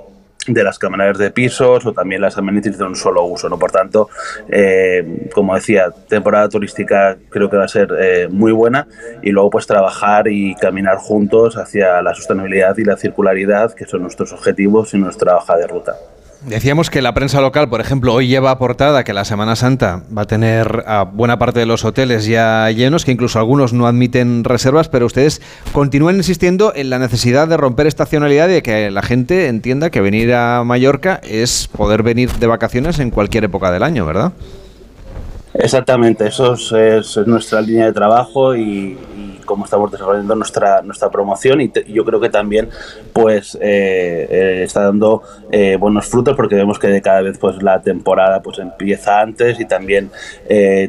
de 0.46 0.64
las 0.64 0.78
camareras 0.78 1.18
de 1.18 1.30
pisos 1.30 1.84
o 1.86 1.92
también 1.92 2.20
las 2.20 2.36
amenities 2.38 2.78
de 2.78 2.84
un 2.84 2.96
solo 2.96 3.24
uso. 3.24 3.48
¿no? 3.48 3.58
Por 3.58 3.70
tanto, 3.70 4.08
eh, 4.48 5.28
como 5.34 5.54
decía, 5.54 5.90
temporada 6.08 6.48
turística 6.48 7.16
creo 7.30 7.48
que 7.48 7.56
va 7.56 7.64
a 7.64 7.68
ser 7.68 7.88
eh, 7.98 8.28
muy 8.30 8.52
buena 8.52 8.86
y 9.22 9.30
luego 9.30 9.50
pues 9.50 9.66
trabajar 9.66 10.28
y 10.28 10.54
caminar 10.54 10.96
juntos 10.96 11.56
hacia 11.56 12.02
la 12.02 12.14
sostenibilidad 12.14 12.76
y 12.76 12.84
la 12.84 12.96
circularidad, 12.96 13.74
que 13.74 13.86
son 13.86 14.02
nuestros 14.02 14.32
objetivos 14.32 14.94
y 14.94 14.98
nuestra 14.98 15.36
hoja 15.36 15.56
de 15.56 15.66
ruta. 15.66 15.94
Decíamos 16.46 16.90
que 16.90 17.02
la 17.02 17.14
prensa 17.14 17.40
local, 17.40 17.68
por 17.68 17.80
ejemplo, 17.80 18.12
hoy 18.12 18.26
lleva 18.26 18.50
aportada 18.50 19.04
que 19.04 19.12
la 19.12 19.24
Semana 19.24 19.54
Santa 19.54 20.02
va 20.16 20.22
a 20.22 20.26
tener 20.26 20.82
a 20.88 21.04
buena 21.04 21.38
parte 21.38 21.60
de 21.60 21.66
los 21.66 21.84
hoteles 21.84 22.26
ya 22.26 22.68
llenos, 22.72 23.04
que 23.04 23.12
incluso 23.12 23.38
algunos 23.38 23.72
no 23.72 23.86
admiten 23.86 24.42
reservas, 24.42 24.88
pero 24.88 25.06
ustedes 25.06 25.40
continúan 25.72 26.16
insistiendo 26.16 26.72
en 26.74 26.90
la 26.90 26.98
necesidad 26.98 27.46
de 27.46 27.56
romper 27.56 27.86
estacionalidad 27.86 28.48
y 28.48 28.54
de 28.54 28.62
que 28.62 28.90
la 28.90 29.02
gente 29.02 29.46
entienda 29.46 29.90
que 29.90 30.00
venir 30.00 30.34
a 30.34 30.64
Mallorca 30.64 31.20
es 31.22 31.68
poder 31.68 32.02
venir 32.02 32.32
de 32.32 32.46
vacaciones 32.48 32.98
en 32.98 33.10
cualquier 33.10 33.44
época 33.44 33.70
del 33.70 33.84
año, 33.84 34.04
¿verdad? 34.04 34.32
Exactamente, 35.54 36.26
eso 36.26 36.54
es, 36.54 37.16
nuestra 37.26 37.60
línea 37.60 37.86
de 37.86 37.92
trabajo 37.92 38.56
y, 38.56 38.98
cómo 39.52 39.66
estamos 39.66 39.92
desarrollando 39.92 40.34
nuestra 40.34 40.80
nuestra 40.80 41.10
promoción 41.10 41.60
y 41.60 41.70
yo 41.92 42.06
creo 42.06 42.20
que 42.20 42.30
también 42.30 42.70
pues 43.12 43.54
eh, 43.60 44.26
eh, 44.30 44.62
está 44.64 44.84
dando 44.84 45.22
eh, 45.50 45.76
buenos 45.76 46.06
frutos 46.06 46.34
porque 46.34 46.54
vemos 46.54 46.78
que 46.78 47.02
cada 47.02 47.20
vez 47.20 47.36
pues 47.36 47.62
la 47.62 47.82
temporada 47.82 48.40
pues 48.40 48.60
empieza 48.60 49.20
antes 49.20 49.60
y 49.60 49.66
también 49.66 50.10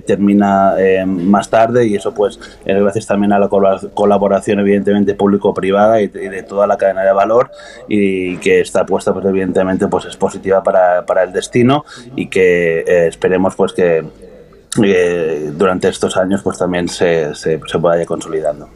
termina 0.07 0.75
más 1.05 1.49
tarde 1.49 1.87
y 1.87 1.95
eso 1.95 2.13
pues 2.13 2.39
gracias 2.65 3.05
también 3.05 3.33
a 3.33 3.39
la 3.39 3.49
colaboración 3.49 4.59
evidentemente 4.61 5.13
público-privada 5.13 5.99
y, 5.99 6.07
de 6.07 6.43
toda 6.43 6.65
la 6.65 6.77
cadena 6.77 7.03
de 7.03 7.11
valor 7.11 7.51
y 7.89 8.37
que 8.37 8.61
esta 8.61 8.81
apuesta 8.81 9.13
pues 9.13 9.25
evidentemente 9.25 9.89
pues 9.89 10.05
es 10.05 10.15
positiva 10.15 10.63
para, 10.63 11.05
para 11.05 11.23
el 11.23 11.33
destino 11.33 11.83
y 12.15 12.27
que 12.27 13.07
esperemos 13.07 13.55
pues 13.55 13.73
que 13.73 14.05
eh, 14.83 15.51
durante 15.55 15.89
estos 15.89 16.17
años 16.17 16.41
pues 16.43 16.57
también 16.57 16.87
se, 16.87 17.35
se, 17.35 17.59
se 17.65 17.77
vaya 17.77 18.05
consolidando. 18.05 18.69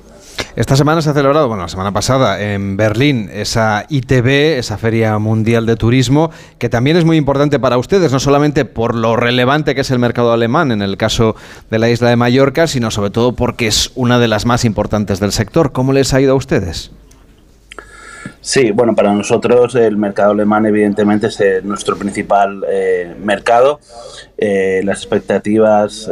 Esta 0.56 0.76
semana 0.76 1.02
se 1.02 1.10
ha 1.10 1.14
celebrado, 1.14 1.48
bueno, 1.48 1.64
la 1.64 1.70
semana 1.70 1.92
pasada 1.92 2.42
en 2.42 2.78
Berlín, 2.78 3.30
esa 3.32 3.86
ITB, 3.90 4.58
esa 4.58 4.78
Feria 4.78 5.18
Mundial 5.20 5.66
de 5.66 5.76
Turismo, 5.76 6.32
que 6.58 6.70
también 6.70 6.98
es 6.98 7.06
muy 7.06 7.18
importante 7.18 7.60
para 7.60 7.78
ustedes, 7.78 8.12
no 8.12 8.20
solamente 8.20 8.66
por 8.66 8.96
lo 8.96 9.16
relevante 9.16 9.76
que 9.76 9.82
es 9.82 9.92
el 9.92 10.00
mercado 10.00 10.34
alemán 10.34 10.72
en 10.72 10.82
el 10.82 10.98
caso 10.98 11.36
de 11.70 11.80
la 11.80 11.90
isla 11.90 12.10
de 12.10 12.16
Mallorca, 12.16 12.68
sino 12.68 12.90
sobre 12.90 13.12
todo 13.12 13.34
porque 13.34 13.68
es 13.68 13.92
una 13.96 14.20
de 14.20 14.28
las 14.28 14.46
más 14.46 14.66
importantes 14.66 15.20
del 15.20 15.32
sector. 15.32 15.72
¿Cómo 15.72 15.94
les 15.94 16.14
ha 16.14 16.22
ido 16.22 16.34
a 16.34 16.36
ustedes? 16.36 16.92
Sí, 18.48 18.72
bueno, 18.72 18.96
para 18.96 19.12
nosotros 19.12 19.76
el 19.76 19.98
mercado 19.98 20.32
alemán 20.32 20.66
evidentemente 20.66 21.28
es 21.28 21.38
eh, 21.42 21.60
nuestro 21.62 21.98
principal 21.98 22.64
eh, 22.70 23.14
mercado. 23.22 23.82
Eh, 24.38 24.80
las 24.86 25.00
expectativas, 25.00 26.10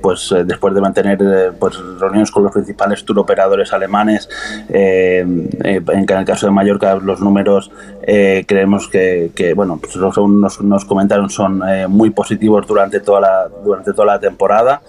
pues 0.00 0.34
después 0.44 0.74
de 0.74 0.80
mantener 0.80 1.52
pues, 1.60 1.78
reuniones 2.00 2.32
con 2.32 2.42
los 2.42 2.50
principales 2.50 3.04
tour 3.04 3.20
operadores 3.20 3.72
alemanes, 3.72 4.28
en, 4.70 5.50
el 5.62 6.24
caso 6.24 6.46
de 6.46 6.52
Mallorca 6.52 6.96
los 6.96 7.20
números 7.20 7.70
creemos 8.04 8.88
que, 8.88 9.52
bueno, 9.54 9.78
pues, 9.80 9.94
nos, 9.94 10.60
nos 10.62 10.84
comentaron 10.84 11.30
son 11.30 11.62
muy 11.88 12.10
positivos 12.10 12.66
durante 12.66 12.98
toda 12.98 13.20
la, 13.20 13.48
durante 13.62 13.92
toda 13.92 14.06
la 14.06 14.18
temporada. 14.18 14.82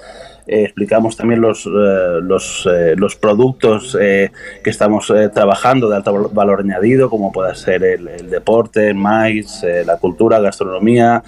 Eh, 0.46 0.64
explicamos 0.64 1.16
también 1.16 1.40
los, 1.40 1.66
eh, 1.66 2.20
los, 2.22 2.68
eh, 2.70 2.96
los, 2.98 3.16
productos 3.16 3.96
que 3.96 4.70
estamos 4.70 5.12
trabajando 5.34 5.90
de 5.90 5.96
alto 5.96 6.30
valor 6.34 6.62
añadido, 6.62 7.10
como 7.10 7.32
puede 7.32 7.56
ser 7.56 7.84
el, 7.84 8.30
deporte, 8.30 8.90
el 8.90 8.96
maíz, 8.96 9.64
la 9.86 9.98
cultura, 9.98 10.40
gastronomía, 10.40 11.24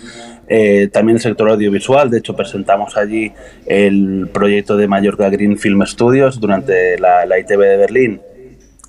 también 0.91 1.17
el 1.17 1.21
sector 1.21 1.49
audiovisual. 1.49 2.09
De 2.09 2.17
hecho, 2.17 2.35
presentamos 2.35 2.97
allí 2.97 3.31
el 3.65 4.29
proyecto 4.33 4.75
de 4.75 4.87
Mallorca 4.87 5.29
Green 5.29 5.57
Film 5.57 5.85
Studios 5.85 6.39
durante 6.39 6.97
la, 6.99 7.39
ITV 7.39 7.59
de 7.59 7.77
Berlín 7.77 8.21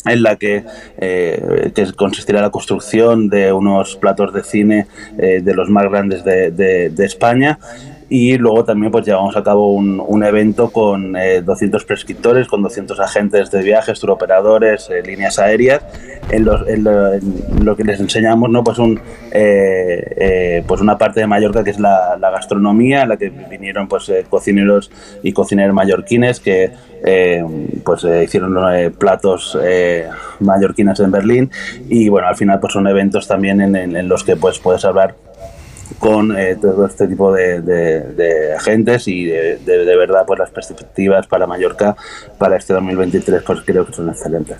en 0.05 0.23
la 0.23 0.37
que, 0.37 0.65
que, 0.99 1.93
consistirá 1.97 2.41
la 2.41 2.51
construcción 2.51 3.29
de 3.29 3.53
unos 3.53 3.97
platos 3.97 4.33
de 4.33 4.43
cine 4.43 4.87
de 5.17 5.55
los 5.55 5.69
más 5.69 5.85
grandes 5.85 6.25
de, 6.25 6.51
de, 6.51 6.91
de 6.91 7.05
España 7.05 7.59
y 8.09 8.39
luego 8.39 8.65
también 8.65 8.93
pues 8.93 9.05
llevamos 9.05 9.37
a 9.37 9.43
cabo 9.43 9.73
un, 9.73 10.01
un 10.07 10.25
evento 10.25 10.71
con 10.71 11.13
200 11.13 11.83
eh, 11.83 11.87
prescriptores, 11.87 12.47
con 12.47 12.63
200 12.63 13.01
agentes 13.01 13.51
de 13.51 13.63
viajes, 13.63 13.99
turoperadores, 13.99 14.89
eh, 14.91 15.03
líneas 15.05 15.39
aéreas, 15.39 15.83
en, 16.31 16.45
lo 16.45 17.77
que 17.77 17.85
les 17.85 17.99
enseñamos, 17.99 18.49
¿no? 18.51 18.63
pues, 18.63 18.79
un, 18.79 19.01
eh, 19.33 20.63
pues 20.67 20.81
una 20.81 20.97
parte 20.97 21.21
de 21.21 21.27
Mallorca 21.27 21.65
que 21.65 21.71
es 21.71 21.81
la, 21.81 22.17
la 22.21 22.31
gastronomía, 22.31 23.03
en 23.03 23.09
la 23.09 23.17
que 23.17 23.29
vinieron 23.29 23.89
pues, 23.89 24.13
cocineros 24.31 24.91
y 25.23 25.33
cocineros 25.33 25.75
mallorquines 25.75 26.41
que 26.41 26.73
pues 27.85 28.05
hicieron 28.25 28.93
platos 28.99 29.57
mallorquines 30.41 30.99
en 30.99 31.11
Berlín 31.13 31.51
y 31.89 32.09
bueno, 32.09 32.27
al 32.27 32.37
final 32.37 32.59
pues 32.59 32.73
son 32.73 32.89
eventos 32.89 33.29
también 33.29 33.61
en, 33.61 33.77
en 33.77 34.09
los 34.09 34.25
que 34.25 34.35
pues 34.35 34.59
puedes 34.59 34.85
hablar 34.85 35.15
con 35.99 36.37
eh, 36.37 36.57
todo 36.61 36.87
este 36.87 37.07
tipo 37.09 37.33
de, 37.33 37.61
de- 37.63 38.55
agentes 38.55 39.09
y 39.09 39.25
de, 39.27 39.59
de- 39.59 39.85
de 39.85 39.97
verdad 39.97 40.25
pues 40.27 40.39
las 40.39 40.51
perspectivas 40.51 41.27
para 41.27 41.47
Mallorca 41.47 41.97
para 42.39 42.57
este 42.57 42.73
2023 42.75 43.43
pues 43.43 43.61
creo 43.65 43.87
que 43.87 43.93
son 43.93 44.09
excelentes. 44.09 44.57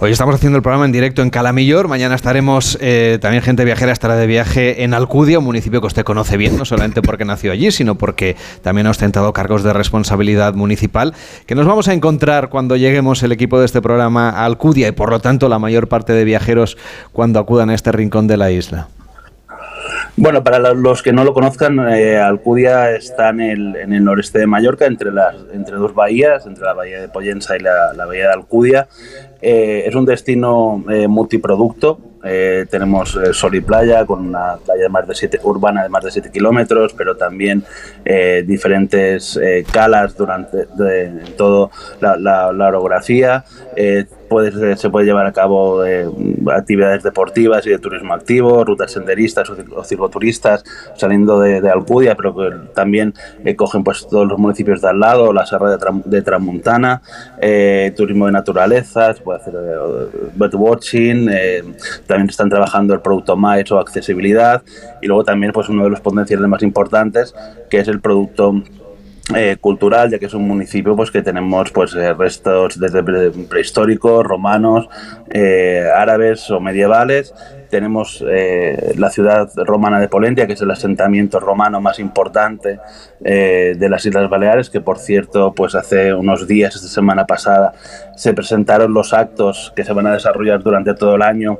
Hoy 0.00 0.12
estamos 0.12 0.34
haciendo 0.36 0.56
el 0.56 0.62
programa 0.62 0.84
en 0.84 0.92
directo 0.92 1.22
en 1.22 1.30
Calamillor. 1.30 1.88
Mañana 1.88 2.14
estaremos, 2.14 2.78
eh, 2.80 3.18
también 3.20 3.42
gente 3.42 3.64
viajera 3.64 3.92
estará 3.92 4.16
de 4.16 4.26
viaje 4.26 4.84
en 4.84 4.94
Alcudia, 4.94 5.38
un 5.40 5.44
municipio 5.44 5.80
que 5.80 5.86
usted 5.88 6.04
conoce 6.04 6.36
bien, 6.36 6.56
no 6.56 6.64
solamente 6.64 7.02
porque 7.02 7.24
nació 7.24 7.50
allí, 7.52 7.70
sino 7.70 7.96
porque 7.96 8.36
también 8.62 8.86
ha 8.86 8.90
ostentado 8.90 9.32
cargos 9.32 9.62
de 9.64 9.72
responsabilidad 9.72 10.54
municipal. 10.54 11.14
Que 11.46 11.54
nos 11.54 11.66
vamos 11.66 11.88
a 11.88 11.94
encontrar 11.94 12.48
cuando 12.48 12.76
lleguemos 12.76 13.22
el 13.22 13.32
equipo 13.32 13.58
de 13.58 13.66
este 13.66 13.82
programa 13.82 14.30
a 14.30 14.44
Alcudia 14.44 14.88
y 14.88 14.92
por 14.92 15.10
lo 15.10 15.18
tanto 15.20 15.48
la 15.48 15.58
mayor 15.58 15.88
parte 15.88 16.12
de 16.12 16.24
viajeros 16.24 16.76
cuando 17.12 17.40
acudan 17.40 17.70
a 17.70 17.74
este 17.74 17.90
rincón 17.92 18.26
de 18.28 18.36
la 18.36 18.50
isla. 18.52 18.88
Bueno, 20.16 20.42
para 20.44 20.58
lo- 20.58 20.74
los 20.74 21.02
que 21.02 21.12
no 21.12 21.24
lo 21.24 21.32
conozcan, 21.32 21.78
eh, 21.88 22.18
Alcudia 22.18 22.90
está 22.92 23.30
en 23.30 23.40
el, 23.40 23.76
en 23.76 23.92
el 23.92 24.04
noreste 24.04 24.38
de 24.40 24.46
Mallorca, 24.46 24.86
entre, 24.86 25.12
las, 25.12 25.36
entre 25.52 25.76
dos 25.76 25.94
bahías, 25.94 26.46
entre 26.46 26.64
la 26.64 26.74
bahía 26.74 27.00
de 27.00 27.08
Pollensa 27.08 27.56
y 27.56 27.60
la, 27.60 27.92
bahía 28.06 28.26
de 28.28 28.32
Alcudia. 28.32 28.88
Eh, 29.40 29.84
es 29.86 29.94
un 29.94 30.04
destino 30.04 30.84
eh, 30.90 31.06
multiproducto. 31.08 32.00
Tenemos 32.70 33.16
sol 33.32 33.54
y 33.54 33.60
playa, 33.62 34.04
con 34.04 34.26
una 34.26 34.56
playa 34.62 34.82
de 34.82 34.88
más 34.90 35.06
de 35.08 35.14
siete, 35.14 35.40
urbana 35.44 35.84
de 35.84 35.88
más 35.88 36.04
de 36.04 36.10
7 36.10 36.30
kilómetros, 36.30 36.92
pero 36.92 37.16
también 37.16 37.64
diferentes 38.44 39.38
calas 39.72 40.14
durante 40.16 40.66
de, 40.76 41.04
en 41.04 41.36
todo 41.36 41.70
la, 42.00 42.16
la- 42.16 42.52
la 42.52 42.68
orografía. 42.68 43.44
Se 44.76 44.90
puede 44.90 45.06
llevar 45.06 45.26
a 45.26 45.32
cabo 45.32 45.84
eh, 45.84 46.08
actividades 46.54 47.02
deportivas 47.02 47.66
y 47.66 47.70
de 47.70 47.78
turismo 47.78 48.14
activo, 48.14 48.64
rutas 48.64 48.92
senderistas 48.92 49.48
o, 49.50 49.84
circoturistas 49.84 50.64
saliendo 50.96 51.40
de, 51.40 51.68
Alcudia, 51.68 52.14
pero 52.14 52.34
también 52.74 53.14
eh, 53.44 53.56
cogen 53.56 53.82
pues 53.84 54.06
todos 54.06 54.28
los 54.28 54.38
municipios 54.38 54.80
de 54.82 54.88
al 54.88 55.00
lado, 55.00 55.32
la 55.32 55.46
Serra 55.46 55.70
de, 55.70 55.78
Tram- 55.78 57.00
eh, 57.40 57.92
turismo 57.96 58.26
de 58.26 58.32
naturaleza, 58.32 59.14
se 59.14 59.22
puede 59.22 59.40
hacer 59.40 59.54
birdwatching, 60.34 61.28
eh, 61.30 61.62
también 62.06 62.28
están 62.28 62.48
trabajando 62.48 62.94
el 62.94 63.00
producto 63.00 63.36
MICE 63.36 63.74
o 63.74 63.78
accesibilidad 63.78 64.62
y 65.00 65.06
luego 65.06 65.24
también 65.24 65.52
pues 65.52 65.68
uno 65.68 65.84
de 65.84 65.90
los 65.90 66.00
potenciales 66.00 66.46
más 66.48 66.62
importantes 66.62 67.34
que 67.70 67.78
es 67.78 67.88
el 67.88 68.00
producto 68.00 68.62
eh, 69.34 69.56
cultural, 69.60 70.10
ya 70.10 70.18
que 70.18 70.26
es 70.26 70.34
un 70.34 70.46
municipio 70.46 70.96
pues 70.96 71.10
que 71.10 71.22
tenemos 71.22 71.70
pues 71.70 71.94
eh, 71.94 72.12
restos 72.14 72.78
desde 72.78 73.02
pre- 73.02 73.30
prehistóricos, 73.30 74.24
romanos, 74.24 74.88
eh, 75.30 75.84
árabes 75.94 76.50
o 76.50 76.60
medievales. 76.60 77.34
Tenemos 77.70 78.24
la 78.96 79.10
ciudad 79.10 79.50
romana 79.56 80.00
de 80.00 80.08
Polentia, 80.08 80.46
que 80.46 80.54
es 80.54 80.62
el 80.62 80.70
asentamiento 80.70 81.38
romano 81.38 81.82
más 81.82 81.98
importante 81.98 82.78
de 83.20 83.88
las 83.90 84.06
Islas 84.06 84.30
Baleares, 84.30 84.70
que 84.70 84.80
por 84.80 84.98
cierto, 84.98 85.52
pues 85.52 85.74
hace 85.74 86.14
unos 86.14 86.48
días, 86.48 86.74
esta 86.76 86.88
semana 86.88 87.26
pasada, 87.26 87.74
se 88.16 88.32
presentaron 88.32 88.94
los 88.94 89.12
actos 89.12 89.70
que 89.76 89.84
se 89.84 89.92
van 89.92 90.06
a 90.06 90.14
desarrollar 90.14 90.62
durante 90.62 90.94
todo 90.94 91.16
el 91.16 91.20
año 91.20 91.58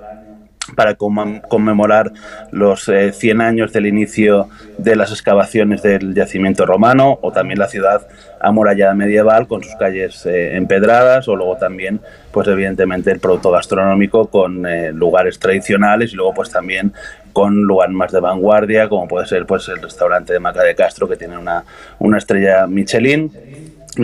para 0.74 0.96
conmem- 0.96 1.40
conmemorar 1.48 2.12
los 2.50 2.88
eh, 2.88 3.12
100 3.12 3.40
años 3.40 3.72
del 3.72 3.86
inicio 3.86 4.48
de 4.76 4.96
las 4.96 5.10
excavaciones 5.10 5.82
del 5.82 6.14
yacimiento 6.14 6.66
romano 6.66 7.18
o 7.22 7.32
también 7.32 7.58
la 7.58 7.68
ciudad 7.68 8.06
amurallada 8.40 8.94
medieval 8.94 9.46
con 9.48 9.62
sus 9.62 9.74
calles 9.76 10.24
eh, 10.26 10.56
empedradas 10.56 11.26
o 11.28 11.36
luego 11.36 11.56
también 11.56 12.00
pues 12.30 12.46
evidentemente 12.48 13.10
el 13.10 13.18
producto 13.20 13.50
gastronómico 13.50 14.28
con 14.28 14.64
eh, 14.66 14.92
lugares 14.92 15.38
tradicionales 15.38 16.12
y 16.12 16.16
luego 16.16 16.34
pues 16.34 16.50
también 16.50 16.92
con 17.32 17.62
lugares 17.62 17.94
más 17.94 18.12
de 18.12 18.20
vanguardia 18.20 18.88
como 18.88 19.08
puede 19.08 19.26
ser 19.26 19.46
pues 19.46 19.68
el 19.68 19.82
restaurante 19.82 20.32
de 20.32 20.38
Maca 20.40 20.62
de 20.62 20.74
Castro 20.74 21.08
que 21.08 21.16
tiene 21.16 21.36
una, 21.38 21.64
una 21.98 22.18
estrella 22.18 22.66
Michelin 22.66 23.30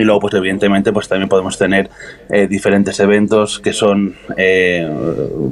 y 0.01 0.03
luego, 0.03 0.19
pues 0.19 0.33
evidentemente, 0.33 0.91
pues 0.91 1.07
también 1.07 1.29
podemos 1.29 1.57
tener 1.57 1.89
eh, 2.29 2.47
diferentes 2.47 2.99
eventos 2.99 3.59
que 3.59 3.73
son 3.73 4.15
eh, 4.37 4.87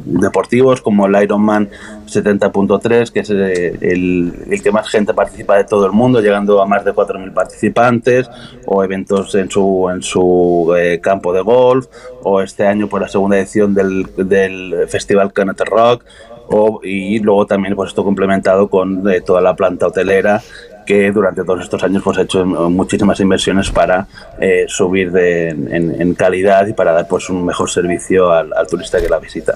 deportivos, 0.05 0.81
como 0.81 1.07
el 1.07 1.23
Ironman 1.23 1.69
70.3, 2.07 3.11
que 3.11 3.19
es 3.21 3.29
eh, 3.29 3.77
el, 3.81 4.61
que 4.61 4.71
más 4.71 4.89
gente 4.89 5.13
participa 5.13 5.57
de 5.57 5.63
todo 5.63 5.85
el 5.85 5.93
mundo, 5.93 6.21
llegando 6.21 6.61
a 6.61 6.65
más 6.65 6.83
de 6.83 6.93
4.000 6.93 7.33
participantes, 7.33 8.29
o 8.65 8.83
eventos 8.83 9.33
en 9.35 9.49
su, 9.49 9.89
en 9.89 10.01
su 10.01 10.73
campo 11.01 11.33
de 11.33 11.41
golf, 11.41 11.87
o 12.23 12.41
este 12.41 12.67
año 12.67 12.87
por 12.87 13.01
la 13.01 13.07
segunda 13.07 13.37
edición 13.37 13.73
del, 13.73 14.07
del 14.17 14.87
Festival 14.87 15.31
Canet 15.33 15.61
Rock, 15.61 16.03
o, 16.47 16.79
y 16.83 17.19
luego 17.19 17.45
también 17.45 17.75
pues 17.75 17.89
esto 17.89 18.03
complementado 18.03 18.67
con 18.67 19.09
eh, 19.09 19.21
toda 19.21 19.41
la 19.41 19.55
planta 19.55 19.87
hotelera 19.87 20.41
que 20.85 21.11
durante 21.11 21.43
todos 21.45 21.63
estos 21.63 21.81
años 21.83 22.03
pues 22.03 22.17
ha 22.17 22.23
hecho 22.23 22.45
muchísimas 22.45 23.19
inversiones 23.21 23.71
para 23.71 24.05
eh, 24.39 24.65
subir 24.67 25.11
de- 25.11 25.49
en, 25.49 26.01
en 26.01 26.13
calidad 26.13 26.67
y 26.67 26.73
para 26.73 26.91
dar 26.91 27.07
pues 27.07 27.29
un 27.29 27.45
mejor 27.45 27.69
servicio 27.69 28.31
al, 28.31 28.51
al 28.53 28.67
turista 28.67 28.99
que 29.01 29.07
la 29.07 29.19
visita. 29.19 29.55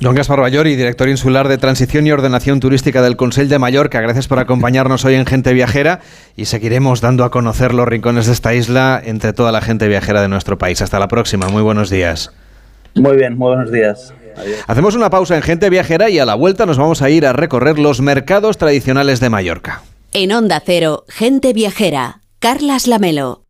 Don 0.00 0.14
Gaspar 0.14 0.40
Bayori, 0.40 0.74
director 0.74 1.08
insular 1.08 1.46
de 1.48 1.56
Transición 1.58 2.06
y 2.06 2.12
Ordenación 2.12 2.58
Turística 2.60 3.00
del 3.02 3.16
Consell 3.16 3.48
de 3.48 3.58
Mallorca, 3.60 4.00
gracias 4.00 4.26
por 4.26 4.40
acompañarnos 4.40 5.04
hoy 5.04 5.14
en 5.14 5.24
Gente 5.26 5.52
Viajera 5.54 6.00
y 6.36 6.46
seguiremos 6.46 7.00
dando 7.00 7.24
a 7.24 7.30
conocer 7.30 7.72
los 7.72 7.86
rincones 7.86 8.26
de 8.26 8.32
esta 8.32 8.52
isla 8.52 9.00
entre 9.02 9.32
toda 9.32 9.52
la 9.52 9.60
gente 9.60 9.86
viajera 9.88 10.20
de 10.20 10.28
nuestro 10.28 10.58
país. 10.58 10.82
Hasta 10.82 10.98
la 10.98 11.06
próxima, 11.08 11.48
muy 11.48 11.62
buenos 11.62 11.88
días. 11.88 12.32
Muy 12.96 13.16
bien, 13.16 13.38
muy 13.38 13.54
buenos 13.54 13.70
días. 13.70 14.12
Adiós. 14.36 14.60
Hacemos 14.66 14.94
una 14.94 15.10
pausa 15.10 15.36
en 15.36 15.42
Gente 15.42 15.70
Viajera 15.70 16.10
y 16.10 16.18
a 16.18 16.24
la 16.24 16.34
vuelta 16.34 16.66
nos 16.66 16.78
vamos 16.78 17.02
a 17.02 17.10
ir 17.10 17.26
a 17.26 17.32
recorrer 17.32 17.78
los 17.78 18.00
mercados 18.00 18.58
tradicionales 18.58 19.20
de 19.20 19.30
Mallorca. 19.30 19.82
En 20.12 20.32
Onda 20.32 20.62
Cero, 20.64 21.04
gente 21.08 21.52
viajera. 21.52 22.20
Carlas 22.38 22.86
Lamelo. 22.86 23.42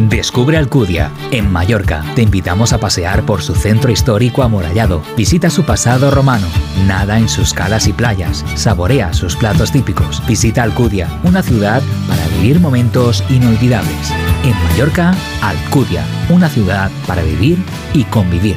Descubre 0.00 0.56
Alcudia, 0.56 1.12
en 1.30 1.50
Mallorca. 1.52 2.04
Te 2.14 2.22
invitamos 2.22 2.72
a 2.72 2.80
pasear 2.80 3.24
por 3.24 3.42
su 3.42 3.54
centro 3.54 3.92
histórico 3.92 4.42
amurallado. 4.42 5.02
Visita 5.16 5.50
su 5.50 5.64
pasado 5.64 6.10
romano. 6.10 6.46
Nada 6.86 7.18
en 7.18 7.28
sus 7.28 7.54
calas 7.54 7.86
y 7.86 7.92
playas. 7.92 8.44
Saborea 8.56 9.12
sus 9.12 9.36
platos 9.36 9.70
típicos. 9.70 10.20
Visita 10.26 10.62
Alcudia, 10.62 11.08
una 11.22 11.42
ciudad 11.42 11.80
para 12.08 12.26
vivir 12.36 12.60
momentos 12.60 13.22
inolvidables. 13.30 14.10
En 14.42 14.54
Mallorca, 14.64 15.14
Alcudia, 15.42 16.04
una 16.28 16.48
ciudad 16.48 16.90
para 17.06 17.22
vivir 17.22 17.58
y 17.92 18.04
convivir. 18.04 18.56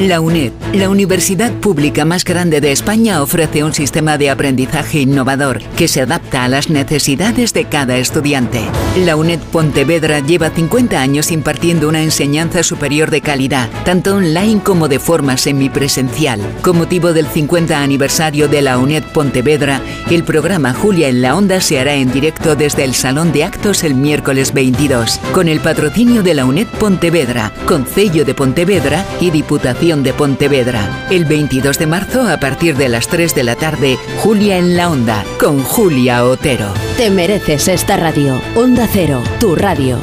La 0.00 0.20
UNED, 0.20 0.52
la 0.74 0.90
universidad 0.90 1.50
pública 1.52 2.04
más 2.04 2.22
grande 2.22 2.60
de 2.60 2.70
España, 2.70 3.22
ofrece 3.22 3.64
un 3.64 3.72
sistema 3.72 4.18
de 4.18 4.28
aprendizaje 4.28 5.00
innovador 5.00 5.62
que 5.78 5.88
se 5.88 6.02
adapta 6.02 6.44
a 6.44 6.48
las 6.48 6.68
necesidades 6.68 7.54
de 7.54 7.64
cada 7.64 7.96
estudiante. 7.96 8.60
La 9.06 9.16
UNED 9.16 9.40
Pontevedra 9.40 10.20
lleva 10.20 10.50
50 10.50 11.00
años 11.00 11.32
impartiendo 11.32 11.88
una 11.88 12.02
enseñanza 12.02 12.62
superior 12.62 13.10
de 13.10 13.22
calidad, 13.22 13.70
tanto 13.86 14.16
online 14.16 14.60
como 14.62 14.88
de 14.88 14.98
forma 14.98 15.38
semipresencial. 15.38 16.40
Con 16.60 16.76
motivo 16.76 17.14
del 17.14 17.26
50 17.26 17.80
aniversario 17.82 18.48
de 18.48 18.60
la 18.60 18.76
UNED 18.76 19.04
Pontevedra, 19.14 19.80
el 20.10 20.24
programa 20.24 20.74
Julia 20.74 21.08
en 21.08 21.22
la 21.22 21.34
Onda 21.34 21.62
se 21.62 21.80
hará 21.80 21.94
en 21.94 22.12
directo 22.12 22.54
desde 22.54 22.84
el 22.84 22.94
Salón 22.94 23.32
de 23.32 23.44
Actos 23.44 23.82
el 23.82 23.94
miércoles 23.94 24.52
22, 24.52 25.20
con 25.32 25.48
el 25.48 25.60
patrocinio 25.60 26.22
de 26.22 26.34
la 26.34 26.44
UNED 26.44 26.66
Pontevedra, 26.78 27.50
Concello 27.64 28.26
de 28.26 28.34
Pontevedra 28.34 29.06
y 29.22 29.30
Diputación 29.36 30.02
de 30.02 30.14
Pontevedra. 30.14 31.06
El 31.10 31.26
22 31.26 31.78
de 31.78 31.86
marzo, 31.86 32.26
a 32.26 32.40
partir 32.40 32.74
de 32.74 32.88
las 32.88 33.06
3 33.06 33.34
de 33.34 33.44
la 33.44 33.54
tarde, 33.54 33.98
Julia 34.22 34.56
en 34.56 34.78
la 34.78 34.88
Onda, 34.88 35.26
con 35.38 35.62
Julia 35.62 36.24
Otero. 36.24 36.72
Te 36.96 37.10
mereces 37.10 37.68
esta 37.68 37.98
radio. 37.98 38.40
Onda 38.54 38.88
Cero, 38.90 39.22
tu 39.38 39.54
radio. 39.54 40.02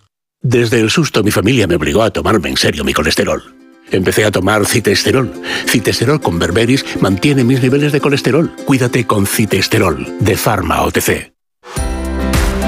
Desde 0.43 0.79
el 0.79 0.89
susto 0.89 1.23
mi 1.23 1.29
familia 1.29 1.67
me 1.67 1.75
obligó 1.75 2.01
a 2.01 2.09
tomarme 2.09 2.49
en 2.49 2.57
serio 2.57 2.83
mi 2.83 2.93
colesterol. 2.93 3.43
empecé 3.91 4.25
a 4.25 4.31
tomar 4.31 4.65
citesterol. 4.65 5.31
Citesterol 5.67 6.19
con 6.19 6.39
berberis 6.39 6.83
mantiene 6.99 7.43
mis 7.43 7.61
niveles 7.61 7.91
de 7.91 8.01
colesterol. 8.01 8.51
Cuídate 8.65 9.05
con 9.05 9.27
citesterol, 9.27 10.07
de 10.19 10.35
Pharma 10.37 10.81
OTC. 10.81 11.40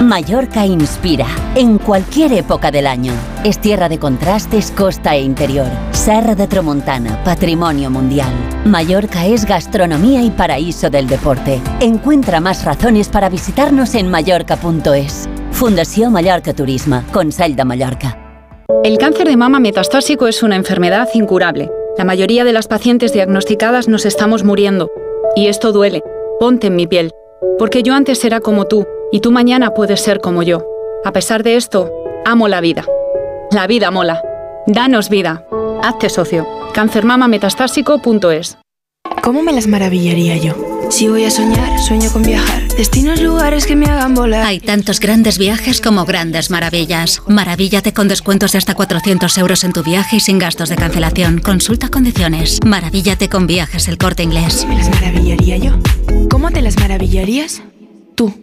Mallorca 0.01 0.65
inspira 0.65 1.27
en 1.55 1.77
cualquier 1.77 2.33
época 2.33 2.71
del 2.71 2.87
año. 2.87 3.13
Es 3.43 3.59
tierra 3.59 3.87
de 3.87 3.99
contrastes, 3.99 4.71
costa 4.71 5.15
e 5.15 5.21
interior. 5.21 5.67
Serra 5.91 6.35
de 6.35 6.47
Tramontana, 6.47 7.23
patrimonio 7.23 7.89
mundial. 7.89 8.33
Mallorca 8.65 9.25
es 9.25 9.45
gastronomía 9.45 10.21
y 10.23 10.31
paraíso 10.31 10.89
del 10.89 11.07
deporte. 11.07 11.61
Encuentra 11.79 12.41
más 12.41 12.65
razones 12.65 13.07
para 13.07 13.29
visitarnos 13.29 13.95
en 13.95 14.09
mallorca.es. 14.09 15.29
Fundación 15.51 16.11
Mallorca 16.11 16.53
Turisma, 16.53 17.05
Consell 17.13 17.55
de 17.55 17.63
Mallorca. 17.63 18.17
El 18.83 18.97
cáncer 18.97 19.27
de 19.27 19.37
mama 19.37 19.59
metastásico 19.59 20.27
es 20.27 20.43
una 20.43 20.55
enfermedad 20.55 21.07
incurable. 21.13 21.69
La 21.97 22.03
mayoría 22.03 22.43
de 22.43 22.53
las 22.53 22.67
pacientes 22.67 23.13
diagnosticadas 23.13 23.87
nos 23.87 24.05
estamos 24.05 24.43
muriendo. 24.43 24.89
Y 25.35 25.47
esto 25.47 25.71
duele. 25.71 26.01
Ponte 26.39 26.67
en 26.67 26.75
mi 26.75 26.87
piel. 26.87 27.11
Porque 27.59 27.83
yo 27.83 27.93
antes 27.93 28.25
era 28.25 28.39
como 28.39 28.65
tú 28.65 28.85
y 29.13 29.19
tú 29.19 29.31
mañana 29.31 29.75
puedes 29.75 30.01
ser 30.01 30.21
como 30.21 30.41
yo. 30.41 30.65
A 31.05 31.13
pesar 31.13 31.43
de 31.43 31.55
esto, 31.55 31.91
amo 32.25 32.47
la 32.47 32.61
vida. 32.61 32.83
La 33.51 33.67
vida 33.67 33.91
mola. 33.91 34.23
Danos 34.65 35.09
vida. 35.09 35.45
Hazte 35.83 36.09
socio. 36.09 36.47
Cancermamametastásico.es 36.73 38.57
¿Cómo 39.21 39.43
me 39.43 39.53
las 39.53 39.67
maravillaría 39.67 40.37
yo? 40.37 40.55
Si 40.89 41.07
voy 41.07 41.25
a 41.25 41.29
soñar, 41.29 41.79
sueño 41.79 42.11
con 42.11 42.23
viajar. 42.23 42.67
Destinos, 42.69 43.21
lugares 43.21 43.67
que 43.67 43.75
me 43.75 43.85
hagan 43.85 44.15
volar. 44.15 44.47
Hay 44.47 44.59
tantos 44.59 44.99
grandes 44.99 45.37
viajes 45.37 45.79
como 45.79 46.05
grandes 46.05 46.49
maravillas. 46.49 47.21
Maravíllate 47.27 47.93
con 47.93 48.07
descuentos 48.07 48.53
de 48.53 48.57
hasta 48.57 48.73
400 48.73 49.37
euros 49.37 49.63
en 49.63 49.73
tu 49.73 49.83
viaje 49.83 50.15
y 50.15 50.21
sin 50.21 50.39
gastos 50.39 50.69
de 50.69 50.75
cancelación. 50.75 51.37
Consulta 51.37 51.89
condiciones. 51.89 52.59
Maravíllate 52.65 53.29
con 53.29 53.45
viajes 53.45 53.87
el 53.87 53.99
corte 53.99 54.23
inglés. 54.23 54.65
¿Me 54.67 54.75
las 54.75 54.89
maravillaría 54.89 55.57
yo? 55.57 55.73
¿Cómo 56.31 56.49
te 56.49 56.63
las 56.63 56.79
maravillarías? 56.79 57.61
Tú. 58.15 58.42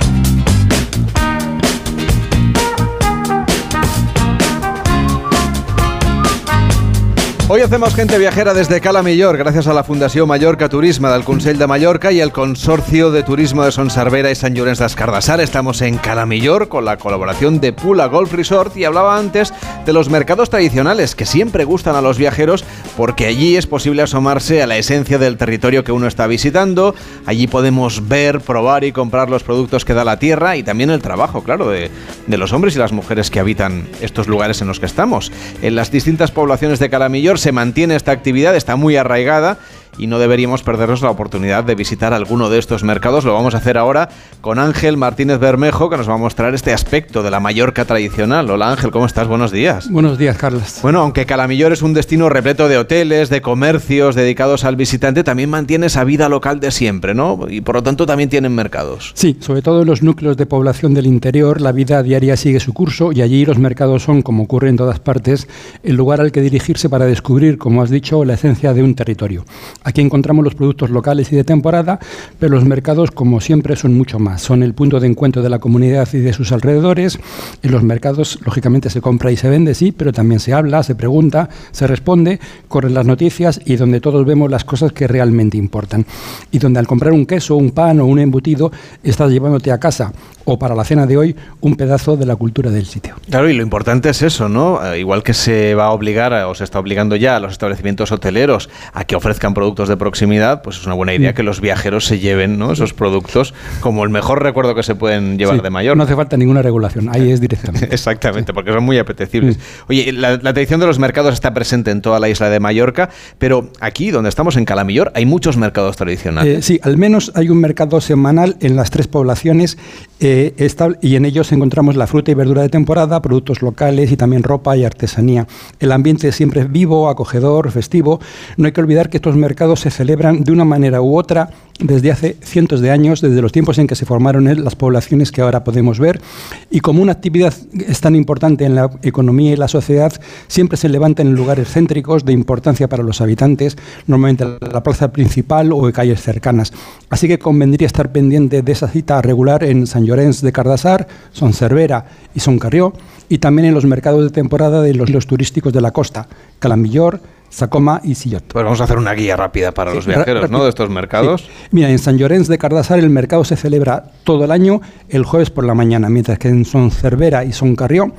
Hoy 7.53 7.59
hacemos 7.59 7.93
gente 7.93 8.17
viajera 8.17 8.53
desde 8.53 8.79
Cala 8.79 9.03
Millor, 9.03 9.35
gracias 9.35 9.67
a 9.67 9.73
la 9.73 9.83
Fundación 9.83 10.25
Mallorca 10.25 10.69
Turisma 10.69 11.11
del 11.11 11.25
Consell 11.25 11.57
de 11.57 11.67
Mallorca 11.67 12.13
y 12.13 12.21
el 12.21 12.31
Consorcio 12.31 13.11
de 13.11 13.23
Turismo 13.23 13.65
de 13.65 13.73
Son 13.73 13.89
Cervera 13.89 14.31
y 14.31 14.35
San 14.35 14.55
Llorenç 14.55 14.79
das 14.79 14.95
Cardassar. 14.95 15.41
Estamos 15.41 15.81
en 15.81 15.97
Cala 15.97 16.25
Millor 16.25 16.69
con 16.69 16.85
la 16.85 16.95
colaboración 16.95 17.59
de 17.59 17.73
Pula 17.73 18.05
Golf 18.05 18.31
Resort 18.31 18.77
y 18.77 18.85
hablaba 18.85 19.17
antes 19.17 19.53
de 19.85 19.91
los 19.91 20.09
mercados 20.09 20.49
tradicionales 20.49 21.13
que 21.13 21.25
siempre 21.25 21.65
gustan 21.65 21.97
a 21.97 22.01
los 22.01 22.17
viajeros 22.17 22.63
porque 22.95 23.25
allí 23.25 23.57
es 23.57 23.67
posible 23.67 24.01
asomarse 24.01 24.63
a 24.63 24.67
la 24.67 24.77
esencia 24.77 25.17
del 25.17 25.35
territorio 25.35 25.83
que 25.83 25.91
uno 25.91 26.07
está 26.07 26.27
visitando. 26.27 26.95
Allí 27.25 27.47
podemos 27.47 28.07
ver, 28.07 28.39
probar 28.39 28.85
y 28.85 28.93
comprar 28.93 29.29
los 29.29 29.43
productos 29.43 29.83
que 29.83 29.93
da 29.93 30.05
la 30.05 30.19
tierra 30.19 30.55
y 30.55 30.63
también 30.63 30.89
el 30.89 31.01
trabajo, 31.01 31.43
claro, 31.43 31.69
de, 31.69 31.91
de 32.27 32.37
los 32.37 32.53
hombres 32.53 32.77
y 32.77 32.79
las 32.79 32.93
mujeres 32.93 33.29
que 33.29 33.41
habitan 33.41 33.89
estos 33.99 34.29
lugares 34.29 34.61
en 34.61 34.69
los 34.69 34.79
que 34.79 34.85
estamos. 34.85 35.33
En 35.61 35.75
las 35.75 35.91
distintas 35.91 36.31
poblaciones 36.31 36.79
de 36.79 36.89
Cala 36.89 37.09
Millor 37.09 37.40
se 37.41 37.51
mantiene 37.51 37.95
esta 37.95 38.11
actividad, 38.11 38.55
está 38.55 38.75
muy 38.77 38.95
arraigada 38.95 39.57
y 39.97 40.07
no 40.07 40.19
deberíamos 40.19 40.63
perdernos 40.63 41.01
la 41.01 41.09
oportunidad 41.09 41.63
de 41.63 41.75
visitar 41.75 42.13
alguno 42.13 42.49
de 42.49 42.59
estos 42.59 42.83
mercados. 42.83 43.25
Lo 43.25 43.33
vamos 43.33 43.55
a 43.55 43.57
hacer 43.57 43.77
ahora 43.77 44.09
con 44.41 44.59
Ángel 44.59 44.97
Martínez 44.97 45.39
Bermejo, 45.39 45.89
que 45.89 45.97
nos 45.97 46.09
va 46.09 46.15
a 46.15 46.17
mostrar 46.17 46.53
este 46.53 46.73
aspecto 46.73 47.23
de 47.23 47.31
la 47.31 47.39
Mallorca 47.39 47.85
tradicional. 47.85 48.49
Hola 48.49 48.71
Ángel, 48.71 48.91
¿cómo 48.91 49.05
estás? 49.05 49.27
Buenos 49.27 49.51
días. 49.51 49.89
Buenos 49.91 50.17
días, 50.17 50.37
Carlos. 50.37 50.79
Bueno, 50.81 51.01
aunque 51.01 51.25
Calamillor 51.25 51.71
es 51.71 51.81
un 51.81 51.93
destino 51.93 52.29
repleto 52.29 52.67
de 52.67 52.77
hoteles, 52.77 53.29
de 53.29 53.41
comercios 53.41 54.15
dedicados 54.15 54.63
al 54.63 54.75
visitante, 54.75 55.23
también 55.23 55.49
mantiene 55.49 55.87
esa 55.87 56.03
vida 56.03 56.29
local 56.29 56.59
de 56.59 56.71
siempre, 56.71 57.13
¿no? 57.13 57.39
Y 57.49 57.61
por 57.61 57.75
lo 57.75 57.83
tanto 57.83 58.05
también 58.05 58.29
tienen 58.29 58.53
mercados. 58.53 59.11
Sí, 59.15 59.37
sobre 59.39 59.61
todo 59.61 59.81
en 59.81 59.87
los 59.87 60.01
núcleos 60.01 60.37
de 60.37 60.45
población 60.45 60.93
del 60.93 61.05
interior, 61.07 61.61
la 61.61 61.71
vida 61.71 62.01
diaria 62.03 62.37
sigue 62.37 62.59
su 62.59 62.73
curso 62.73 63.11
y 63.11 63.21
allí 63.21 63.45
los 63.45 63.57
mercados 63.57 64.03
son, 64.03 64.21
como 64.21 64.43
ocurre 64.43 64.69
en 64.69 64.77
todas 64.77 64.99
partes, 64.99 65.47
el 65.83 65.95
lugar 65.95 66.21
al 66.21 66.31
que 66.31 66.41
dirigirse 66.41 66.89
para 66.89 67.05
descubrir, 67.05 67.57
como 67.57 67.81
has 67.81 67.89
dicho, 67.89 68.23
la 68.25 68.33
esencia 68.33 68.73
de 68.73 68.83
un 68.83 68.95
territorio. 68.95 69.45
Aquí 69.83 70.01
encontramos 70.01 70.45
los 70.45 70.53
productos 70.53 70.91
locales 70.91 71.31
y 71.31 71.35
de 71.35 71.43
temporada, 71.43 71.99
pero 72.39 72.53
los 72.53 72.65
mercados, 72.65 73.09
como 73.09 73.41
siempre, 73.41 73.75
son 73.75 73.95
mucho 73.97 74.19
más. 74.19 74.41
Son 74.41 74.61
el 74.61 74.75
punto 74.75 74.99
de 74.99 75.07
encuentro 75.07 75.41
de 75.41 75.49
la 75.49 75.57
comunidad 75.57 76.07
y 76.13 76.19
de 76.19 76.33
sus 76.33 76.51
alrededores. 76.51 77.17
En 77.63 77.71
los 77.71 77.81
mercados, 77.81 78.37
lógicamente, 78.45 78.91
se 78.91 79.01
compra 79.01 79.31
y 79.31 79.37
se 79.37 79.49
vende, 79.49 79.73
sí, 79.73 79.91
pero 79.91 80.13
también 80.13 80.39
se 80.39 80.53
habla, 80.53 80.83
se 80.83 80.93
pregunta, 80.93 81.49
se 81.71 81.87
responde, 81.87 82.39
corren 82.67 82.93
las 82.93 83.07
noticias 83.07 83.59
y 83.65 83.75
donde 83.75 84.01
todos 84.01 84.23
vemos 84.23 84.51
las 84.51 84.63
cosas 84.65 84.91
que 84.91 85.07
realmente 85.07 85.57
importan. 85.57 86.05
Y 86.51 86.59
donde 86.59 86.79
al 86.79 86.85
comprar 86.85 87.13
un 87.13 87.25
queso, 87.25 87.55
un 87.55 87.71
pan 87.71 87.99
o 88.01 88.05
un 88.05 88.19
embutido, 88.19 88.71
estás 89.03 89.31
llevándote 89.31 89.71
a 89.71 89.79
casa 89.79 90.13
o 90.45 90.59
para 90.59 90.75
la 90.75 90.83
cena 90.83 91.05
de 91.07 91.17
hoy 91.17 91.35
un 91.61 91.75
pedazo 91.75 92.17
de 92.17 92.25
la 92.25 92.35
cultura 92.35 92.69
del 92.69 92.85
sitio. 92.85 93.15
Claro, 93.29 93.49
y 93.49 93.53
lo 93.53 93.63
importante 93.63 94.09
es 94.09 94.21
eso, 94.21 94.49
¿no? 94.49 94.83
Eh, 94.85 94.99
igual 94.99 95.23
que 95.23 95.33
se 95.33 95.75
va 95.75 95.85
a 95.85 95.91
obligar 95.91 96.33
o 96.33 96.53
se 96.55 96.63
está 96.63 96.79
obligando 96.79 97.15
ya 97.15 97.35
a 97.35 97.39
los 97.39 97.51
establecimientos 97.51 98.11
hoteleros 98.11 98.69
a 98.93 99.03
que 99.03 99.15
ofrezcan 99.15 99.53
productos 99.53 99.70
de 99.75 99.97
proximidad, 99.97 100.61
pues 100.61 100.77
es 100.77 100.85
una 100.85 100.95
buena 100.95 101.13
idea 101.13 101.33
que 101.33 101.43
los 101.43 101.61
viajeros 101.61 102.05
se 102.05 102.19
lleven 102.19 102.57
¿no? 102.57 102.71
esos 102.71 102.93
productos 102.93 103.53
como 103.79 104.03
el 104.03 104.09
mejor 104.09 104.43
recuerdo 104.43 104.75
que 104.75 104.83
se 104.83 104.95
pueden 104.95 105.37
llevar 105.37 105.55
Sí, 105.57 105.61
de 105.61 105.69
mayor. 105.69 105.97
No 105.97 106.03
hace 106.03 106.15
falta 106.15 106.37
ninguna 106.37 106.61
regulación, 106.61 107.09
ahí 107.11 107.31
es 107.31 107.41
directamente. 107.41 107.87
Exactamente, 107.91 108.53
porque 108.53 108.71
son 108.71 108.83
muy 108.83 108.97
apetecibles. 108.97 109.59
Oye, 109.87 110.11
la, 110.11 110.37
la 110.37 110.53
tradición 110.53 110.79
de 110.79 110.85
los 110.87 110.99
mercados 110.99 111.33
está 111.33 111.53
presente 111.53 111.91
en 111.91 112.01
toda 112.01 112.19
la 112.19 112.29
isla 112.29 112.49
de 112.49 112.59
Mallorca, 112.59 113.09
pero 113.37 113.71
aquí, 113.79 114.11
donde 114.11 114.29
estamos 114.29 114.55
en 114.57 114.65
Calamillor, 114.65 115.11
hay 115.15 115.25
muchos 115.25 115.57
mercados 115.57 115.95
tradicionales. 115.97 116.59
Eh, 116.59 116.61
sí, 116.61 116.79
al 116.83 116.97
menos 116.97 117.31
hay 117.35 117.49
un 117.49 117.59
mercado 117.59 118.01
semanal 118.01 118.57
en 118.59 118.75
las 118.75 118.91
tres 118.91 119.07
poblaciones 119.07 119.77
eh, 120.23 120.53
y 121.01 121.15
en 121.15 121.25
ellos 121.25 121.51
encontramos 121.51 121.95
la 121.95 122.05
fruta 122.05 122.29
y 122.29 122.35
verdura 122.35 122.61
de 122.61 122.69
temporada, 122.69 123.21
productos 123.21 123.63
locales 123.63 124.11
y 124.11 124.17
también 124.17 124.43
ropa 124.43 124.77
y 124.77 124.85
artesanía. 124.85 125.47
El 125.79 125.91
ambiente 125.91 126.31
siempre 126.31 126.61
es 126.61 126.71
vivo, 126.71 127.09
acogedor, 127.09 127.71
festivo. 127.71 128.19
No 128.55 128.67
hay 128.67 128.71
que 128.71 128.81
olvidar 128.81 129.09
que 129.09 129.17
estos 129.17 129.35
mercados 129.35 129.79
se 129.79 129.89
celebran 129.89 130.43
de 130.43 130.51
una 130.51 130.63
manera 130.63 131.01
u 131.01 131.17
otra 131.17 131.49
desde 131.81 132.11
hace 132.11 132.37
cientos 132.41 132.81
de 132.81 132.91
años, 132.91 133.21
desde 133.21 133.41
los 133.41 133.51
tiempos 133.51 133.77
en 133.77 133.87
que 133.87 133.95
se 133.95 134.05
formaron 134.05 134.47
eh, 134.47 134.55
las 134.55 134.75
poblaciones 134.75 135.31
que 135.31 135.41
ahora 135.41 135.63
podemos 135.63 135.99
ver. 135.99 136.21
Y 136.69 136.79
como 136.79 137.01
una 137.01 137.11
actividad 137.11 137.53
es 137.87 138.01
tan 138.01 138.15
importante 138.15 138.65
en 138.65 138.75
la 138.75 138.89
economía 139.01 139.51
y 139.51 139.55
la 139.55 139.67
sociedad, 139.67 140.13
siempre 140.47 140.77
se 140.77 140.89
levanta 140.89 141.21
en 141.21 141.33
lugares 141.33 141.69
céntricos 141.69 142.25
de 142.25 142.33
importancia 142.33 142.87
para 142.87 143.03
los 143.03 143.21
habitantes, 143.21 143.77
normalmente 144.07 144.45
la 144.59 144.83
plaza 144.83 145.11
principal 145.11 145.71
o 145.73 145.87
en 145.87 145.91
calles 145.91 146.21
cercanas. 146.21 146.71
Así 147.09 147.27
que 147.27 147.39
convendría 147.39 147.87
estar 147.87 148.11
pendiente 148.11 148.61
de 148.61 148.71
esa 148.71 148.87
cita 148.87 149.21
regular 149.21 149.63
en 149.63 149.87
San 149.87 150.05
Llorenç 150.05 150.41
de 150.41 150.51
Cardassar, 150.51 151.07
Son 151.31 151.53
Cervera 151.53 152.05
y 152.33 152.39
Son 152.39 152.59
Carrió, 152.59 152.93
y 153.29 153.39
también 153.39 153.69
en 153.69 153.73
los 153.73 153.85
mercados 153.85 154.23
de 154.23 154.29
temporada 154.29 154.81
de 154.81 154.93
los, 154.93 155.09
los 155.09 155.25
turísticos 155.25 155.73
de 155.73 155.81
la 155.81 155.91
costa, 155.91 156.27
Calamillor, 156.59 157.21
Sacoma 157.51 158.01
y 158.03 158.15
Sillot. 158.15 158.45
Pues 158.47 158.63
vamos 158.63 158.81
a 158.81 158.85
hacer 158.85 158.97
una 158.97 159.13
guía 159.13 159.35
rápida 159.35 159.71
para 159.71 159.93
los 159.93 160.07
viajeros, 160.07 160.49
¿no? 160.49 160.63
De 160.63 160.69
estos 160.69 160.89
mercados. 160.89 161.41
Sí. 161.41 161.47
Mira, 161.71 161.89
en 161.89 161.99
San 161.99 162.17
Llorenç 162.17 162.47
de 162.47 162.57
Cardassar 162.57 162.97
el 162.97 163.09
mercado 163.09 163.43
se 163.43 163.55
celebra 163.55 164.05
todo 164.23 164.45
el 164.45 164.51
año 164.51 164.81
el 165.09 165.25
jueves 165.25 165.51
por 165.51 165.65
la 165.65 165.75
mañana, 165.75 166.09
mientras 166.09 166.39
que 166.39 166.47
en 166.47 166.65
Son 166.65 166.89
Cervera 166.89 167.43
y 167.43 167.51
Son 167.51 167.75
Carrió 167.75 168.13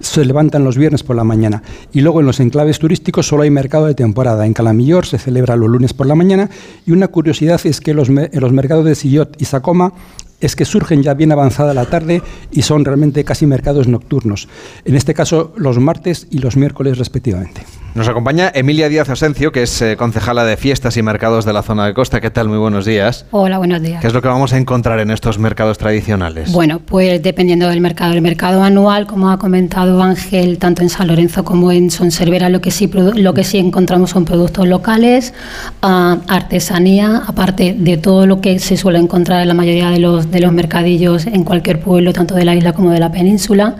se 0.00 0.24
levantan 0.24 0.64
los 0.64 0.76
viernes 0.76 1.04
por 1.04 1.16
la 1.16 1.24
mañana. 1.24 1.62
Y 1.92 2.00
luego 2.00 2.20
en 2.20 2.26
los 2.26 2.40
enclaves 2.40 2.80
turísticos 2.80 3.26
solo 3.26 3.44
hay 3.44 3.50
mercado 3.50 3.86
de 3.86 3.94
temporada. 3.94 4.44
En 4.46 4.52
Calamillor 4.52 5.06
se 5.06 5.18
celebra 5.18 5.56
los 5.56 5.70
lunes 5.70 5.94
por 5.94 6.06
la 6.06 6.16
mañana. 6.16 6.50
Y 6.84 6.90
una 6.90 7.08
curiosidad 7.08 7.60
es 7.64 7.80
que 7.80 7.94
los, 7.94 8.08
en 8.08 8.28
los 8.32 8.52
mercados 8.52 8.84
de 8.84 8.96
Sillot 8.96 9.40
y 9.40 9.44
Sacoma 9.44 9.92
es 10.40 10.56
que 10.56 10.64
surgen 10.64 11.04
ya 11.04 11.14
bien 11.14 11.30
avanzada 11.30 11.72
la 11.72 11.86
tarde 11.86 12.20
y 12.50 12.62
son 12.62 12.84
realmente 12.84 13.22
casi 13.24 13.46
mercados 13.46 13.86
nocturnos. 13.86 14.48
En 14.84 14.96
este 14.96 15.14
caso, 15.14 15.52
los 15.56 15.78
martes 15.78 16.26
y 16.30 16.38
los 16.38 16.56
miércoles 16.56 16.98
respectivamente. 16.98 17.62
Nos 17.94 18.08
acompaña 18.08 18.50
Emilia 18.54 18.88
Díaz 18.88 19.10
Asencio, 19.10 19.52
que 19.52 19.64
es 19.64 19.82
eh, 19.82 19.98
concejala 19.98 20.44
de 20.44 20.56
fiestas 20.56 20.96
y 20.96 21.02
mercados 21.02 21.44
de 21.44 21.52
la 21.52 21.62
zona 21.62 21.84
de 21.84 21.92
costa. 21.92 22.22
¿Qué 22.22 22.30
tal? 22.30 22.48
Muy 22.48 22.56
buenos 22.56 22.86
días. 22.86 23.26
Hola, 23.32 23.58
buenos 23.58 23.82
días. 23.82 24.00
¿Qué 24.00 24.06
es 24.06 24.14
lo 24.14 24.22
que 24.22 24.28
vamos 24.28 24.54
a 24.54 24.56
encontrar 24.56 24.98
en 25.00 25.10
estos 25.10 25.38
mercados 25.38 25.76
tradicionales? 25.76 26.50
Bueno, 26.52 26.80
pues 26.80 27.22
dependiendo 27.22 27.68
del 27.68 27.82
mercado. 27.82 28.14
El 28.14 28.22
mercado 28.22 28.62
anual, 28.62 29.06
como 29.06 29.30
ha 29.30 29.38
comentado 29.38 30.02
Ángel, 30.02 30.56
tanto 30.56 30.80
en 30.80 30.88
San 30.88 31.06
Lorenzo 31.06 31.44
como 31.44 31.70
en 31.70 31.90
Son 31.90 32.10
Cervera, 32.10 32.48
lo 32.48 32.62
que 32.62 32.70
sí, 32.70 32.90
lo 32.90 33.34
que 33.34 33.44
sí 33.44 33.58
encontramos 33.58 34.08
son 34.08 34.24
productos 34.24 34.66
locales, 34.66 35.34
ah, 35.82 36.16
artesanía, 36.28 37.22
aparte 37.26 37.76
de 37.78 37.98
todo 37.98 38.26
lo 38.26 38.40
que 38.40 38.58
se 38.58 38.78
suele 38.78 39.00
encontrar 39.00 39.42
en 39.42 39.48
la 39.48 39.54
mayoría 39.54 39.90
de 39.90 39.98
los, 39.98 40.30
de 40.30 40.40
los 40.40 40.52
mercadillos 40.54 41.26
en 41.26 41.44
cualquier 41.44 41.78
pueblo, 41.80 42.14
tanto 42.14 42.34
de 42.36 42.46
la 42.46 42.54
isla 42.54 42.72
como 42.72 42.90
de 42.90 43.00
la 43.00 43.12
península. 43.12 43.76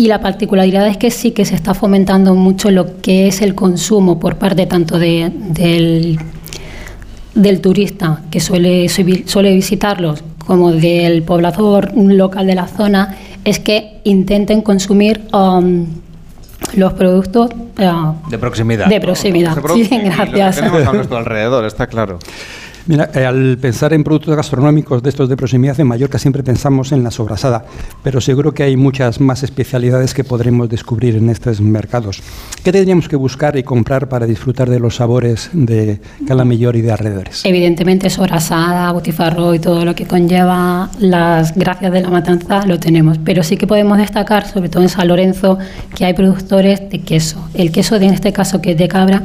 Y 0.00 0.06
la 0.06 0.18
particularidad 0.22 0.86
es 0.88 0.96
que 0.96 1.10
sí 1.10 1.32
que 1.32 1.44
se 1.44 1.54
está 1.54 1.74
fomentando 1.74 2.34
mucho 2.34 2.70
lo 2.70 3.02
que 3.02 3.28
es 3.28 3.42
el 3.42 3.54
consumo 3.54 4.18
por 4.18 4.36
parte 4.36 4.64
tanto 4.64 4.98
de- 4.98 5.30
del 5.30 6.18
del 7.34 7.60
turista 7.60 8.22
que 8.30 8.40
suele, 8.40 8.88
suele 8.88 9.54
visitarlos 9.54 10.24
como 10.46 10.72
del 10.72 11.22
poblador 11.22 11.92
local 11.94 12.46
de 12.46 12.54
la 12.54 12.66
zona 12.66 13.14
es 13.44 13.58
que 13.60 14.00
intenten 14.04 14.62
consumir 14.62 15.20
um, 15.34 15.86
los 16.74 16.92
productos 16.94 17.50
uh, 17.78 18.30
de 18.30 18.38
proximidad. 18.38 18.86
De 18.86 19.00
proximidad. 19.00 19.54
Sí, 19.74 19.88
gracias. 20.02 20.56
Lo 20.56 20.62
que 20.62 20.68
tenemos 20.70 20.88
a 20.88 20.92
nuestro 20.94 21.16
alrededor, 21.22 21.64
está 21.66 21.86
claro. 21.86 22.18
Mira, 22.86 23.10
eh, 23.14 23.24
al 23.24 23.58
pensar 23.58 23.92
en 23.92 24.04
productos 24.04 24.36
gastronómicos 24.36 25.02
de 25.02 25.10
estos 25.10 25.28
de 25.28 25.36
proximidad 25.36 25.78
en 25.80 25.86
Mallorca 25.86 26.18
siempre 26.18 26.42
pensamos 26.42 26.92
en 26.92 27.04
la 27.04 27.10
sobrasada, 27.10 27.64
pero 28.02 28.20
seguro 28.20 28.52
que 28.52 28.62
hay 28.62 28.76
muchas 28.76 29.20
más 29.20 29.42
especialidades 29.42 30.14
que 30.14 30.24
podremos 30.24 30.68
descubrir 30.68 31.16
en 31.16 31.30
estos 31.30 31.60
mercados. 31.60 32.22
¿Qué 32.64 32.72
tendríamos 32.72 33.08
que 33.08 33.16
buscar 33.16 33.56
y 33.56 33.62
comprar 33.62 34.08
para 34.08 34.26
disfrutar 34.26 34.68
de 34.68 34.80
los 34.80 34.96
sabores 34.96 35.50
de 35.52 36.00
Calamillor 36.26 36.76
y 36.76 36.82
de 36.82 36.92
alrededores? 36.92 37.44
Evidentemente 37.44 38.10
sobrasada, 38.10 38.90
butifarro 38.92 39.54
y 39.54 39.58
todo 39.58 39.84
lo 39.84 39.94
que 39.94 40.06
conlleva 40.06 40.90
las 40.98 41.54
gracias 41.54 41.92
de 41.92 42.00
la 42.00 42.10
matanza 42.10 42.66
lo 42.66 42.78
tenemos, 42.78 43.18
pero 43.18 43.42
sí 43.42 43.56
que 43.56 43.66
podemos 43.66 43.98
destacar, 43.98 44.46
sobre 44.46 44.68
todo 44.68 44.82
en 44.82 44.88
San 44.88 45.08
Lorenzo, 45.08 45.58
que 45.94 46.04
hay 46.04 46.14
productores 46.14 46.90
de 46.90 47.00
queso. 47.02 47.48
El 47.54 47.72
queso 47.72 47.98
de 47.98 48.06
en 48.06 48.14
este 48.14 48.32
caso 48.32 48.60
que 48.60 48.72
es 48.72 48.78
de 48.78 48.88
cabra 48.88 49.22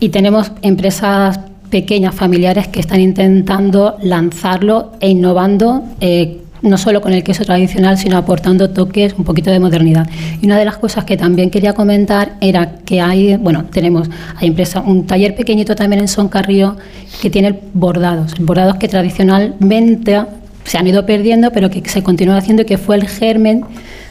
y 0.00 0.08
tenemos 0.08 0.52
empresas 0.62 1.38
pequeñas 1.70 2.14
familiares 2.14 2.68
que 2.68 2.80
están 2.80 3.00
intentando 3.00 3.96
lanzarlo 4.02 4.92
e 5.00 5.10
innovando. 5.10 5.82
Eh, 6.00 6.40
no 6.64 6.78
solo 6.78 7.02
con 7.02 7.12
el 7.12 7.22
queso 7.22 7.44
tradicional, 7.44 7.98
sino 7.98 8.16
aportando 8.16 8.70
toques, 8.70 9.14
un 9.18 9.24
poquito 9.24 9.50
de 9.50 9.60
modernidad. 9.60 10.08
Y 10.40 10.46
una 10.46 10.58
de 10.58 10.64
las 10.64 10.78
cosas 10.78 11.04
que 11.04 11.16
también 11.16 11.50
quería 11.50 11.74
comentar 11.74 12.36
era 12.40 12.76
que 12.86 13.02
hay, 13.02 13.36
bueno, 13.36 13.66
tenemos, 13.66 14.08
hay 14.36 14.48
empresa, 14.48 14.80
un 14.80 15.06
taller 15.06 15.36
pequeñito 15.36 15.76
también 15.76 16.00
en 16.00 16.08
Son 16.08 16.28
Carrillo 16.28 16.76
que 17.20 17.28
tiene 17.28 17.60
bordados, 17.74 18.34
bordados 18.38 18.76
que 18.76 18.88
tradicionalmente 18.88 20.22
se 20.64 20.78
han 20.78 20.86
ido 20.86 21.04
perdiendo, 21.04 21.50
pero 21.50 21.68
que 21.68 21.86
se 21.86 22.02
continúa 22.02 22.38
haciendo 22.38 22.62
y 22.62 22.64
que 22.64 22.78
fue 22.78 22.96
el 22.96 23.08
germen 23.08 23.66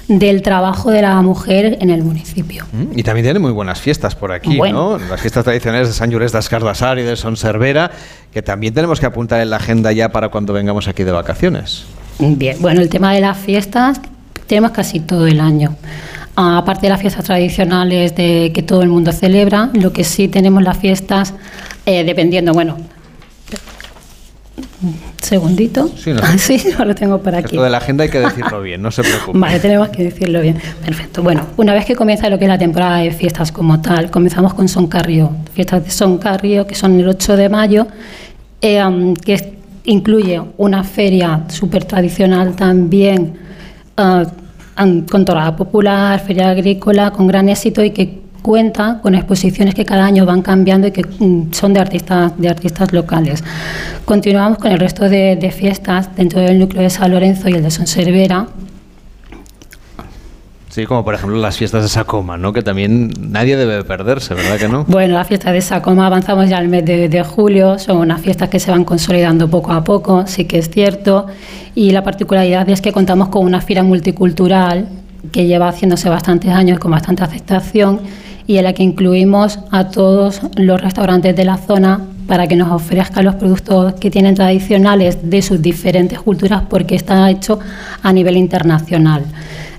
del 0.08 0.42
trabajo 0.42 0.92
de 0.92 1.02
la 1.02 1.22
mujer 1.22 1.78
en 1.80 1.90
el 1.90 2.04
municipio. 2.04 2.66
Mm, 2.72 2.98
y 2.98 3.04
también 3.04 3.26
tiene 3.26 3.40
muy 3.40 3.52
buenas 3.52 3.80
fiestas 3.80 4.16
por 4.16 4.32
aquí, 4.32 4.60
¿no? 4.60 4.98
Las 4.98 5.22
fiestas 5.22 5.44
tradicionales 5.44 5.88
de 5.88 5.94
San 5.94 6.12
Llorés 6.12 6.32
de 6.32 6.40
Ascardasar 6.40 7.00
y 7.00 7.04
de 7.04 7.16
Son 7.16 7.38
Cervera, 7.38 7.92
que 8.34 8.42
también 8.42 8.74
tenemos 8.74 9.00
que 9.00 9.06
apuntar 9.06 9.42
en 9.42 9.50
la 9.50 9.58
agenda 9.58 9.92
ya 9.92 10.10
para 10.10 10.30
cuando 10.30 10.54
vengamos 10.54 10.88
aquí 10.88 11.04
de 11.04 11.12
vacaciones. 11.12 11.86
Bien, 12.20 12.58
bueno, 12.60 12.82
el 12.82 12.90
tema 12.90 13.14
de 13.14 13.22
las 13.22 13.38
fiestas 13.38 14.02
tenemos 14.48 14.72
casi 14.72 15.00
todo 15.00 15.26
el 15.28 15.40
año. 15.40 15.76
Aparte 16.36 16.88
de 16.88 16.90
las 16.90 17.00
fiestas 17.00 17.26
tradicionales 17.26 18.16
de 18.16 18.52
que 18.54 18.64
todo 18.64 18.82
el 18.82 18.90
mundo 18.90 19.12
celebra, 19.12 19.70
lo 19.74 19.94
que 19.94 20.04
sí 20.04 20.28
tenemos 20.28 20.64
las 20.64 20.78
fiestas, 20.78 21.34
eh, 21.86 22.04
dependiendo, 22.04 22.54
bueno, 22.54 22.78
segundito. 25.22 25.90
Sí, 25.98 26.14
no, 26.14 26.22
sí, 26.38 26.62
lo 26.86 26.96
tengo 26.96 27.22
por 27.22 27.36
aquí. 27.36 27.56
Esto 27.56 27.64
de 27.64 27.70
la 27.70 27.78
agenda 27.78 28.04
hay 28.04 28.10
que 28.10 28.20
decirlo 28.20 28.62
bien, 28.64 28.82
no 28.82 28.92
se 28.92 29.04
preocupe. 29.04 29.38
Vale, 29.38 29.60
tenemos 29.60 29.90
que 29.90 30.04
decirlo 30.04 30.42
bien. 30.42 30.58
Perfecto. 30.86 31.24
Bueno, 31.24 31.46
una 31.58 31.74
vez 31.74 31.86
que 31.86 31.96
comienza 31.96 32.30
lo 32.30 32.38
que 32.38 32.46
es 32.46 32.50
la 32.50 32.58
temporada 32.58 32.98
de 32.98 33.12
fiestas 33.12 33.52
como 33.52 33.82
tal, 33.82 34.12
comenzamos 34.12 34.54
con 34.54 34.68
Son 34.68 34.88
Carrio, 34.88 35.32
fiestas 35.54 35.84
de 35.84 35.92
Son 35.92 36.18
Carrio, 36.18 36.68
que 36.68 36.76
son 36.76 37.00
el 37.00 37.08
8 37.08 37.38
de 37.38 37.50
mayo, 37.50 37.88
eh, 38.62 39.14
que 39.24 39.54
incluye 39.86 40.42
una 40.58 40.84
feria 40.84 41.44
súper 41.50 41.86
tradicional 41.86 42.56
también, 42.56 43.34
uh, 43.98 44.26
con 45.10 45.26
torada 45.26 45.56
popular, 45.56 46.20
feria 46.20 46.50
agrícola, 46.50 47.12
con 47.12 47.28
gran 47.28 47.50
éxito 47.50 47.84
y 47.84 47.92
que 47.92 48.23
cuenta 48.44 49.00
con 49.02 49.16
exposiciones 49.16 49.74
que 49.74 49.86
cada 49.86 50.06
año 50.06 50.28
van 50.28 50.44
cambiando 50.44 50.86
y 50.88 50.92
que 50.92 51.04
mm, 51.04 51.52
son 51.52 51.74
de 51.74 51.80
artistas, 51.80 52.34
de 52.38 52.50
artistas 52.50 52.94
locales. 52.94 53.44
Continuamos 54.06 54.60
con 54.60 54.72
el 54.72 54.78
resto 54.78 55.10
de, 55.10 55.52
fiestas 55.56 56.16
dentro 56.16 56.42
del 56.42 56.60
núcleo 56.60 56.84
de 56.84 56.90
San 56.92 57.10
Lorenzo 57.10 57.50
y 57.50 57.54
el 57.54 57.64
de 57.64 57.72
Sonservera, 57.72 58.48
Sí, 60.70 60.88
como 60.88 61.04
por 61.06 61.14
ejemplo 61.14 61.38
las 61.38 61.56
fiestas 61.56 61.84
de 61.84 61.90
Sacoma, 61.90 62.36
¿no? 62.36 62.52
Que 62.52 62.64
también 62.64 63.14
nadie 63.20 63.56
debe 63.56 63.84
perderse, 63.84 64.34
¿verdad 64.34 64.58
que 64.58 64.68
no? 64.68 64.86
Bueno, 64.88 65.14
las 65.14 65.28
fiestas 65.28 65.54
de 65.54 65.62
Sacoma 65.62 66.08
avanzamos 66.08 66.50
ya 66.50 66.58
al 66.58 66.68
mes 66.68 66.84
de, 66.84 67.10
de, 67.10 67.24
julio, 67.24 67.78
son 67.78 67.98
unas 67.98 68.22
fiestas 68.22 68.50
que 68.50 68.60
se 68.60 68.72
van 68.72 68.84
consolidando 68.84 69.48
poco 69.48 69.72
a 69.72 69.84
poco, 69.84 70.26
sí 70.26 70.46
que 70.46 70.58
es 70.58 70.72
cierto, 70.72 71.28
y 71.76 71.92
la 71.92 72.04
particularidad 72.04 72.68
es 72.70 72.82
que 72.82 72.92
contamos 72.92 73.30
con 73.30 73.46
una 73.46 73.62
fila 73.62 73.84
multicultural 73.84 74.88
que 75.32 75.46
lleva 75.46 75.70
haciéndose 75.70 76.10
bastantes 76.10 76.50
años 76.50 76.80
con 76.80 76.90
bastante 76.90 77.24
aceptación 77.24 78.02
y 78.48 78.58
en 78.58 78.64
la 78.66 78.74
que 78.74 78.84
incluimos 78.84 79.60
a 79.72 79.90
todos 79.90 80.42
los 80.56 80.82
restaurantes 80.82 81.36
de 81.36 81.46
la 81.46 81.58
zona 81.58 82.02
para 82.28 82.48
que 82.48 82.56
nos 82.56 82.72
ofrezcan 82.72 83.26
los 83.26 83.36
productos 83.36 83.94
que 83.94 84.10
tienen 84.10 84.36
tradicionales 84.36 85.30
de 85.30 85.42
sus 85.42 85.62
diferentes 85.62 86.20
culturas 86.20 86.64
porque 86.70 86.96
está 86.96 87.30
hecho 87.30 87.60
a 88.02 88.14
nivel 88.14 88.38
internacional. 88.38 89.24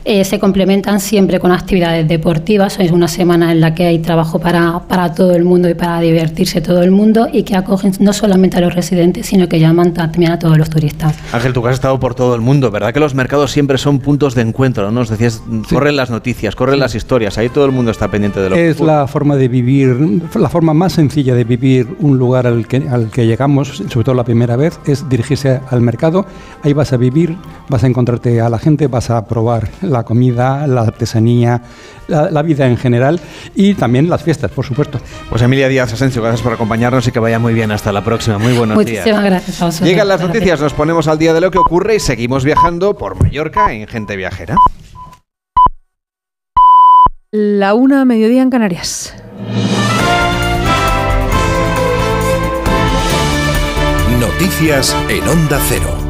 Eh, 0.06 0.22
se 0.24 0.38
complementan 0.38 1.00
siempre 1.00 1.40
con 1.40 1.50
actividades 1.50 2.06
deportivas. 2.06 2.78
Es 2.78 2.90
una 2.90 3.08
semana 3.08 3.52
en 3.52 3.60
la 3.62 3.74
que 3.74 3.86
hay 3.86 4.00
trabajo 4.00 4.38
para, 4.38 4.80
para, 4.80 5.14
todo 5.14 5.34
el 5.34 5.44
mundo 5.44 5.66
y 5.70 5.74
para 5.74 6.00
divertirse 6.00 6.60
todo 6.60 6.82
el 6.82 6.90
mundo 6.90 7.26
y 7.32 7.42
que 7.42 7.56
acogen 7.56 7.92
no 8.00 8.12
solamente 8.12 8.58
a 8.58 8.60
los 8.60 8.74
residentes, 8.74 9.26
sino 9.26 9.48
que 9.48 9.58
llaman 9.58 9.94
también 9.94 10.32
a 10.32 10.38
todos 10.38 10.58
los 10.58 10.68
turistas. 10.68 11.16
Ángel, 11.32 11.54
tú 11.54 11.62
que 11.62 11.68
has 11.68 11.76
estado 11.76 11.98
por 11.98 12.14
todo 12.14 12.34
el 12.34 12.42
mundo, 12.42 12.70
¿verdad 12.70 12.92
que 12.92 13.00
los 13.00 13.14
mercados 13.14 13.50
siempre 13.50 13.78
son 13.78 13.98
puntos 13.98 14.34
de 14.34 14.42
encuentro? 14.42 14.84
¿no? 14.84 14.90
Nos 14.90 15.08
decías, 15.08 15.42
corren 15.70 15.96
las 15.96 16.10
noticias, 16.10 16.54
corren 16.54 16.80
las 16.80 16.94
historias, 16.94 17.38
ahí 17.38 17.48
todo 17.48 17.64
el 17.64 17.72
mundo 17.72 17.90
está 17.90 18.10
pendiente 18.10 18.40
de 18.40 18.50
lo 18.50 18.56
es 18.56 18.60
que 18.60 18.70
Es 18.70 18.80
la 18.80 19.06
forma 19.06 19.36
de 19.36 19.48
vivir, 19.48 19.96
la 20.34 20.50
forma 20.50 20.74
más 20.74 20.92
sencilla 20.92 21.34
de 21.34 21.44
vivir 21.44 21.88
un 22.00 22.18
lugar 22.18 22.46
al 22.46 22.66
que, 22.66 22.86
al 22.90 23.10
que 23.10 23.26
llegamos, 23.26 23.82
sobre 23.88 24.04
todo 24.04 24.14
la 24.14 24.24
primera 24.24 24.56
vez, 24.56 24.78
es 24.84 25.08
dirigirse 25.08 25.60
al 25.70 25.80
mercado. 25.80 26.26
Ahí 26.62 26.74
vas 26.74 26.92
a 26.92 26.98
vivir, 26.98 27.36
vas 27.70 27.84
a 27.84 27.86
encontrarte 27.86 28.42
a 28.42 28.50
la 28.50 28.58
gente, 28.58 28.86
vas 28.86 29.08
a 29.08 29.24
probar 29.26 29.70
la 29.94 30.04
comida, 30.04 30.66
la 30.66 30.82
artesanía, 30.82 31.62
la, 32.08 32.42
vida 32.42 32.66
en 32.66 32.76
general 32.76 33.20
y 33.54 33.74
también 33.74 34.10
las 34.10 34.22
fiestas, 34.22 34.50
por 34.50 34.66
supuesto. 34.66 35.00
Pues 35.30 35.40
Emilia 35.40 35.68
Díaz 35.68 35.92
Asensio, 35.92 36.20
gracias 36.20 36.42
por 36.42 36.52
acompañarnos 36.52 37.06
y 37.08 37.12
que 37.12 37.20
vaya 37.20 37.38
muy 37.38 37.54
bien. 37.54 37.70
Hasta 37.70 37.92
la 37.92 38.04
próxima. 38.04 38.38
Muy 38.38 38.52
buenos 38.52 38.76
Muchísimas 38.76 39.04
días. 39.04 39.24
gracias 39.24 39.62
a 39.62 39.66
vosotros. 39.66 39.88
Llegan 39.88 40.08
las 40.08 40.20
noticias, 40.20 40.60
nos 40.60 40.74
ponemos 40.74 41.08
al 41.08 41.18
día 41.18 41.32
de 41.32 41.40
lo 41.40 41.50
que 41.50 41.58
ocurre 41.58 41.96
y 41.96 42.00
seguimos 42.00 42.44
viajando 42.44 42.98
por 42.98 43.20
Mallorca 43.22 43.72
en 43.72 43.86
Gente 43.86 44.16
Viajera. 44.16 44.56
La 47.30 47.74
una 47.74 48.04
mediodía 48.04 48.42
en 48.42 48.50
Canarias. 48.50 49.14
Noticias 54.20 54.94
en 55.08 55.28
Onda 55.28 55.58
Cero. 55.68 56.03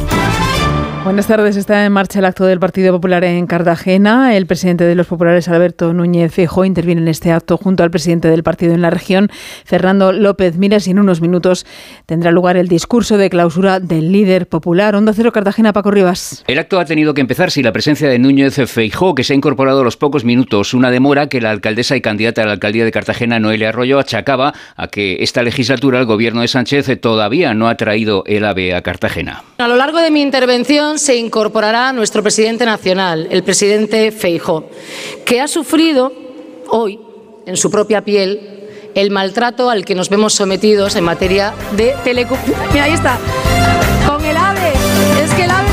Buenas 1.04 1.26
tardes. 1.26 1.58
Está 1.58 1.84
en 1.84 1.92
marcha 1.92 2.18
el 2.18 2.24
acto 2.24 2.46
del 2.46 2.58
Partido 2.58 2.90
Popular 2.94 3.24
en 3.24 3.46
Cartagena. 3.46 4.34
El 4.34 4.46
presidente 4.46 4.84
de 4.84 4.94
los 4.94 5.06
populares, 5.06 5.48
Alberto 5.48 5.92
Núñez 5.92 6.32
Feijóo, 6.32 6.64
interviene 6.64 7.02
en 7.02 7.08
este 7.08 7.30
acto 7.30 7.58
junto 7.58 7.82
al 7.82 7.90
presidente 7.90 8.28
del 8.28 8.42
partido 8.42 8.72
en 8.72 8.80
la 8.80 8.88
región, 8.88 9.28
Fernando 9.66 10.12
López 10.12 10.56
Miras, 10.56 10.88
y 10.88 10.92
en 10.92 10.98
unos 10.98 11.20
minutos 11.20 11.66
tendrá 12.06 12.30
lugar 12.30 12.56
el 12.56 12.68
discurso 12.68 13.18
de 13.18 13.28
clausura 13.28 13.80
del 13.80 14.12
líder 14.12 14.48
popular. 14.48 14.96
Onda 14.96 15.12
Cero 15.12 15.30
Cartagena, 15.30 15.74
Paco 15.74 15.90
Rivas. 15.90 16.42
El 16.46 16.58
acto 16.58 16.80
ha 16.80 16.86
tenido 16.86 17.12
que 17.12 17.20
empezar 17.20 17.50
sin 17.50 17.64
la 17.64 17.72
presencia 17.72 18.08
de 18.08 18.18
Núñez 18.18 18.54
Feijóo, 18.66 19.14
que 19.14 19.24
se 19.24 19.34
ha 19.34 19.36
incorporado 19.36 19.82
a 19.82 19.84
los 19.84 19.98
pocos 19.98 20.24
minutos. 20.24 20.72
Una 20.72 20.90
demora 20.90 21.28
que 21.28 21.42
la 21.42 21.50
alcaldesa 21.50 21.96
y 21.96 22.00
candidata 22.00 22.44
a 22.44 22.46
la 22.46 22.52
alcaldía 22.52 22.86
de 22.86 22.92
Cartagena, 22.92 23.38
Noelia 23.38 23.68
Arroyo, 23.68 23.98
achacaba 23.98 24.54
a 24.74 24.88
que 24.88 25.18
esta 25.20 25.42
legislatura 25.42 26.00
el 26.00 26.06
gobierno 26.06 26.40
de 26.40 26.48
Sánchez 26.48 26.98
todavía 27.02 27.52
no 27.52 27.68
ha 27.68 27.76
traído 27.76 28.24
el 28.24 28.46
AVE 28.46 28.74
a 28.74 28.80
Cartagena. 28.80 29.42
A 29.58 29.68
lo 29.68 29.76
largo 29.76 29.98
de 29.98 30.10
mi 30.10 30.22
intervención 30.22 30.93
se 30.98 31.16
incorporará 31.16 31.92
nuestro 31.92 32.22
presidente 32.22 32.64
nacional, 32.64 33.28
el 33.30 33.42
presidente 33.42 34.12
Feijóo, 34.12 34.68
que 35.24 35.40
ha 35.40 35.48
sufrido 35.48 36.12
hoy 36.68 37.00
en 37.46 37.56
su 37.56 37.70
propia 37.70 38.04
piel 38.04 38.68
el 38.94 39.10
maltrato 39.10 39.70
al 39.70 39.84
que 39.84 39.94
nos 39.94 40.08
vemos 40.08 40.34
sometidos 40.34 40.96
en 40.96 41.04
materia 41.04 41.52
de 41.76 41.94
telecomunicaciones. 42.04 42.82
Ahí 42.82 42.92
está, 42.92 43.18
con 44.06 44.24
el 44.24 44.36
AVE. 44.36 44.72
Es 45.22 45.34
que 45.34 45.44
el 45.44 45.50
AVE 45.50 45.63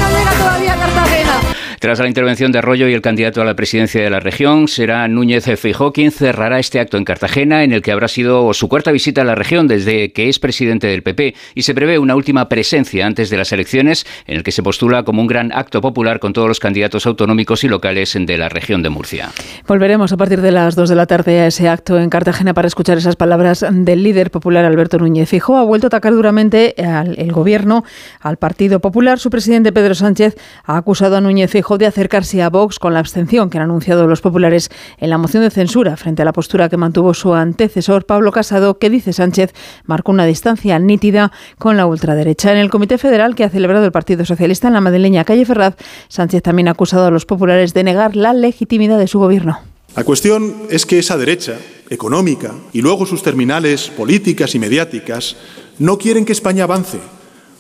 Tras 1.82 1.98
la 1.98 2.08
intervención 2.08 2.52
de 2.52 2.60
Arroyo 2.60 2.88
y 2.88 2.94
el 2.94 3.02
candidato 3.02 3.42
a 3.42 3.44
la 3.44 3.56
presidencia 3.56 4.04
de 4.04 4.12
la 4.12 4.20
región, 4.20 4.68
será 4.68 5.08
Núñez 5.08 5.46
Feijó 5.58 5.92
quien 5.92 6.12
cerrará 6.12 6.60
este 6.60 6.80
acto 6.80 6.96
en 6.96 7.06
Cartagena, 7.06 7.64
en 7.64 7.74
el 7.74 7.82
que 7.82 7.92
habrá 7.92 8.08
sido 8.08 8.54
su 8.54 8.70
cuarta 8.70 8.92
visita 8.92 9.22
a 9.22 9.26
la 9.26 9.34
región 9.34 9.68
desde 9.68 10.14
que 10.14 10.30
es 10.30 10.38
presidente 10.38 10.86
del 10.86 11.02
PP 11.02 11.34
y 11.56 11.64
se 11.64 11.74
prevé 11.74 11.98
una 11.98 12.16
última 12.16 12.48
presencia 12.50 13.08
antes 13.08 13.32
de 13.32 13.38
las 13.38 13.52
elecciones, 13.52 14.06
en 14.28 14.38
el 14.38 14.44
que 14.44 14.52
se 14.52 14.62
postula 14.62 15.02
como 15.02 15.24
un 15.24 15.28
gran 15.28 15.52
acto 15.52 15.82
popular 15.82 16.20
con 16.20 16.34
todos 16.34 16.48
los 16.48 16.60
candidatos 16.60 17.08
autonómicos 17.08 17.64
y 17.64 17.68
locales 17.68 18.16
de 18.16 18.38
la 18.38 18.48
región 18.48 18.84
de 18.84 18.90
Murcia. 18.92 19.32
Volveremos 19.66 20.14
a 20.14 20.18
partir 20.18 20.42
de 20.42 20.52
las 20.52 20.76
2 20.76 20.88
de 20.88 20.96
la 20.96 21.08
tarde 21.08 21.40
a 21.40 21.48
ese 21.48 21.68
acto 21.68 21.98
en 21.98 22.12
Cartagena 22.12 22.54
para 22.54 22.68
escuchar 22.68 23.00
esas 23.00 23.16
palabras 23.16 23.66
del 23.72 24.04
líder 24.04 24.30
popular 24.30 24.66
Alberto 24.66 25.00
Núñez 25.00 25.28
Fijó. 25.28 25.58
Ha 25.58 25.64
vuelto 25.64 25.88
a 25.88 25.90
atacar 25.90 26.14
duramente 26.14 26.76
al 26.78 27.20
el 27.20 27.32
gobierno, 27.32 27.84
al 28.20 28.38
Partido 28.38 28.80
Popular. 28.82 29.18
Su 29.18 29.32
presidente 29.32 29.74
Pedro 29.74 29.96
Sánchez 29.96 30.36
ha 30.64 30.78
acusado 30.78 31.18
a 31.18 31.22
Núñez 31.22 31.50
Fijó 31.50 31.71
de 31.78 31.86
acercarse 31.86 32.42
a 32.42 32.50
Vox 32.50 32.80
con 32.80 32.94
la 32.94 33.00
abstención 33.00 33.50
que 33.50 33.58
han 33.58 33.64
anunciado 33.64 34.08
los 34.08 34.22
populares 34.22 34.70
en 34.98 35.10
la 35.10 35.18
moción 35.18 35.44
de 35.44 35.50
censura 35.50 35.98
frente 35.98 36.22
a 36.22 36.26
la 36.26 36.34
postura 36.34 36.70
que 36.70 36.78
mantuvo 36.78 37.14
su 37.14 37.34
antecesor 37.34 38.06
Pablo 38.06 38.32
Casado, 38.32 38.78
que 38.78 38.90
dice 38.90 39.14
Sánchez 39.14 39.54
marcó 39.86 40.12
una 40.12 40.26
distancia 40.26 40.80
nítida 40.80 41.32
con 41.58 41.78
la 41.78 41.86
ultraderecha. 41.86 42.52
En 42.52 42.58
el 42.58 42.70
Comité 42.70 42.98
Federal 42.98 43.36
que 43.36 43.44
ha 43.44 43.50
celebrado 43.50 43.86
el 43.86 43.92
Partido 43.92 44.26
Socialista 44.26 44.68
en 44.68 44.74
la 44.74 44.82
madrileña 44.82 45.26
calle 45.26 45.46
Ferraz, 45.46 45.76
Sánchez 46.08 46.44
también 46.44 46.68
ha 46.68 46.72
acusado 46.72 47.06
a 47.06 47.12
los 47.12 47.26
populares 47.26 47.74
de 47.74 47.84
negar 47.84 48.16
la 48.16 48.34
legitimidad 48.34 48.98
de 48.98 49.08
su 49.08 49.20
gobierno. 49.20 49.60
La 49.96 50.04
cuestión 50.06 50.56
es 50.70 50.86
que 50.86 51.00
esa 51.00 51.18
derecha 51.18 51.58
económica 51.90 52.54
y 52.72 52.82
luego 52.82 53.06
sus 53.06 53.24
terminales 53.24 53.90
políticas 53.90 54.56
y 54.56 54.60
mediáticas 54.60 55.36
no 55.80 55.98
quieren 55.98 56.24
que 56.24 56.32
España 56.32 56.64
avance. 56.64 57.00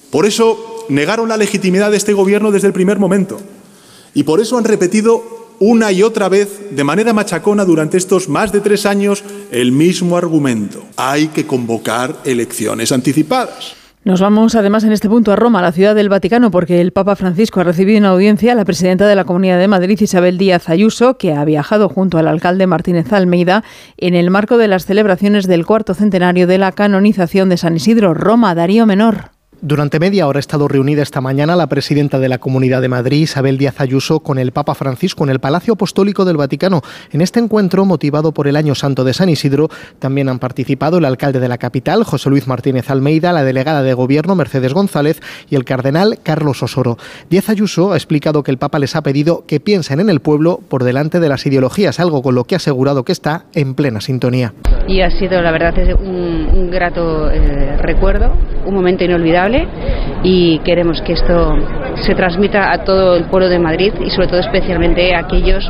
Por 0.09 0.25
eso 0.25 0.85
negaron 0.89 1.29
la 1.29 1.37
legitimidad 1.37 1.91
de 1.91 1.97
este 1.97 2.13
gobierno 2.13 2.51
desde 2.51 2.67
el 2.67 2.73
primer 2.73 2.99
momento. 2.99 3.39
Y 4.13 4.23
por 4.23 4.39
eso 4.39 4.57
han 4.57 4.63
repetido 4.63 5.41
una 5.59 5.91
y 5.91 6.01
otra 6.01 6.27
vez, 6.27 6.71
de 6.71 6.83
manera 6.83 7.13
machacona, 7.13 7.65
durante 7.65 7.97
estos 7.97 8.27
más 8.27 8.51
de 8.51 8.61
tres 8.61 8.85
años, 8.87 9.23
el 9.51 9.71
mismo 9.71 10.17
argumento. 10.17 10.83
Hay 10.97 11.27
que 11.27 11.45
convocar 11.45 12.15
elecciones 12.25 12.91
anticipadas. 12.91 13.75
Nos 14.03 14.19
vamos 14.19 14.55
además 14.55 14.83
en 14.83 14.93
este 14.93 15.07
punto 15.07 15.31
a 15.31 15.35
Roma, 15.35 15.61
la 15.61 15.71
ciudad 15.71 15.93
del 15.93 16.09
Vaticano, 16.09 16.49
porque 16.49 16.81
el 16.81 16.91
Papa 16.91 17.15
Francisco 17.15 17.59
ha 17.59 17.63
recibido 17.63 17.99
en 17.99 18.05
audiencia 18.05 18.53
a 18.53 18.55
la 18.55 18.65
presidenta 18.65 19.05
de 19.05 19.15
la 19.15 19.25
Comunidad 19.25 19.59
de 19.59 19.67
Madrid, 19.67 20.01
Isabel 20.01 20.39
Díaz 20.39 20.69
Ayuso, 20.69 21.19
que 21.19 21.33
ha 21.33 21.45
viajado 21.45 21.87
junto 21.87 22.17
al 22.17 22.27
alcalde 22.27 22.65
Martínez 22.65 23.13
Almeida 23.13 23.63
en 23.97 24.15
el 24.15 24.31
marco 24.31 24.57
de 24.57 24.67
las 24.67 24.87
celebraciones 24.87 25.45
del 25.45 25.67
cuarto 25.67 25.93
centenario 25.93 26.47
de 26.47 26.57
la 26.57 26.71
canonización 26.71 27.49
de 27.49 27.57
San 27.57 27.75
Isidro, 27.75 28.15
Roma, 28.15 28.55
Darío 28.55 28.87
Menor. 28.87 29.29
Durante 29.63 29.99
media 29.99 30.25
hora 30.25 30.39
ha 30.39 30.39
estado 30.39 30.67
reunida 30.67 31.03
esta 31.03 31.21
mañana 31.21 31.55
la 31.55 31.67
presidenta 31.67 32.17
de 32.17 32.27
la 32.27 32.39
Comunidad 32.39 32.81
de 32.81 32.89
Madrid, 32.89 33.21
Isabel 33.21 33.59
Díaz 33.59 33.79
Ayuso, 33.79 34.21
con 34.21 34.39
el 34.39 34.53
Papa 34.53 34.73
Francisco 34.73 35.23
en 35.23 35.29
el 35.29 35.39
Palacio 35.39 35.75
Apostólico 35.75 36.25
del 36.25 36.35
Vaticano. 36.35 36.81
En 37.11 37.21
este 37.21 37.39
encuentro, 37.39 37.85
motivado 37.85 38.31
por 38.31 38.47
el 38.47 38.55
Año 38.55 38.73
Santo 38.73 39.03
de 39.03 39.13
San 39.13 39.29
Isidro, 39.29 39.69
también 39.99 40.29
han 40.29 40.39
participado 40.39 40.97
el 40.97 41.05
alcalde 41.05 41.39
de 41.39 41.47
la 41.47 41.59
capital, 41.59 42.03
José 42.03 42.31
Luis 42.31 42.47
Martínez 42.47 42.89
Almeida, 42.89 43.33
la 43.33 43.43
delegada 43.43 43.83
de 43.83 43.93
Gobierno, 43.93 44.33
Mercedes 44.33 44.73
González, 44.73 45.21
y 45.47 45.55
el 45.55 45.63
cardenal 45.63 46.17
Carlos 46.23 46.63
Osoro. 46.63 46.97
Díaz 47.29 47.49
Ayuso 47.49 47.93
ha 47.93 47.97
explicado 47.97 48.41
que 48.41 48.49
el 48.49 48.57
Papa 48.57 48.79
les 48.79 48.95
ha 48.95 49.03
pedido 49.03 49.43
que 49.45 49.59
piensen 49.59 49.99
en 49.99 50.09
el 50.09 50.21
pueblo 50.21 50.59
por 50.69 50.83
delante 50.83 51.19
de 51.19 51.29
las 51.29 51.45
ideologías, 51.45 51.99
algo 51.99 52.23
con 52.23 52.33
lo 52.33 52.45
que 52.45 52.55
ha 52.55 52.57
asegurado 52.57 53.03
que 53.03 53.11
está 53.11 53.45
en 53.53 53.75
plena 53.75 54.01
sintonía. 54.01 54.55
Y 54.87 55.01
ha 55.01 55.11
sido, 55.11 55.39
la 55.43 55.51
verdad, 55.51 55.75
un, 56.01 56.71
grato 56.71 57.29
eh, 57.29 57.77
recuerdo, 57.77 58.33
un 58.65 58.73
momento 58.73 59.03
inolvidable 59.03 59.50
y 60.23 60.59
queremos 60.59 61.01
que 61.01 61.13
esto 61.13 61.55
se 62.01 62.15
transmita 62.15 62.71
a 62.71 62.83
todo 62.83 63.15
el 63.15 63.25
pueblo 63.25 63.49
de 63.49 63.59
Madrid 63.59 63.93
y 64.05 64.09
sobre 64.09 64.27
todo 64.27 64.39
especialmente 64.39 65.13
a 65.13 65.19
aquellos 65.19 65.69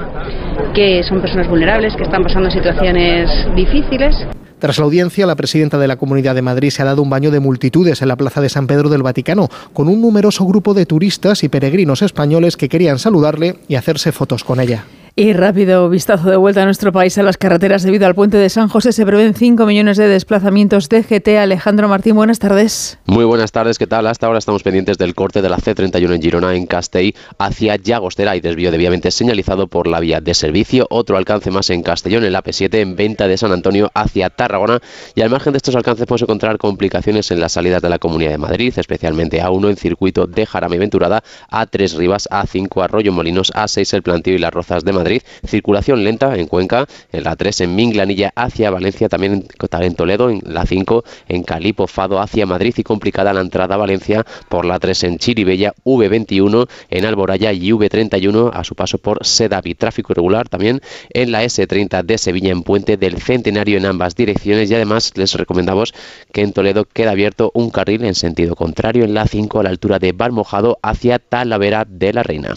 que 0.73 1.03
son 1.03 1.21
personas 1.21 1.47
vulnerables, 1.47 1.95
que 1.95 2.03
están 2.03 2.23
pasando 2.23 2.49
situaciones 2.49 3.29
difíciles. 3.55 4.15
Tras 4.59 4.77
la 4.77 4.85
audiencia, 4.85 5.25
la 5.25 5.35
presidenta 5.35 5.79
de 5.79 5.87
la 5.87 5.95
Comunidad 5.95 6.35
de 6.35 6.43
Madrid 6.43 6.69
se 6.69 6.83
ha 6.83 6.85
dado 6.85 7.01
un 7.01 7.09
baño 7.09 7.31
de 7.31 7.39
multitudes 7.39 8.03
en 8.03 8.07
la 8.07 8.15
Plaza 8.15 8.41
de 8.41 8.49
San 8.49 8.67
Pedro 8.67 8.89
del 8.89 9.01
Vaticano, 9.01 9.49
con 9.73 9.87
un 9.87 9.99
numeroso 9.99 10.45
grupo 10.45 10.75
de 10.75 10.85
turistas 10.85 11.43
y 11.43 11.49
peregrinos 11.49 12.03
españoles 12.03 12.57
que 12.57 12.69
querían 12.69 12.99
saludarle 12.99 13.55
y 13.67 13.73
hacerse 13.73 14.11
fotos 14.11 14.43
con 14.43 14.59
ella. 14.59 14.85
Y 15.13 15.33
rápido 15.33 15.89
vistazo 15.89 16.29
de 16.29 16.37
vuelta 16.37 16.61
a 16.61 16.65
nuestro 16.65 16.93
país 16.93 17.17
a 17.17 17.23
las 17.23 17.35
carreteras 17.35 17.83
debido 17.83 18.07
al 18.07 18.15
puente 18.15 18.37
de 18.37 18.47
San 18.47 18.69
José. 18.69 18.93
Se 18.93 19.05
prevén 19.05 19.33
5 19.33 19.65
millones 19.65 19.97
de 19.97 20.07
desplazamientos 20.07 20.87
de 20.87 21.03
GT. 21.03 21.37
Alejandro 21.37 21.89
Martín, 21.89 22.15
buenas 22.15 22.39
tardes. 22.39 22.97
Muy 23.07 23.25
buenas 23.25 23.51
tardes, 23.51 23.77
¿qué 23.77 23.87
tal? 23.87 24.07
Hasta 24.07 24.27
ahora 24.27 24.39
estamos 24.39 24.63
pendientes 24.63 24.97
del 24.97 25.13
corte 25.13 25.41
de 25.41 25.49
la 25.49 25.57
C31 25.57 26.15
en 26.15 26.21
Girona, 26.21 26.55
en 26.55 26.65
Castell, 26.65 27.13
hacia 27.37 27.75
Llagostera 27.75 28.37
y 28.37 28.39
desvío 28.39 28.71
debidamente 28.71 29.11
señalizado 29.11 29.67
por 29.67 29.85
la 29.85 29.99
vía 29.99 30.21
de 30.21 30.33
servicio. 30.33 30.87
Otro 30.89 31.17
alcance 31.17 31.51
más 31.51 31.69
en 31.71 31.83
Castellón, 31.83 32.23
en 32.23 32.31
la 32.31 32.41
P7, 32.41 32.73
en 32.75 32.95
venta 32.95 33.27
de 33.27 33.35
San 33.35 33.51
Antonio 33.51 33.91
hacia 33.93 34.29
Tarragona. 34.29 34.79
Y 35.13 35.21
al 35.23 35.29
margen 35.29 35.51
de 35.51 35.57
estos 35.57 35.75
alcances 35.75 36.05
podemos 36.05 36.21
encontrar 36.21 36.57
complicaciones 36.57 37.29
en 37.31 37.41
las 37.41 37.51
salidas 37.51 37.81
de 37.81 37.89
la 37.89 37.99
Comunidad 37.99 38.31
de 38.31 38.37
Madrid, 38.37 38.73
especialmente 38.77 39.43
A1 39.43 39.71
en 39.71 39.75
circuito 39.75 40.25
de 40.25 40.45
Jarama 40.45 40.75
y 40.75 40.79
Venturada, 40.79 41.21
A3 41.51 41.97
Rivas, 41.97 42.29
A5 42.31 42.81
Arroyo 42.81 43.11
Molinos, 43.11 43.51
A6 43.51 43.93
El 43.93 44.03
Plantío 44.03 44.35
y 44.35 44.37
las 44.37 44.53
Rozas 44.53 44.85
de 44.85 44.93
Madrid. 44.93 45.00
Circulación 45.45 46.03
lenta 46.03 46.35
en 46.35 46.47
Cuenca, 46.47 46.87
en 47.11 47.23
la 47.23 47.35
3 47.35 47.61
en 47.61 47.75
Minglanilla 47.75 48.31
hacia 48.35 48.69
Valencia, 48.69 49.09
también 49.09 49.47
en 49.71 49.95
Toledo, 49.95 50.29
en 50.29 50.41
la 50.45 50.65
5 50.65 51.03
en 51.27 51.43
Calipo, 51.43 51.87
Fado 51.87 52.19
hacia 52.19 52.45
Madrid 52.45 52.73
y 52.77 52.83
complicada 52.83 53.33
la 53.33 53.41
entrada 53.41 53.75
a 53.75 53.77
Valencia 53.77 54.25
por 54.49 54.65
la 54.65 54.79
3 54.79 55.03
en 55.03 55.17
Chiribella, 55.17 55.73
V21 55.85 56.67
en 56.89 57.05
Alboraya 57.05 57.51
y 57.51 57.71
V31 57.71 58.51
a 58.53 58.63
su 58.63 58.75
paso 58.75 58.97
por 58.97 59.25
Sedavi. 59.25 59.75
Tráfico 59.75 60.13
irregular 60.13 60.49
también 60.49 60.81
en 61.11 61.31
la 61.31 61.43
S30 61.43 62.03
de 62.03 62.17
Sevilla 62.17 62.51
en 62.51 62.63
Puente 62.63 62.97
del 62.97 63.21
Centenario 63.21 63.77
en 63.77 63.85
ambas 63.85 64.15
direcciones 64.15 64.69
y 64.69 64.75
además 64.75 65.11
les 65.15 65.33
recomendamos 65.33 65.93
que 66.31 66.41
en 66.41 66.53
Toledo 66.53 66.85
queda 66.85 67.11
abierto 67.11 67.51
un 67.53 67.69
carril 67.69 68.05
en 68.05 68.15
sentido 68.15 68.55
contrario 68.55 69.03
en 69.03 69.13
la 69.13 69.27
5 69.27 69.59
a 69.59 69.63
la 69.63 69.69
altura 69.69 69.99
de 69.99 70.11
Valmojado 70.11 70.79
hacia 70.81 71.19
Talavera 71.19 71.85
de 71.87 72.13
la 72.13 72.23
Reina. 72.23 72.55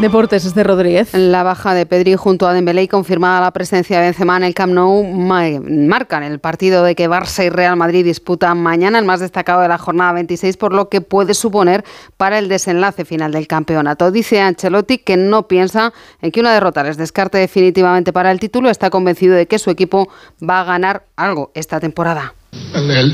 Deportes, 0.00 0.46
este 0.46 0.64
Rodríguez. 0.64 1.12
La 1.12 1.42
baja 1.42 1.74
de 1.74 1.84
Pedri 1.84 2.14
junto 2.16 2.48
a 2.48 2.54
Dembélé 2.54 2.84
y 2.84 2.88
confirmada 2.88 3.38
la 3.38 3.50
presencia 3.50 3.98
de 3.98 4.06
Benzema 4.06 4.38
en 4.38 4.44
el 4.44 4.54
Camp 4.54 4.72
Nou 4.72 5.04
marcan 5.04 6.22
el 6.22 6.38
partido 6.38 6.82
de 6.84 6.94
que 6.94 7.06
Barça 7.06 7.44
y 7.44 7.50
Real 7.50 7.76
Madrid 7.76 8.02
disputan 8.02 8.62
mañana, 8.62 8.98
el 8.98 9.04
más 9.04 9.20
destacado 9.20 9.60
de 9.60 9.68
la 9.68 9.76
jornada 9.76 10.14
26, 10.14 10.56
por 10.56 10.72
lo 10.72 10.88
que 10.88 11.02
puede 11.02 11.34
suponer 11.34 11.84
para 12.16 12.38
el 12.38 12.48
desenlace 12.48 13.04
final 13.04 13.30
del 13.32 13.46
campeonato. 13.46 14.10
Dice 14.10 14.40
Ancelotti 14.40 14.96
que 14.96 15.18
no 15.18 15.46
piensa 15.46 15.92
en 16.22 16.32
que 16.32 16.40
una 16.40 16.54
derrota 16.54 16.82
les 16.82 16.96
descarte 16.96 17.36
definitivamente 17.36 18.10
para 18.10 18.30
el 18.30 18.40
título, 18.40 18.70
está 18.70 18.88
convencido 18.88 19.34
de 19.34 19.46
que 19.46 19.58
su 19.58 19.68
equipo 19.68 20.08
va 20.42 20.62
a 20.62 20.64
ganar 20.64 21.04
algo 21.14 21.52
esta 21.54 21.78
temporada. 21.78 22.32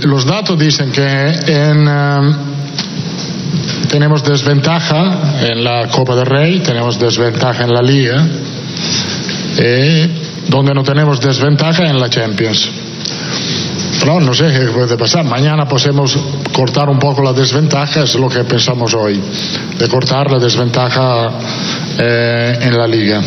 los 0.05 0.25
datos 0.25 0.57
dicen 0.57 0.93
que 0.93 1.03
en... 1.03 1.89
Eh, 1.89 2.96
tenemos 3.87 4.23
desventaja 4.23 5.41
en 5.41 5.63
la 5.63 5.89
Copa 5.89 6.15
del 6.17 6.27
Rey, 6.27 6.61
tenemos 6.61 6.99
desventaja 6.99 7.65
en 7.65 7.73
la 7.73 7.83
Liga, 7.83 8.27
y 9.59 10.51
donde 10.51 10.75
no 10.75 10.83
tenemos 10.83 11.21
desventaja 11.21 11.87
en 11.87 11.99
la 11.99 12.09
Champions. 12.09 12.71
Pero 14.01 14.21
no 14.21 14.35
sé 14.35 14.47
qué 14.53 14.67
puede 14.73 14.97
pasar. 14.97 15.25
Mañana 15.25 15.67
podemos 15.67 16.19
cortar 16.53 16.89
un 16.89 16.99
poco 16.99 17.23
la 17.23 17.33
desventaja, 17.33 18.03
es 18.03 18.15
lo 18.15 18.29
que 18.29 18.45
pensamos 18.45 18.95
hoy, 18.95 19.21
de 19.79 19.89
cortar 19.89 20.31
la 20.31 20.39
desventaja 20.39 21.31
eh, 21.99 22.59
en 22.63 22.79
la 22.79 22.87
Liga. 22.87 23.21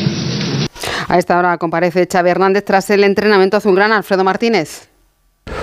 A 1.07 1.18
esta 1.18 1.38
hora 1.38 1.57
comparece 1.57 2.07
Xavi 2.12 2.30
Hernández 2.30 2.64
tras 2.66 2.89
el 2.91 3.03
entrenamiento 3.03 3.57
azulgrana. 3.57 3.97
Alfredo 3.97 4.24
Martínez. 4.24 4.89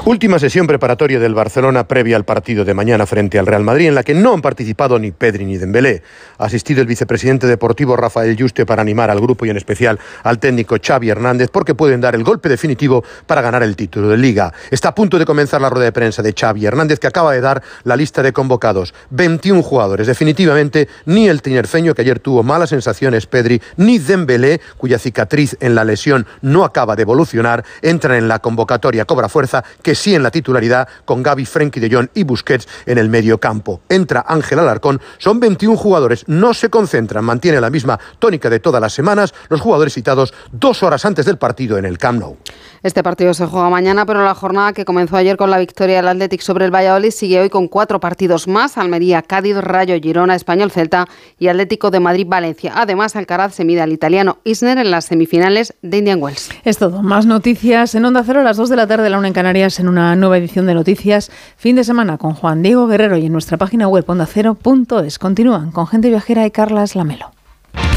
Última 0.07 0.39
sesión 0.39 0.68
preparatoria 0.68 1.18
del 1.18 1.34
Barcelona 1.34 1.89
previa 1.89 2.16
al 2.16 2.24
partido 2.24 2.64
de 2.64 2.74
mañana 2.74 3.07
frente 3.07 3.39
al 3.39 3.47
Real 3.47 3.64
Madrid, 3.64 3.89
en 3.89 3.97
la 3.97 4.05
que 4.05 4.14
no 4.14 4.34
han 4.34 4.41
participado 4.41 4.99
ni 5.01 5.11
Pedri 5.11 5.45
ni 5.45 5.57
Dembélé. 5.57 6.03
Ha 6.39 6.45
asistido 6.45 6.80
el 6.80 6.87
vicepresidente 6.87 7.49
deportivo 7.49 7.97
Rafael 7.97 8.37
Juste 8.39 8.66
para 8.66 8.82
animar 8.82 9.11
al 9.11 9.20
grupo 9.20 9.47
y 9.47 9.51
en 9.51 9.57
especial 9.57 9.99
al 10.22 10.39
técnico 10.39 10.76
Xavi 10.80 11.11
Hernández 11.11 11.51
porque 11.51 11.74
pueden 11.74 12.01
dar 12.01 12.14
el 12.14 12.22
golpe 12.22 12.49
definitivo 12.49 13.03
para 13.26 13.41
ganar 13.41 13.64
el 13.64 13.74
título 13.74 14.09
de 14.09 14.16
Liga. 14.16 14.53
Está 14.70 14.91
a 14.91 14.95
punto 14.95 15.18
de 15.18 15.26
comenzar 15.26 15.61
la 15.61 15.70
rueda 15.70 15.87
de 15.87 15.93
prensa 15.93 16.22
de 16.22 16.32
Xavi 16.32 16.66
Hernández 16.66 17.01
que 17.01 17.09
acaba 17.09 17.32
de 17.32 17.41
dar 17.41 17.62
la 17.82 17.97
lista 17.97 18.22
de 18.22 18.32
convocados. 18.32 18.95
21 19.11 19.62
jugadores. 19.62 20.07
Definitivamente 20.07 20.89
ni 21.07 21.28
el 21.28 21.43
tinerfeño 21.43 21.95
que 21.95 22.03
ayer 22.03 22.20
tuvo 22.20 22.43
malas 22.43 22.70
sensaciones 22.70 23.26
Pedri, 23.26 23.61
ni 23.76 23.99
Dembélé, 23.99 24.61
cuya 24.76 24.99
cicatriz 24.99 25.57
en 25.61 25.74
la 25.74 25.84
lesión 25.84 26.26
no 26.43 26.64
acaba 26.64 26.95
de 26.97 27.03
evolucionar, 27.03 27.64
entran 27.82 28.16
en 28.16 28.28
la 28.28 28.39
convocatoria, 28.39 29.05
cobra 29.05 29.28
fuerza 29.28 29.64
que 29.83 29.95
sí 29.95 30.14
en 30.14 30.22
la 30.22 30.31
titularidad 30.31 30.89
con 31.05 31.22
Gaby, 31.22 31.45
Frenkie 31.45 31.81
de 31.81 31.95
Jong 31.95 32.09
y 32.14 32.24
Busquets 32.24 32.68
en 32.87 32.99
el 32.99 33.09
medio 33.09 33.39
campo. 33.39 33.81
Entra 33.89 34.24
Ángel 34.27 34.59
Alarcón, 34.59 35.01
son 35.18 35.41
21 35.41 35.77
jugadores, 35.77 36.24
no 36.27 36.55
se 36.55 36.70
concentran, 36.70 37.24
mantiene 37.24 37.61
la 37.61 37.70
misma 37.70 37.99
tónica 38.18 38.51
de 38.51 38.61
todas 38.61 38.81
las 38.81 38.93
semanas, 38.93 39.35
los 39.49 39.61
jugadores 39.61 39.95
citados 39.95 40.35
dos 40.53 40.83
horas 40.83 41.05
antes 41.05 41.27
del 41.27 41.39
partido 41.39 41.79
en 41.79 41.85
el 41.85 41.99
Camp 41.99 42.20
Nou. 42.20 42.37
Este 42.83 43.03
partido 43.03 43.35
se 43.35 43.47
juega 43.47 43.68
mañana, 43.68 44.07
pero 44.07 44.22
la 44.22 44.35
jornada 44.35 44.72
que 44.72 44.85
comenzó 44.85 45.16
ayer 45.16 45.37
con 45.37 45.51
la 45.51 45.59
victoria 45.59 45.97
del 45.97 46.09
Athletic 46.09 46.41
sobre 46.41 46.66
el 46.66 46.72
Valladolid 46.72 47.11
sigue 47.11 47.41
hoy 47.41 47.49
con 47.49 47.66
cuatro 47.66 47.99
partidos 47.99 48.47
más: 48.47 48.79
Almería, 48.79 49.22
Cádiz, 49.22 49.57
Rayo, 49.57 49.97
Girona, 50.01 50.37
Español, 50.37 50.70
Celta 50.70 51.07
y 51.39 51.49
Atlético 51.49 51.91
de 51.91 51.99
Madrid, 51.99 52.27
Valencia. 52.29 52.72
Además, 52.77 53.16
Alcaraz 53.16 53.55
se 53.55 53.64
mide 53.64 53.81
al 53.81 53.93
italiano 53.93 54.39
Isner 54.45 54.79
en 54.79 54.91
las 54.91 55.07
semifinales 55.07 55.74
de 55.83 55.97
Indian 55.97 56.22
Wells. 56.22 56.51
Es 56.64 56.79
todo. 56.79 57.03
Más 57.03 57.27
noticias 57.27 57.95
en 57.95 58.05
Onda 58.05 58.22
Cero 58.24 58.41
a 58.41 58.45
las 58.45 58.57
2 58.57 58.68
de 58.68 58.77
la 58.77 58.87
tarde, 58.87 59.11
la 59.11 59.18
una 59.18 59.29
en 59.29 59.35
Canarias, 59.35 59.55
en 59.57 59.88
una 59.88 60.14
nueva 60.16 60.36
edición 60.36 60.66
de 60.66 60.74
noticias. 60.74 61.30
Fin 61.57 61.76
de 61.76 61.84
semana 61.84 62.18
con 62.18 62.34
Juan 62.34 62.62
Diego 62.62 62.86
Guerrero 62.86 63.16
y 63.16 63.24
en 63.24 63.32
nuestra 63.32 63.57
página 63.57 63.88
web 63.88 64.04
ondacero.es. 64.07 65.18
Continúan 65.18 65.72
con 65.72 65.86
gente 65.86 66.11
viajera 66.11 66.44
y 66.44 66.50
Carlas 66.50 66.94
Lamelo. 66.94 67.36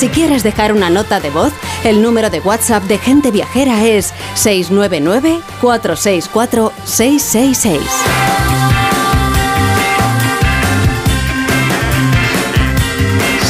Si 0.00 0.08
quieres 0.08 0.42
dejar 0.42 0.72
una 0.72 0.88
nota 0.88 1.20
de 1.20 1.28
voz, 1.28 1.52
el 1.84 2.00
número 2.00 2.30
de 2.30 2.40
WhatsApp 2.40 2.84
de 2.84 2.96
Gente 2.96 3.30
Viajera 3.30 3.84
es 3.84 4.14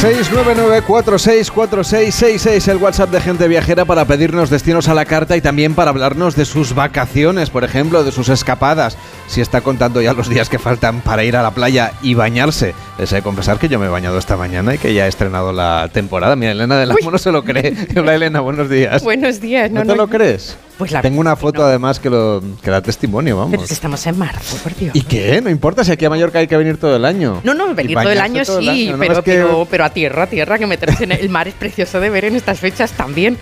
699-464-666. 0.00 2.38
seis 2.38 2.68
el 2.68 2.78
WhatsApp 2.78 3.10
de 3.10 3.20
Gente 3.20 3.46
Viajera 3.48 3.84
para 3.84 4.06
pedirnos 4.06 4.48
destinos 4.48 4.88
a 4.88 4.94
la 4.94 5.04
carta 5.04 5.36
y 5.36 5.42
también 5.42 5.74
para 5.74 5.90
hablarnos 5.90 6.36
de 6.36 6.46
sus 6.46 6.74
vacaciones, 6.74 7.50
por 7.50 7.64
ejemplo, 7.64 8.02
de 8.02 8.10
sus 8.10 8.30
escapadas. 8.30 8.96
Si 9.26 9.42
está 9.42 9.60
contando 9.60 10.00
ya 10.00 10.14
los 10.14 10.30
días 10.30 10.48
que 10.48 10.58
faltan 10.58 11.02
para 11.02 11.22
ir 11.22 11.36
a 11.36 11.42
la 11.42 11.50
playa 11.50 11.92
y 12.00 12.14
bañarse. 12.14 12.74
Les 12.98 13.12
he 13.12 13.16
de 13.16 13.22
confesar 13.22 13.58
que 13.58 13.68
yo 13.68 13.78
me 13.78 13.84
he 13.86 13.90
bañado 13.90 14.16
esta 14.16 14.38
mañana 14.38 14.74
y 14.74 14.78
que 14.78 14.94
ya 14.94 15.04
he 15.04 15.08
estrenado 15.10 15.52
la 15.52 15.90
temporada. 15.92 16.34
Mira, 16.34 16.52
Elena 16.52 16.78
del 16.78 16.92
Amo 16.92 17.10
no 17.10 17.18
se 17.18 17.30
lo 17.30 17.44
cree. 17.44 17.76
Hola 17.96 18.14
Elena, 18.14 18.40
buenos 18.40 18.70
días. 18.70 19.02
Buenos 19.02 19.42
días. 19.42 19.70
¿No, 19.70 19.82
te 19.82 19.94
lo 19.94 20.08
crees? 20.08 20.56
Pues 20.80 20.92
la 20.92 21.02
Tengo 21.02 21.20
una 21.20 21.36
foto 21.36 21.62
además 21.62 22.00
que, 22.00 22.08
lo, 22.08 22.42
que 22.62 22.70
da 22.70 22.80
testimonio, 22.80 23.36
vamos. 23.36 23.50
Pero 23.50 23.64
es 23.64 23.68
que 23.68 23.74
estamos 23.74 24.06
en 24.06 24.16
marzo, 24.18 24.56
por 24.62 24.74
Dios. 24.74 24.96
¿Y 24.96 25.02
qué? 25.02 25.42
No 25.42 25.50
importa 25.50 25.84
si 25.84 25.92
aquí 25.92 26.06
a 26.06 26.08
Mallorca 26.08 26.38
hay 26.38 26.46
que 26.46 26.56
venir 26.56 26.78
todo 26.78 26.96
el 26.96 27.04
año. 27.04 27.42
No, 27.44 27.52
no, 27.52 27.74
venir 27.74 27.98
todo 27.98 28.10
el 28.10 28.18
año 28.18 28.42
todo 28.46 28.60
el 28.60 28.64
sí, 28.64 28.88
año, 28.88 28.92
¿no? 28.92 28.98
pero, 28.98 29.12
Es 29.12 29.18
que- 29.18 29.32
pero, 29.32 29.68
pero 29.70 29.84
a 29.84 29.90
tierra, 29.90 30.22
a 30.22 30.26
tierra, 30.26 30.58
que 30.58 30.66
meterse 30.66 31.04
en 31.04 31.12
el 31.12 31.28
mar 31.28 31.48
es 31.48 31.54
precioso 31.54 32.00
de 32.00 32.08
ver 32.08 32.24
en 32.24 32.34
estas 32.34 32.60
fechas 32.60 32.92
también. 32.92 33.36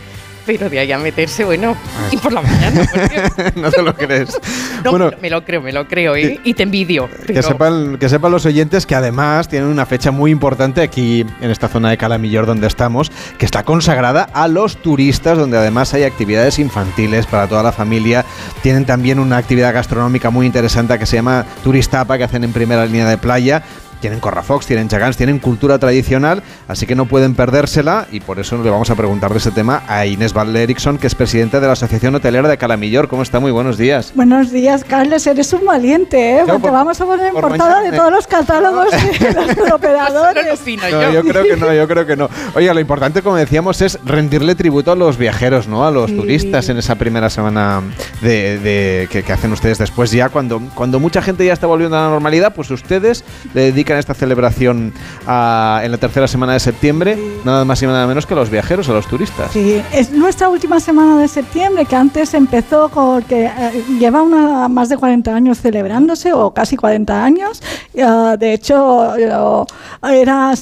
Pero 0.49 0.70
de 0.70 0.78
ahí 0.78 0.90
a 0.90 0.96
meterse, 0.96 1.44
bueno, 1.44 1.76
y 2.11 2.16
por 2.16 2.32
la 2.32 2.40
mañana. 2.40 2.88
no 3.55 3.70
te 3.70 3.82
lo 3.82 3.94
crees. 3.94 4.30
No, 4.82 4.92
bueno, 4.92 5.11
me 5.20 5.28
lo 5.28 5.44
creo, 5.44 5.61
me 5.61 5.72
lo 5.72 5.88
creo, 5.88 6.14
¿eh? 6.14 6.38
y 6.44 6.55
te 6.55 6.62
envidio. 6.62 7.09
Que 7.26 7.42
sepan, 7.42 7.99
que 7.99 8.09
sepan 8.09 8.30
los 8.30 8.46
oyentes 8.46 8.86
que 8.86 8.94
además 8.94 9.49
tienen 9.49 9.68
una 9.68 9.86
fecha 9.86 10.12
muy 10.12 10.30
importante 10.30 10.82
aquí 10.82 11.26
en 11.40 11.51
esta 11.51 11.66
zona 11.66 11.90
de 11.90 11.96
Calamillor 11.96 12.46
donde 12.46 12.68
estamos, 12.68 13.11
que 13.38 13.44
está 13.44 13.64
consagrada 13.64 14.28
a 14.32 14.46
los 14.46 14.76
turistas, 14.76 15.36
donde 15.36 15.59
además 15.59 15.92
hay 15.94 16.05
actividades 16.05 16.61
infantiles 16.61 17.26
para 17.26 17.49
toda 17.49 17.64
la 17.64 17.72
familia. 17.72 18.24
Tienen 18.62 18.86
también 18.86 19.18
una 19.18 19.36
actividad 19.36 19.74
gastronómica 19.74 20.30
muy 20.30 20.46
interesante 20.46 20.96
que 20.96 21.07
se 21.07 21.16
llama 21.16 21.44
Turistapa, 21.64 22.16
que 22.16 22.24
hacen 22.24 22.44
en 22.44 22.53
primera 22.53 22.86
línea 22.86 23.09
de 23.09 23.18
playa. 23.18 23.64
Tienen 24.01 24.20
corrafox, 24.20 24.66
tienen 24.66 24.88
chagans, 24.88 25.16
tienen 25.16 25.38
cultura 25.40 25.78
tradicional, 25.78 26.42
así 26.68 26.86
que 26.86 26.94
no 26.94 27.07
pueden 27.07 27.34
perdérsela 27.34 28.07
y 28.12 28.20
por 28.20 28.38
eso 28.38 28.62
le 28.62 28.70
vamos 28.70 28.90
a 28.90 28.94
preguntar 28.94 29.32
de 29.32 29.38
ese 29.38 29.51
tema 29.51 29.82
a 29.88 30.07
Inés 30.07 30.32
Valle 30.32 30.62
Erickson, 30.62 30.99
que 30.99 31.07
es 31.09 31.14
presidenta 31.14 31.59
de 31.61 31.66
la 31.66 31.72
Asociación 31.72 32.14
Hotelera 32.14 32.49
de 32.49 32.57
Calamillor. 32.59 33.09
¿Cómo 33.09 33.22
está? 33.22 33.40
Muy 33.40 33.51
buenos 33.51 33.76
días. 33.76 34.12
Buenos 34.14 34.51
días, 34.53 34.84
Carlos. 34.84 35.26
Eres 35.26 35.53
un 35.53 35.64
valiente, 35.64 36.32
¿eh? 36.38 36.40
Claro, 36.44 36.55
Te 36.59 36.62
por- 36.62 36.72
vamos 36.72 37.01
a 37.01 37.05
poner 37.07 37.26
en 37.26 37.32
por 37.32 37.42
portada 37.49 37.76
mañana- 37.76 37.90
de 37.90 37.96
todos 37.96 38.12
los 38.12 38.26
catálogos 38.26 38.90
de 38.92 39.57
los 39.57 39.70
operadores. 39.72 40.61
No, 40.92 41.12
yo 41.12 41.22
creo 41.22 41.42
que 41.44 41.57
no, 41.57 41.72
yo 41.74 41.88
creo 41.88 42.07
que 42.07 42.16
no. 42.16 42.28
Oye, 42.55 42.72
lo 42.72 42.80
importante, 42.80 43.22
como 43.22 43.36
decíamos, 43.36 43.80
es 43.82 43.99
rendirle 44.05 44.55
tributo 44.55 44.92
a 44.92 44.96
los 44.96 45.16
viajeros, 45.16 45.66
¿no? 45.66 45.86
A 45.86 45.90
los 45.90 46.11
Sí. 46.11 46.16
turistas 46.16 46.68
en 46.68 46.78
esa 46.78 46.94
primera 46.96 47.30
semana 47.30 47.82
de, 48.20 48.59
de- 48.59 49.09
que, 49.11 49.22
que 49.22 49.32
hacen 49.32 49.53
ustedes 49.53 49.78
después 49.78 50.11
ya, 50.11 50.28
cuando, 50.28 50.61
cuando 50.74 51.01
mucha 51.01 51.20
gente 51.22 51.44
ya 51.44 51.53
está 51.53 51.66
volviendo 51.66 51.96
a 51.99 52.03
la 52.03 52.11
normalidad, 52.11 52.55
pues 52.55 52.70
ustedes 52.70 53.24
le 53.55 53.62
dedican 53.62 53.88
esta 53.97 54.12
celebración 54.14 54.93
a- 55.26 55.80
en 55.84 55.93
la 55.93 55.99
tercera 55.99 56.26
semana 56.26 56.55
de 56.55 56.61
septiembre, 56.61 57.16
nada 57.45 57.64
más 57.64 57.80
y 57.82 57.86
nada 57.86 58.07
menos 58.07 58.26
que 58.26 58.34
a 58.34 58.36
los 58.36 58.51
viajeros, 58.51 58.89
a 58.89 58.93
los 58.93 59.07
turistas. 59.07 59.53
Sí, 59.53 59.80
es 59.93 60.11
nuestra 60.11 60.49
última 60.49 60.80
semana 60.80 61.18
de 61.18 61.28
septiembre, 61.28 61.86
que 61.86 61.95
antes 61.97 62.34
empezó 62.34 62.89
con 62.89 63.22
que 63.22 63.47
eh, 63.47 63.84
lleva 64.01 64.22
una, 64.22 64.68
más 64.68 64.89
de 64.89 64.97
40 64.97 65.32
años 65.34 65.61
celebrándose, 65.61 66.32
o 66.32 66.53
casi 66.53 66.76
40 66.76 67.22
años. 67.24 67.62
Eh, 67.95 68.05
de 68.39 68.53
hecho, 68.53 69.14
era 69.16 70.53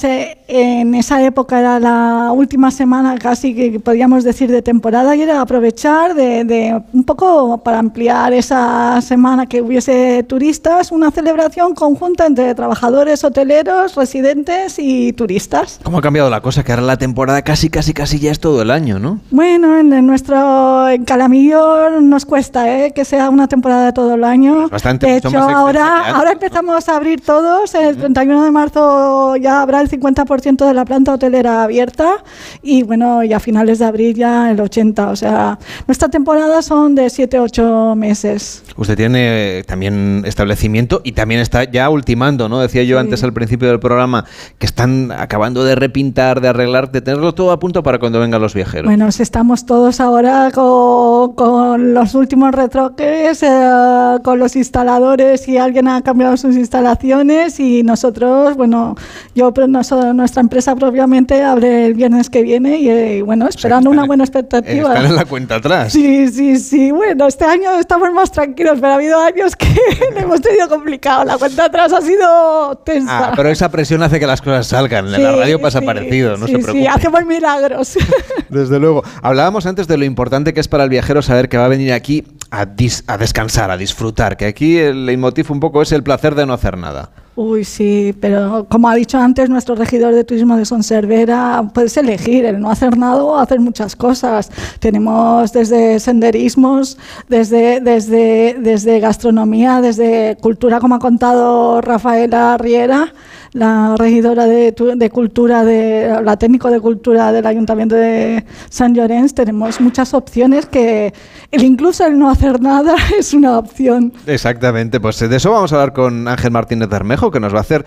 en 0.48 0.94
esa 0.94 1.22
época 1.24 1.58
era 1.58 1.80
la 1.80 2.30
última 2.32 2.70
semana 2.70 3.16
casi 3.18 3.54
que 3.54 3.80
podríamos 3.80 4.22
decir 4.24 4.50
de 4.50 4.62
temporada 4.62 5.16
y 5.16 5.22
era 5.22 5.40
aprovechar 5.40 6.14
de, 6.14 6.44
de 6.44 6.82
un 6.92 7.04
poco 7.04 7.58
para 7.58 7.78
ampliar 7.78 8.32
esa 8.32 9.00
semana 9.00 9.46
que 9.46 9.60
hubiese 9.62 10.22
turistas, 10.24 10.92
una 10.92 11.10
celebración 11.10 11.74
conjunta 11.74 12.26
entre 12.26 12.54
trabajadores 12.54 13.15
hoteleros, 13.24 13.94
residentes 13.94 14.78
y 14.78 15.12
turistas. 15.12 15.80
¿Cómo 15.82 15.98
ha 15.98 16.02
cambiado 16.02 16.30
la 16.30 16.40
cosa? 16.40 16.64
Que 16.64 16.72
ahora 16.72 16.82
la 16.82 16.96
temporada 16.96 17.42
casi, 17.42 17.70
casi, 17.70 17.92
casi 17.92 18.18
ya 18.18 18.30
es 18.30 18.40
todo 18.40 18.62
el 18.62 18.70
año, 18.70 18.98
¿no? 18.98 19.20
Bueno, 19.30 19.78
en, 19.78 19.92
en 19.92 20.06
nuestro 20.06 20.88
en 20.88 21.04
Calamillo 21.04 22.00
nos 22.00 22.24
cuesta 22.24 22.68
¿eh? 22.68 22.92
que 22.94 23.04
sea 23.04 23.30
una 23.30 23.48
temporada 23.48 23.86
de 23.86 23.92
todo 23.92 24.14
el 24.14 24.24
año. 24.24 24.68
Bastante, 24.68 25.06
de 25.06 25.16
hecho, 25.16 25.38
ahora, 25.38 25.98
antes, 25.98 26.14
ahora 26.14 26.32
empezamos 26.32 26.88
a 26.88 26.96
abrir 26.96 27.20
todos. 27.20 27.74
El 27.74 27.96
31 27.96 28.44
de 28.44 28.50
marzo 28.50 29.36
ya 29.36 29.62
habrá 29.62 29.80
el 29.80 29.88
50% 29.88 30.66
de 30.66 30.74
la 30.74 30.84
planta 30.84 31.12
hotelera 31.12 31.62
abierta 31.62 32.24
y 32.62 32.82
bueno, 32.82 33.22
y 33.22 33.32
a 33.32 33.40
finales 33.40 33.78
de 33.78 33.84
abril 33.84 34.14
ya 34.14 34.50
el 34.50 34.58
80%. 34.58 35.10
O 35.10 35.16
sea, 35.16 35.58
nuestra 35.86 36.08
temporada 36.08 36.62
son 36.62 36.94
de 36.94 37.06
7-8 37.06 37.94
meses. 37.94 38.62
Usted 38.76 38.96
tiene 38.96 39.64
también 39.66 40.22
establecimiento 40.26 41.00
y 41.04 41.12
también 41.12 41.40
está 41.40 41.64
ya 41.64 41.88
ultimando, 41.90 42.48
¿no? 42.48 42.60
Decía 42.60 42.82
yo 42.82 42.98
antes 42.98 43.05
al 43.22 43.32
principio 43.32 43.68
del 43.68 43.80
programa 43.80 44.24
que 44.58 44.66
están 44.66 45.12
acabando 45.12 45.64
de 45.64 45.74
repintar, 45.74 46.40
de 46.40 46.48
arreglar, 46.48 46.90
de 46.90 47.00
tenerlo 47.00 47.34
todo 47.34 47.50
a 47.52 47.58
punto 47.58 47.82
para 47.82 47.98
cuando 47.98 48.20
vengan 48.20 48.40
los 48.42 48.54
viajeros. 48.54 48.86
Bueno, 48.86 49.10
si 49.12 49.22
estamos 49.22 49.64
todos 49.66 50.00
ahora 50.00 50.50
con, 50.52 51.34
con 51.34 51.94
los 51.94 52.14
últimos 52.14 52.52
retroques, 52.52 53.42
eh, 53.42 54.16
con 54.22 54.38
los 54.38 54.56
instaladores 54.56 55.46
y 55.48 55.56
alguien 55.58 55.88
ha 55.88 56.02
cambiado 56.02 56.36
sus 56.36 56.56
instalaciones 56.56 57.58
y 57.60 57.82
nosotros, 57.82 58.56
bueno, 58.56 58.94
yo, 59.34 59.52
pero 59.52 59.66
noso- 59.66 60.12
nuestra 60.14 60.40
empresa 60.40 60.74
propiamente 60.76 61.42
abre 61.42 61.86
el 61.86 61.94
viernes 61.94 62.30
que 62.30 62.42
viene 62.42 62.78
y, 62.78 62.88
eh, 62.88 63.22
bueno, 63.22 63.48
esperando 63.48 63.90
una 63.90 64.04
buena 64.04 64.24
expectativa. 64.24 64.88
Están 64.94 65.06
en 65.06 65.16
la 65.16 65.24
cuenta 65.24 65.56
atrás. 65.56 65.92
Sí, 65.92 66.28
sí, 66.28 66.58
sí. 66.58 66.90
Bueno, 66.90 67.26
este 67.26 67.44
año 67.44 67.78
estamos 67.78 68.12
más 68.12 68.30
tranquilos, 68.30 68.74
pero 68.80 68.92
ha 68.92 68.94
habido 68.96 69.18
años 69.20 69.54
que 69.56 69.66
hemos 70.16 70.40
tenido 70.40 70.68
complicado. 70.68 71.24
La 71.24 71.38
cuenta 71.38 71.64
atrás 71.66 71.92
ha 71.92 72.00
sido 72.00 72.80
tensa. 72.98 73.28
Ah, 73.28 73.32
pero 73.36 73.48
esa 73.50 73.70
presión 73.70 74.02
hace 74.02 74.18
que 74.20 74.26
las 74.26 74.40
cosas 74.40 74.66
salgan. 74.66 75.06
En 75.14 75.22
la 75.22 75.32
radio 75.32 75.60
pasa 75.60 75.80
sí, 75.80 75.86
parecido, 75.86 76.36
no 76.36 76.46
sí, 76.46 76.52
se 76.52 76.58
preocupe. 76.58 76.80
Sí, 76.80 76.86
hacemos 76.86 77.24
milagros. 77.26 77.98
Desde 78.48 78.78
luego. 78.78 79.02
Hablábamos 79.22 79.66
antes 79.66 79.86
de 79.88 79.96
lo 79.96 80.04
importante 80.04 80.54
que 80.54 80.60
es 80.60 80.68
para 80.68 80.84
el 80.84 80.90
viajero 80.90 81.22
saber 81.22 81.48
que 81.48 81.58
va 81.58 81.64
a 81.66 81.68
venir 81.68 81.92
aquí 81.92 82.24
a, 82.50 82.64
dis- 82.66 83.02
a 83.06 83.16
descansar, 83.18 83.70
a 83.70 83.76
disfrutar, 83.76 84.36
que 84.36 84.46
aquí 84.46 84.78
el 84.78 85.06
leitmotiv 85.06 85.50
un 85.52 85.60
poco 85.60 85.82
es 85.82 85.92
el 85.92 86.02
placer 86.02 86.34
de 86.34 86.46
no 86.46 86.52
hacer 86.52 86.76
nada. 86.78 87.10
Uy, 87.36 87.64
sí, 87.64 88.14
pero 88.18 88.66
como 88.70 88.88
ha 88.88 88.94
dicho 88.94 89.18
antes 89.18 89.50
nuestro 89.50 89.74
regidor 89.74 90.14
de 90.14 90.24
turismo 90.24 90.56
de 90.56 90.64
Sonservera, 90.64 91.68
puedes 91.74 91.94
elegir 91.98 92.46
el 92.46 92.58
no 92.58 92.70
hacer 92.70 92.96
nada 92.96 93.22
o 93.22 93.36
hacer 93.36 93.60
muchas 93.60 93.94
cosas. 93.94 94.50
Tenemos 94.80 95.52
desde 95.52 96.00
senderismos, 96.00 96.96
desde, 97.28 97.80
desde, 97.82 98.56
desde 98.58 99.00
gastronomía, 99.00 99.82
desde 99.82 100.38
cultura, 100.40 100.80
como 100.80 100.94
ha 100.94 100.98
contado 100.98 101.82
Rafaela 101.82 102.56
Riera, 102.56 103.12
la 103.56 103.96
regidora 103.96 104.46
de, 104.46 104.74
de 104.96 105.10
cultura, 105.10 105.64
de, 105.64 106.20
la 106.22 106.36
técnico 106.36 106.70
de 106.70 106.80
cultura 106.80 107.32
del 107.32 107.46
Ayuntamiento 107.46 107.94
de 107.94 108.44
San 108.68 108.94
Llorenç. 108.94 109.32
Tenemos 109.32 109.80
muchas 109.80 110.12
opciones 110.14 110.66
que 110.66 111.14
el, 111.50 111.64
incluso 111.64 112.06
el 112.06 112.18
no 112.18 112.28
hacer 112.28 112.60
nada 112.60 112.94
es 113.18 113.32
una 113.32 113.58
opción. 113.58 114.12
Exactamente, 114.26 115.00
pues 115.00 115.18
de 115.18 115.34
eso 115.34 115.50
vamos 115.50 115.72
a 115.72 115.76
hablar 115.76 115.92
con 115.94 116.28
Ángel 116.28 116.50
Martínez 116.50 116.88
Bermejo, 116.88 117.25
que 117.30 117.40
nos 117.40 117.52
va 117.52 117.58
a 117.58 117.62
hacer 117.62 117.86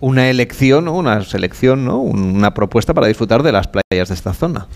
una 0.00 0.30
elección, 0.30 0.88
una 0.88 1.24
selección, 1.24 1.84
¿no? 1.84 1.98
una 1.98 2.54
propuesta 2.54 2.94
para 2.94 3.06
disfrutar 3.06 3.42
de 3.42 3.52
las 3.52 3.68
playas 3.68 4.08
de 4.08 4.14
esta 4.14 4.32
zona. 4.32 4.66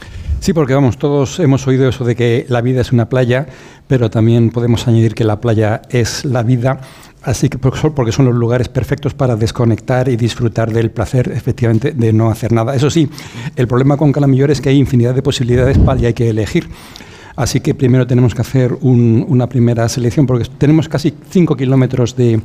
Sí, 0.40 0.52
porque 0.52 0.74
vamos, 0.74 0.98
todos 0.98 1.38
hemos 1.38 1.66
oído 1.68 1.88
eso 1.88 2.04
de 2.04 2.16
que 2.16 2.46
la 2.48 2.60
vida 2.60 2.80
es 2.80 2.90
una 2.90 3.08
playa, 3.08 3.46
pero 3.86 4.10
también 4.10 4.50
podemos 4.50 4.88
añadir 4.88 5.14
que 5.14 5.22
la 5.22 5.40
playa 5.40 5.82
es 5.90 6.24
la 6.24 6.42
vida. 6.42 6.80
Así 7.22 7.48
que 7.48 7.58
porque 7.58 8.10
son 8.10 8.24
los 8.24 8.34
lugares 8.34 8.68
perfectos 8.68 9.14
para 9.14 9.36
desconectar 9.36 10.08
y 10.08 10.16
disfrutar 10.16 10.72
del 10.72 10.90
placer, 10.90 11.30
efectivamente, 11.32 11.92
de 11.92 12.12
no 12.12 12.28
hacer 12.28 12.50
nada. 12.50 12.74
Eso 12.74 12.90
sí, 12.90 13.08
el 13.54 13.68
problema 13.68 13.96
con 13.96 14.10
Calamillor 14.10 14.50
es 14.50 14.60
que 14.60 14.70
hay 14.70 14.78
infinidad 14.78 15.14
de 15.14 15.22
posibilidades 15.22 15.78
para 15.78 16.00
y 16.00 16.06
hay 16.06 16.14
que 16.14 16.28
elegir. 16.28 16.68
Así 17.36 17.60
que 17.60 17.74
primero 17.74 18.06
tenemos 18.06 18.34
que 18.34 18.42
hacer 18.42 18.76
una 18.82 19.48
primera 19.48 19.88
selección, 19.88 20.26
porque 20.26 20.48
tenemos 20.58 20.88
casi 20.88 21.14
5 21.30 21.56
kilómetros 21.56 22.16
de, 22.16 22.40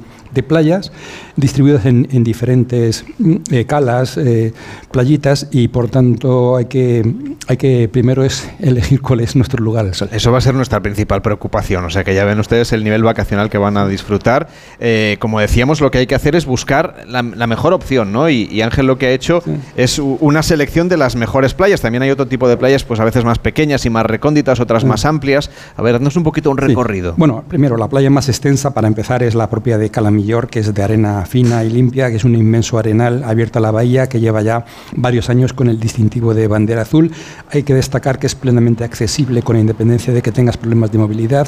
playas 0.48 0.92
distribuidas 1.36 1.86
en, 1.86 2.24
diferentes 2.24 3.06
mm, 3.18 3.36
eh, 3.52 3.66
calas, 3.66 4.18
eh, 4.18 4.54
playitas, 4.92 5.48
y 5.52 5.68
por 5.68 5.90
tanto 5.90 6.56
hay 6.56 6.66
que, 6.66 7.04
hay 7.48 7.58
que 7.58 7.90
primero 7.92 8.24
es 8.24 8.48
elegir 8.60 9.02
cuál 9.02 9.22
es 9.22 9.36
nuestro 9.36 9.64
lugar 9.64 9.90
Eso 10.12 10.32
va 10.32 10.38
a 10.38 10.42
ser 10.42 10.54
nuestra 10.54 10.82
principal 10.82 11.22
preocupación, 11.22 11.86
o 11.86 11.90
sea 11.90 12.04
que 12.04 12.14
ya 12.14 12.24
ven 12.24 12.40
ustedes 12.40 12.72
el 12.72 12.84
nivel 12.84 13.04
vacacional 13.04 13.50
que 13.50 13.58
van 13.58 13.78
a 13.78 13.88
disfrutar. 13.88 14.48
Eh, 14.80 15.18
como 15.20 15.40
decíamos, 15.40 15.82
lo 15.82 15.92
que 15.92 16.00
hay 16.00 16.08
que 16.08 16.16
hacer 16.16 16.36
es 16.36 16.46
buscar 16.46 17.04
la, 17.08 17.24
mejor 17.24 17.74
opción, 17.74 18.12
¿no? 18.12 18.30
Y, 18.30 18.62
Ángel 18.62 18.88
lo 18.88 18.98
que 18.98 19.08
ha 19.08 19.12
hecho 19.12 19.42
es 19.76 20.00
una 20.00 20.44
selección 20.44 20.90
de 20.90 20.98
las 20.98 21.16
mejores 21.16 21.54
playas. 21.54 21.82
También 21.82 22.04
hay 22.04 22.10
otro 22.10 22.28
tipo 22.28 22.48
de 22.48 22.58
playas, 22.58 22.84
pues 22.84 23.00
a 23.00 23.06
veces 23.06 23.24
más 23.24 23.40
pequeñas 23.40 23.86
y 23.86 23.90
más 23.90 24.06
recónditas, 24.06 24.60
otras 24.60 24.77
más 24.84 25.06
amplias. 25.06 25.50
A 25.76 25.82
ver, 25.82 25.96
haznos 25.96 26.16
un 26.16 26.24
poquito 26.24 26.52
un 26.52 26.58
recorrido. 26.58 27.14
Bueno, 27.18 27.44
primero, 27.48 27.78
la 27.78 27.88
playa 27.88 28.10
más 28.10 28.30
extensa 28.30 28.74
para 28.74 28.88
empezar 28.88 29.24
es 29.24 29.36
la 29.36 29.50
propia 29.50 29.78
de 29.78 29.90
Calamillor, 29.90 30.48
que 30.48 30.60
es 30.60 30.74
de 30.74 30.84
arena 30.84 31.26
fina 31.26 31.64
y 31.64 31.70
limpia, 31.70 32.10
que 32.10 32.18
es 32.18 32.24
un 32.24 32.36
inmenso 32.36 32.78
arenal 32.78 33.24
abierto 33.24 33.60
a 33.60 33.62
la 33.62 33.72
bahía 33.72 34.08
que 34.10 34.20
lleva 34.20 34.42
ya 34.42 34.66
varios 34.96 35.30
años 35.30 35.54
con 35.54 35.70
el 35.70 35.80
distintivo 35.80 36.34
de 36.34 36.48
bandera 36.48 36.82
azul. 36.82 37.12
Hay 37.52 37.64
que 37.64 37.74
destacar 37.74 38.20
que 38.20 38.28
es 38.28 38.36
plenamente 38.36 38.84
accesible 38.84 39.42
con 39.42 39.58
independencia 39.58 40.14
de 40.14 40.22
que 40.22 40.32
tengas 40.32 40.58
problemas 40.58 40.92
de 40.92 40.98
movilidad. 40.98 41.48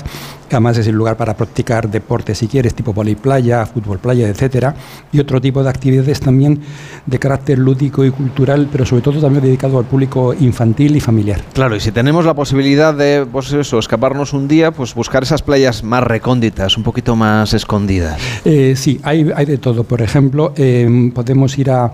Además 0.50 0.78
es 0.78 0.88
el 0.88 0.96
lugar 0.96 1.16
para 1.16 1.36
practicar 1.36 1.90
deportes 1.90 2.40
si 2.40 2.48
quieres, 2.48 2.74
tipo 2.74 2.94
playa, 3.22 3.66
fútbol 3.66 4.00
playa, 4.00 4.28
etcétera, 4.28 4.76
y 5.12 5.20
otro 5.20 5.40
tipo 5.42 5.64
de 5.64 5.70
actividades 5.70 6.20
también 6.20 6.60
de 7.06 7.20
carácter 7.20 7.60
lúdico 7.60 8.04
y 8.06 8.12
cultural, 8.12 8.68
pero 8.72 8.86
sobre 8.86 9.02
todo 9.02 9.20
también 9.20 9.44
dedicado 9.44 9.80
al 9.80 9.86
público 9.86 10.34
infantil 10.34 10.96
y 10.96 11.00
familiar. 11.00 11.42
Claro, 11.54 11.76
y 11.76 11.80
si 11.80 11.92
tenemos 11.92 12.26
la 12.26 12.34
posibilidad 12.34 12.94
de 12.94 13.19
pues 13.26 13.52
eso, 13.54 13.80
escaparnos 13.80 14.34
un 14.34 14.48
día, 14.48 14.72
pues 14.72 14.94
buscar 14.94 15.24
esas 15.24 15.42
playas 15.42 15.84
más 15.84 16.04
recónditas, 16.04 16.78
un 16.78 16.84
poquito 16.84 17.16
más 17.16 17.54
escondidas. 17.54 18.20
Eh, 18.46 18.74
sí, 18.76 19.00
hay, 19.04 19.30
hay 19.36 19.46
de 19.46 19.58
todo. 19.58 19.84
Por 19.84 20.02
ejemplo, 20.02 20.54
em, 20.56 21.12
podemos 21.12 21.58
ir 21.58 21.72
a, 21.72 21.92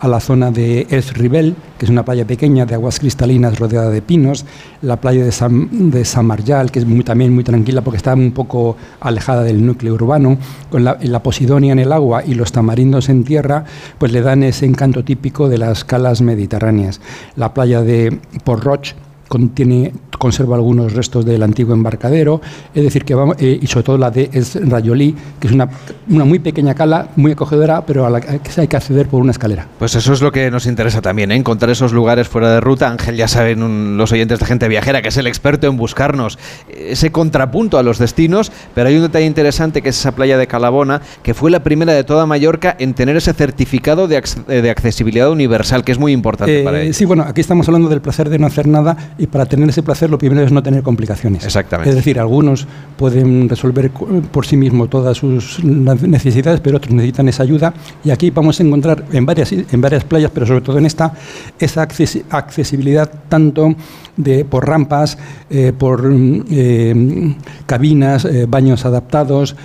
a, 0.00 0.08
la 0.08 0.20
zona 0.20 0.50
de 0.50 0.86
Es 0.90 1.14
Ribel, 1.14 1.54
que 1.78 1.86
es 1.86 1.90
una 1.90 2.04
playa 2.04 2.26
pequeña 2.26 2.66
de 2.66 2.74
aguas 2.74 2.98
cristalinas 2.98 3.58
rodeada 3.58 3.90
de 3.90 4.02
pinos, 4.02 4.44
la 4.82 5.00
playa 5.00 5.24
de 5.24 5.32
San, 5.32 5.90
de 5.90 6.04
San 6.04 6.26
Marjal, 6.26 6.70
que 6.70 6.80
es 6.80 6.86
muy, 6.86 7.04
también 7.04 7.34
muy 7.34 7.44
tranquila 7.44 7.82
porque 7.82 7.96
está 7.96 8.14
un 8.14 8.32
poco 8.32 8.76
alejada 9.00 9.42
del 9.42 9.64
núcleo 9.64 9.94
urbano, 9.94 10.38
con 10.70 10.84
la, 10.84 10.98
la 11.00 11.22
posidonia 11.22 11.72
en 11.72 11.78
el 11.78 11.92
agua 11.92 12.22
y 12.24 12.34
los 12.34 12.52
tamarindos 12.52 13.08
en 13.08 13.24
tierra, 13.24 13.64
pues 13.98 14.12
le 14.12 14.22
dan 14.22 14.42
ese 14.42 14.66
encanto 14.66 15.04
típico 15.04 15.48
de 15.48 15.58
las 15.58 15.84
calas 15.84 16.20
mediterráneas. 16.20 17.00
La 17.36 17.54
playa 17.54 17.82
de 17.82 18.18
Port 18.44 18.64
Roche, 18.64 18.94
contiene, 19.28 19.92
conserva 20.18 20.56
algunos 20.56 20.94
restos 20.94 21.24
del 21.24 21.42
antiguo 21.42 21.74
embarcadero, 21.74 22.40
es 22.74 22.82
decir, 22.82 23.04
que 23.04 23.14
vamos, 23.14 23.36
eh, 23.38 23.58
y 23.60 23.66
sobre 23.66 23.84
todo 23.84 23.98
la 23.98 24.10
de 24.10 24.30
es 24.32 24.58
Rayolí, 24.68 25.14
que 25.38 25.48
es 25.48 25.52
una, 25.52 25.68
una 26.08 26.24
muy 26.24 26.38
pequeña 26.38 26.74
cala, 26.74 27.08
muy 27.16 27.32
acogedora, 27.32 27.84
pero 27.86 28.06
a 28.06 28.10
la 28.10 28.20
que 28.20 28.40
hay 28.60 28.68
que 28.68 28.76
acceder 28.76 29.06
por 29.08 29.20
una 29.20 29.30
escalera. 29.30 29.66
Pues 29.78 29.94
eso 29.94 30.12
es 30.12 30.22
lo 30.22 30.32
que 30.32 30.50
nos 30.50 30.66
interesa 30.66 31.02
también, 31.02 31.30
¿eh? 31.30 31.36
encontrar 31.36 31.70
esos 31.70 31.92
lugares 31.92 32.28
fuera 32.28 32.52
de 32.52 32.60
ruta. 32.60 32.90
Ángel, 32.90 33.16
ya 33.16 33.28
saben 33.28 33.96
los 33.96 34.10
oyentes 34.12 34.38
de 34.40 34.46
gente 34.46 34.68
viajera, 34.68 35.02
que 35.02 35.08
es 35.08 35.16
el 35.16 35.26
experto 35.26 35.66
en 35.66 35.76
buscarnos 35.76 36.38
ese 36.68 37.12
contrapunto 37.12 37.78
a 37.78 37.82
los 37.82 37.98
destinos, 37.98 38.50
pero 38.74 38.88
hay 38.88 38.96
un 38.96 39.02
detalle 39.02 39.26
interesante 39.26 39.82
que 39.82 39.90
es 39.90 39.98
esa 39.98 40.12
playa 40.12 40.38
de 40.38 40.46
Calabona, 40.46 41.02
que 41.22 41.34
fue 41.34 41.50
la 41.50 41.62
primera 41.62 41.92
de 41.92 42.04
toda 42.04 42.26
Mallorca 42.26 42.74
en 42.78 42.94
tener 42.94 43.16
ese 43.16 43.32
certificado 43.34 44.08
de, 44.08 44.22
de 44.46 44.70
accesibilidad 44.70 45.30
universal, 45.30 45.84
que 45.84 45.92
es 45.92 45.98
muy 45.98 46.12
importante 46.12 46.62
para 46.62 46.82
ellos. 46.82 46.96
Sí, 46.96 47.04
bueno, 47.04 47.24
aquí 47.26 47.40
estamos 47.40 47.68
hablando 47.68 47.88
del 47.88 48.00
placer 48.00 48.28
de 48.30 48.38
no 48.38 48.46
hacer 48.46 48.66
nada 48.66 48.96
y 49.18 49.26
para 49.26 49.46
tener 49.46 49.68
ese 49.68 49.82
placer 49.82 50.08
lo 50.08 50.18
primero 50.18 50.42
es 50.42 50.52
no 50.52 50.62
tener 50.62 50.82
complicaciones. 50.82 51.44
Exactamente. 51.44 51.90
Es 51.90 51.96
decir, 51.96 52.18
algunos 52.18 52.66
pueden 52.96 53.48
resolver 53.48 53.90
por 53.90 54.46
sí 54.46 54.56
mismos 54.56 54.88
todas 54.88 55.16
sus 55.16 55.62
necesidades, 55.62 56.60
pero 56.60 56.78
otros 56.78 56.94
necesitan 56.94 57.28
esa 57.28 57.42
ayuda 57.42 57.74
y 58.04 58.10
aquí 58.10 58.30
vamos 58.30 58.60
a 58.60 58.62
encontrar 58.62 59.04
en 59.12 59.26
varias, 59.26 59.52
en 59.52 59.80
varias 59.80 60.04
playas, 60.04 60.30
pero 60.32 60.46
sobre 60.46 60.60
todo 60.60 60.78
en 60.78 60.86
esta, 60.86 61.12
esa 61.58 61.82
accesibilidad 61.82 63.10
tanto 63.28 63.74
de, 64.16 64.44
por 64.44 64.66
rampas, 64.66 65.16
eh, 65.48 65.72
por 65.76 66.12
eh, 66.50 67.34
cabinas, 67.66 68.24
eh, 68.24 68.46
baños 68.48 68.84
adaptados, 68.84 69.56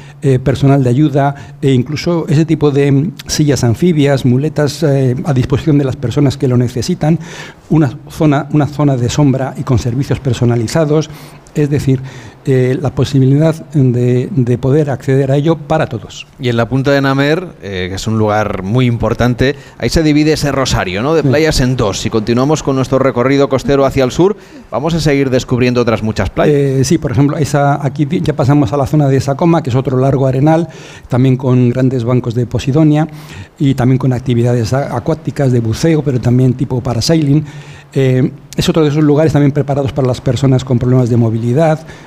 personal 0.44 0.82
de 0.82 0.90
ayuda 0.90 1.36
e 1.62 1.74
incluso 1.74 2.26
ese 2.30 2.46
tipo 2.46 2.72
de 2.72 3.12
sillas 3.28 3.66
anfibias, 3.66 4.24
muletas 4.24 4.82
a 4.84 5.34
disposición 5.34 5.78
de 5.78 5.84
las 5.84 5.98
personas 5.98 6.38
que 6.38 6.48
lo 6.48 6.56
necesitan, 6.56 7.20
una 7.70 7.98
zona, 8.10 8.48
una 8.54 8.68
zona 8.68 8.96
de 8.96 9.10
sombra 9.10 9.43
y 9.58 9.64
con 9.64 9.80
servicios 9.80 10.20
personalizados, 10.20 11.10
es 11.56 11.70
decir, 11.70 12.02
eh, 12.46 12.78
la 12.82 12.94
posibilidad 12.94 13.56
de, 13.74 14.58
poder 14.58 14.90
acceder 14.90 15.32
a 15.32 15.38
ello 15.38 15.56
para 15.56 15.88
todos. 15.88 16.28
Y 16.40 16.50
en 16.50 16.58
la 16.58 16.68
punta 16.68 16.92
de 16.92 17.00
Namer, 17.00 17.48
eh, 17.62 17.88
que 17.88 17.96
es 17.96 18.06
un 18.06 18.18
lugar 18.18 18.64
muy 18.64 18.86
importante, 18.86 19.56
ahí 19.78 19.88
se 19.88 20.04
divide 20.04 20.34
ese 20.34 20.52
rosario 20.52 21.02
¿no? 21.02 21.14
de 21.14 21.24
playas 21.24 21.62
en 21.62 21.78
dos. 21.78 22.02
Si 22.02 22.10
continuamos 22.10 22.62
con 22.62 22.76
nuestro 22.76 23.00
recorrido 23.00 23.48
costero 23.48 23.86
hacia 23.86 24.04
el 24.04 24.12
sur, 24.12 24.36
vamos 24.70 24.94
a 24.94 25.00
seguir 25.00 25.30
descubriendo 25.30 25.80
otras 25.80 26.04
muchas 26.04 26.30
playas. 26.30 26.54
Eh, 26.54 26.84
sí, 26.84 26.98
por 26.98 27.14
ejemplo, 27.14 27.38
esa, 27.38 27.84
aquí 27.86 28.06
ya 28.22 28.36
pasamos 28.36 28.74
a 28.74 28.78
la 28.78 28.88
zona 28.88 29.08
de 29.08 29.22
Sacoma, 29.22 29.64
que 29.64 29.70
es 29.70 29.76
otro 29.78 29.98
largo 29.98 30.28
arenal, 30.28 30.68
también 31.08 31.38
con 31.38 31.70
grandes 31.70 32.04
bancos 32.04 32.36
de 32.36 32.46
Posidonia 32.46 33.08
y 33.58 33.74
también 33.74 33.98
con 33.98 34.12
actividades 34.12 34.74
acuáticas 34.74 35.54
de 35.54 35.62
buceo, 35.62 36.04
pero 36.04 36.20
también 36.20 36.56
tipo 36.56 36.82
parasailing. 36.82 37.46
Es 38.56 38.70
otro 38.70 38.84
de 38.84 38.90
esos 38.90 39.04
lugares 39.04 39.34
también 39.34 39.52
preparados 39.52 39.94
para 39.94 40.08
las 40.08 40.22
personas 40.22 40.64
con 40.64 40.78
problemas 40.78 41.10
de 41.10 41.18
movilidad, 41.18 41.43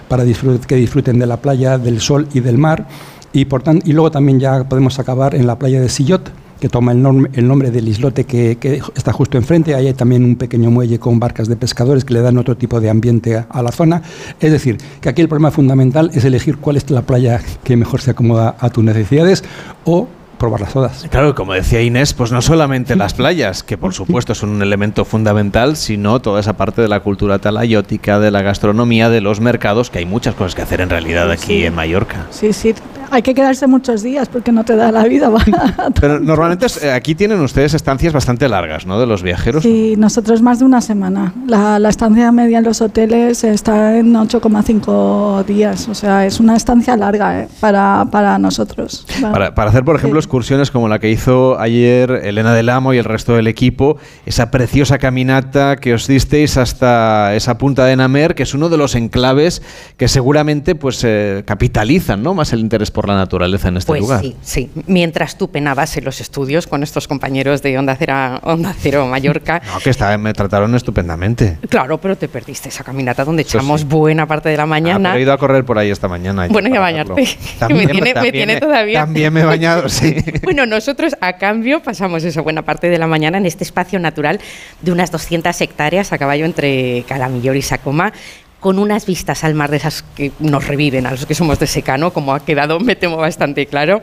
para 0.08 0.24
que 0.24 0.76
disfruten 0.76 1.18
de 1.18 1.26
la 1.26 1.38
playa, 1.38 1.78
del 1.78 2.00
sol 2.00 2.26
y 2.32 2.40
del 2.40 2.58
mar. 2.58 2.86
Y, 3.32 3.44
por 3.44 3.62
y 3.84 3.92
luego 3.92 4.10
también 4.10 4.40
ya 4.40 4.64
podemos 4.68 4.98
acabar 4.98 5.34
en 5.34 5.46
la 5.46 5.58
playa 5.58 5.80
de 5.80 5.88
Sillot, 5.88 6.30
que 6.60 6.70
toma 6.70 6.92
el, 6.92 7.02
nombre 7.02 7.70
del 7.70 7.86
islote 7.86 8.24
que, 8.24 8.80
está 8.94 9.12
justo 9.12 9.36
enfrente. 9.36 9.74
Ahí 9.74 9.88
hay 9.88 9.94
también 9.94 10.24
un 10.24 10.36
pequeño 10.36 10.70
muelle 10.70 10.98
con 10.98 11.20
barcas 11.20 11.48
de 11.48 11.56
pescadores 11.56 12.04
que 12.04 12.14
le 12.14 12.20
dan 12.20 12.38
otro 12.38 12.56
tipo 12.56 12.80
de 12.80 12.88
ambiente 12.88 13.36
a, 13.36 13.46
a, 13.50 13.62
la 13.62 13.72
zona. 13.72 14.02
Es 14.40 14.52
decir, 14.52 14.78
que 15.00 15.08
aquí 15.10 15.20
el 15.20 15.28
problema 15.28 15.50
fundamental 15.50 16.10
es 16.14 16.24
elegir 16.24 16.56
cuál 16.56 16.76
es 16.76 16.90
la 16.90 17.02
playa 17.02 17.40
que 17.62 17.76
mejor 17.76 18.00
se 18.00 18.12
acomoda 18.12 18.56
a 18.58 18.70
tus 18.70 18.82
necesidades 18.82 19.44
o 19.84 20.08
probarlas 20.36 20.72
todas. 20.72 21.06
Claro, 21.10 21.34
como 21.34 21.52
decía 21.52 21.82
Inés, 21.82 22.14
pues 22.14 22.32
no 22.32 22.42
solamente 22.42 22.96
las 22.96 23.14
playas, 23.14 23.62
que 23.62 23.78
por 23.78 23.94
supuesto 23.94 24.34
son 24.34 24.50
un 24.50 24.62
elemento 24.62 25.04
fundamental, 25.04 25.76
sino 25.76 26.20
toda 26.20 26.40
esa 26.40 26.56
parte 26.56 26.82
de 26.82 26.88
la 26.88 27.00
cultura 27.00 27.38
talayótica, 27.38 28.18
de 28.18 28.30
la 28.30 28.42
gastronomía, 28.42 29.08
de 29.10 29.20
los 29.20 29.40
mercados, 29.40 29.90
que 29.90 29.98
hay 29.98 30.06
muchas 30.06 30.34
cosas 30.34 30.54
que 30.54 30.62
hacer 30.62 30.80
en 30.80 30.90
realidad 30.90 31.30
aquí 31.30 31.64
en 31.64 31.74
Mallorca. 31.74 32.26
Sí, 32.30 32.52
sí, 32.52 32.74
hay 33.10 33.22
que 33.22 33.34
quedarse 33.34 33.66
muchos 33.66 34.02
días 34.02 34.28
porque 34.28 34.52
no 34.52 34.64
te 34.64 34.76
da 34.76 34.92
la 34.92 35.04
vida. 35.04 35.30
Pero 36.00 36.20
normalmente 36.20 36.66
eh, 36.82 36.90
aquí 36.90 37.14
tienen 37.14 37.40
ustedes 37.40 37.74
estancias 37.74 38.12
bastante 38.12 38.48
largas, 38.48 38.86
¿no? 38.86 38.98
De 39.00 39.06
los 39.06 39.22
viajeros. 39.22 39.62
Sí, 39.62 39.94
nosotros 39.96 40.42
más 40.42 40.58
de 40.58 40.64
una 40.64 40.80
semana. 40.80 41.32
La, 41.46 41.76
estancia 41.88 42.30
media 42.32 42.58
en 42.58 42.64
los 42.64 42.80
hoteles 42.80 43.44
está 43.44 43.96
en 43.96 44.14
8,5 44.14 45.44
días. 45.44 45.88
O 45.88 45.94
sea, 45.94 46.26
es 46.26 46.40
una 46.40 46.56
estancia 46.56 46.96
larga 46.96 47.42
¿eh? 47.42 47.48
para, 47.60 48.06
para 48.10 48.38
nosotros. 48.38 49.06
Para, 49.20 49.54
para 49.54 49.70
hacer, 49.70 49.84
por 49.84 49.96
ejemplo, 49.96 50.18
excursiones 50.18 50.70
como 50.70 50.88
la 50.88 50.98
que 50.98 51.10
hizo 51.10 51.58
ayer 51.58 52.10
Elena 52.24 52.54
del 52.54 52.68
Amo 52.68 52.92
y 52.92 52.98
el 52.98 53.04
resto 53.04 53.34
del 53.34 53.46
equipo, 53.46 53.98
esa 54.26 54.50
preciosa 54.50 54.98
caminata 54.98 55.76
que 55.76 55.94
os 55.94 56.06
disteis 56.06 56.56
hasta 56.56 57.34
esa 57.34 57.58
punta 57.58 57.84
de 57.84 57.96
Namer, 57.96 58.34
que 58.34 58.42
es 58.42 58.54
uno 58.54 58.68
de 58.68 58.76
los 58.76 58.94
enclaves 58.94 59.62
que 59.96 60.08
seguramente 60.08 60.74
pues 60.74 61.02
eh, 61.04 61.42
capitalizan 61.46 62.22
¿no? 62.22 62.34
más 62.34 62.52
el 62.52 62.60
interés 62.60 62.90
por 62.96 63.08
la 63.08 63.14
naturaleza 63.14 63.68
en 63.68 63.76
este 63.76 63.88
pues 63.88 64.00
lugar. 64.00 64.22
Sí, 64.22 64.34
sí. 64.40 64.70
Mientras 64.86 65.36
tú 65.36 65.50
penabas 65.50 65.94
en 65.98 66.06
los 66.06 66.22
estudios 66.22 66.66
con 66.66 66.82
estos 66.82 67.06
compañeros 67.06 67.60
de 67.60 67.76
Onda 67.76 67.94
Cero, 67.94 68.40
Onda 68.42 68.74
Cero 68.74 69.06
Mallorca. 69.06 69.60
no, 69.74 69.80
que 69.80 70.18
me 70.18 70.32
trataron 70.32 70.74
estupendamente. 70.74 71.58
Claro, 71.68 72.00
pero 72.00 72.16
te 72.16 72.26
perdiste 72.26 72.70
esa 72.70 72.84
caminata 72.84 73.22
donde 73.22 73.42
echamos 73.42 73.84
buena 73.84 74.26
parte 74.26 74.48
de 74.48 74.56
la 74.56 74.64
mañana. 74.64 75.12
Ah, 75.12 75.18
he 75.18 75.20
ido 75.20 75.34
a 75.34 75.36
correr 75.36 75.66
por 75.66 75.76
ahí 75.76 75.90
esta 75.90 76.08
mañana. 76.08 76.48
Bueno, 76.48 76.70
y 76.70 76.76
a 76.76 76.80
bañarte. 76.80 77.28
También, 77.58 77.90
me, 78.02 78.32
tiene, 78.32 78.58
todavía. 78.58 79.00
También 79.00 79.30
me 79.30 79.42
he 79.42 79.44
bañado, 79.44 79.88
sí. 79.90 80.16
bueno, 80.42 80.64
nosotros 80.64 81.14
a 81.20 81.34
cambio 81.34 81.82
pasamos 81.82 82.24
esa 82.24 82.40
buena 82.40 82.62
parte 82.62 82.88
de 82.88 82.96
la 82.96 83.06
mañana 83.06 83.36
en 83.36 83.44
este 83.44 83.62
espacio 83.62 83.98
natural 83.98 84.40
de 84.80 84.90
unas 84.90 85.10
200 85.10 85.60
hectáreas 85.60 86.14
a 86.14 86.18
caballo 86.18 86.46
entre 86.46 87.04
Calamillor 87.06 87.56
y 87.56 87.62
Sacoma 87.62 88.14
con 88.60 88.78
unas 88.78 89.06
vistas 89.06 89.44
al 89.44 89.54
mar 89.54 89.70
de 89.70 89.76
esas 89.76 90.02
que 90.02 90.32
nos 90.38 90.66
reviven 90.66 91.06
a 91.06 91.10
los 91.10 91.26
que 91.26 91.34
somos 91.34 91.58
de 91.58 91.66
secano, 91.66 92.12
como 92.12 92.34
ha 92.34 92.44
quedado, 92.44 92.80
me 92.80 92.96
temo 92.96 93.16
bastante 93.16 93.66
claro, 93.66 94.00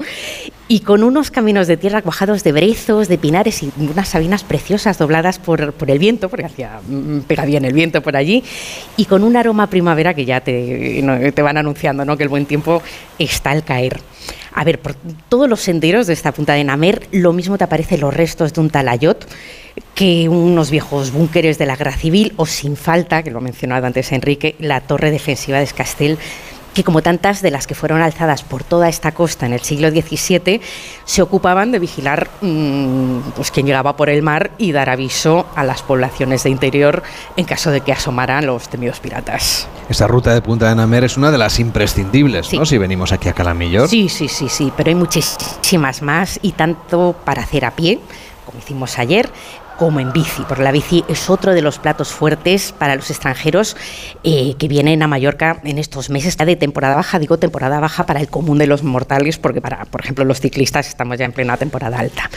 y 0.68 0.82
con 0.82 1.04
unos 1.04 1.32
caminos 1.32 1.68
de 1.68 1.78
tierra 1.78 2.02
cuajados 2.02 2.44
de 2.44 2.52
brezos, 2.52 3.08
de 3.08 3.18
pinares 3.18 3.64
y 3.64 3.72
unas 3.78 4.10
sabinas 4.10 4.44
preciosas 4.44 4.98
dobladas 4.98 5.40
por, 5.40 5.74
por 5.74 5.90
el 5.92 6.00
viento, 6.00 6.30
porque 6.30 6.46
hacía, 6.46 6.80
mm, 6.88 7.20
pega 7.22 7.46
bien 7.46 7.66
el 7.66 7.74
viento 7.74 8.02
por 8.02 8.16
allí, 8.16 8.44
y 8.98 9.06
con 9.06 9.24
un 9.24 9.36
aroma 9.36 9.68
primavera 9.68 10.14
que 10.14 10.26
ya 10.26 10.42
te, 10.42 11.04
te 11.34 11.42
van 11.42 11.58
anunciando 11.58 12.06
¿no? 12.06 12.18
que 12.18 12.24
el 12.24 12.30
buen 12.30 12.46
tiempo 12.46 12.82
está 13.20 13.52
al 13.52 13.64
caer. 13.64 14.00
A 14.56 14.64
ver, 14.64 14.80
por 14.80 14.96
todos 15.30 15.50
los 15.50 15.62
senderos 15.62 16.08
de 16.08 16.14
esta 16.14 16.32
punta 16.32 16.54
de 16.54 16.64
Namer, 16.64 17.08
lo 17.12 17.34
mismo 17.34 17.58
te 17.58 17.64
aparecen 17.64 18.02
los 18.02 18.14
restos 18.14 18.54
de 18.54 18.62
un 18.62 18.70
talayot 18.70 19.28
que 19.96 20.30
unos 20.30 20.70
viejos 20.70 21.12
búnkeres 21.12 21.58
de 21.58 21.66
la 21.66 21.76
guerra 21.76 21.98
civil, 21.98 22.34
o 22.38 22.46
sin 22.46 22.76
falta, 22.76 23.24
que 23.24 23.32
lo 23.32 23.40
ha 23.40 23.42
mencionado 23.42 23.88
antes 23.88 24.12
Enrique, 24.12 24.56
la 24.60 24.82
torre 24.82 25.12
defensiva 25.12 25.58
de 25.58 25.64
Escastel 25.64 26.20
que 26.74 26.84
como 26.84 27.02
tantas 27.02 27.42
de 27.42 27.52
las 27.52 27.68
que 27.68 27.76
fueron 27.76 28.02
alzadas 28.02 28.44
por 28.44 28.64
toda 28.64 28.90
esta 28.90 29.12
costa 29.12 29.46
en 29.46 29.54
el 29.54 29.62
siglo 29.62 29.90
XVII, 29.92 30.62
se 31.06 31.22
ocupaban 31.22 31.72
de 31.72 31.80
vigilar 31.80 32.30
mmm, 32.42 33.20
pues, 33.36 33.52
quien 33.52 33.66
llegaba 33.66 33.96
por 33.96 34.10
el 34.10 34.24
mar 34.24 34.52
y 34.58 34.72
dar 34.72 34.90
aviso 34.90 35.46
a 35.56 35.64
las 35.64 35.82
poblaciones 35.84 36.44
de 36.44 36.50
interior 36.50 37.04
en 37.38 37.46
caso 37.46 37.70
de 37.72 37.82
que 37.82 37.92
asomaran 37.92 38.46
los 38.46 38.70
temidos 38.70 39.00
piratas. 39.00 39.68
Esa 39.90 40.08
ruta 40.08 40.34
de 40.34 40.42
Punta 40.42 40.70
de 40.70 40.76
Namer 40.76 41.04
es 41.04 41.18
una 41.18 41.30
de 41.32 41.38
las 41.38 41.60
imprescindibles, 41.60 42.48
Sí. 42.48 42.58
¿no? 42.58 42.66
Si 42.66 42.78
venimos 42.78 43.12
aquí 43.12 43.30
a 43.30 43.34
Calamillor. 43.34 43.88
Sí, 43.88 44.10
sí, 44.10 44.28
sí, 44.28 44.50
sí, 44.50 44.72
pero 44.76 44.90
hay 44.90 44.96
muchísimas 44.96 46.02
más 46.02 46.40
y 46.42 46.54
tanto 46.54 47.16
para 47.24 47.44
hacer 47.44 47.66
a 47.66 47.72
pie, 47.72 48.00
como 48.46 48.60
hicimos 48.60 48.98
ayer, 49.00 49.30
como 49.78 50.00
en 50.00 50.12
bici, 50.12 50.44
porque 50.48 50.64
la 50.64 50.72
bici 50.72 51.04
es 51.08 51.30
otro 51.30 51.54
de 51.54 51.62
los 51.62 51.80
platos 51.80 52.12
fuertes 52.12 52.74
para 52.78 52.96
los 52.96 53.10
extranjeros 53.10 53.76
eh, 54.24 54.56
que 54.58 54.68
vienen 54.68 55.02
a 55.04 55.08
Mallorca 55.08 55.60
en 55.64 55.78
estos 55.78 56.10
meses 56.10 56.38
ya 56.38 56.46
de 56.46 56.56
temporada 56.56 56.96
baja. 56.96 57.20
Digo 57.20 57.38
temporada 57.38 57.80
baja 57.80 58.06
para 58.06 58.20
el 58.20 58.28
común 58.28 58.58
de 58.58 58.68
los 58.68 58.84
mortales, 58.84 59.38
porque 59.38 59.62
para, 59.62 59.86
por 59.86 60.02
ejemplo, 60.02 60.26
los 60.26 60.40
ciclistas 60.40 60.88
estamos 60.88 61.18
ya 61.18 61.26
en 61.26 61.32
plena 61.32 61.58
temporada 61.58 62.00
alta. 62.00 62.30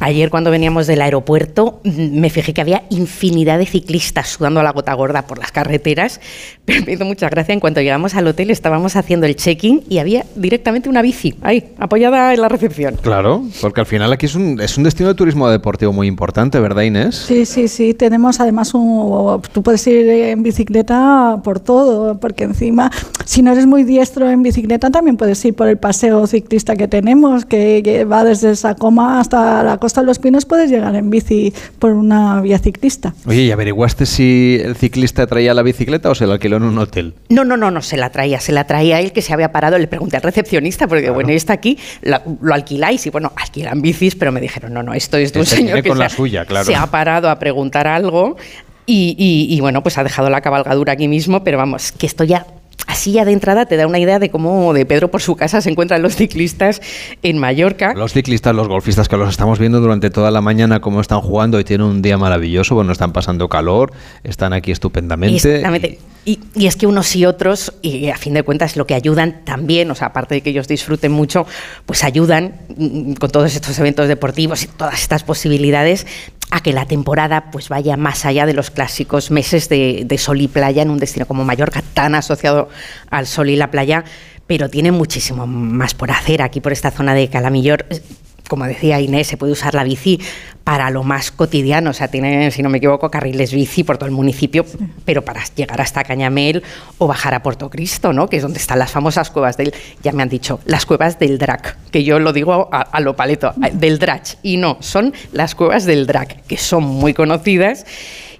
Ayer 0.00 0.30
cuando 0.30 0.50
veníamos 0.50 0.86
del 0.86 1.02
aeropuerto 1.02 1.80
mm, 1.84 2.20
me 2.20 2.30
fijé 2.30 2.52
que 2.54 2.60
había 2.60 2.84
infinidad 2.90 3.58
de 3.58 3.66
ciclistas 3.66 4.28
sudando 4.28 4.60
a 4.60 4.62
la 4.62 4.72
gota 4.72 4.92
gorda 4.94 5.26
por 5.26 5.38
las 5.38 5.52
carreteras, 5.52 6.20
pero 6.64 6.84
me 6.84 6.92
hizo 6.92 7.04
mucha 7.04 7.28
gracia. 7.28 7.52
En 7.52 7.60
cuanto 7.60 7.80
llegamos 7.80 8.14
al 8.14 8.26
hotel 8.26 8.50
estábamos 8.50 8.96
haciendo 8.96 9.26
el 9.26 9.36
check-in 9.36 9.82
y 9.88 9.98
había 9.98 10.24
directamente 10.34 10.88
una 10.88 11.02
bici 11.02 11.34
ahí, 11.42 11.72
apoyada 11.78 12.34
en 12.34 12.40
la 12.40 12.48
recepción. 12.48 12.96
Claro, 12.96 13.44
porque 13.60 13.80
al 13.80 13.86
final 13.86 14.12
aquí 14.12 14.26
es 14.26 14.34
un, 14.34 14.60
es 14.60 14.76
un 14.76 14.84
destino 14.84 15.08
de 15.08 15.14
turismo 15.14 15.48
deportivo 15.48 15.92
muy 15.92 16.06
importante, 16.06 16.60
¿verdad, 16.60 16.73
Inés? 16.82 17.14
Sí, 17.28 17.44
sí, 17.46 17.68
sí. 17.68 17.94
Tenemos 17.94 18.40
además 18.40 18.72
un. 18.74 19.40
Tú 19.52 19.62
puedes 19.62 19.86
ir 19.86 20.08
en 20.08 20.42
bicicleta 20.42 21.38
por 21.44 21.60
todo, 21.60 22.18
porque 22.18 22.44
encima, 22.44 22.90
si 23.24 23.42
no 23.42 23.52
eres 23.52 23.66
muy 23.66 23.84
diestro 23.84 24.28
en 24.30 24.42
bicicleta, 24.42 24.90
también 24.90 25.16
puedes 25.16 25.44
ir 25.44 25.54
por 25.54 25.68
el 25.68 25.76
paseo 25.76 26.26
ciclista 26.26 26.74
que 26.76 26.88
tenemos, 26.88 27.44
que, 27.44 27.82
que 27.84 28.04
va 28.04 28.24
desde 28.24 28.56
Sacoma 28.56 29.20
hasta 29.20 29.62
la 29.62 29.76
Costa 29.78 30.00
de 30.00 30.06
los 30.06 30.18
Pinos. 30.18 30.46
Puedes 30.46 30.70
llegar 30.70 30.94
en 30.96 31.10
bici 31.10 31.52
por 31.78 31.92
una 31.92 32.40
vía 32.40 32.58
ciclista. 32.58 33.14
Oye, 33.26 33.42
¿y 33.42 33.50
averiguaste 33.50 34.06
si 34.06 34.58
el 34.62 34.74
ciclista 34.76 35.26
traía 35.26 35.54
la 35.54 35.62
bicicleta 35.62 36.10
o 36.10 36.14
se 36.14 36.26
la 36.26 36.34
alquiló 36.34 36.56
en 36.56 36.64
un 36.64 36.78
hotel? 36.78 37.14
No, 37.28 37.44
no, 37.44 37.56
no, 37.56 37.70
no 37.70 37.82
se 37.82 37.96
la 37.96 38.10
traía, 38.10 38.40
se 38.40 38.52
la 38.52 38.64
traía 38.66 39.00
él 39.00 39.12
que 39.12 39.22
se 39.22 39.32
había 39.34 39.52
parado. 39.52 39.78
Le 39.78 39.86
pregunté 39.86 40.16
al 40.16 40.22
recepcionista, 40.22 40.86
porque 40.88 41.10
bueno, 41.10 41.30
está 41.30 41.52
aquí, 41.52 41.78
la- 42.02 42.22
lo 42.40 42.54
alquiláis 42.54 43.04
y 43.06 43.10
bueno, 43.10 43.32
alquilan 43.36 43.82
bicis, 43.82 44.14
pero 44.16 44.32
me 44.32 44.40
dijeron, 44.40 44.72
no, 44.72 44.82
no, 44.82 44.94
esto 44.94 45.16
es 45.18 45.32
de 45.32 45.40
un 45.40 45.42
Este 45.44 45.56
señor 45.56 45.82
que 45.82 45.88
con 45.88 45.98
la 45.98 46.08
suya, 46.08 46.44
claro. 46.44 46.63
Se 46.64 46.74
ha 46.76 46.86
parado 46.86 47.30
a 47.30 47.38
preguntar 47.38 47.86
algo 47.86 48.36
y, 48.86 49.14
y- 49.18 49.54
y, 49.54 49.60
bueno, 49.60 49.82
pues 49.82 49.96
ha 49.98 50.04
dejado 50.04 50.28
la 50.30 50.40
cabalgadura 50.40 50.92
aquí 50.92 51.08
mismo, 51.08 51.42
pero 51.44 51.58
vamos, 51.58 51.92
que 51.92 52.06
esto 52.06 52.24
ya. 52.24 52.46
Así 52.86 53.12
ya 53.12 53.24
de 53.24 53.32
entrada 53.32 53.64
te 53.66 53.76
da 53.76 53.86
una 53.86 53.98
idea 53.98 54.18
de 54.18 54.30
cómo 54.30 54.74
de 54.74 54.84
Pedro 54.84 55.10
por 55.10 55.22
su 55.22 55.36
casa 55.36 55.60
se 55.62 55.70
encuentran 55.70 56.02
los 56.02 56.16
ciclistas 56.16 56.82
en 57.22 57.38
Mallorca. 57.38 57.94
Los 57.94 58.12
ciclistas, 58.12 58.54
los 58.54 58.68
golfistas 58.68 59.08
que 59.08 59.16
los 59.16 59.30
estamos 59.30 59.58
viendo 59.58 59.80
durante 59.80 60.10
toda 60.10 60.30
la 60.30 60.40
mañana, 60.42 60.80
cómo 60.80 61.00
están 61.00 61.20
jugando 61.20 61.58
y 61.58 61.64
tienen 61.64 61.86
un 61.86 62.02
día 62.02 62.18
maravilloso, 62.18 62.74
bueno, 62.74 62.92
están 62.92 63.12
pasando 63.12 63.48
calor, 63.48 63.92
están 64.22 64.52
aquí 64.52 64.70
estupendamente. 64.70 65.36
Exactamente. 65.36 65.98
Y, 66.26 66.40
y 66.54 66.66
es 66.66 66.76
que 66.76 66.86
unos 66.86 67.14
y 67.16 67.26
otros, 67.26 67.74
y 67.82 68.08
a 68.08 68.16
fin 68.16 68.32
de 68.34 68.42
cuentas, 68.42 68.76
lo 68.76 68.86
que 68.86 68.94
ayudan 68.94 69.44
también, 69.44 69.90
o 69.90 69.94
sea, 69.94 70.08
aparte 70.08 70.34
de 70.36 70.40
que 70.40 70.50
ellos 70.50 70.66
disfruten 70.68 71.12
mucho, 71.12 71.46
pues 71.86 72.02
ayudan 72.02 72.54
mm, 72.76 73.14
con 73.14 73.30
todos 73.30 73.54
estos 73.54 73.78
eventos 73.78 74.08
deportivos 74.08 74.62
y 74.64 74.66
todas 74.68 75.00
estas 75.00 75.22
posibilidades 75.22 76.06
a 76.50 76.60
que 76.60 76.72
la 76.72 76.86
temporada 76.86 77.50
pues 77.50 77.68
vaya 77.68 77.96
más 77.96 78.24
allá 78.24 78.46
de 78.46 78.54
los 78.54 78.70
clásicos 78.70 79.30
meses 79.30 79.68
de, 79.68 80.04
de 80.06 80.18
sol 80.18 80.40
y 80.40 80.48
playa 80.48 80.82
en 80.82 80.90
un 80.90 80.98
destino 80.98 81.26
como 81.26 81.44
Mallorca, 81.44 81.82
tan 81.94 82.14
asociado 82.14 82.68
al 83.10 83.26
sol 83.26 83.50
y 83.50 83.56
la 83.56 83.70
playa, 83.70 84.04
pero 84.46 84.68
tiene 84.68 84.92
muchísimo 84.92 85.46
más 85.46 85.94
por 85.94 86.10
hacer 86.10 86.42
aquí 86.42 86.60
por 86.60 86.72
esta 86.72 86.90
zona 86.90 87.14
de 87.14 87.28
Calamillor. 87.28 87.86
Como 88.48 88.66
decía 88.66 89.00
Inés, 89.00 89.26
se 89.26 89.36
puede 89.38 89.52
usar 89.52 89.74
la 89.74 89.84
bici 89.84 90.20
para 90.64 90.90
lo 90.90 91.02
más 91.02 91.30
cotidiano, 91.30 91.90
o 91.90 91.92
sea, 91.94 92.08
tiene, 92.08 92.50
si 92.50 92.62
no 92.62 92.68
me 92.68 92.76
equivoco, 92.78 93.10
carriles 93.10 93.52
bici 93.52 93.84
por 93.84 93.96
todo 93.96 94.06
el 94.06 94.14
municipio, 94.14 94.66
pero 95.06 95.22
para 95.24 95.42
llegar 95.56 95.80
hasta 95.80 96.04
Cañamel 96.04 96.62
o 96.98 97.06
bajar 97.06 97.32
a 97.34 97.42
Puerto 97.42 97.70
Cristo, 97.70 98.12
¿no? 98.12 98.28
Que 98.28 98.36
es 98.36 98.42
donde 98.42 98.58
están 98.58 98.78
las 98.78 98.90
famosas 98.90 99.30
cuevas 99.30 99.56
del, 99.56 99.72
ya 100.02 100.12
me 100.12 100.22
han 100.22 100.28
dicho, 100.28 100.60
las 100.66 100.84
cuevas 100.86 101.18
del 101.18 101.38
Drac, 101.38 101.76
que 101.90 102.04
yo 102.04 102.18
lo 102.18 102.32
digo 102.34 102.68
a, 102.70 102.80
a 102.82 103.00
lo 103.00 103.16
paleto, 103.16 103.48
a- 103.48 103.70
del 103.70 103.98
Drach, 103.98 104.34
y 104.42 104.56
no, 104.58 104.76
son 104.80 105.14
las 105.32 105.54
cuevas 105.54 105.84
del 105.86 106.06
Drac, 106.06 106.44
que 106.46 106.56
son 106.58 106.84
muy 106.84 107.14
conocidas, 107.14 107.86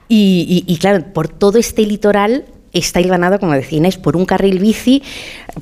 y, 0.09 0.65
y- 0.67 0.73
y 0.73 0.77
claro, 0.79 1.03
por 1.15 1.29
todo 1.29 1.59
este 1.59 1.83
litoral 1.87 2.45
está 2.75 3.01
hilvanado, 3.01 3.39
como 3.39 3.53
decía 3.53 3.79
Inés, 3.79 3.97
por 3.97 4.17
un 4.17 4.27
carril 4.27 4.59
bici, 4.59 5.03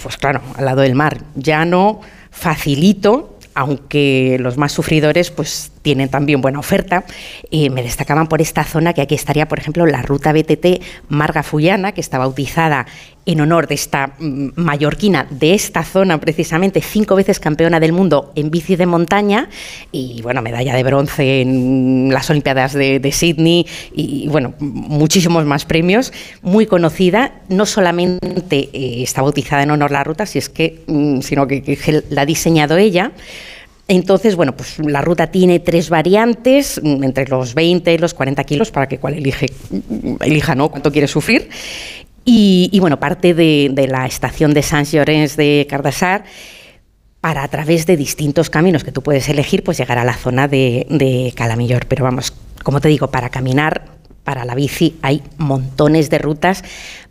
pues 0.03 0.17
claro, 0.17 0.41
al 0.57 0.65
lado 0.65 0.81
del 0.81 0.95
mar, 0.97 1.21
llano, 1.37 2.01
facilito, 2.31 3.32
aunque 3.55 4.37
los 4.41 4.57
más 4.57 4.73
sufridores 4.73 5.31
pues 5.31 5.73
tienen 5.83 6.09
también 6.09 6.41
buena 6.41 6.59
oferta. 6.59 7.05
Eh, 7.51 7.71
me 7.71 7.83
destacaban 7.83 8.29
por 8.29 8.41
esta 8.41 8.65
zona 8.65 8.93
que 8.93 9.03
aquí 9.03 9.15
estaría, 9.15 9.49
por 9.49 9.59
ejemplo, 9.59 9.87
la 9.87 10.03
ruta 10.03 10.33
BTT 10.33 10.83
Marga 11.09 11.43
Fullana, 11.43 11.93
que 11.93 12.01
está 12.01 12.19
bautizada 12.19 12.87
en 13.25 13.41
honor 13.41 13.69
de 13.69 13.75
esta 13.75 14.15
mm, 14.19 14.51
mallorquina 14.57 15.27
de 15.31 15.55
esta 15.55 15.85
zona, 15.85 16.21
precisamente 16.21 16.81
cinco 16.81 17.15
veces 17.15 17.39
campeona 17.39 17.81
del 17.81 17.93
mundo 17.93 18.33
en 18.35 18.51
bici 18.51 18.77
de 18.77 18.87
montaña 18.87 19.49
y, 19.93 20.21
bueno, 20.23 20.43
medalla 20.43 20.75
de 20.75 20.83
bronce 20.83 21.41
en 21.41 22.11
las 22.13 22.29
Olimpiadas 22.31 22.73
de, 22.73 22.99
de 22.99 23.13
Sydney 23.13 23.67
y, 23.95 24.29
bueno, 24.29 24.55
muchísimos 24.59 25.45
más 25.45 25.65
premios. 25.65 26.13
Muy 26.43 26.67
conocida, 26.67 27.33
no 27.49 27.67
solamente 27.67 28.71
eh, 28.73 29.03
está 29.03 29.23
bautizada 29.23 29.63
en 29.63 29.71
honor 29.71 29.91
a 29.91 29.99
la 29.99 30.05
ruta, 30.05 30.25
mm, 30.25 31.21
sino 31.21 31.47
que, 31.47 31.63
que 31.63 32.03
la 32.11 32.23
ha 32.23 32.27
diseñado 32.27 32.77
ella. 32.77 33.13
Entonces, 33.89 34.37
bueno, 34.37 34.57
pues 34.57 34.79
la 34.79 35.03
ruta 35.03 35.27
tiene 35.27 35.61
tres 35.61 35.91
variantes, 35.91 36.81
mm, 36.83 37.05
entre 37.05 37.27
los 37.29 37.55
20 37.55 37.93
y 37.93 37.99
los 37.99 38.15
40 38.15 38.43
kilos, 38.45 38.71
para 38.71 38.89
que 38.89 38.99
cual 38.99 39.15
elige, 39.15 39.47
elija 40.21 40.55
¿no? 40.55 40.71
cuánto 40.71 40.91
quiere 40.91 41.09
sufrir. 41.09 41.49
Y, 42.25 42.79
bueno, 42.81 43.01
parte 43.01 43.35
de, 43.35 43.89
la 43.89 44.07
estación 44.07 44.55
de 44.55 44.63
Sant 44.63 44.89
Llorenç 44.89 45.37
de 45.37 45.67
Cardassar 45.69 46.25
para 47.21 47.43
a 47.43 47.49
través 47.49 47.87
de 47.87 47.97
distintos 47.97 48.51
caminos 48.51 48.85
que 48.85 48.93
tú 48.93 49.03
puedes 49.03 49.29
elegir, 49.29 49.63
pues 49.63 49.79
llegar 49.79 49.99
a 49.99 50.05
la 50.05 50.15
zona 50.15 50.49
de, 50.49 50.87
de 50.89 51.33
Calamillor. 51.37 51.87
Pero 51.87 52.05
vamos, 52.05 52.33
como 52.63 52.81
te 52.81 52.89
digo, 52.89 53.11
para 53.11 53.31
caminar, 53.31 53.87
para 54.25 54.45
la 54.45 54.55
bici, 54.55 54.97
hay 55.03 55.23
montones 55.39 56.11
de 56.11 56.19
rutas 56.19 56.63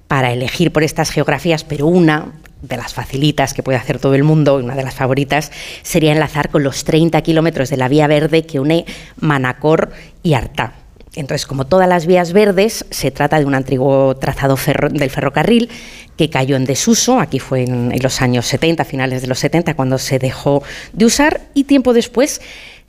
para 0.08 0.32
elegir 0.32 0.72
por 0.72 0.84
estas 0.84 1.12
geografías, 1.12 1.64
pero 1.64 1.88
una 1.88 2.34
de 2.62 2.78
las 2.78 2.94
facilitas 2.94 3.54
que 3.54 3.64
puede 3.64 3.78
hacer 3.78 4.00
todo 4.00 4.14
el 4.14 4.24
mundo, 4.24 4.58
una 4.58 4.76
de 4.76 4.84
las 4.84 4.96
favoritas, 4.96 5.52
sería 5.82 6.12
enlazar 6.12 6.50
con 6.50 6.64
los 6.64 6.84
30 6.84 7.22
kilómetros 7.22 7.70
de 7.70 7.78
la 7.78 7.88
vía 7.88 8.08
verde 8.08 8.46
que 8.46 8.60
une 8.60 8.86
Manacor 9.20 9.92
y 10.24 10.34
Artà. 10.34 10.81
Entonces, 11.14 11.46
como 11.46 11.66
todas 11.66 11.90
las 11.90 12.06
vías 12.06 12.32
verdes, 12.32 12.86
se 12.90 13.12
trata 13.12 13.38
de 13.38 13.46
un 13.46 13.54
antiguo 13.54 14.16
trazado 14.16 14.58
del 14.92 15.10
ferrocarril 15.10 15.70
que 16.16 16.30
cayó 16.30 16.56
en 16.56 16.64
desuso, 16.64 17.20
aquí 17.20 17.40
fue 17.40 17.64
en, 17.64 17.92
en 17.92 18.02
los 18.02 18.22
años 18.22 18.46
70, 18.46 18.86
finales 18.86 19.22
de 19.22 19.28
los 19.28 19.40
70, 19.40 19.74
cuando 19.74 19.98
se 19.98 20.20
dejó 20.20 20.64
de 20.94 21.06
usar, 21.06 21.42
y 21.54 21.66
tiempo 21.66 21.94
después 21.94 22.40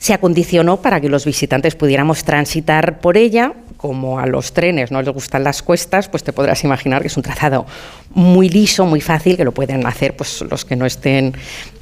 se 0.02 0.12
acondicionó 0.12 0.82
para 0.82 1.00
que 1.00 1.08
los 1.08 1.24
visitantes 1.24 1.76
pudiéramos 1.76 2.24
transitar 2.24 2.98
por 2.98 3.16
ella. 3.16 3.54
Como 3.76 4.18
a 4.18 4.26
los 4.26 4.52
trenes 4.52 4.90
no 4.90 5.00
les 5.00 5.12
gustan 5.12 5.44
las 5.44 5.62
cuestas, 5.62 6.08
pues 6.08 6.24
te 6.24 6.32
podrás 6.32 6.62
imaginar 6.64 7.02
que 7.02 7.08
es 7.08 7.16
un 7.16 7.22
trazado 7.22 7.66
muy 8.10 8.48
liso, 8.48 8.84
muy 8.84 9.00
fácil, 9.00 9.36
que 9.36 9.44
lo 9.44 9.52
pueden 9.52 9.86
hacer 9.86 10.16
pues, 10.16 10.40
los 10.42 10.64
que 10.64 10.74
no 10.76 10.86
estén 10.86 11.34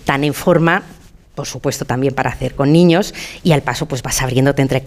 tan 0.05 0.25
en 0.25 0.35
forma 0.35 0.83
por 1.41 1.47
supuesto 1.47 1.87
también 1.87 2.13
para 2.13 2.29
hacer 2.29 2.55
con 2.55 2.71
niños 2.71 3.15
y 3.43 3.53
al 3.53 3.63
paso 3.63 3.87
pues 3.87 4.03
vas 4.03 4.21
abriéndote 4.21 4.61
entre 4.61 4.85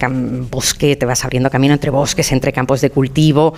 bosque, 0.52 0.96
te 0.96 1.04
vas 1.04 1.26
abriendo 1.26 1.50
camino 1.50 1.74
entre 1.74 1.90
bosques, 1.90 2.32
entre 2.32 2.54
campos 2.54 2.80
de 2.82 2.92
cultivo, 2.92 3.56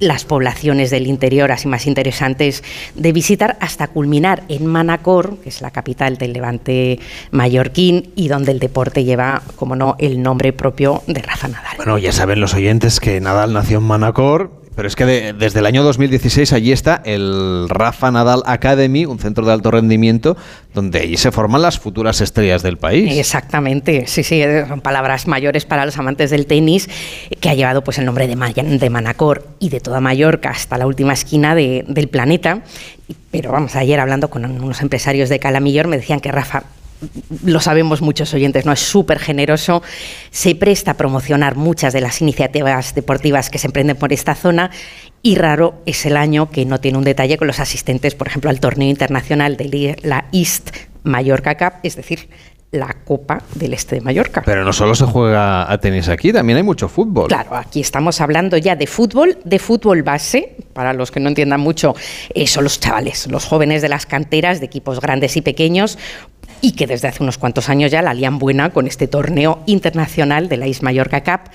las 0.00 0.24
poblaciones 0.24 0.90
del 0.90 1.06
interior 1.06 1.52
así 1.52 1.68
más 1.68 1.86
interesantes 1.86 2.64
de 2.96 3.12
visitar 3.12 3.56
hasta 3.60 3.86
culminar 3.86 4.42
en 4.48 4.66
Manacor, 4.66 5.36
que 5.38 5.50
es 5.50 5.60
la 5.60 5.70
capital 5.70 6.18
del 6.18 6.32
Levante 6.32 6.98
mallorquín 7.30 8.10
y 8.16 8.26
donde 8.26 8.50
el 8.50 8.58
deporte 8.58 9.04
lleva, 9.04 9.42
como 9.54 9.76
no, 9.76 9.94
el 10.00 10.20
nombre 10.20 10.52
propio 10.52 11.04
de 11.06 11.22
Rafa 11.22 11.46
Nadal. 11.46 11.76
Bueno, 11.76 11.96
ya 11.98 12.10
saben 12.10 12.40
los 12.40 12.54
oyentes 12.54 12.98
que 12.98 13.20
Nadal 13.20 13.52
nació 13.52 13.78
en 13.78 13.84
Manacor 13.84 14.61
Pero 14.74 14.88
es 14.88 14.96
que 14.96 15.04
de- 15.04 15.32
desde 15.34 15.58
el 15.60 15.66
año 15.66 15.82
2016 15.82 16.52
allí 16.54 16.72
está 16.72 17.02
el 17.04 17.66
Rafa 17.68 18.10
Nadal 18.10 18.42
Academy, 18.46 19.04
un 19.04 19.18
centro 19.18 19.44
de 19.44 19.52
alto 19.52 19.70
rendimiento, 19.70 20.36
donde 20.74 21.00
allí 21.00 21.16
se 21.18 21.30
forman 21.30 21.60
las 21.60 21.78
futuras 21.78 22.20
estrellas 22.22 22.62
del 22.62 22.78
país. 22.78 23.16
Exactamente, 23.18 24.06
sí, 24.06 24.22
sí, 24.22 24.40
eh, 24.40 24.64
son 24.66 24.80
palabras 24.80 25.26
mayores 25.28 25.66
para 25.66 25.84
los 25.84 25.98
amantes 25.98 26.30
del 26.30 26.46
tenis, 26.46 26.88
que 27.40 27.50
ha 27.50 27.54
llevado 27.54 27.84
pues 27.84 27.98
el 27.98 28.06
nombre 28.06 28.26
de, 28.26 28.34
de 28.78 28.90
Manacor 28.90 29.46
y 29.58 29.68
de 29.68 29.80
toda 29.80 30.00
Mallorca 30.00 30.50
hasta 30.50 30.78
la 30.78 30.86
última 30.86 31.12
esquina 31.12 31.54
de- 31.54 31.84
del 31.86 32.08
planeta. 32.08 32.62
Pero 33.30 33.52
vamos, 33.52 33.76
ayer 33.76 34.00
hablando 34.00 34.30
con 34.30 34.44
unos 34.44 34.80
empresarios 34.80 35.28
de 35.28 35.38
Calamillor 35.38 35.86
me 35.86 35.96
decían 35.98 36.20
que 36.20 36.32
Rafa 36.32 36.62
lo 37.44 37.60
sabemos 37.60 38.02
muchos 38.02 38.32
oyentes, 38.34 38.64
¿no? 38.64 38.72
Es 38.72 38.80
súper 38.80 39.18
generoso, 39.18 39.82
se 40.30 40.54
presta 40.54 40.92
a 40.92 40.94
promocionar 40.94 41.56
muchas 41.56 41.92
de 41.92 42.00
las 42.00 42.20
iniciativas 42.20 42.94
deportivas 42.94 43.50
que 43.50 43.58
se 43.58 43.66
emprenden 43.66 43.96
por 43.96 44.12
esta 44.12 44.34
zona 44.34 44.70
y 45.22 45.36
raro 45.36 45.82
es 45.86 46.04
el 46.06 46.16
año 46.16 46.50
que 46.50 46.64
no 46.64 46.80
tiene 46.80 46.98
un 46.98 47.04
detalle 47.04 47.38
con 47.38 47.46
los 47.46 47.60
asistentes, 47.60 48.14
por 48.14 48.26
ejemplo, 48.26 48.50
al 48.50 48.60
torneo 48.60 48.88
internacional 48.88 49.56
de 49.56 49.96
la 50.02 50.26
East 50.32 50.70
Mallorca 51.04 51.56
Cup, 51.56 51.80
es 51.82 51.96
decir, 51.96 52.28
la 52.72 52.96
Copa 53.04 53.42
del 53.54 53.74
Este 53.74 53.96
de 53.96 54.00
Mallorca. 54.00 54.42
Pero 54.44 54.64
no 54.64 54.72
solo 54.72 54.94
se 54.94 55.04
juega 55.04 55.70
a 55.70 55.78
tenis 55.78 56.08
aquí, 56.08 56.32
también 56.32 56.56
hay 56.56 56.62
mucho 56.62 56.88
fútbol. 56.88 57.28
Claro, 57.28 57.54
aquí 57.54 57.80
estamos 57.80 58.20
hablando 58.20 58.56
ya 58.56 58.74
de 58.76 58.86
fútbol, 58.86 59.38
de 59.44 59.58
fútbol 59.58 60.02
base, 60.02 60.56
para 60.72 60.94
los 60.94 61.10
que 61.10 61.20
no 61.20 61.28
entiendan 61.28 61.60
mucho, 61.60 61.94
eh, 62.34 62.46
son 62.46 62.64
los 62.64 62.80
chavales, 62.80 63.30
los 63.30 63.44
jóvenes 63.44 63.82
de 63.82 63.90
las 63.90 64.06
canteras, 64.06 64.60
de 64.60 64.66
equipos 64.66 65.00
grandes 65.00 65.36
y 65.36 65.42
pequeños, 65.42 65.98
y 66.62 66.72
que 66.72 66.86
desde 66.86 67.08
hace 67.08 67.22
unos 67.22 67.36
cuantos 67.36 67.68
años 67.68 67.90
ya 67.90 68.00
la 68.00 68.14
lían 68.14 68.38
buena 68.38 68.70
con 68.70 68.86
este 68.86 69.08
torneo 69.08 69.62
internacional 69.66 70.48
de 70.48 70.56
la 70.56 70.66
East 70.66 70.82
Mallorca 70.82 71.22
Cup 71.22 71.50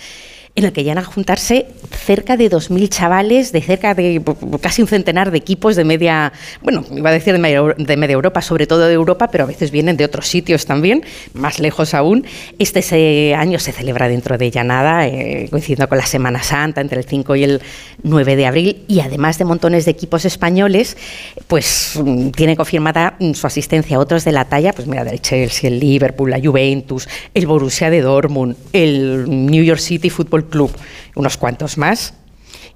en 0.57 0.65
el 0.65 0.73
que 0.73 0.83
llegan 0.83 0.97
a 0.97 1.03
juntarse 1.03 1.67
cerca 1.91 2.35
de 2.35 2.49
2.000 2.49 2.89
chavales 2.89 3.51
de 3.51 3.61
cerca 3.61 3.93
de 3.93 4.21
casi 4.59 4.81
un 4.81 4.87
centenar 4.87 5.29
de 5.29 5.37
equipos 5.37 5.75
de 5.75 5.83
media, 5.83 6.33
bueno, 6.63 6.83
iba 6.95 7.11
a 7.11 7.13
decir 7.13 7.31
de 7.33 7.37
media, 7.39 7.61
de 7.77 7.95
media 7.95 8.13
Europa, 8.15 8.41
sobre 8.41 8.65
todo 8.65 8.87
de 8.87 8.93
Europa, 8.95 9.29
pero 9.31 9.43
a 9.43 9.47
veces 9.47 9.69
vienen 9.69 9.97
de 9.97 10.03
otros 10.05 10.27
sitios 10.27 10.65
también, 10.65 11.03
más 11.35 11.59
lejos 11.59 11.93
aún. 11.93 12.25
Este 12.57 12.81
se- 12.81 13.35
año 13.37 13.59
se 13.59 13.71
celebra 13.71 14.07
dentro 14.07 14.39
de 14.39 14.49
ya 14.49 14.63
nada, 14.63 15.05
eh, 15.07 15.47
coincidiendo 15.51 15.87
con 15.87 15.99
la 15.99 16.07
Semana 16.07 16.41
Santa, 16.41 16.81
entre 16.81 16.97
el 16.99 17.05
5 17.05 17.35
y 17.35 17.43
el 17.43 17.61
9 18.01 18.35
de 18.35 18.45
abril, 18.47 18.83
y 18.87 19.01
además 19.01 19.37
de 19.37 19.45
montones 19.45 19.85
de 19.85 19.91
equipos 19.91 20.25
españoles, 20.25 20.97
pues 21.45 21.99
mm, 22.03 22.29
tiene 22.31 22.55
confirmada 22.55 23.15
mm, 23.19 23.33
su 23.33 23.45
asistencia 23.45 23.97
a 23.97 23.99
otros 23.99 24.25
de 24.25 24.31
la 24.31 24.45
talla, 24.45 24.73
pues 24.73 24.87
mira, 24.87 25.03
del 25.03 25.21
Chelsea, 25.21 25.69
el 25.69 25.79
Liverpool, 25.79 26.31
la 26.31 26.39
Juventus, 26.43 27.07
el 27.35 27.45
Borussia 27.45 27.91
de 27.91 28.01
Dortmund, 28.01 28.55
el 28.73 29.25
New 29.29 29.63
York 29.63 29.79
City 29.79 30.09
Football 30.09 30.46
Club, 30.49 30.71
unos 31.15 31.37
cuantos 31.37 31.77
más. 31.77 32.13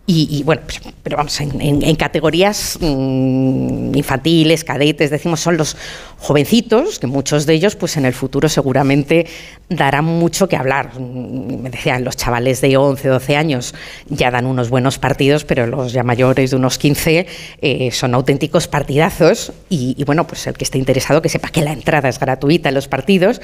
Y, 0.08 0.44
bueno, 0.44 0.64
pues, 0.66 0.82
pero 1.04 1.16
vamos, 1.16 1.40
en 1.40 1.96
categorías 1.96 2.78
mm, 2.82 3.96
infantiles, 3.96 4.66
cadetes, 4.66 5.10
decimos, 5.10 5.40
son 5.40 5.56
los 5.56 5.78
jovencitos, 6.18 7.00
que 7.00 7.08
muchos 7.08 7.46
de 7.46 7.54
ellos, 7.54 7.78
pues 7.78 7.96
en 7.96 8.06
el 8.06 8.14
futuro 8.14 8.50
seguramente 8.50 9.26
darán 9.70 10.04
mucho 10.04 10.50
que 10.50 10.58
hablar. 10.58 11.00
Mm, 11.00 11.62
Me 11.62 11.70
decían, 11.70 12.04
los 12.04 12.18
chavales 12.18 12.60
de 12.60 12.76
11, 12.76 13.08
12 13.08 13.38
años 13.38 13.74
ya 14.10 14.32
dan 14.32 14.48
unos 14.48 14.70
buenos 14.70 15.00
partidos, 15.00 15.46
pero 15.46 15.66
los 15.66 15.94
ya 15.94 16.04
mayores 16.04 16.50
de 16.52 16.58
unos 16.58 16.78
15 16.78 17.28
eh, 17.62 17.92
son 17.92 18.14
auténticos 18.14 18.68
partidazos. 18.68 19.54
Y, 19.70 19.96
y 19.98 20.04
bueno, 20.04 20.28
pues 20.28 20.46
el 20.46 20.56
que 20.56 20.66
esté 20.66 20.78
interesado, 20.78 21.22
que 21.22 21.30
sepa 21.30 21.50
que 21.50 21.62
la 21.62 21.72
entrada 21.72 22.10
es 22.10 22.20
gratuita 22.20 22.68
en 22.68 22.76
los 22.76 22.90
partidos 22.90 23.40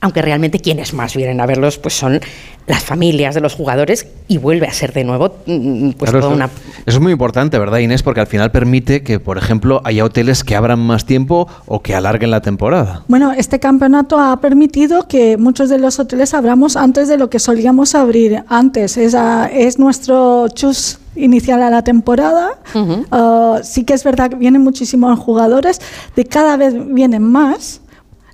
aunque 0.00 0.22
realmente 0.22 0.60
quienes 0.60 0.94
más 0.94 1.14
vienen 1.14 1.40
a 1.40 1.46
verlos 1.46 1.78
pues 1.78 1.94
son 1.94 2.20
las 2.66 2.82
familias 2.84 3.34
de 3.34 3.40
los 3.40 3.54
jugadores 3.54 4.06
y 4.28 4.38
vuelve 4.38 4.66
a 4.66 4.72
ser 4.72 4.92
de 4.92 5.04
nuevo 5.04 5.34
mm, 5.46 5.90
pues 5.92 6.10
Claro, 6.10 6.20
toda 6.20 6.32
eso, 6.32 6.36
una 6.36 6.50
eso 6.86 6.96
es 6.96 7.00
muy 7.00 7.12
importante, 7.12 7.58
¿verdad, 7.58 7.78
Inés? 7.78 8.02
Porque 8.02 8.20
al 8.20 8.26
final 8.26 8.50
permite 8.50 9.02
que, 9.02 9.20
por 9.20 9.36
ejemplo, 9.38 9.80
haya 9.84 10.04
hoteles 10.04 10.44
que 10.44 10.56
abran 10.56 10.78
más 10.78 11.04
tiempo 11.04 11.46
o 11.66 11.82
que 11.82 11.94
alarguen 11.94 12.30
la 12.30 12.40
temporada. 12.40 13.04
Bueno, 13.08 13.32
este 13.32 13.58
campeonato 13.58 14.18
ha 14.18 14.40
permitido 14.40 15.06
que 15.06 15.36
muchos 15.36 15.68
de 15.68 15.78
los 15.78 15.98
hoteles 15.98 16.32
abramos 16.32 16.76
antes 16.76 17.08
de 17.08 17.18
lo 17.18 17.28
que 17.28 17.38
solíamos 17.38 17.94
abrir 17.94 18.44
antes. 18.48 18.96
Es, 18.96 19.14
ah, 19.14 19.50
es 19.52 19.78
nuestro 19.78 20.48
chus 20.48 20.98
inicial 21.16 21.62
a 21.62 21.70
la 21.70 21.82
temporada. 21.82 22.58
Ah, 23.10 23.60
sí 23.62 23.84
que 23.84 23.94
es 23.94 24.04
verdad 24.04 24.30
que 24.30 24.36
vienen 24.36 24.62
muchísimos 24.62 25.18
jugadores, 25.18 25.80
de 26.16 26.24
cada 26.24 26.56
vez 26.56 26.74
vienen 26.92 27.22
más. 27.22 27.80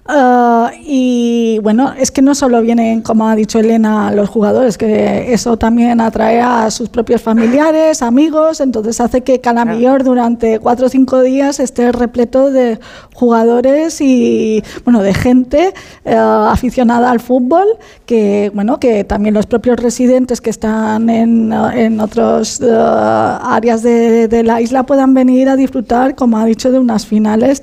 Ah, 0.09 0.71
y 0.85 1.59
bueno, 1.63 1.93
es 1.99 2.13
que 2.13 2.23
no 2.23 2.35
solo 2.35 2.63
vienen, 2.63 3.03
como 3.03 3.29
ha 3.29 3.35
dicho 3.35 3.59
Elena, 3.59 4.13
los 4.13 4.29
jugadores, 4.29 4.79
que 4.79 5.33
eso 5.33 5.57
también 5.57 6.01
atrae 6.01 6.41
a 6.41 6.71
sus 6.71 6.89
propios 6.89 7.23
familiares, 7.23 8.03
amigos, 8.03 8.61
entonces 8.61 9.01
hace 9.01 9.23
que 9.23 9.41
Calamillor 9.41 10.05
durante 10.05 10.61
cuatro 10.61 10.87
o 10.87 10.89
cinco 10.89 11.23
días 11.23 11.59
esté 11.59 11.91
repleto 11.91 12.53
de 12.53 12.79
jugadores 13.15 14.01
y 14.01 14.63
bueno, 14.85 15.03
de 15.03 15.13
gente 15.13 15.75
eh, 16.05 16.15
aficionada 16.15 17.11
al 17.11 17.19
fútbol, 17.19 17.67
que 18.05 18.53
bueno, 18.55 18.79
que 18.79 19.03
también 19.03 19.35
los 19.35 19.47
propios 19.47 19.81
residentes 19.81 20.41
que 20.41 20.51
están 20.51 21.11
en, 21.11 21.53
en 21.53 21.99
otras 22.01 22.61
áreas 22.63 23.83
de, 23.83 24.29
de 24.29 24.43
la 24.45 24.61
isla 24.61 24.85
puedan 24.85 25.15
venir 25.15 25.49
a 25.49 25.57
disfrutar, 25.57 26.15
como 26.15 26.39
ha 26.39 26.45
dicho, 26.45 26.71
de 26.71 26.79
unas 26.79 27.07
finales 27.07 27.63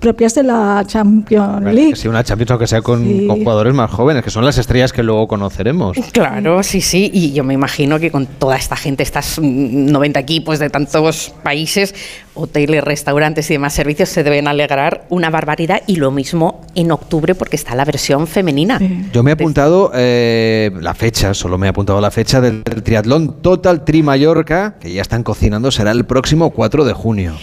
propias 0.00 0.34
de 0.34 0.42
la 0.42 0.82
Champions 0.86 1.65
League. 1.72 1.96
Sea 1.96 2.10
una 2.10 2.24
Champions, 2.24 2.50
aunque 2.52 2.66
sea 2.66 2.82
con, 2.82 3.04
Sí. 3.04 3.26
con 3.26 3.38
jugadores 3.38 3.74
más 3.74 3.90
jóvenes, 3.90 4.22
que 4.22 4.30
son 4.30 4.44
las 4.44 4.58
estrellas 4.58 4.92
que 4.92 5.02
luego 5.02 5.26
conoceremos. 5.28 5.96
Claro, 6.12 6.62
sí, 6.62 6.80
sí, 6.80 7.10
y 7.12 7.32
yo 7.32 7.44
me 7.44 7.54
imagino 7.54 7.98
que 7.98 8.10
con 8.10 8.26
toda 8.26 8.56
esta 8.56 8.76
gente, 8.76 9.02
estas 9.02 9.38
mm, 9.38 9.90
90 9.90 10.20
equipos 10.20 10.58
de 10.58 10.70
tantos 10.70 11.32
países, 11.42 11.94
hoteles, 12.34 12.84
restaurantes 12.84 13.50
y 13.50 13.54
demás 13.54 13.72
servicios, 13.74 14.08
se 14.08 14.22
deben 14.22 14.48
alegrar 14.48 15.06
una 15.08 15.30
barbaridad 15.30 15.82
y 15.86 15.96
lo 15.96 16.10
mismo 16.10 16.62
en 16.74 16.90
octubre 16.92 17.34
porque 17.34 17.56
está 17.56 17.74
la 17.74 17.84
versión 17.84 18.26
femenina. 18.26 18.78
Yo 19.12 19.22
me 19.22 19.30
he 19.30 19.34
apuntado 19.34 19.90
eh, 19.94 20.70
la 20.80 20.94
fecha, 20.94 21.32
solo 21.34 21.56
me 21.58 21.66
he 21.66 21.70
apuntado 21.70 22.00
la 22.00 22.10
fecha 22.10 22.40
del, 22.40 22.62
del 22.62 22.82
triatlón 22.82 23.40
Total 23.42 23.84
Tri 23.84 24.02
Mallorca, 24.02 24.74
que 24.80 24.92
ya 24.92 25.02
están 25.02 25.22
cocinando, 25.22 25.70
será 25.70 25.92
el 25.92 26.04
próximo 26.04 26.50
4 26.50 26.84
de 26.84 26.92
junio. 26.92 27.34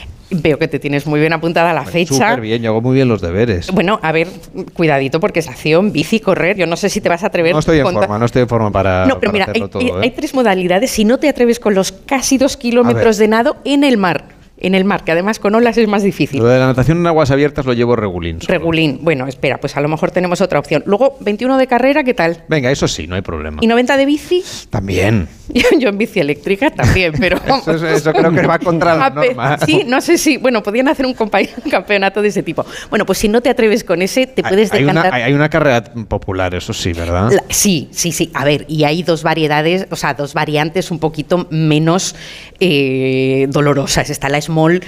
Veo 0.42 0.58
que 0.58 0.68
te 0.68 0.80
tienes 0.80 1.06
muy 1.06 1.20
bien 1.20 1.34
apuntada 1.34 1.74
la 1.74 1.86
fecha. 1.86 2.14
Súper 2.14 2.42
bien, 2.42 2.62
yo 2.62 2.72
hago 2.72 2.82
muy 2.82 2.96
bien 2.96 3.08
los 3.08 3.22
deberes. 3.22 3.72
Bueno, 3.72 4.00
a 4.02 4.12
ver, 4.12 4.28
cuidadito 4.74 5.20
porque 5.20 5.40
es 5.40 5.48
acción, 5.48 5.92
bici, 5.92 6.20
correr. 6.20 6.58
Yo 6.58 6.68
no 6.68 6.76
sé 6.76 6.90
si 6.90 7.02
te 7.02 7.10
vas 7.10 7.24
a 7.24 7.28
atrever 7.28 7.54
No 7.54 7.60
estoy 7.60 7.80
en 7.80 7.92
forma, 7.92 8.18
no 8.20 8.26
estoy 8.26 8.44
en 8.44 8.48
forma 8.48 8.72
para, 8.72 9.06
No, 9.06 9.20
pero 9.20 9.32
para 9.32 9.46
mira, 9.48 9.66
hay, 9.66 9.70
todo. 9.70 10.00
hay 10.00 10.08
¿eh? 10.10 10.14
tres 10.16 10.34
modalidades. 10.34 10.92
Si 10.92 11.06
no 11.06 11.18
te 11.20 11.30
atreves 11.30 11.60
con 11.60 11.74
los 11.74 11.92
casi 11.92 12.38
dos 12.38 12.58
kilómetros 12.58 13.18
de 13.18 13.28
nado 13.28 13.58
en 13.64 13.84
el 13.84 13.98
mar, 13.98 14.26
en 14.64 14.76
el 14.76 14.86
mar, 14.86 15.04
que 15.04 15.12
además 15.12 15.40
con 15.40 15.54
olas 15.56 15.78
es 15.78 15.88
más 15.88 16.04
difícil. 16.04 16.40
Lo 16.40 16.48
de 16.48 16.58
la 16.58 16.68
natación 16.68 16.98
en 17.00 17.08
aguas 17.08 17.30
abiertas 17.32 17.66
lo 17.66 17.74
llevo 17.74 17.96
regulín. 17.96 18.40
Regulín. 18.40 19.00
Bueno, 19.02 19.28
espera, 19.28 19.60
pues 19.60 19.76
a 19.78 19.82
lo 19.82 19.90
mejor 19.90 20.12
tenemos 20.12 20.42
otra 20.42 20.58
opción. 20.58 20.84
Luego, 20.86 21.18
21 21.20 21.58
de 21.58 21.68
carrera, 21.68 22.04
¿qué 22.04 22.14
tal? 22.14 22.44
Venga, 22.48 22.72
eso 22.72 22.88
sí, 22.88 23.06
no 23.06 23.16
hay 23.16 23.22
problema. 23.22 23.60
¿Y 23.62 23.68
90 23.68 23.98
de 23.98 24.06
bici? 24.06 24.44
También. 24.70 25.28
Yo, 25.54 25.78
yo 25.78 25.90
en 25.90 25.98
bici 25.98 26.22
eléctrica 26.22 26.72
también, 26.72 27.14
pero... 27.20 27.38
Eso, 27.68 27.88
eso 27.88 28.14
creo 28.14 28.32
que 28.32 28.48
va 28.48 28.58
contra 28.60 28.96
la 28.96 29.10
norma. 29.10 29.58
Sí, 29.60 29.84
no 29.86 30.00
sé 30.00 30.18
si... 30.18 30.38
Bueno, 30.38 30.64
podrían 30.64 30.88
hacer 30.88 31.06
un, 31.06 31.14
campeonato 31.70 32.22
de 32.22 32.30
ese 32.30 32.44
tipo. 32.44 32.66
Bueno, 32.90 33.06
pues 33.06 33.18
si 33.20 33.28
no 33.28 33.42
te 33.42 33.50
atreves 33.50 33.84
con 33.84 34.02
ese, 34.02 34.26
te 34.26 34.42
puedes 34.42 34.72
hay, 34.72 34.84
una, 34.84 34.94
decantar... 34.94 35.14
hay- 35.14 35.24
hay 35.24 35.34
una 35.34 35.50
carrera 35.50 35.84
popular, 36.08 36.56
eso 36.56 36.74
sí, 36.74 36.94
¿verdad? 36.94 37.30
La- 37.32 37.44
sí, 37.50 37.90
sí, 37.92 38.14
sí. 38.14 38.32
A 38.34 38.46
ver, 38.46 38.66
y 38.70 38.86
hay 38.86 39.04
dos 39.04 39.22
variedades, 39.22 39.86
o 39.92 39.96
sea, 39.98 40.14
dos 40.14 40.34
variantes 40.34 40.92
un 40.92 41.00
poquito 41.00 41.46
menos 41.52 42.16
eh, 42.60 43.46
dolorosas. 43.50 44.10
Está 44.10 44.30
la 44.30 44.38
small 44.54 44.80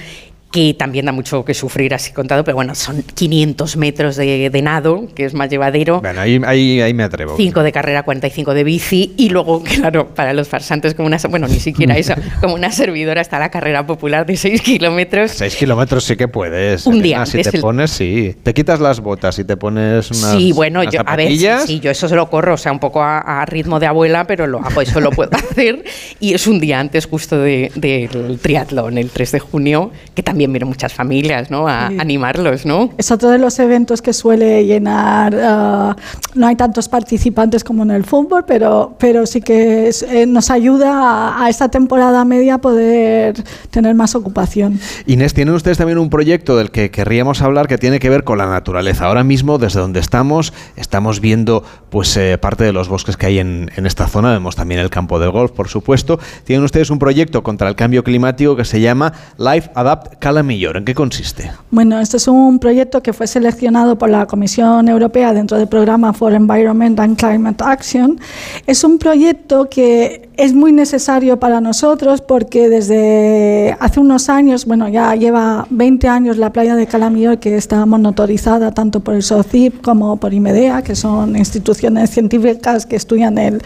que 0.52 0.74
también 0.74 1.04
da 1.06 1.12
mucho 1.12 1.44
que 1.44 1.52
sufrir 1.54 1.92
así 1.92 2.12
contado, 2.12 2.42
pero 2.44 2.54
bueno, 2.54 2.74
son 2.74 3.02
500 3.02 3.76
metros 3.76 4.16
de, 4.16 4.48
de 4.48 4.62
nado, 4.62 5.06
que 5.14 5.24
es 5.26 5.34
más 5.34 5.50
llevadero. 5.50 6.00
Bueno, 6.00 6.20
ahí, 6.20 6.40
ahí, 6.46 6.80
ahí 6.80 6.94
me 6.94 7.02
atrevo. 7.02 7.34
5 7.36 7.62
de 7.62 7.72
carrera, 7.72 8.04
45 8.04 8.54
de 8.54 8.64
bici 8.64 9.12
y 9.18 9.28
luego, 9.28 9.62
claro, 9.64 10.14
para 10.14 10.32
los 10.32 10.48
farsantes 10.48 10.94
como 10.94 11.08
una, 11.08 11.18
bueno, 11.28 11.46
ni 11.48 11.58
siquiera 11.60 11.98
eso, 11.98 12.14
como 12.40 12.54
una 12.54 12.70
servidora 12.72 13.20
está 13.20 13.38
la 13.38 13.50
carrera 13.50 13.86
popular 13.86 14.24
de 14.24 14.36
6 14.36 14.62
kilómetros. 14.62 15.32
6 15.32 15.56
kilómetros 15.56 16.04
sí 16.04 16.16
que 16.16 16.28
puedes. 16.28 16.86
Un 16.86 17.02
día 17.02 17.16
Elena, 17.16 17.26
Si 17.26 17.36
antes 17.38 17.50
te 17.50 17.56
el- 17.58 17.62
pones, 17.62 17.90
sí. 17.90 18.34
Te 18.42 18.54
quitas 18.54 18.80
las 18.80 19.00
botas 19.00 19.38
y 19.38 19.44
te 19.44 19.56
pones 19.58 20.10
unas 20.10 20.30
sí, 20.38 20.52
bueno, 20.52 20.80
unas 20.80 20.94
yo, 20.94 21.00
a 21.04 21.16
ver, 21.16 21.28
sí, 21.28 21.46
sí, 21.66 21.80
yo 21.80 21.90
eso 21.90 22.08
se 22.08 22.14
lo 22.14 22.30
corro, 22.30 22.54
o 22.54 22.56
sea, 22.56 22.72
un 22.72 22.78
poco 22.78 23.02
a, 23.02 23.18
a 23.42 23.44
ritmo 23.46 23.78
de 23.80 23.86
abuela, 23.86 24.26
pero 24.26 24.46
lo 24.46 24.60
hago, 24.60 24.80
eso 24.80 25.00
lo 25.00 25.10
puedo 25.10 25.30
hacer. 25.36 25.84
Y 26.20 26.32
es 26.34 26.46
un 26.46 26.60
día 26.60 26.80
antes 26.80 27.04
justo 27.06 27.38
de- 27.38 27.70
del 27.74 28.38
triatlón, 28.40 28.96
el 28.96 29.10
3 29.10 29.32
de 29.32 29.40
junio, 29.40 29.90
que 30.14 30.22
también 30.22 30.35
también 30.36 30.52
vienen 30.52 30.68
muchas 30.68 30.92
familias, 30.92 31.50
¿no? 31.50 31.66
A 31.66 31.86
animarlos, 31.86 32.66
¿no? 32.66 32.90
Es 32.98 33.10
otro 33.10 33.30
de 33.30 33.38
los 33.38 33.58
eventos 33.58 34.02
que 34.02 34.12
suele 34.12 34.66
llenar, 34.66 35.34
ah, 35.34 35.96
no 36.34 36.46
hay 36.46 36.56
tantos 36.56 36.90
participantes 36.90 37.64
como 37.64 37.84
en 37.84 37.90
el 37.90 38.04
fútbol, 38.04 38.44
pero, 38.46 38.94
pero 38.98 39.24
sí 39.24 39.40
que 39.40 39.88
eh, 40.10 40.26
nos 40.26 40.50
ayuda 40.50 41.42
a, 41.42 41.48
esta 41.48 41.70
temporada 41.70 42.22
media 42.26 42.58
poder 42.58 43.42
tener 43.70 43.94
más 43.94 44.14
ocupación. 44.14 44.78
Inés, 45.06 45.32
tienen 45.32 45.54
ustedes 45.54 45.78
también 45.78 45.96
un 45.96 46.10
proyecto 46.10 46.58
del 46.58 46.70
que 46.70 46.90
querríamos 46.90 47.40
hablar 47.40 47.66
que 47.66 47.78
tiene 47.78 47.98
que 47.98 48.10
ver 48.10 48.22
con 48.22 48.36
la 48.36 48.46
naturaleza. 48.46 49.06
Ahora 49.06 49.24
mismo, 49.24 49.56
desde 49.56 49.80
donde 49.80 50.00
estamos, 50.00 50.52
estamos 50.76 51.20
viendo 51.20 51.64
pues 51.88 52.14
eh, 52.18 52.36
parte 52.36 52.64
de 52.64 52.74
los 52.74 52.90
bosques 52.90 53.16
que 53.16 53.24
hay 53.24 53.38
en, 53.38 53.70
en 53.74 53.86
esta 53.86 54.06
zona, 54.06 54.32
vemos 54.32 54.54
también 54.54 54.82
el 54.82 54.90
campo 54.90 55.18
de 55.18 55.28
golf, 55.28 55.52
por 55.52 55.68
supuesto. 55.68 56.20
Tienen 56.44 56.62
ustedes 56.62 56.90
un 56.90 56.98
proyecto 56.98 57.42
contra 57.42 57.70
el 57.70 57.74
cambio 57.74 58.04
climático 58.04 58.54
que 58.54 58.66
se 58.66 58.82
llama 58.82 59.14
Life 59.38 59.70
Adapt 59.74 60.25
Calamillor. 60.26 60.76
¿En 60.78 60.84
qué 60.84 60.92
consiste? 60.92 61.52
Bueno, 61.70 62.00
este 62.00 62.16
es 62.16 62.26
un 62.26 62.58
proyecto 62.58 63.00
que 63.00 63.12
fue 63.12 63.28
seleccionado 63.28 63.96
por 63.96 64.10
la 64.10 64.26
Comisión 64.26 64.88
Europea 64.88 65.32
dentro 65.32 65.56
del 65.56 65.68
programa 65.68 66.12
for 66.12 66.32
Environment 66.32 66.98
and 66.98 67.16
Climate 67.16 67.62
Action. 67.64 68.18
Es 68.66 68.82
un 68.82 68.98
proyecto 68.98 69.68
que 69.70 70.28
es 70.36 70.52
muy 70.52 70.72
necesario 70.72 71.38
para 71.38 71.60
nosotros 71.60 72.22
porque 72.22 72.68
desde 72.68 73.76
hace 73.78 74.00
unos 74.00 74.28
años, 74.28 74.66
bueno, 74.66 74.88
ya 74.88 75.14
lleva 75.14 75.64
20 75.70 76.08
años 76.08 76.38
la 76.38 76.52
playa 76.52 76.74
de 76.74 76.88
Calamillor 76.88 77.38
que 77.38 77.54
está 77.56 77.86
monitorizada 77.86 78.72
tanto 78.72 78.98
por 78.98 79.14
el 79.14 79.22
SOCIP 79.22 79.80
como 79.80 80.16
por 80.16 80.34
IMEDEA, 80.34 80.82
que 80.82 80.96
son 80.96 81.36
instituciones 81.36 82.10
científicas 82.10 82.84
que 82.84 82.96
estudian 82.96 83.38
el, 83.38 83.62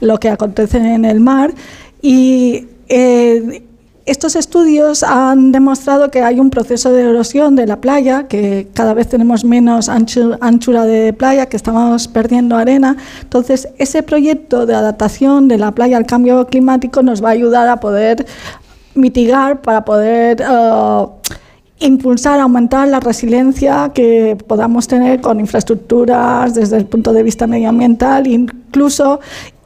lo 0.00 0.18
que 0.18 0.28
acontece 0.28 0.78
en 0.78 1.04
el 1.04 1.20
mar. 1.20 1.54
Y 2.02 2.66
eh, 2.88 3.62
estos 4.06 4.36
estudios 4.36 5.02
han 5.02 5.52
demostrado 5.52 6.10
que 6.10 6.22
hay 6.22 6.40
un 6.40 6.50
proceso 6.50 6.92
de 6.92 7.02
erosión 7.02 7.56
de 7.56 7.66
la 7.66 7.80
playa, 7.80 8.26
que 8.28 8.68
cada 8.74 8.94
vez 8.94 9.08
tenemos 9.08 9.44
menos 9.44 9.88
anchura 9.88 10.84
de 10.84 11.12
playa, 11.12 11.46
que 11.46 11.56
estamos 11.56 12.08
perdiendo 12.08 12.56
arena. 12.56 12.96
Entonces, 13.22 13.68
ese 13.78 14.02
proyecto 14.02 14.66
de 14.66 14.74
adaptación 14.74 15.48
de 15.48 15.58
la 15.58 15.72
playa 15.72 15.96
al 15.96 16.06
cambio 16.06 16.46
climático 16.46 17.02
nos 17.02 17.22
va 17.22 17.28
a 17.28 17.32
ayudar 17.32 17.68
a 17.68 17.76
poder 17.78 18.26
mitigar, 18.94 19.60
para 19.60 19.84
poder... 19.84 20.42
Uh, 20.42 21.10
impulsar, 21.80 22.38
aumentar 22.40 22.86
la 22.88 23.00
resiliencia 23.00 23.90
que 23.94 24.36
podamos 24.46 24.86
tener 24.86 25.20
con 25.22 25.40
infraestructuras 25.40 26.54
desde 26.54 26.76
el 26.76 26.84
punto 26.84 27.12
de 27.12 27.22
vista 27.22 27.46
medioambiental, 27.46 28.26
incluso 28.26 29.20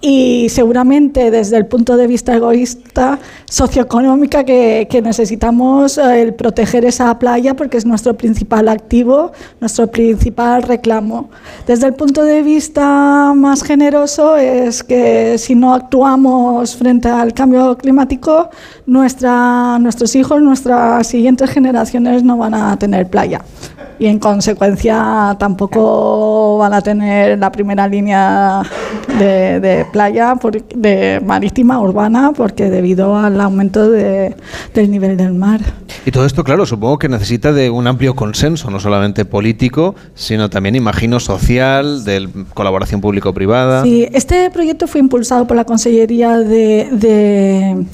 y 0.06 0.50
seguramente 0.50 1.30
desde 1.30 1.56
el 1.56 1.64
punto 1.64 1.96
de 1.96 2.06
vista 2.06 2.34
egoísta, 2.36 3.18
socioeconómica, 3.46 4.44
que, 4.44 4.86
que, 4.90 5.00
necesitamos 5.00 5.96
eh, 5.96 6.20
el 6.20 6.34
proteger 6.34 6.84
esa 6.84 7.18
playa 7.18 7.54
porque 7.54 7.78
es 7.78 7.86
nuestro 7.86 8.14
principal 8.14 8.68
activo, 8.68 9.32
nuestro 9.60 9.86
principal 9.86 10.62
reclamo. 10.62 11.30
Desde 11.66 11.86
el 11.86 11.94
punto 11.94 12.22
de 12.22 12.42
vista 12.42 13.32
más 13.34 13.62
generoso 13.62 14.36
es 14.36 14.84
que 14.84 15.38
si 15.38 15.54
no 15.54 15.72
actuamos 15.72 16.76
frente 16.76 17.08
al 17.08 17.32
cambio 17.32 17.74
climático, 17.78 18.50
nuestra, 18.84 19.78
nuestros 19.78 20.14
hijos, 20.16 20.42
nuestras 20.42 21.06
siguientes 21.06 21.48
generaciones 21.48 22.22
no 22.22 22.36
van 22.36 22.52
a 22.52 22.78
tener 22.78 23.08
playa 23.08 23.40
y 23.98 24.06
en 24.06 24.18
consecuencia 24.18 25.36
tampoco 25.38 26.58
van 26.58 26.74
a 26.74 26.80
tener 26.80 27.38
la 27.38 27.50
primera 27.50 27.86
línea 27.86 28.62
de, 29.18 29.86
playa 29.94 30.34
de 30.74 31.22
marítima 31.24 31.80
urbana 31.80 32.32
porque 32.36 32.68
debido 32.68 33.16
al 33.16 33.40
aumento 33.40 33.88
del 33.88 34.34
nivel 34.90 35.16
del 35.16 35.34
mar. 35.34 35.60
Y 36.04 36.10
todo 36.10 36.26
esto, 36.26 36.42
claro, 36.42 36.66
supongo 36.66 36.98
que 36.98 37.08
necesita 37.08 37.52
de 37.52 37.70
un 37.70 37.86
amplio 37.86 38.16
consenso, 38.16 38.72
no 38.72 38.80
solamente 38.80 39.24
político, 39.24 39.94
sino 40.16 40.50
también, 40.50 40.74
imagino, 40.74 41.20
social, 41.20 42.02
de 42.02 42.28
colaboración 42.54 43.00
público-privada. 43.00 43.84
Sí, 43.84 44.08
este 44.12 44.50
proyecto 44.50 44.88
fue 44.88 44.98
impulsado 44.98 45.46
por 45.46 45.56
la 45.56 45.64
Consellería 45.64 46.38
de 46.38 47.86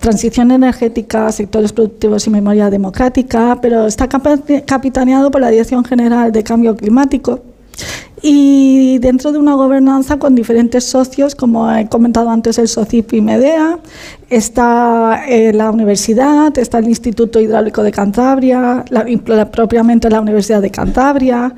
transición 0.00 0.50
energética, 0.50 1.30
sectores 1.30 1.72
productivos 1.72 2.26
y 2.26 2.30
memoria 2.30 2.68
democrática, 2.68 3.60
pero 3.62 3.86
está 3.86 4.08
capitaneado 4.08 5.30
por 5.30 5.40
la 5.40 5.50
Dirección 5.50 5.84
General 5.84 6.32
de 6.32 6.42
Cambio 6.42 6.74
Climático 6.74 7.53
y 8.26 8.98
dentro 9.00 9.32
de 9.32 9.38
una 9.38 9.54
gobernanza 9.54 10.18
con 10.18 10.34
diferentes 10.34 10.84
socios, 10.84 11.34
como 11.34 11.70
he 11.70 11.88
comentado 11.88 12.30
antes, 12.30 12.58
el 12.58 12.68
SOCIP 12.68 13.12
y 13.12 13.20
MEDEA, 13.20 13.78
está 14.30 15.24
eh, 15.28 15.52
la 15.52 15.70
universidad, 15.70 16.56
está 16.56 16.78
el 16.78 16.88
Instituto 16.88 17.38
Hidráulico 17.38 17.82
de 17.82 17.92
Cantabria, 17.92 18.82
propiamente 19.52 20.08
la 20.08 20.22
Universidad 20.22 20.62
de 20.62 20.70
Cantabria, 20.70 21.54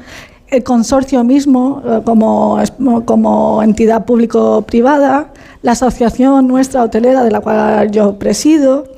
el 0.49 0.65
consorcio 0.65 1.23
mismo 1.23 1.83
eh, 1.87 2.01
como, 2.05 2.59
como 3.05 3.63
entidad 3.63 4.05
público-privada, 4.05 5.33
la 5.63 5.73
asociación 5.73 6.49
nuestra 6.49 6.83
hotelera 6.83 7.23
de 7.23 7.31
la 7.31 7.41
cual 7.41 7.93
yo 7.93 8.19
presido, 8.19 8.89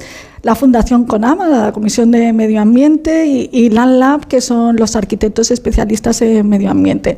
la 0.42 0.54
Fundación 0.54 1.04
CONAMA, 1.04 1.48
la 1.48 1.72
Comisión 1.72 2.10
de 2.10 2.32
Medio 2.32 2.60
Ambiente, 2.60 3.26
y, 3.26 3.50
y 3.52 3.70
LANLAB, 3.70 4.26
que 4.26 4.40
son 4.40 4.76
los 4.76 4.96
arquitectos 4.96 5.50
especialistas 5.50 6.22
en 6.22 6.48
medio 6.48 6.70
ambiente. 6.70 7.16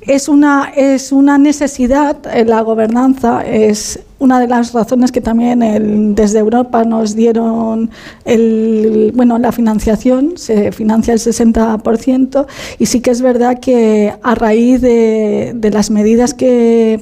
Es 0.00 0.28
una, 0.28 0.70
es 0.76 1.12
una 1.12 1.38
necesidad, 1.38 2.16
eh, 2.34 2.44
la 2.44 2.60
gobernanza 2.60 3.44
es 3.46 4.00
una 4.18 4.38
de 4.38 4.48
las 4.48 4.72
razones 4.72 5.12
que 5.12 5.20
también 5.20 6.14
desde 6.14 6.38
Europa 6.38 6.84
nos 6.84 7.14
dieron 7.14 7.90
el, 8.24 9.12
bueno, 9.14 9.38
la 9.38 9.52
financiación, 9.52 10.36
se 10.36 10.72
financia 10.72 11.14
el 11.14 11.20
60%, 11.20 12.46
y 12.78 12.86
sí 12.86 13.00
que 13.00 13.10
es 13.10 13.22
verdad 13.22 13.60
que 13.60 14.12
a 14.22 14.34
raíz 14.34 14.80
de, 14.80 15.52
de 15.54 15.70
las 15.70 15.90
medidas 15.90 16.34
que, 16.34 17.00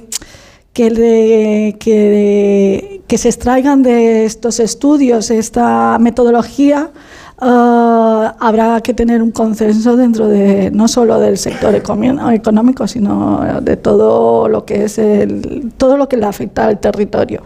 que, 0.72 3.01
que, 3.12 3.18
se 3.18 3.28
extraigan 3.28 3.82
de 3.82 4.24
estos 4.24 4.58
estudios, 4.58 5.30
esta 5.30 5.98
metodología, 5.98 6.92
ah, 7.38 8.34
habrá 8.40 8.80
que 8.80 8.94
tener 8.94 9.20
un 9.22 9.32
consenso 9.32 9.98
dentro 9.98 10.28
de 10.28 10.70
no 10.70 10.88
solo 10.88 11.20
del 11.20 11.36
sector 11.36 11.74
económico, 11.74 12.86
sino 12.86 13.60
de 13.60 13.76
todo 13.76 14.48
lo 14.48 14.64
que 14.64 14.84
es 14.84 14.96
el, 14.96 15.72
todo 15.76 15.98
lo 15.98 16.08
que 16.08 16.16
le 16.16 16.24
afecta 16.24 16.64
al 16.64 16.80
territorio. 16.80 17.42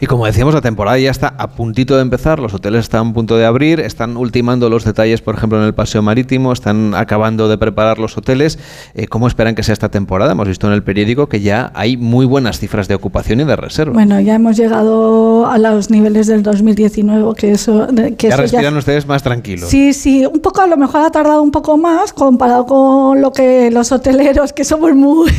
Y 0.00 0.06
como 0.06 0.26
decíamos, 0.26 0.54
la 0.54 0.60
temporada 0.60 0.98
ya 0.98 1.10
está 1.10 1.34
a 1.38 1.50
puntito 1.50 1.96
de 1.96 2.02
empezar, 2.02 2.38
los 2.38 2.54
hoteles 2.54 2.80
están 2.80 3.08
a 3.08 3.12
punto 3.12 3.36
de 3.36 3.44
abrir, 3.44 3.80
están 3.80 4.16
ultimando 4.16 4.68
los 4.68 4.84
detalles, 4.84 5.20
por 5.20 5.34
ejemplo, 5.34 5.58
en 5.58 5.64
el 5.64 5.74
paseo 5.74 6.02
marítimo, 6.02 6.52
están 6.52 6.94
acabando 6.94 7.48
de 7.48 7.58
preparar 7.58 7.98
los 7.98 8.16
hoteles. 8.16 8.58
Eh, 8.94 9.06
¿Cómo 9.06 9.26
esperan 9.26 9.54
que 9.54 9.62
sea 9.62 9.72
esta 9.72 9.90
temporada? 9.90 10.32
Hemos 10.32 10.48
visto 10.48 10.66
en 10.66 10.72
el 10.72 10.82
periódico 10.82 11.28
que 11.28 11.40
ya 11.40 11.70
hay 11.74 11.96
muy 11.96 12.26
buenas 12.26 12.58
cifras 12.58 12.88
de 12.88 12.94
ocupación 12.94 13.40
y 13.40 13.44
de 13.44 13.56
reserva. 13.56 13.92
Bueno, 13.92 14.20
ya 14.20 14.34
hemos 14.34 14.56
llegado 14.56 15.46
a 15.46 15.58
los 15.58 15.90
niveles 15.90 16.26
del 16.26 16.42
2019, 16.42 17.34
que 17.36 17.52
eso... 17.52 17.88
Que 18.16 18.28
ya 18.28 18.36
respiran 18.36 18.76
ustedes 18.76 19.06
más 19.06 19.22
tranquilos. 19.22 19.68
Sí, 19.68 19.92
sí, 19.92 20.26
un 20.26 20.40
poco, 20.40 20.60
a 20.60 20.66
lo 20.66 20.76
mejor 20.76 21.02
ha 21.02 21.10
tardado 21.10 21.42
un 21.42 21.50
poco 21.50 21.76
más 21.76 22.12
comparado 22.12 22.66
con 22.66 23.20
lo 23.20 23.32
que 23.32 23.70
los 23.70 23.92
hoteleros, 23.92 24.52
que 24.52 24.64
somos 24.64 24.94
muy... 24.94 25.30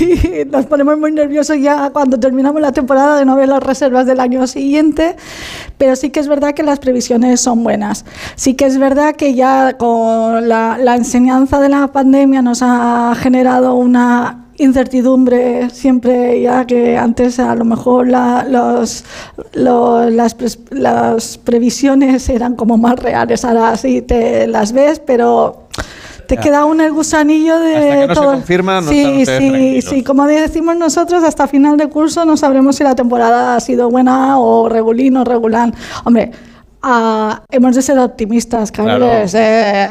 nos 0.51 0.65
ponemos 0.65 0.97
muy 0.97 1.11
nerviosos 1.11 1.57
ya 1.59 1.89
cuando 1.91 2.19
terminamos 2.19 2.61
la 2.61 2.71
temporada 2.71 3.17
de 3.17 3.25
no 3.25 3.35
ver 3.35 3.49
las 3.49 3.63
reservas 3.63 4.05
del 4.05 4.19
año 4.19 4.32
siguiente, 4.47 5.15
pero 5.77 5.95
sí 5.95 6.09
que 6.09 6.19
es 6.19 6.27
verdad 6.27 6.53
que 6.53 6.63
las 6.63 6.79
previsiones 6.79 7.41
son 7.41 7.63
buenas. 7.63 8.05
Sí 8.35 8.55
que 8.55 8.65
es 8.65 8.77
verdad 8.77 9.15
que 9.15 9.33
ya 9.33 9.77
con 9.77 10.47
la, 10.47 10.95
enseñanza 10.95 11.59
de 11.59 11.69
la 11.69 11.87
pandemia 11.87 12.41
nos 12.41 12.61
ha 12.61 13.13
generado 13.15 13.75
una 13.75 14.39
incertidumbre 14.57 15.71
siempre 15.71 16.39
ya 16.41 16.65
que 16.65 16.95
antes 16.95 17.39
a 17.39 17.55
lo 17.55 17.65
mejor 17.65 18.07
los, 18.07 19.03
las, 19.53 20.57
las 20.69 21.37
previsiones 21.39 22.29
eran 22.29 22.55
como 22.55 22.77
más 22.77 22.99
reales, 22.99 23.43
ahora 23.45 23.75
sí 23.77 24.03
te 24.03 24.45
las 24.47 24.71
ves, 24.71 24.99
pero 24.99 25.62
te 26.35 26.41
queda 26.41 26.59
aún 26.59 26.81
el 26.81 26.91
gusanillo 26.91 27.59
de 27.59 27.75
hasta 27.75 27.99
que 28.01 28.07
no 28.07 28.13
todo. 28.13 28.29
Se 28.31 28.35
confirma, 28.37 28.81
no 28.81 28.89
sí, 28.89 29.25
sí, 29.25 29.81
sí, 29.81 30.03
como 30.03 30.25
decimos 30.27 30.75
nosotros, 30.75 31.23
hasta 31.23 31.47
final 31.47 31.77
de 31.77 31.87
curso 31.89 32.25
no 32.25 32.37
sabremos 32.37 32.75
si 32.75 32.83
la 32.83 32.95
temporada 32.95 33.55
ha 33.55 33.59
sido 33.59 33.89
buena 33.89 34.39
o 34.39 34.69
regulín 34.69 35.17
o 35.17 35.23
regular. 35.23 35.71
Hombre, 36.03 36.31
Ah, 36.85 37.41
hemos 37.49 37.77
de 37.77 37.81
ser 37.81 37.97
optimistas, 37.97 38.69
Carles. 38.69 39.33
Eh, 39.33 39.87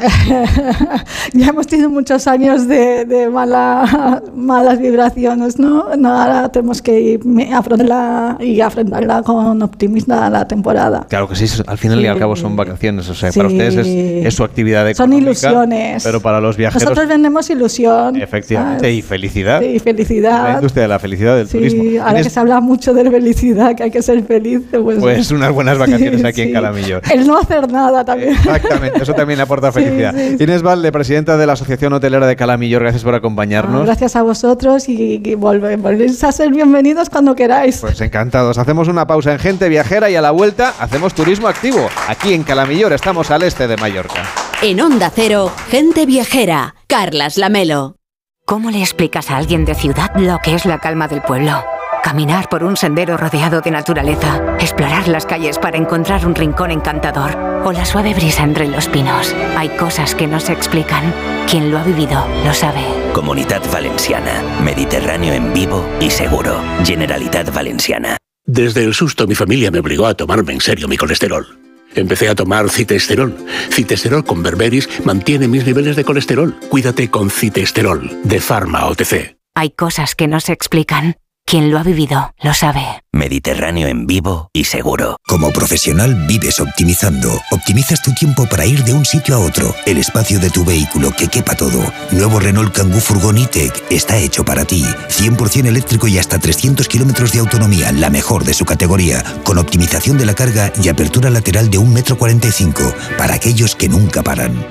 ya 1.33 1.47
hemos 1.47 1.65
tenido 1.65 1.89
muchos 1.89 2.27
años 2.27 2.67
de, 2.67 3.27
mala, 3.33 4.21
malas 4.35 4.79
vibraciones, 4.79 5.57
¿no? 5.57 5.87
Ahora 5.87 6.49
tenemos 6.51 6.83
que 6.83 6.99
ir 6.99 7.21
afrontarla 7.51 8.37
y 8.39 8.61
afrontarla 8.61 9.23
con 9.23 9.59
optimismo 9.63 10.13
la 10.13 10.47
temporada. 10.47 11.07
Claro 11.09 11.27
que 11.27 11.35
sí, 11.35 11.63
al 11.65 11.79
final 11.79 11.99
y 11.99 12.05
al 12.05 12.19
cabo 12.19 12.35
son 12.35 12.55
vacaciones, 12.55 13.09
o 13.09 13.15
sea, 13.15 13.31
para 13.31 13.47
ustedes 13.47 13.75
es, 13.75 14.35
su 14.35 14.43
actividad 14.43 14.87
económica. 14.87 15.33
Son 15.33 15.51
ilusiones. 15.63 16.03
Pero 16.03 16.21
para 16.21 16.39
los 16.39 16.57
viajeros... 16.57 16.83
Nosotros 16.83 17.07
vendemos 17.07 17.49
ilusión. 17.49 18.21
Efectivamente, 18.21 18.93
y 18.93 19.01
felicidad. 19.01 19.61
Sí, 19.61 19.79
felicidad. 19.79 20.43
La 20.43 20.53
industria 20.55 20.83
de 20.83 20.89
la 20.89 20.99
felicidad 20.99 21.37
del 21.37 21.47
turismo. 21.47 22.03
ahora 22.03 22.21
que 22.21 22.29
se 22.29 22.39
habla 22.39 22.59
mucho 22.59 22.93
de 22.93 23.09
felicidad, 23.09 23.75
que 23.75 23.81
hay 23.81 23.91
que 23.91 24.03
ser 24.03 24.23
feliz. 24.25 24.61
Pues, 24.69 24.99
pues 24.99 25.31
unas 25.31 25.51
buenas 25.51 25.79
vacaciones 25.79 26.23
aquí 26.25 26.43
en 26.43 26.53
Calamí. 26.53 26.82
El 27.11 27.27
no 27.27 27.37
hacer 27.37 27.71
nada 27.71 28.03
también. 28.05 28.33
Exactamente, 28.33 29.01
eso 29.03 29.13
también 29.13 29.39
aporta 29.39 29.71
felicidad. 29.71 30.13
Inés 30.15 30.61
Valde, 30.61 30.91
presidenta 30.91 31.37
de 31.37 31.45
la 31.45 31.53
Asociación 31.53 31.93
Hotelera 31.93 32.27
de 32.27 32.35
Calamillo, 32.35 32.79
gracias 32.79 33.03
por 33.03 33.15
acompañarnos. 33.15 33.85
Gracias 33.85 34.15
a 34.15 34.21
vosotros 34.23 34.87
y, 34.89 35.15
y 35.23 35.35
volve- 35.35 35.77
volvéis 35.81 36.23
a 36.23 36.31
ser 36.31 36.51
bienvenidos 36.51 37.09
cuando 37.09 37.35
queráis. 37.35 37.79
Pues 37.79 37.99
encantados. 38.01 38.57
Hacemos 38.57 38.87
una 38.87 39.07
pausa 39.07 39.31
en 39.31 39.39
Gente 39.39 39.69
Viajera 39.69 40.09
y 40.09 40.15
a 40.15 40.21
la 40.21 40.31
vuelta 40.31 40.73
hacemos 40.79 41.13
turismo 41.13 41.47
activo. 41.47 41.87
Aquí 42.07 42.33
en 42.33 42.43
Calamillor 42.43 42.93
estamos 42.93 43.31
al 43.31 43.43
este 43.43 43.67
de 43.67 43.77
Mallorca. 43.77 44.23
En 44.61 44.79
Onda 44.81 45.11
Cero, 45.13 45.51
gente 45.69 46.05
viajera. 46.05 46.75
Carlas 46.87 47.37
Lamelo. 47.37 47.97
¿Cómo 48.45 48.71
le 48.71 48.79
explicas 48.79 49.29
a 49.31 49.37
alguien 49.37 49.65
de 49.65 49.75
ciudad 49.75 50.11
lo 50.15 50.39
que 50.43 50.55
es 50.55 50.65
la 50.65 50.79
calma 50.79 51.07
del 51.07 51.21
pueblo? 51.21 51.63
Caminar 52.03 52.49
por 52.49 52.65
un 52.65 52.75
sendero 52.75 53.15
rodeado 53.15 53.61
de 53.61 53.71
naturaleza, 53.71 54.57
explorar 54.59 55.07
las 55.07 55.25
calles 55.25 55.57
para 55.57 55.77
encontrar 55.77 56.27
un 56.27 56.35
rincón 56.35 56.69
encantador 56.69 57.37
o 57.63 57.71
la 57.71 57.85
suave 57.85 58.13
brisa 58.13 58.43
entre 58.43 58.67
los 58.67 58.89
pinos. 58.89 59.33
Hay 59.55 59.69
cosas 59.69 60.13
que 60.13 60.27
no 60.27 60.41
se 60.41 60.51
explican. 60.51 61.13
Quien 61.49 61.71
lo 61.71 61.79
ha 61.79 61.83
vivido 61.83 62.27
lo 62.43 62.53
sabe. 62.53 62.81
Comunidad 63.13 63.61
Valenciana. 63.71 64.43
Mediterráneo 64.61 65.33
en 65.33 65.53
vivo 65.53 65.87
y 66.01 66.09
seguro. 66.09 66.61
Generalitat 66.83 67.53
Valenciana. 67.53 68.17
Desde 68.45 68.83
el 68.83 68.93
susto 68.93 69.25
mi 69.25 69.33
familia 69.33 69.71
me 69.71 69.79
obligó 69.79 70.05
a 70.05 70.13
tomarme 70.13 70.51
en 70.51 70.59
serio 70.59 70.89
mi 70.89 70.97
colesterol. 70.97 71.57
Empecé 71.95 72.27
a 72.27 72.35
tomar 72.35 72.69
citesterol. 72.69 73.33
Citesterol 73.71 74.25
con 74.25 74.43
berberis 74.43 74.89
mantiene 75.05 75.47
mis 75.47 75.65
niveles 75.65 75.95
de 75.95 76.03
colesterol. 76.03 76.53
Cuídate 76.67 77.09
con 77.09 77.29
citesterol 77.29 78.11
de 78.25 78.41
Pharma 78.41 78.87
OTC. 78.87 79.37
Hay 79.55 79.69
cosas 79.69 80.15
que 80.15 80.27
no 80.27 80.41
se 80.41 80.51
explican. 80.51 81.15
Quien 81.45 81.69
lo 81.69 81.77
ha 81.77 81.83
vivido 81.83 82.33
lo 82.41 82.53
sabe. 82.53 83.03
Mediterráneo 83.11 83.87
en 83.87 84.07
vivo 84.07 84.49
y 84.53 84.63
seguro. 84.63 85.17
Como 85.27 85.51
profesional 85.51 86.25
vives 86.25 86.59
optimizando. 86.59 87.39
Optimizas 87.51 88.01
tu 88.01 88.13
tiempo 88.13 88.47
para 88.47 88.65
ir 88.65 88.83
de 88.83 88.93
un 88.93 89.05
sitio 89.05 89.35
a 89.35 89.39
otro. 89.39 89.75
El 89.85 89.97
espacio 89.97 90.39
de 90.39 90.49
tu 90.49 90.65
vehículo 90.65 91.11
que 91.11 91.27
quepa 91.27 91.55
todo. 91.55 91.83
Nuevo 92.11 92.39
Renault 92.39 92.73
Kangoo 92.73 92.99
Furgon 92.99 93.37
E-Tech 93.37 93.83
está 93.89 94.17
hecho 94.17 94.43
para 94.43 94.65
ti. 94.65 94.83
100% 95.09 95.67
eléctrico 95.67 96.07
y 96.07 96.17
hasta 96.17 96.39
300 96.39 96.87
kilómetros 96.87 97.31
de 97.33 97.39
autonomía, 97.39 97.91
la 97.91 98.09
mejor 98.09 98.45
de 98.45 98.53
su 98.53 98.65
categoría, 98.65 99.23
con 99.43 99.57
optimización 99.57 100.17
de 100.17 100.25
la 100.25 100.33
carga 100.33 100.71
y 100.81 100.89
apertura 100.89 101.29
lateral 101.29 101.69
de 101.69 101.77
1,45 101.77 102.81
m 102.81 103.17
para 103.17 103.35
aquellos 103.35 103.75
que 103.75 103.89
nunca 103.89 104.23
paran. 104.23 104.65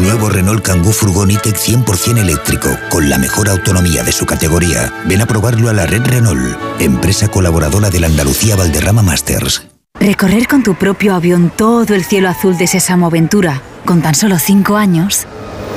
Nuevo 0.00 0.28
Renault 0.28 0.62
Kangoo 0.62 0.92
Furgon 0.92 1.30
E-Tech 1.30 1.56
100% 1.56 2.18
eléctrico, 2.18 2.70
con 2.88 3.08
la 3.08 3.18
mejor 3.18 3.48
autonomía 3.48 4.02
de 4.02 4.12
su 4.12 4.24
categoría. 4.24 4.92
Ven 5.06 5.20
a 5.20 5.26
probarlo 5.26 5.68
a 5.68 5.72
la 5.72 5.86
red 5.86 6.02
Renault, 6.04 6.58
empresa 6.80 7.28
colaboradora 7.28 7.90
de 7.90 8.00
la 8.00 8.06
Andalucía 8.06 8.56
Valderrama 8.56 9.02
Masters. 9.02 9.66
Recorrer 9.98 10.48
con 10.48 10.62
tu 10.62 10.74
propio 10.74 11.14
avión 11.14 11.52
todo 11.54 11.94
el 11.94 12.04
cielo 12.04 12.28
azul 12.28 12.56
de 12.56 12.66
Sésamo 12.66 13.06
Aventura, 13.06 13.60
con 13.84 14.00
tan 14.00 14.14
solo 14.14 14.38
5 14.38 14.76
años, 14.76 15.26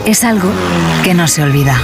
es 0.05 0.23
algo 0.23 0.49
que 1.03 1.13
no 1.13 1.27
se 1.27 1.43
olvida. 1.43 1.81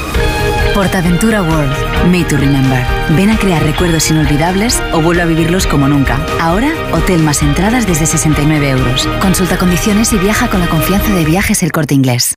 Portaventura 0.80 1.42
World, 1.42 1.76
Made 2.10 2.24
to 2.30 2.38
Remember. 2.38 2.82
Ven 3.18 3.30
a 3.30 3.38
crear 3.38 3.62
recuerdos 3.62 4.10
inolvidables 4.12 4.82
o 4.94 5.02
vuelve 5.02 5.24
a 5.24 5.26
vivirlos 5.26 5.68
como 5.68 5.90
nunca. 5.90 6.26
Ahora, 6.40 6.72
hotel 6.94 7.22
más 7.22 7.44
entradas 7.44 7.86
desde 7.86 8.06
69 8.06 8.70
euros. 8.70 9.06
Consulta 9.22 9.58
condiciones 9.58 10.14
y 10.14 10.18
viaja 10.18 10.50
con 10.50 10.62
la 10.62 10.70
confianza 10.70 11.14
de 11.14 11.26
viajes 11.26 11.64
el 11.64 11.74
corte 11.74 11.96
inglés. 11.96 12.34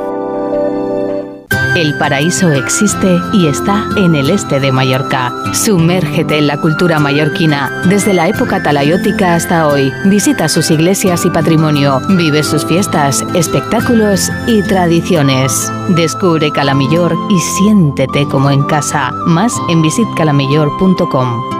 El 1.76 1.94
paraíso 1.94 2.50
existe 2.50 3.20
y 3.32 3.46
está 3.46 3.86
en 3.96 4.14
el 4.14 4.28
este 4.30 4.58
de 4.58 4.72
Mallorca. 4.72 5.32
Sumérgete 5.52 6.38
en 6.38 6.48
la 6.48 6.60
cultura 6.60 6.98
mallorquina 6.98 7.70
desde 7.88 8.12
la 8.12 8.28
época 8.28 8.62
talayótica 8.62 9.34
hasta 9.34 9.68
hoy. 9.68 9.92
Visita 10.06 10.48
sus 10.48 10.70
iglesias 10.70 11.24
y 11.24 11.30
patrimonio, 11.30 12.00
vive 12.16 12.42
sus 12.42 12.66
fiestas, 12.66 13.22
espectáculos 13.34 14.30
y 14.46 14.62
tradiciones. 14.62 15.70
Descubre 15.90 16.50
Calamillor 16.50 17.14
y 17.30 17.38
siéntete 17.38 18.26
como 18.26 18.50
en 18.50 18.64
casa. 18.64 19.12
Más 19.26 19.52
en 19.68 19.80
visitcalamillor.com. 19.80 21.59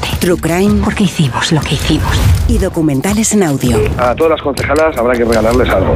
True 0.21 0.37
Crime. 0.39 0.83
¿Por 0.83 0.93
qué 0.93 1.05
hicimos 1.05 1.51
lo 1.51 1.61
que 1.61 1.73
hicimos? 1.73 2.11
Y 2.47 2.59
documentales 2.59 3.33
en 3.33 3.41
audio. 3.41 3.75
A 3.97 4.13
todas 4.13 4.33
las 4.33 4.41
concejalas 4.43 4.95
habrá 4.95 5.13
que 5.13 5.25
regalarles 5.25 5.67
algo. 5.69 5.95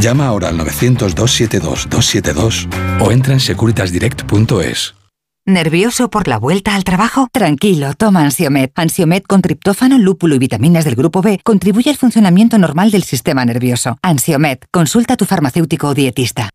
Llama 0.00 0.26
ahora 0.26 0.48
al 0.48 0.58
900-272-272 0.58 2.68
o 3.00 3.10
entra 3.10 3.34
en 3.34 3.40
securitasdirect.es. 3.40 4.94
¿Nervioso 5.46 6.08
por 6.08 6.26
la 6.26 6.38
vuelta 6.38 6.74
al 6.74 6.84
trabajo? 6.84 7.28
Tranquilo, 7.30 7.92
toma 7.92 8.22
Ansiomet. 8.22 8.72
Ansiomet 8.76 9.26
con 9.26 9.42
triptófano, 9.42 9.98
lúpulo 9.98 10.34
y 10.34 10.38
vitaminas 10.38 10.86
del 10.86 10.94
grupo 10.94 11.20
B 11.20 11.38
contribuye 11.44 11.90
al 11.90 11.96
funcionamiento 11.96 12.56
normal 12.56 12.90
del 12.90 13.02
sistema 13.02 13.44
nervioso. 13.44 13.98
Ansiomet, 14.00 14.64
consulta 14.70 15.14
a 15.14 15.16
tu 15.18 15.26
farmacéutico 15.26 15.88
o 15.88 15.94
dietista. 15.94 16.48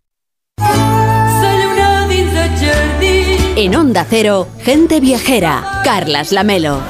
En 3.55 3.75
Onda 3.75 4.07
Cero, 4.09 4.47
gente 4.63 4.99
viajera. 4.99 5.81
Carlas 5.83 6.31
Lamelo. 6.31 6.81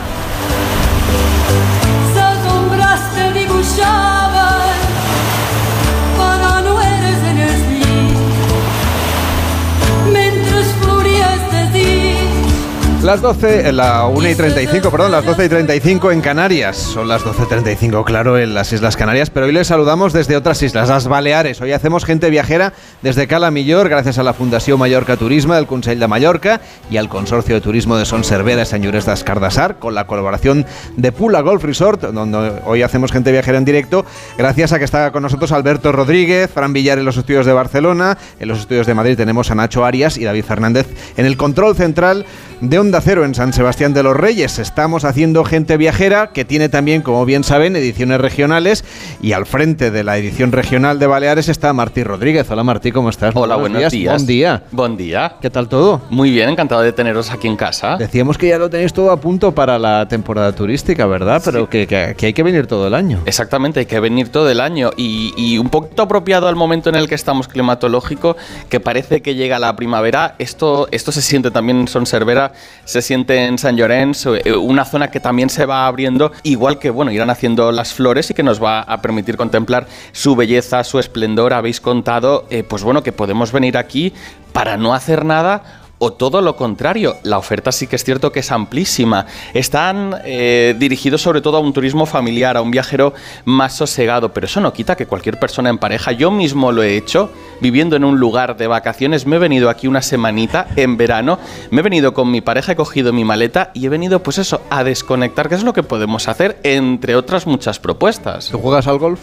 Las 13.04 13.22
12, 13.22 13.72
la 13.72 14.08
1 14.08 14.30
y 14.30 14.36
35, 14.36 14.92
perdón, 14.92 15.14
las 15.14 15.24
12 15.24 15.46
y 15.46 15.50
35 15.50 16.12
en 16.12 16.20
Canarias. 16.20 16.76
Son 16.76 17.08
las 17.08 17.24
12 17.24 17.44
y 17.44 17.46
35, 17.46 18.04
claro, 18.04 18.38
en 18.38 18.54
las 18.54 18.74
Islas 18.74 18.98
Canarias, 18.98 19.30
pero 19.30 19.46
hoy 19.46 19.54
les 19.54 19.68
saludamos 19.68 20.12
desde 20.12 20.36
otras 20.36 20.62
islas, 20.62 20.90
las 20.90 21.08
Baleares. 21.08 21.62
Hoy 21.62 21.72
hacemos 21.72 22.04
gente 22.04 22.30
viajera 22.30 22.74
desde 23.02 23.26
Cala 23.26 23.52
Millor, 23.52 23.88
gracias 23.88 24.18
a 24.18 24.24
la 24.24 24.34
Fundación 24.34 24.78
Mallorca 24.80 25.16
Turismo, 25.16 25.56
del 25.56 25.66
Consell 25.66 25.98
de 25.98 26.08
Mallorca 26.10 26.60
y 26.92 26.98
al 26.98 27.08
Consorcio 27.08 27.56
de 27.56 27.62
Turismo 27.62 27.96
de 27.96 28.04
Son 28.04 28.26
Cervera 28.26 28.64
y 28.64 28.66
Señores 28.66 29.06
de 29.06 29.14
Escardasar, 29.14 29.80
con 29.80 29.96
la 29.96 30.06
colaboración 30.06 30.66
de 30.98 31.14
Pula 31.14 31.40
Golf 31.40 31.64
Resort, 31.64 32.02
donde 32.02 32.60
hoy 32.66 32.82
hacemos 32.82 33.14
gente 33.14 33.32
viajera 33.32 33.58
en 33.58 33.66
directo, 33.66 34.06
gracias 34.38 34.74
a 34.74 34.78
que 34.78 34.86
está 34.86 35.12
con 35.12 35.24
nosotros 35.24 35.54
Alberto 35.54 35.94
Rodríguez, 35.94 36.52
Fran 36.54 36.74
Villar 36.74 37.00
en 37.00 37.06
los 37.06 37.16
estudios 37.16 37.46
de 37.46 37.54
Barcelona, 37.54 38.18
en 38.42 38.50
los 38.50 38.60
estudios 38.60 38.86
de 38.86 38.94
Madrid 38.94 39.16
tenemos 39.16 39.50
a 39.52 39.56
Nacho 39.56 39.86
Arias 39.86 40.18
y 40.18 40.26
David 40.26 40.44
Fernández 40.44 40.88
en 41.16 41.26
el 41.26 41.38
control 41.38 41.78
central 41.78 42.26
de 42.62 42.78
Onda 42.90 43.02
Cero 43.02 43.24
en 43.24 43.36
San 43.36 43.54
Sebastián 43.54 43.94
de 43.94 44.02
los 44.02 44.18
Reyes. 44.18 44.58
Estamos 44.58 45.06
haciendo 45.06 45.44
gente 45.44 45.78
viajera 45.78 46.32
que 46.34 46.44
tiene 46.44 46.70
también, 46.70 47.04
como 47.04 47.24
bien 47.24 47.44
saben, 47.44 47.76
ediciones 47.76 48.20
regionales 48.20 48.84
y 49.22 49.34
al 49.34 49.46
frente 49.46 49.92
de 49.92 50.04
la 50.04 50.18
edición 50.18 50.52
regional 50.52 50.98
de 50.98 51.06
Baleares 51.06 51.50
está 51.50 51.72
Martí 51.72 52.04
Rodríguez. 52.04 52.50
Hola 52.50 52.64
Martí, 52.64 52.92
¿cómo 52.92 53.12
estás? 53.12 53.36
Hola, 53.36 53.58
buenos, 53.58 53.92
días. 53.92 54.16
Buen 54.16 54.26
día. 54.26 54.64
Buen 54.72 54.98
día. 54.98 55.36
¿Qué 55.40 55.52
tal 55.52 55.70
todo? 55.70 56.02
Muy 56.10 56.32
bien, 56.32 56.50
encantado 56.50 56.82
de 56.82 56.92
teneros 56.92 57.30
aquí 57.30 57.48
en 57.48 57.58
casa. 57.58 57.96
Decíamos 57.98 58.40
que 58.40 58.48
ya 58.48 58.58
lo 58.58 58.72
tenéis 58.72 58.92
todo 58.92 59.12
a 59.12 59.22
punto 59.22 59.54
para 59.54 59.78
la 59.78 60.08
temporada 60.08 60.52
turística, 60.52 61.06
¿verdad? 61.06 61.44
Pero 61.46 61.70
que, 61.70 61.86
que- 61.86 62.16
que 62.18 62.26
hay 62.26 62.34
que 62.34 62.42
venir 62.42 62.66
todo 62.66 62.88
el 62.88 62.96
año. 62.96 63.22
Exactamente, 63.28 63.82
hay 63.82 63.86
que 63.86 64.00
venir 64.00 64.30
todo 64.30 64.50
el 64.50 64.60
año 64.60 64.90
y, 64.98 65.32
y 65.38 65.60
un 65.60 65.70
poquito 65.70 66.02
apropiado 66.02 66.48
al 66.48 66.56
momento 66.56 66.90
en 66.90 66.96
el 66.96 67.08
que 67.08 67.14
estamos 67.14 67.48
climatológico, 67.48 68.36
que 68.68 68.80
parece 68.80 69.22
que 69.22 69.36
llega 69.36 69.60
la 69.60 69.76
primavera. 69.76 70.34
Esto, 70.40 70.88
esto 70.90 71.12
se 71.12 71.22
siente 71.22 71.52
también 71.52 71.82
en 71.82 71.88
Son 71.88 72.08
Cervera, 72.08 72.52
se 72.90 73.04
siente 73.04 73.46
en 73.46 73.60
San 73.60 73.78
Llorenç, 73.78 74.26
eh, 74.26 74.52
una 74.54 74.84
zona 74.84 75.12
que 75.12 75.20
también 75.20 75.52
se 75.52 75.68
va 75.68 75.86
abriendo, 75.86 76.32
igual 76.42 76.80
que 76.80 76.90
bueno, 76.90 77.12
irán 77.12 77.30
haciendo 77.30 77.72
las 77.72 77.94
flores 77.94 78.32
y 78.32 78.34
que 78.34 78.42
nos 78.42 78.62
va 78.64 78.82
a 78.82 79.00
permitir 79.00 79.38
contemplar 79.38 79.86
su 80.12 80.36
belleza, 80.36 80.84
su 80.84 80.98
esplendor. 80.98 81.54
Habéis 81.54 81.82
contado, 81.82 82.48
eh, 82.50 82.64
pues 82.64 82.82
bueno, 82.82 83.04
que 83.04 83.12
podemos 83.12 83.52
venir 83.52 83.78
aquí 83.78 84.12
para 84.54 84.76
no 84.76 84.96
hacer 84.96 85.24
nada 85.24 85.79
o 86.00 86.14
todo 86.14 86.42
lo 86.42 86.56
contrario, 86.56 87.18
la 87.24 87.38
oferta 87.38 87.72
sí 87.72 87.86
que 87.86 87.98
es 87.98 88.04
cierto 88.04 88.32
que 88.32 88.40
es 88.40 88.52
amplísima. 88.52 89.26
Están 89.54 90.16
eh, 90.24 90.76
dirigidos 90.80 91.22
sobre 91.22 91.42
todo 91.42 91.58
a 91.58 91.60
un 91.60 91.74
turismo 91.74 92.06
familiar, 92.06 92.58
a 92.58 92.62
un 92.62 92.72
viajero 92.72 93.14
más 93.46 93.76
sosegado, 93.76 94.34
pero 94.34 94.48
eso 94.48 94.62
no 94.62 94.74
quita 94.74 94.96
que 94.96 95.06
cualquier 95.06 95.40
persona 95.40 95.70
en 95.70 95.78
pareja, 95.78 96.14
yo 96.14 96.32
mismo 96.32 96.72
lo 96.72 96.84
he 96.84 96.96
hecho, 96.96 97.32
viviendo 97.62 97.96
en 97.96 98.06
un 98.06 98.20
lugar 98.20 98.58
de 98.58 98.68
vacaciones, 98.68 99.26
me 99.26 99.36
he 99.36 99.40
venido 99.40 99.70
aquí 99.70 99.88
una 99.88 100.02
semanita 100.02 100.68
en 100.76 100.98
verano, 100.98 101.38
me 101.70 101.82
he 101.82 101.84
venido 101.84 102.14
con 102.14 102.32
mi 102.32 102.42
pareja, 102.42 102.72
he 102.72 102.76
cogido 102.76 103.12
mi 103.12 103.26
maleta 103.26 103.72
y 103.74 103.86
he 103.86 103.90
venido 103.90 104.24
pues 104.24 104.38
eso, 104.38 104.62
a 104.70 104.84
desconectar, 104.84 105.50
que 105.50 105.56
es 105.56 105.64
lo 105.64 105.74
que 105.74 105.84
podemos 105.84 106.28
hacer, 106.30 106.60
entre 106.64 107.16
otras 107.16 107.46
muchas 107.46 107.80
propuestas. 107.80 108.50
¿Tú 108.50 108.60
juegas 108.60 108.88
al 108.88 109.00
golf? 109.00 109.20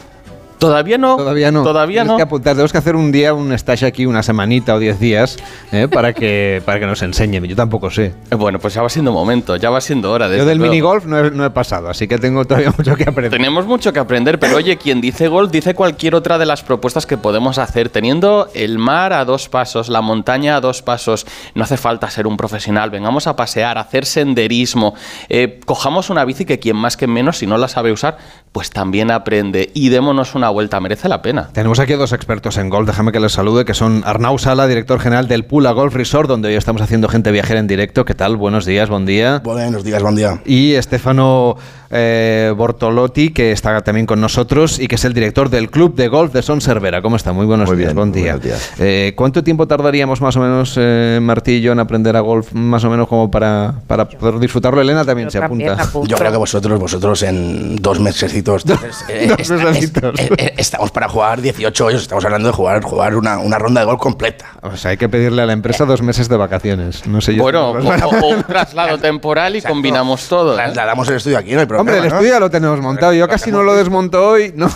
Todavía 0.58 0.98
no. 0.98 1.16
Todavía 1.16 1.50
no. 1.52 1.62
Todavía 1.62 2.02
Tienes 2.02 2.12
no. 2.12 2.16
que 2.16 2.22
apuntar. 2.22 2.54
Tenemos 2.54 2.72
que 2.72 2.78
hacer 2.78 2.96
un 2.96 3.12
día 3.12 3.34
un 3.34 3.52
stage 3.52 3.86
aquí, 3.86 4.06
una 4.06 4.22
semanita 4.22 4.74
o 4.74 4.78
diez 4.78 4.98
días, 4.98 5.36
¿eh? 5.72 5.88
para, 5.92 6.12
que, 6.12 6.62
para 6.64 6.80
que 6.80 6.86
nos 6.86 7.02
enseñen. 7.02 7.44
Yo 7.44 7.56
tampoco 7.56 7.90
sé. 7.90 8.14
Bueno, 8.30 8.58
pues 8.58 8.74
ya 8.74 8.82
va 8.82 8.88
siendo 8.88 9.12
momento, 9.12 9.56
ya 9.56 9.70
va 9.70 9.80
siendo 9.80 10.10
hora. 10.12 10.26
Yo 10.26 10.32
desde 10.32 10.46
del 10.46 10.60
minigolf 10.60 11.04
no 11.06 11.18
he, 11.18 11.30
no 11.30 11.44
he 11.44 11.50
pasado, 11.50 11.88
así 11.88 12.08
que 12.08 12.18
tengo 12.18 12.44
todavía 12.44 12.72
mucho 12.78 12.96
que 12.96 13.04
aprender. 13.04 13.30
Tenemos 13.30 13.66
mucho 13.66 13.92
que 13.92 13.98
aprender, 13.98 14.38
pero 14.38 14.56
oye, 14.56 14.76
quien 14.76 15.00
dice 15.00 15.28
golf 15.28 15.50
dice 15.50 15.74
cualquier 15.74 16.14
otra 16.14 16.38
de 16.38 16.46
las 16.46 16.62
propuestas 16.62 17.06
que 17.06 17.16
podemos 17.16 17.58
hacer. 17.58 17.88
Teniendo 17.90 18.48
el 18.54 18.78
mar 18.78 19.12
a 19.12 19.24
dos 19.24 19.48
pasos, 19.48 19.88
la 19.88 20.00
montaña 20.00 20.56
a 20.56 20.60
dos 20.60 20.82
pasos, 20.82 21.26
no 21.54 21.64
hace 21.64 21.76
falta 21.76 22.10
ser 22.10 22.26
un 22.26 22.36
profesional. 22.36 22.90
Vengamos 22.90 23.26
a 23.26 23.36
pasear, 23.36 23.78
a 23.78 23.82
hacer 23.82 24.04
senderismo. 24.06 24.94
eh, 25.28 25.60
cojamos 25.66 26.10
una 26.10 26.24
bici 26.24 26.44
que 26.44 26.58
quien 26.58 26.76
más 26.76 26.96
que 26.96 27.06
menos, 27.06 27.38
si 27.38 27.46
no 27.46 27.58
la 27.58 27.68
sabe 27.68 27.92
usar, 27.92 28.18
pues 28.52 28.70
también 28.70 29.10
aprende. 29.10 29.70
Y 29.74 29.88
démonos 29.90 30.34
una 30.34 30.45
vuelta, 30.50 30.80
merece 30.80 31.08
la 31.08 31.22
pena. 31.22 31.48
Tenemos 31.52 31.78
aquí 31.78 31.92
a 31.92 31.96
dos 31.96 32.12
expertos 32.12 32.56
en 32.58 32.68
golf, 32.70 32.86
déjame 32.86 33.12
que 33.12 33.20
les 33.20 33.32
salude, 33.32 33.64
que 33.64 33.74
son 33.74 34.02
Arnau 34.04 34.38
Sala, 34.38 34.66
director 34.66 34.98
general 35.00 35.28
del 35.28 35.44
Pula 35.44 35.72
Golf 35.72 35.94
Resort, 35.94 36.28
donde 36.28 36.48
hoy 36.48 36.54
estamos 36.54 36.82
haciendo 36.82 37.08
gente 37.08 37.30
viajera 37.32 37.60
en 37.60 37.66
directo. 37.66 38.04
¿Qué 38.04 38.14
tal? 38.14 38.36
Buenos 38.36 38.64
días, 38.66 38.88
buen 38.88 39.06
día. 39.06 39.40
Buenos 39.44 39.84
días, 39.84 40.02
buen 40.02 40.16
día. 40.16 40.40
Y 40.44 40.72
Estefano 40.74 41.56
eh, 41.90 42.52
Bortolotti, 42.56 43.30
que 43.30 43.52
está 43.52 43.80
también 43.82 44.06
con 44.06 44.20
nosotros 44.20 44.78
y 44.78 44.88
que 44.88 44.96
es 44.96 45.04
el 45.04 45.14
director 45.14 45.50
del 45.50 45.70
Club 45.70 45.94
de 45.94 46.08
Golf 46.08 46.32
de 46.32 46.42
Son 46.42 46.60
Cervera. 46.60 47.02
¿Cómo 47.02 47.16
está? 47.16 47.32
Muy 47.32 47.46
buenos 47.46 47.74
días, 47.76 47.94
buen 47.94 48.12
día. 48.12 48.38
Eh, 48.78 49.12
¿Cuánto 49.16 49.42
tiempo 49.44 49.66
tardaríamos 49.66 50.20
más 50.20 50.36
o 50.36 50.40
menos, 50.40 50.74
eh, 50.76 51.18
Martí 51.22 51.52
y 51.52 51.60
yo, 51.60 51.72
en 51.72 51.78
aprender 51.80 52.16
a 52.16 52.20
golf, 52.20 52.52
más 52.52 52.82
o 52.84 52.90
menos 52.90 53.08
como 53.08 53.30
para, 53.30 53.74
para 53.86 54.08
poder 54.08 54.38
disfrutarlo? 54.38 54.80
Elena 54.80 55.04
también 55.04 55.30
se 55.30 55.38
apunta. 55.38 55.76
Yo 56.06 56.16
creo 56.16 56.30
que 56.32 56.38
vosotros, 56.38 56.78
vosotros 56.80 57.22
en 57.22 57.76
dos 57.76 58.00
mesecitos, 58.00 58.64
entonces, 58.68 59.04
Dos 59.28 59.38
esta- 59.40 59.54
mesecitos. 59.56 60.20
es- 60.20 60.30
eh, 60.30 60.35
estamos 60.36 60.90
para 60.90 61.08
jugar 61.08 61.40
18 61.40 61.84
hoyos, 61.84 62.02
estamos 62.02 62.24
hablando 62.24 62.48
de 62.48 62.54
jugar, 62.54 62.82
jugar 62.82 63.16
una, 63.16 63.38
una 63.38 63.58
ronda 63.58 63.80
de 63.80 63.86
golf 63.86 64.00
completa. 64.00 64.46
O 64.62 64.76
sea, 64.76 64.90
hay 64.90 64.96
que 64.96 65.08
pedirle 65.08 65.42
a 65.42 65.46
la 65.46 65.52
empresa 65.52 65.84
dos 65.84 66.02
meses 66.02 66.28
de 66.28 66.36
vacaciones. 66.36 67.06
No 67.06 67.20
sé 67.20 67.34
yo. 67.34 67.42
Bueno, 67.42 67.70
o, 67.70 68.28
un 68.28 68.42
traslado 68.44 68.98
temporal 68.98 69.56
y 69.56 69.62
combinamos 69.62 70.28
todo. 70.28 70.54
¿eh? 70.54 70.56
Trasladamos 70.56 71.08
el 71.08 71.16
estudio 71.16 71.38
aquí, 71.38 71.52
no 71.52 71.60
hay 71.60 71.66
problema. 71.66 71.92
Hombre, 71.92 71.96
el 71.96 72.10
¿no? 72.10 72.16
estudio 72.16 72.32
ya 72.34 72.40
lo 72.40 72.50
tenemos 72.50 72.80
montado. 72.80 73.12
Yo 73.12 73.28
casi 73.28 73.50
no 73.50 73.62
lo 73.62 73.74
desmonto 73.74 74.28
hoy, 74.28 74.52
¿no? 74.54 74.68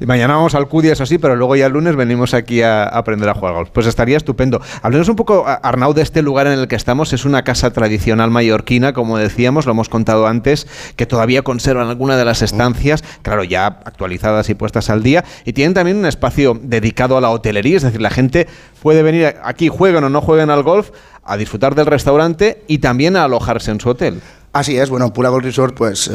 y 0.00 0.06
mañana 0.06 0.34
vamos 0.34 0.54
al 0.54 0.68
CUDI, 0.68 0.90
eso 0.90 1.06
sí, 1.06 1.18
pero 1.18 1.36
luego 1.36 1.56
ya 1.56 1.66
el 1.66 1.72
lunes 1.72 1.96
venimos 1.96 2.34
aquí 2.34 2.62
a 2.62 2.84
aprender 2.84 3.28
a 3.28 3.34
jugar 3.34 3.54
golf. 3.54 3.70
Pues 3.72 3.86
estaría 3.86 4.16
estupendo. 4.16 4.60
Hablemos 4.82 5.08
un 5.08 5.16
poco, 5.16 5.44
Arnau, 5.46 5.92
de 5.94 6.02
este 6.02 6.22
lugar 6.22 6.46
en 6.46 6.58
el 6.58 6.68
que 6.68 6.76
estamos. 6.76 7.12
Es 7.12 7.24
una 7.24 7.42
casa 7.42 7.72
tradicional 7.72 8.30
mallorquina, 8.30 8.92
como 8.92 9.18
decíamos, 9.18 9.66
lo 9.66 9.72
hemos 9.72 9.88
contado 9.88 10.26
antes, 10.26 10.66
que 10.96 11.06
todavía 11.06 11.42
conservan 11.42 11.88
alguna 11.88 12.16
de 12.16 12.24
las 12.24 12.42
estancias, 12.42 13.04
claro, 13.22 13.44
ya 13.44 13.66
actualizadas 13.66 14.48
y 14.48 14.54
puestas 14.54 14.71
al 14.90 15.02
día. 15.02 15.24
Y 15.44 15.52
tienen 15.52 15.74
también 15.74 15.96
un 15.96 16.06
espacio 16.06 16.58
dedicado 16.62 17.16
a 17.16 17.20
la 17.20 17.30
hotelería, 17.30 17.76
es 17.76 17.82
decir, 17.82 18.00
la 18.00 18.10
gente 18.10 18.46
puede 18.82 19.02
venir 19.02 19.36
aquí, 19.42 19.68
jueguen 19.68 20.04
o 20.04 20.08
no 20.10 20.20
jueguen 20.20 20.50
al 20.50 20.62
golf, 20.62 20.90
a 21.24 21.36
disfrutar 21.36 21.74
del 21.74 21.86
restaurante 21.86 22.62
y 22.66 22.78
también 22.78 23.16
a 23.16 23.24
alojarse 23.24 23.70
en 23.70 23.80
su 23.80 23.88
hotel. 23.90 24.20
Así 24.52 24.76
es, 24.78 24.90
bueno, 24.90 25.12
Pura 25.12 25.28
Golf 25.30 25.44
Resort, 25.44 25.74
pues 25.76 26.08
eh, 26.08 26.12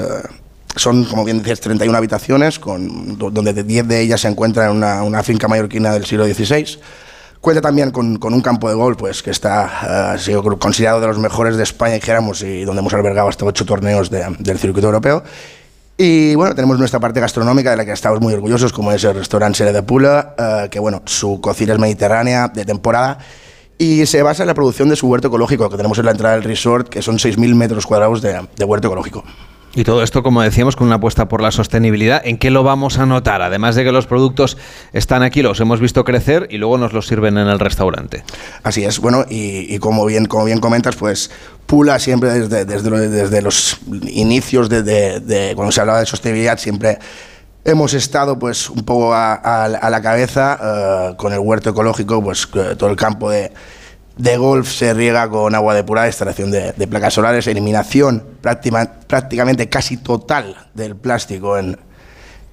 son, 0.75 1.05
como 1.05 1.23
bien 1.25 1.39
dices, 1.39 1.59
31 1.61 1.97
habitaciones, 1.97 2.59
con, 2.59 3.17
do- 3.17 3.31
donde 3.31 3.53
de 3.53 3.63
10 3.63 3.87
de 3.87 4.01
ellas 4.01 4.21
se 4.21 4.27
encuentran 4.27 4.69
en 4.71 4.77
una, 4.77 5.01
una 5.03 5.23
finca 5.23 5.47
mallorquina 5.47 5.91
del 5.93 6.05
siglo 6.05 6.25
XVI. 6.25 6.77
Cuenta 7.41 7.61
también 7.61 7.91
con, 7.91 8.17
con 8.17 8.33
un 8.33 8.41
campo 8.41 8.67
de 8.67 8.75
golf 8.75 8.97
pues, 8.97 9.23
que 9.23 9.31
está 9.31 9.65
eh, 9.65 10.13
ha 10.15 10.17
sido 10.17 10.43
considerado 10.59 10.99
de 10.99 11.07
los 11.07 11.17
mejores 11.19 11.55
de 11.55 11.63
España, 11.63 11.93
dijéramos, 11.95 12.41
y 12.41 12.63
donde 12.63 12.81
hemos 12.81 12.93
albergado 12.93 13.27
hasta 13.29 13.45
ocho 13.45 13.65
torneos 13.65 14.09
de- 14.09 14.25
del 14.39 14.59
circuito 14.59 14.87
europeo. 14.87 15.23
Y 15.99 16.35
bueno, 16.35 16.53
tenemos 16.53 16.77
nuestra 16.77 16.99
parte 16.99 17.19
gastronómica 17.19 17.71
de 17.71 17.77
la 17.77 17.83
que 17.83 17.91
estamos 17.91 18.21
muy 18.21 18.31
orgullosos, 18.31 18.71
como 18.71 18.91
es 18.91 19.03
el 19.03 19.15
restaurante 19.15 19.57
Sere 19.57 19.73
de 19.73 19.81
Pula, 19.81 20.35
eh, 20.37 20.67
que 20.69 20.79
bueno, 20.79 21.01
su 21.05 21.41
cocina 21.41 21.73
es 21.73 21.79
mediterránea, 21.79 22.49
de 22.49 22.65
temporada, 22.65 23.17
y 23.79 24.05
se 24.05 24.21
basa 24.21 24.43
en 24.43 24.47
la 24.47 24.53
producción 24.53 24.89
de 24.89 24.95
su 24.95 25.07
huerto 25.07 25.29
ecológico, 25.29 25.69
que 25.71 25.75
tenemos 25.75 25.97
en 25.97 26.05
la 26.05 26.11
entrada 26.11 26.35
del 26.35 26.43
resort, 26.43 26.87
que 26.87 27.01
son 27.01 27.17
6.000 27.17 27.55
metros 27.55 27.87
cuadrados 27.87 28.21
de, 28.21 28.47
de 28.55 28.65
huerto 28.65 28.89
ecológico. 28.89 29.23
Y 29.73 29.83
todo 29.83 30.01
esto, 30.01 30.23
como 30.23 30.41
decíamos, 30.41 30.75
con 30.75 30.87
una 30.87 30.95
apuesta 30.95 31.27
por 31.27 31.41
la 31.41 31.51
sostenibilidad. 31.51 32.21
¿En 32.25 32.37
qué 32.39 32.49
lo 32.49 32.63
vamos 32.63 32.97
a 32.97 33.05
notar? 33.05 33.43
Además 33.43 33.75
de 33.75 33.83
que 33.83 33.91
los 33.91 34.07
productos 34.07 34.57
están 34.91 35.21
aquí, 35.21 35.43
los 35.43 35.59
hemos 35.59 35.79
visto 35.79 36.03
crecer 36.03 36.47
y 36.49 36.57
luego 36.57 36.79
nos 36.79 36.93
los 36.93 37.05
sirven 37.05 37.37
en 37.37 37.47
el 37.47 37.59
restaurante. 37.59 38.23
Así 38.63 38.85
es, 38.85 38.99
bueno, 38.99 39.25
y, 39.29 39.71
y 39.71 39.77
como, 39.77 40.05
bien, 40.05 40.25
como 40.25 40.45
bien 40.45 40.59
comentas, 40.59 40.95
pues 40.95 41.29
Pula 41.67 41.99
siempre 41.99 42.31
desde, 42.31 42.63
desde, 42.65 42.89
lo- 42.89 42.97
desde 42.97 43.41
los 43.41 43.77
inicios 44.03 44.69
de, 44.69 45.51
cuando 45.55 45.71
se 45.71 45.81
hablaba 45.81 45.99
de 45.99 46.05
sostenibilidad, 46.05 46.57
siempre 46.57 46.97
hemos 47.65 47.93
estado 47.93 48.39
pues 48.39 48.69
un 48.69 48.83
poco 48.85 49.13
a, 49.13 49.67
la 49.89 50.01
cabeza 50.01 50.57
eh, 51.11 51.15
con 51.17 51.33
el 51.33 51.39
huerto 51.39 51.69
ecológico, 51.71 52.23
pues 52.23 52.47
todo 52.77 52.89
el 52.89 52.95
campo 52.95 53.29
de, 53.29 53.51
de 54.15 54.37
golf 54.37 54.71
se 54.71 54.93
riega 54.93 55.29
con 55.29 55.53
agua 55.55 55.73
depurada, 55.75 56.07
instalación 56.07 56.51
de, 56.51 56.71
de 56.71 56.87
placas 56.87 57.13
solares, 57.13 57.45
eliminación 57.47 58.23
práctima- 58.41 58.89
prácticamente 59.05 59.67
casi 59.67 59.97
total 59.97 60.55
del 60.73 60.95
plástico 60.95 61.57
en, 61.57 61.77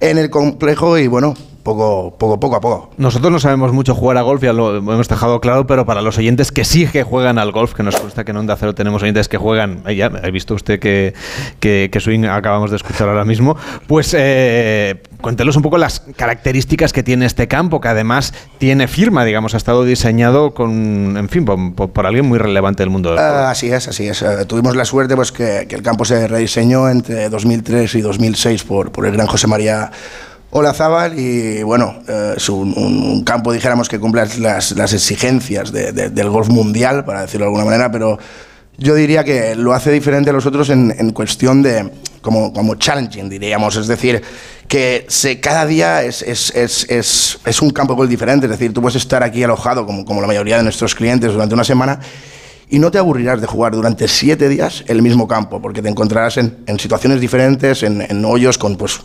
en 0.01 0.17
el 0.17 0.29
complejo 0.29 0.97
y 0.97 1.07
bueno, 1.07 1.35
poco, 1.65 2.15
poco, 2.17 2.39
poco 2.39 2.55
a 2.55 2.61
poco. 2.61 2.91
Nosotros 2.97 3.31
no 3.31 3.39
sabemos 3.39 3.73
mucho 3.73 3.93
jugar 3.95 4.17
a 4.17 4.21
golf, 4.21 4.41
ya 4.43 4.53
lo 4.53 4.77
hemos 4.77 5.09
dejado 5.09 5.41
claro, 5.41 5.65
pero 5.67 5.85
para 5.85 6.01
los 6.01 6.17
oyentes 6.17 6.51
que 6.51 6.63
sí 6.63 6.85
que 6.87 7.03
juegan 7.03 7.39
al 7.39 7.51
golf, 7.51 7.73
que 7.73 7.81
nos 7.83 7.95
consta 7.97 8.23
que 8.23 8.31
en 8.31 8.37
Onda 8.37 8.55
Cero 8.55 8.73
tenemos 8.75 9.01
oyentes 9.01 9.27
que 9.27 9.37
juegan, 9.37 9.81
eh, 9.87 9.95
ya 9.95 10.05
ha 10.05 10.29
visto 10.29 10.53
usted 10.53 10.79
que, 10.79 11.13
que, 11.59 11.89
que 11.91 11.99
swing 11.99 12.25
acabamos 12.25 12.69
de 12.69 12.77
escuchar 12.77 13.09
ahora 13.09 13.25
mismo, 13.25 13.57
pues 13.87 14.15
eh, 14.17 15.01
cuéntenos 15.21 15.55
un 15.57 15.63
poco 15.63 15.77
las 15.79 16.01
características 16.15 16.93
que 16.93 17.01
tiene 17.01 17.25
este 17.25 17.47
campo, 17.47 17.81
que 17.81 17.87
además 17.87 18.33
tiene 18.59 18.87
firma, 18.87 19.25
digamos, 19.25 19.55
ha 19.55 19.57
estado 19.57 19.83
diseñado 19.83 20.53
con, 20.53 21.17
en 21.17 21.27
fin, 21.29 21.43
por, 21.45 21.89
por- 21.91 22.05
alguien 22.05 22.25
muy 22.27 22.37
relevante 22.37 22.83
del 22.83 22.91
mundo 22.91 23.09
del 23.09 23.17
golf. 23.17 23.27
Ah, 23.31 23.49
así 23.49 23.71
es, 23.71 23.87
así 23.87 24.07
es. 24.07 24.21
Eh, 24.21 24.45
tuvimos 24.45 24.75
la 24.75 24.85
suerte 24.85 25.15
pues, 25.15 25.31
que, 25.31 25.65
que 25.67 25.73
el 25.75 25.81
campo 25.81 26.05
se 26.05 26.27
rediseñó 26.27 26.87
entre 26.87 27.27
2003 27.29 27.95
y 27.95 28.01
2006 28.01 28.63
por, 28.63 28.91
por 28.91 29.07
el 29.07 29.13
gran 29.13 29.25
José 29.25 29.47
María 29.47 29.89
Olazábal 30.57 31.19
y 31.19 31.63
bueno, 31.63 31.95
eh, 32.07 32.35
es 32.37 32.47
un, 32.47 33.23
campo, 33.25 33.51
dijéramos, 33.51 33.89
que 33.89 33.99
cumple 33.99 34.25
las, 34.39 34.71
exigencias 34.93 35.73
de- 35.73 35.91
de- 35.91 36.09
del 36.09 36.29
golf 36.29 36.47
mundial, 36.47 37.03
para 37.03 37.23
decirlo 37.23 37.43
de 37.43 37.47
alguna 37.49 37.65
manera, 37.65 37.91
pero 37.91 38.17
yo 38.77 38.95
diría 38.95 39.25
que 39.25 39.53
lo 39.55 39.73
hace 39.73 39.91
diferente 39.91 40.29
a 40.29 40.33
los 40.33 40.45
otros 40.45 40.69
en, 40.69 41.09
cuestión 41.11 41.61
de 41.61 41.91
como, 42.21 42.53
como 42.53 42.75
challenging, 42.75 43.27
diríamos. 43.27 43.75
Es 43.75 43.87
decir, 43.87 44.21
que 44.69 45.05
cada 45.41 45.65
día 45.65 46.03
es, 46.03 46.21
es, 46.21 46.55
es, 46.55 47.37
es, 47.45 47.61
un 47.61 47.71
campo 47.71 48.01
de 48.01 48.07
diferente. 48.07 48.45
Es 48.45 48.51
decir, 48.51 48.73
tú 48.73 48.81
puedes 48.81 48.95
estar 48.95 49.23
aquí 49.23 49.43
alojado, 49.43 49.85
como, 49.85 50.05
como 50.05 50.21
la 50.21 50.27
mayoría 50.27 50.55
de 50.55 50.63
nuestros 50.63 50.95
clientes, 50.95 51.33
durante 51.33 51.53
una 51.53 51.65
semana 51.65 51.99
y 52.69 52.79
no 52.79 52.91
te 52.91 52.97
aburrirás 52.97 53.41
de 53.41 53.47
jugar 53.47 53.73
durante 53.73 54.07
siete 54.07 54.47
días 54.47 54.85
el 54.87 55.01
mismo 55.01 55.27
campo, 55.27 55.61
porque 55.61 55.81
te 55.81 55.89
encontrarás 55.89 56.37
en, 56.37 56.59
en 56.65 56.79
situaciones 56.79 57.19
diferentes, 57.19 57.83
en, 57.83 58.01
en 58.01 58.23
hoyos 58.23 58.57
con 58.57 58.77
pues 58.77 59.01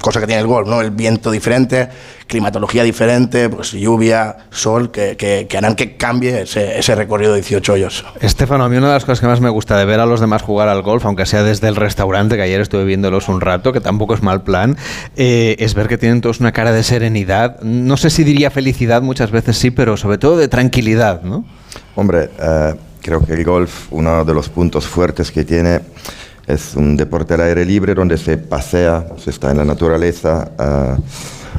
cosa 0.00 0.20
que 0.20 0.26
tiene 0.26 0.40
el 0.40 0.46
golf, 0.46 0.68
¿no? 0.68 0.80
El 0.80 0.90
viento 0.90 1.30
diferente, 1.30 1.88
climatología 2.26 2.82
diferente, 2.82 3.48
pues 3.48 3.72
lluvia, 3.72 4.36
sol, 4.50 4.90
que, 4.90 5.16
que, 5.16 5.46
que 5.48 5.58
harán 5.58 5.74
que 5.74 5.96
cambie 5.96 6.42
ese, 6.42 6.78
ese 6.78 6.94
recorrido 6.94 7.32
de 7.32 7.40
18 7.40 7.72
hoyos. 7.72 8.04
Estefano, 8.20 8.64
a 8.64 8.68
mí 8.68 8.76
una 8.76 8.88
de 8.88 8.94
las 8.94 9.04
cosas 9.04 9.20
que 9.20 9.26
más 9.26 9.40
me 9.40 9.48
gusta 9.48 9.76
de 9.76 9.84
ver 9.84 10.00
a 10.00 10.06
los 10.06 10.20
demás 10.20 10.42
jugar 10.42 10.68
al 10.68 10.82
golf, 10.82 11.04
aunque 11.04 11.26
sea 11.26 11.42
desde 11.42 11.68
el 11.68 11.76
restaurante, 11.76 12.36
que 12.36 12.42
ayer 12.42 12.60
estuve 12.60 12.84
viéndolos 12.84 13.28
un 13.28 13.40
rato, 13.40 13.72
que 13.72 13.80
tampoco 13.80 14.14
es 14.14 14.22
mal 14.22 14.42
plan, 14.42 14.76
eh, 15.16 15.56
es 15.58 15.74
ver 15.74 15.88
que 15.88 15.98
tienen 15.98 16.20
todos 16.20 16.40
una 16.40 16.52
cara 16.52 16.72
de 16.72 16.82
serenidad. 16.82 17.60
No 17.62 17.96
sé 17.96 18.10
si 18.10 18.24
diría 18.24 18.50
felicidad, 18.50 19.02
muchas 19.02 19.30
veces 19.30 19.56
sí, 19.56 19.70
pero 19.70 19.96
sobre 19.96 20.18
todo 20.18 20.36
de 20.36 20.48
tranquilidad, 20.48 21.22
¿no? 21.22 21.44
Hombre, 21.96 22.30
eh, 22.40 22.74
creo 23.02 23.24
que 23.24 23.32
el 23.32 23.44
golf, 23.44 23.86
uno 23.90 24.24
de 24.24 24.34
los 24.34 24.48
puntos 24.48 24.86
fuertes 24.86 25.32
que 25.32 25.44
tiene, 25.44 25.80
es 26.48 26.74
un 26.74 26.96
deporte 26.96 27.34
al 27.34 27.42
aire 27.42 27.64
libre 27.64 27.94
donde 27.94 28.16
se 28.16 28.38
pasea, 28.38 29.06
se 29.18 29.30
está 29.30 29.50
en 29.50 29.58
la 29.58 29.64
naturaleza. 29.64 30.50
eh, 30.58 30.96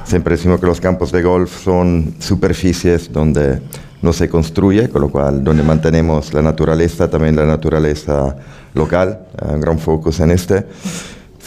siempre 0.03 0.35
decimos 0.35 0.59
que 0.59 0.65
los 0.65 0.81
campos 0.81 1.11
de 1.11 1.21
golf 1.21 1.63
son 1.63 2.15
superficies 2.19 3.13
donde 3.13 3.61
no 4.01 4.13
se 4.13 4.27
construye, 4.27 4.89
con 4.89 5.01
lo 5.03 5.09
cual 5.09 5.43
donde 5.43 5.61
mantenemos 5.61 6.33
la 6.33 6.41
naturaleza, 6.41 7.07
también 7.07 7.35
la 7.35 7.45
naturaleza 7.45 8.35
local, 8.73 9.19
un 9.41 9.61
gran 9.61 9.77
focus 9.77 10.19
en 10.21 10.31
este. 10.31 10.65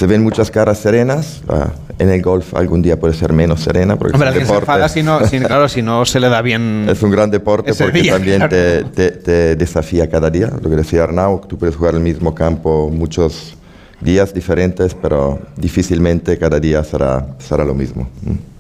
Se 0.03 0.09
ven 0.09 0.21
muchas 0.25 0.51
caras 0.51 0.79
serenas, 0.79 1.43
eh, 1.49 1.65
en 2.01 2.11
el 2.11 2.21
golf 2.21 2.57
algún 2.57 2.83
día 2.83 2.99
puede 2.99 3.15
ser 3.15 3.33
menos 3.33 3.61
serena, 3.61 3.95
porque 3.95 4.15
Hombre, 4.17 4.31
es 4.31 4.35
un 4.35 4.41
se 4.41 4.47
deporte- 4.47 4.63
enfada 4.63 4.89
si 4.89 5.01
no, 5.05 5.25
si- 5.29 5.39
claro, 5.39 5.69
si 5.69 5.81
no 5.81 6.05
se 6.05 6.19
le 6.19 6.29
da 6.29 6.43
bien. 6.43 6.87
es 6.91 7.01
un 7.05 7.13
gran 7.13 7.31
deporte 7.31 7.73
porque 7.73 8.01
día, 8.03 8.15
también 8.15 8.39
claro. 8.39 8.51
te, 8.51 8.83
te- 8.83 9.11
te 9.13 9.55
desafía 9.55 10.11
cada 10.11 10.29
día. 10.29 10.51
Lo 10.61 10.69
que 10.69 10.75
decía 10.75 11.05
Arnau, 11.05 11.43
tú 11.47 11.57
puedes 11.57 11.77
jugar 11.77 11.95
el 11.95 12.01
mismo 12.01 12.35
campo 12.35 12.91
muchos 12.93 13.57
días 14.01 14.35
diferentes, 14.35 14.93
pero 15.01 15.39
difícilmente 15.57 16.37
cada 16.37 16.59
día 16.59 16.83
será, 16.83 17.25
será 17.39 17.65
lo 17.65 17.73
mismo. 17.73 18.09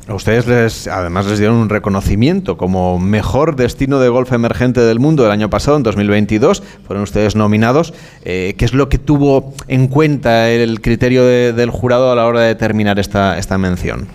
A 0.08 0.14
ustedes 0.14 0.48
les, 0.48 0.88
además 0.88 1.26
les 1.26 1.38
dieron 1.38 1.56
un 1.58 1.68
reconocimiento 1.68 2.56
como 2.56 2.98
mejor 2.98 3.54
destino 3.54 4.00
de 4.00 4.08
golf 4.08 4.32
emergente 4.32 4.80
del 4.80 4.98
mundo 4.98 5.24
el 5.24 5.30
año 5.30 5.48
pasado, 5.48 5.76
en 5.76 5.84
2022. 5.84 6.62
Fueron 6.86 7.04
ustedes 7.04 7.36
nominados. 7.36 7.94
Eh, 8.24 8.54
¿Qué 8.58 8.64
es 8.64 8.74
lo 8.74 8.88
que 8.88 8.98
tuvo 8.98 9.54
en 9.68 9.86
cuenta 9.86 10.50
el 10.50 10.80
criterio 10.80 11.24
de- 11.24 11.52
del 11.52 11.70
jurado 11.70 12.10
a 12.10 12.16
la 12.16 12.26
hora 12.26 12.40
de 12.40 12.48
determinar 12.48 12.98
esta, 12.98 13.38
esta 13.38 13.58
mención? 13.58 14.08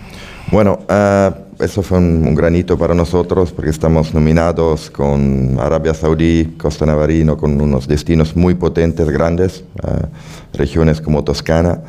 Bueno, 0.52 0.80
ah, 0.90 1.34
eso 1.58 1.82
fue 1.82 1.96
un, 1.98 2.22
un 2.26 2.34
granito 2.34 2.76
para 2.78 2.94
nosotros 2.94 3.52
porque 3.52 3.70
estamos 3.70 4.12
nominados 4.12 4.90
con 4.90 5.58
Arabia 5.58 5.94
Saudí, 5.94 6.54
Costa 6.58 6.84
Navarino, 6.84 7.38
con 7.38 7.58
unos 7.60 7.88
destinos 7.88 8.36
muy 8.36 8.54
potentes, 8.54 9.08
grandes, 9.08 9.64
ah, 9.82 10.06
regiones 10.52 11.00
como 11.00 11.24
Toscana. 11.24 11.80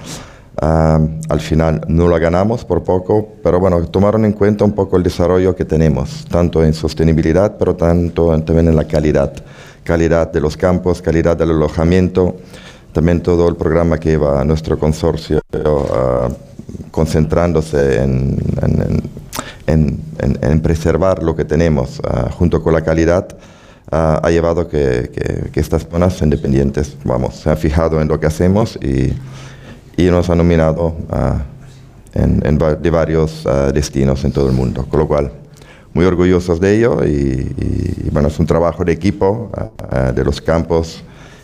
Ah, 0.61 0.99
al 1.29 1.39
final 1.39 1.81
no 1.87 2.09
la 2.09 2.19
ganamos 2.19 2.65
por 2.65 2.83
poco, 2.83 3.29
pero 3.41 3.59
bueno, 3.61 3.81
tomaron 3.87 4.25
en 4.25 4.33
cuenta 4.33 4.65
un 4.65 4.73
poco 4.73 4.97
el 4.97 5.03
desarrollo 5.03 5.55
que 5.55 5.63
tenemos, 5.63 6.25
tanto 6.29 6.63
en 6.65 6.73
sostenibilidad, 6.73 7.55
pero 7.57 7.75
tanto 7.75 8.27
también 8.41 8.67
en 8.67 8.75
la 8.75 8.83
calidad. 8.85 9.31
Calidad 9.85 10.31
de 10.33 10.41
los 10.41 10.57
campos, 10.57 11.01
calidad 11.01 11.37
del 11.37 11.51
alojamiento, 11.51 12.35
también 12.91 13.21
todo 13.21 13.47
el 13.47 13.55
programa 13.55 13.97
que 13.99 14.09
lleva 14.09 14.43
nuestro 14.43 14.77
consorcio 14.77 15.39
ah, 15.93 16.27
concentrándose 16.91 18.01
en, 18.03 18.37
en- 18.61 19.03
en- 19.67 20.37
en- 20.41 20.59
preservar 20.61 21.23
lo 21.23 21.35
que 21.35 21.45
tenemos 21.45 22.01
ah, 22.03 22.29
junto 22.37 22.61
con 22.61 22.73
la 22.73 22.81
calidad, 22.81 23.27
ah, 23.91 24.19
ha 24.21 24.29
llevado 24.29 24.67
que, 24.67 25.09
que- 25.13 25.51
que 25.51 25.59
estas 25.61 25.87
zonas 25.89 26.21
independientes, 26.21 26.97
vamos, 27.05 27.35
se 27.35 27.49
han 27.49 27.57
fijado 27.57 28.01
en 28.01 28.09
lo 28.09 28.19
que 28.19 28.27
hacemos 28.27 28.77
y, 28.81 29.13
y 29.99 30.09
nos 30.09 30.29
han 30.29 30.37
nominado 30.37 30.95
ah, 31.09 31.41
de 32.13 32.89
varios 32.89 33.45
ah, 33.45 33.69
destinos 33.73 34.23
en 34.23 34.31
todo 34.31 34.47
el 34.47 34.53
mundo, 34.55 34.85
con 34.89 35.01
lo 35.01 35.07
cual 35.07 35.31
muy 35.93 36.05
orgullosos 36.05 36.59
de 36.61 36.77
ello 36.77 37.03
y, 37.05 38.09
bueno, 38.11 38.29
es 38.29 38.39
un 38.39 38.45
trabajo 38.45 38.85
de 38.85 38.93
equipo 38.93 39.51
ah, 39.91 40.13
de 40.13 40.23
los 40.23 40.39
campos 40.39 41.03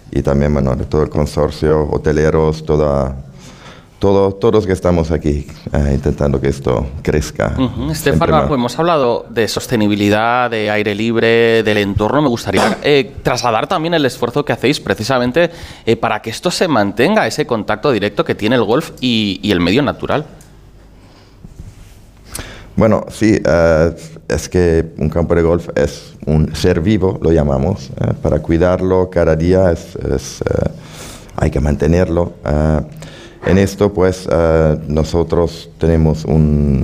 y 0.09 0.21
también 0.21 0.53
bueno, 0.53 0.73
de 0.73 0.85
todo 0.85 1.03
el 1.03 1.09
consorcio, 1.09 1.89
hoteleros, 1.91 2.63
toda, 2.63 3.17
todo, 3.99 4.33
todos 4.33 4.65
que 4.65 4.73
estamos 4.73 5.11
aquí 5.11 5.47
ah, 5.71 5.91
intentando 5.91 6.39
que 6.41 6.49
esto 6.49 6.85
crezca. 7.01 7.55
Siempre 7.55 7.91
Estefano, 7.91 8.33
más. 8.33 8.41
Arjo, 8.43 8.55
hemos 8.55 8.77
hablado 8.77 9.25
de 9.29 9.47
sostenibilidad, 9.47 10.49
de 10.49 10.69
aire 10.69 10.93
libre, 10.93 11.63
del 11.63 11.77
entorno. 11.77 12.21
Me 12.21 12.27
gustaría 12.29 12.77
eh, 12.83 13.13
trasladar 13.23 13.67
también 13.67 13.93
el 13.93 14.05
esfuerzo 14.05 14.43
que 14.45 14.53
hacéis 14.53 14.79
precisamente 14.79 15.49
eh, 15.85 15.95
para 15.95 16.21
que 16.21 16.29
esto 16.29 16.51
se 16.51 16.67
mantenga, 16.67 17.25
ese 17.25 17.45
contacto 17.45 17.91
directo 17.91 18.23
que 18.25 18.35
tiene 18.35 18.55
el 18.55 18.63
golf 18.63 18.91
y, 19.01 19.39
y 19.41 19.51
el 19.51 19.59
medio 19.59 19.81
natural. 19.81 20.25
Bueno, 22.75 23.05
sí, 23.09 23.39
eh, 23.45 23.95
es 24.27 24.49
que 24.49 24.85
un 24.97 25.09
campo 25.09 25.33
de 25.33 25.41
golf 25.41 25.69
es 25.75 26.13
un 26.25 26.53
ser 26.55 26.81
vivo, 26.81 27.17
lo 27.21 27.31
llamamos. 27.31 27.89
eh, 28.01 28.11
para 28.21 28.39
cuidarlo 28.39 29.09
cada 29.09 29.35
día 29.35 29.71
es, 29.71 29.95
es, 29.95 30.41
eh, 30.41 30.69
hay 31.37 31.49
que 31.49 31.59
mantenerlo. 31.61 32.33
eh. 32.45 32.81
En 33.45 33.57
esto, 33.57 33.93
pues, 33.93 34.27
eh, 34.31 34.77
nosotros 34.87 35.69
tenemos 35.77 36.25
um, 36.25 36.81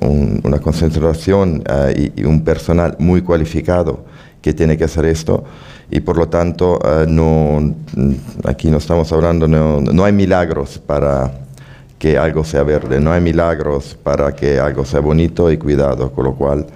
un- 0.00 0.40
una 0.44 0.58
concentración 0.58 1.62
eh, 1.68 2.12
y, 2.16 2.24
un 2.24 2.42
personal 2.42 2.96
muy 2.98 3.22
cualificado 3.22 4.04
que 4.40 4.52
tiene 4.52 4.76
que 4.76 4.84
hacer 4.84 5.04
esto. 5.04 5.44
Y 5.90 6.00
por 6.00 6.16
lo 6.16 6.28
tanto, 6.28 6.78
eh, 6.84 7.04
no, 7.08 7.74
aquí 8.44 8.70
no 8.70 8.78
estamos 8.78 9.12
hablando, 9.12 9.46
no, 9.46 10.04
hay 10.04 10.12
milagros 10.12 10.78
para 10.78 11.30
que 11.98 12.16
algo 12.18 12.44
sea 12.44 12.62
verde. 12.62 12.98
No 12.98 13.12
hay 13.12 13.20
milagros 13.20 13.96
para 14.02 14.32
que 14.34 14.58
algo 14.58 14.84
sea 14.84 15.00
bonito 15.00 15.50
y 15.52 15.58
cuidado, 15.58 16.10
con 16.12 16.24
lo 16.24 16.34
cual 16.34 16.66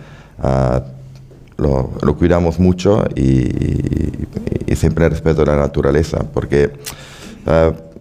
lo, 1.56 2.16
cuidamos 2.18 2.58
mucho 2.60 3.04
y, 3.14 3.22
y- 3.22 4.28
y 4.68 4.76
siempre 4.76 5.08
respeto 5.08 5.42
a 5.42 5.46
la 5.46 5.56
naturaleza, 5.56 6.18
porque 6.32 6.70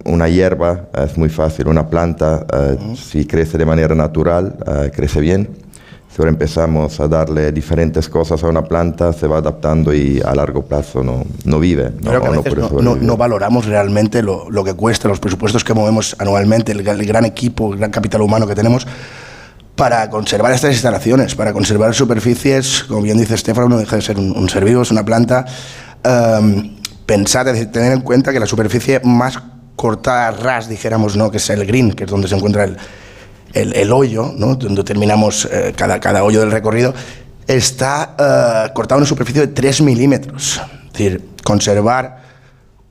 una 0.06 0.27
hierba 0.30 0.86
es 1.03 1.18
muy 1.18 1.30
fácil, 1.30 1.68
una 1.68 1.88
planta, 1.90 2.45
ah, 2.52 2.76
si 2.95 3.26
crece 3.26 3.57
de 3.57 3.65
manera 3.65 3.94
natural, 3.95 4.56
ah, 4.65 4.84
crece 4.94 5.19
bien. 5.19 5.49
Si 6.10 6.22
ahora 6.22 6.32
empezamos 6.32 6.98
a 7.02 7.10
darle 7.10 7.52
diferentes 7.52 8.07
cosas 8.07 8.41
a 8.41 8.48
una 8.48 8.64
planta, 8.64 9.11
se 9.11 9.27
va 9.27 9.40
adaptando 9.40 9.94
y 9.94 10.22
a 10.23 10.34
largo 10.34 10.64
plazo 10.64 11.03
no, 11.03 11.26
no 11.44 11.60
vive. 11.60 11.91
No, 12.02 12.10
Creo 12.11 12.22
que 12.22 12.27
a 12.27 12.32
veces 12.32 12.56
no, 12.72 12.82
no- 12.82 12.95
no 12.95 13.18
valoramos 13.18 13.65
realmente 13.65 14.22
lo, 14.23 14.49
lo 14.49 14.64
que 14.64 14.73
cuesta, 14.76 15.10
los 15.10 15.19
presupuestos 15.19 15.65
que 15.65 15.73
movemos 15.73 16.15
anualmente, 16.19 16.72
el, 16.72 16.88
el 16.88 17.06
gran 17.06 17.26
equipo, 17.26 17.73
el 17.73 17.80
gran 17.80 17.91
capital 17.91 18.22
humano 18.22 18.48
que 18.48 18.56
tenemos 18.56 18.88
para 19.76 20.10
conservar 20.10 20.53
estas 20.53 20.72
instalaciones, 20.72 21.36
para 21.36 21.52
conservar 21.52 21.94
superficies, 21.94 22.86
como 22.88 23.02
bien 23.02 23.18
dice 23.18 23.36
Estefano, 23.36 23.68
no 23.68 23.77
deja 23.77 23.98
de 23.98 24.02
ser 24.02 24.18
un, 24.18 24.32
un 24.38 24.48
ser 24.48 24.64
vivo, 24.64 24.84
es 24.84 24.91
una 24.91 25.03
planta. 25.03 25.44
Em, 26.02 26.76
pensar, 27.06 27.45
tener 27.73 27.91
en 27.91 27.99
cuenta 28.02 28.32
que 28.32 28.40
la 28.40 28.45
superficie 28.45 29.02
más 29.03 29.38
cortada 29.76 30.31
ras, 30.31 30.69
dijéramos, 30.69 31.15
¿no? 31.15 31.31
que 31.31 31.38
es 31.38 31.49
el 31.49 31.65
green, 31.65 31.91
que 31.93 32.06
es 32.06 32.10
donde 32.10 32.27
se 32.27 32.35
encuentra 32.35 32.64
el, 32.64 32.77
el, 33.73 33.91
hoyo, 33.91 34.34
¿no? 34.38 34.56
donde 34.56 34.84
terminamos 34.84 35.47
eh, 35.52 35.73
cada, 35.76 35.99
cada 35.99 36.23
hoyo 36.23 36.39
del 36.41 36.52
recorrido, 36.52 36.93
está 37.47 38.15
eh, 38.68 38.72
cortado 38.73 38.99
en 38.99 39.03
una 39.03 39.07
superficie 39.10 39.41
de 39.41 39.47
3 39.47 39.81
milímetros. 39.81 40.61
Es 40.88 40.91
decir, 40.93 41.26
conservar 41.43 42.23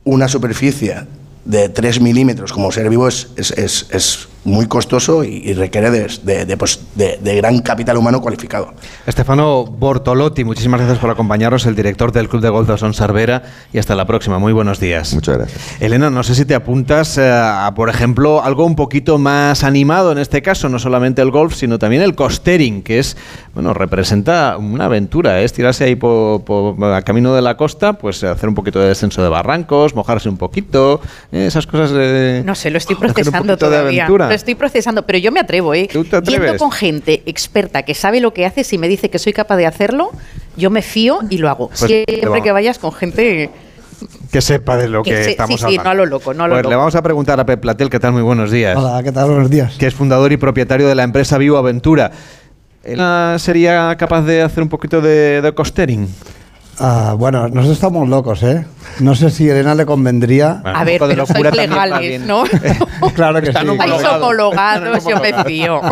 una 0.05 0.29
superficie 0.29 1.07
de 1.45 1.69
3 1.69 2.01
milímetros 2.01 2.53
como 2.53 2.71
ser 2.73 2.89
vivo 2.89 3.09
es- 3.09 3.29
es 3.37 4.29
muy 4.45 4.67
costoso 4.67 5.25
y, 5.25 5.37
y 5.45 5.55
requiere 5.55 5.91
de, 5.91 6.07
de- 6.23 6.45
de, 6.45 6.57
pues, 6.57 6.81
de- 6.95 7.19
de 7.23 7.37
gran 7.37 7.61
capital 7.61 7.97
humano 7.97 8.21
cualificado. 8.21 8.75
Estefano 9.07 9.65
Bortolotti, 9.65 10.45
muchísimas 10.45 10.81
gracias 10.81 10.99
por 10.99 11.11
acompañarnos, 11.11 11.65
el 11.67 11.75
director 11.75 12.13
del 12.13 12.29
Club 12.29 12.43
de 12.43 12.49
Golf 12.51 12.69
de 12.69 12.77
Son 12.79 12.93
Cervera, 12.95 13.43
y 13.73 13.79
hasta 13.79 13.95
la 13.95 14.07
próxima. 14.07 14.39
Muy 14.39 14.53
buenos 14.53 14.81
días. 14.81 15.15
Muchas 15.15 15.39
gracias. 15.39 15.81
Elena, 15.81 16.11
no 16.11 16.23
sé 16.23 16.35
si 16.35 16.45
te 16.45 16.55
apuntas 16.55 17.17
eh, 17.19 17.31
a, 17.31 17.73
por 17.75 17.89
ejemplo, 17.89 18.43
algo 18.43 18.65
un 18.67 18.77
poquito 18.77 19.19
más 19.19 19.65
animado 19.65 20.13
en 20.13 20.19
este 20.19 20.43
caso, 20.43 20.69
no 20.69 20.79
solamente 20.79 21.23
el 21.23 21.31
golf, 21.31 21.55
sino 21.55 21.79
también 21.79 22.03
el 22.03 22.15
costering, 22.15 22.83
que 22.83 22.99
es, 22.99 23.17
bueno, 23.55 23.73
representa 23.75 24.57
una 24.59 24.87
aventura, 24.87 25.41
¿eh? 25.41 25.45
es 25.45 25.53
tirarse 25.53 25.85
ahí 25.85 25.97
por, 25.97 26.43
por- 26.45 26.83
a 26.85 27.03
camino 27.03 27.35
de 27.35 27.43
la 27.43 27.57
costa, 27.57 27.95
pues 27.95 28.23
hacer 28.25 28.49
un 28.49 28.55
poquito 28.55 28.79
de 28.81 28.89
descenso 28.89 29.23
de 29.23 29.29
barrancos, 29.29 29.95
mojarse 29.95 30.29
un 30.29 30.37
poquito, 30.37 31.01
eh, 31.33 31.47
esas 31.47 31.67
cosas 31.67 31.91
de... 31.93 32.43
No 32.45 32.55
sé, 32.55 32.71
lo 32.71 32.79
estoy 32.79 32.97
hacer 32.97 33.07
un 33.09 33.13
procesando 33.15 33.53
poquito 33.55 33.71
de 33.71 33.77
todavía. 33.77 34.05
aventura. 34.05 34.34
Lo 34.35 34.37
estoy 34.37 34.57
procesando, 34.57 35.07
pero 35.07 35.17
yo 35.19 35.31
me 35.31 35.39
atrevo, 35.39 35.75
¿eh? 35.75 35.89
¿Tú 35.93 36.05
te 36.05 36.17
atreves? 36.17 36.43
Yendo 36.51 36.59
con 36.59 36.73
gente 36.73 37.23
experta 37.25 37.85
que 37.85 37.95
sabe 37.95 38.19
lo 38.19 38.35
que 38.35 38.45
hace, 38.45 38.65
si 38.65 38.79
me 38.79 38.89
dice 38.89 39.09
que 39.09 39.21
soy 39.21 39.33
capaz 39.33 39.57
de 39.57 39.65
hacerlo, 39.65 40.11
yo 40.57 40.71
me 40.71 40.83
fío 40.83 41.21
y 41.31 41.39
lo 41.39 41.49
hago. 41.49 41.69
Pues 41.69 41.83
Siempre 41.83 42.43
que 42.43 42.51
vayas 42.51 42.81
con 42.81 42.91
gente 42.91 43.51
que 44.33 44.41
sepa 44.41 44.77
de 44.77 44.89
lo 44.89 45.05
que, 45.05 45.11
Que 45.13 45.23
se- 45.25 45.31
estamos 45.31 45.53
sí, 45.53 45.59
sí, 45.59 45.65
hablando. 45.79 45.85
no 45.85 45.91
a 45.91 45.95
lo 45.95 46.07
loco, 46.07 46.35
no 46.35 46.45
a 46.45 46.49
lo 46.49 46.55
Pues 46.57 46.67
le 46.67 46.75
vamos 46.75 46.97
a 46.97 47.03
preguntar 47.03 47.39
a 47.39 47.47
Pep 47.47 47.61
Platel, 47.61 47.89
¿qué 47.89 48.01
tal? 48.01 48.13
Muy 48.13 48.23
buenos 48.23 48.51
días. 48.51 48.77
Hola, 48.77 49.01
¿qué 49.05 49.13
tal? 49.13 49.27
Buenos 49.31 49.49
días. 49.51 49.77
Que 49.79 49.87
es 49.87 49.95
fundador 49.95 50.33
y 50.33 50.37
propietario 50.37 50.89
de 50.89 50.97
la 50.97 51.05
empresa 51.05 51.39
Vivo 51.39 51.57
Aventura. 51.57 52.11
¿Él 52.83 52.99
ah, 53.01 53.37
sería 53.39 53.95
capaz 53.97 54.23
de 54.23 54.43
hacer 54.43 54.65
un 54.65 54.69
poquito 54.69 55.01
de, 55.01 55.41
de 55.43 55.53
costering? 55.55 56.09
Ah, 56.79 57.15
bueno, 57.17 57.49
nosotros 57.49 57.73
estamos 57.73 58.09
locos, 58.09 58.43
¿eh? 58.43 58.67
No 59.01 59.15
sé 59.15 59.31
si 59.31 59.49
a 59.49 59.53
Elena 59.53 59.75
le 59.75 59.87
convendría. 59.87 60.61
A 60.65 60.83
ver, 60.85 61.01
pero 61.07 61.25
sois 61.27 61.55
legales, 61.55 62.21
¿no? 62.21 62.45
claro 63.15 63.41
que 63.41 63.53
sí. 63.53 63.59
Estáis 63.59 64.05
homologados, 64.05 65.05
yo 65.05 65.21
me 65.21 65.45
fío. 65.45 65.81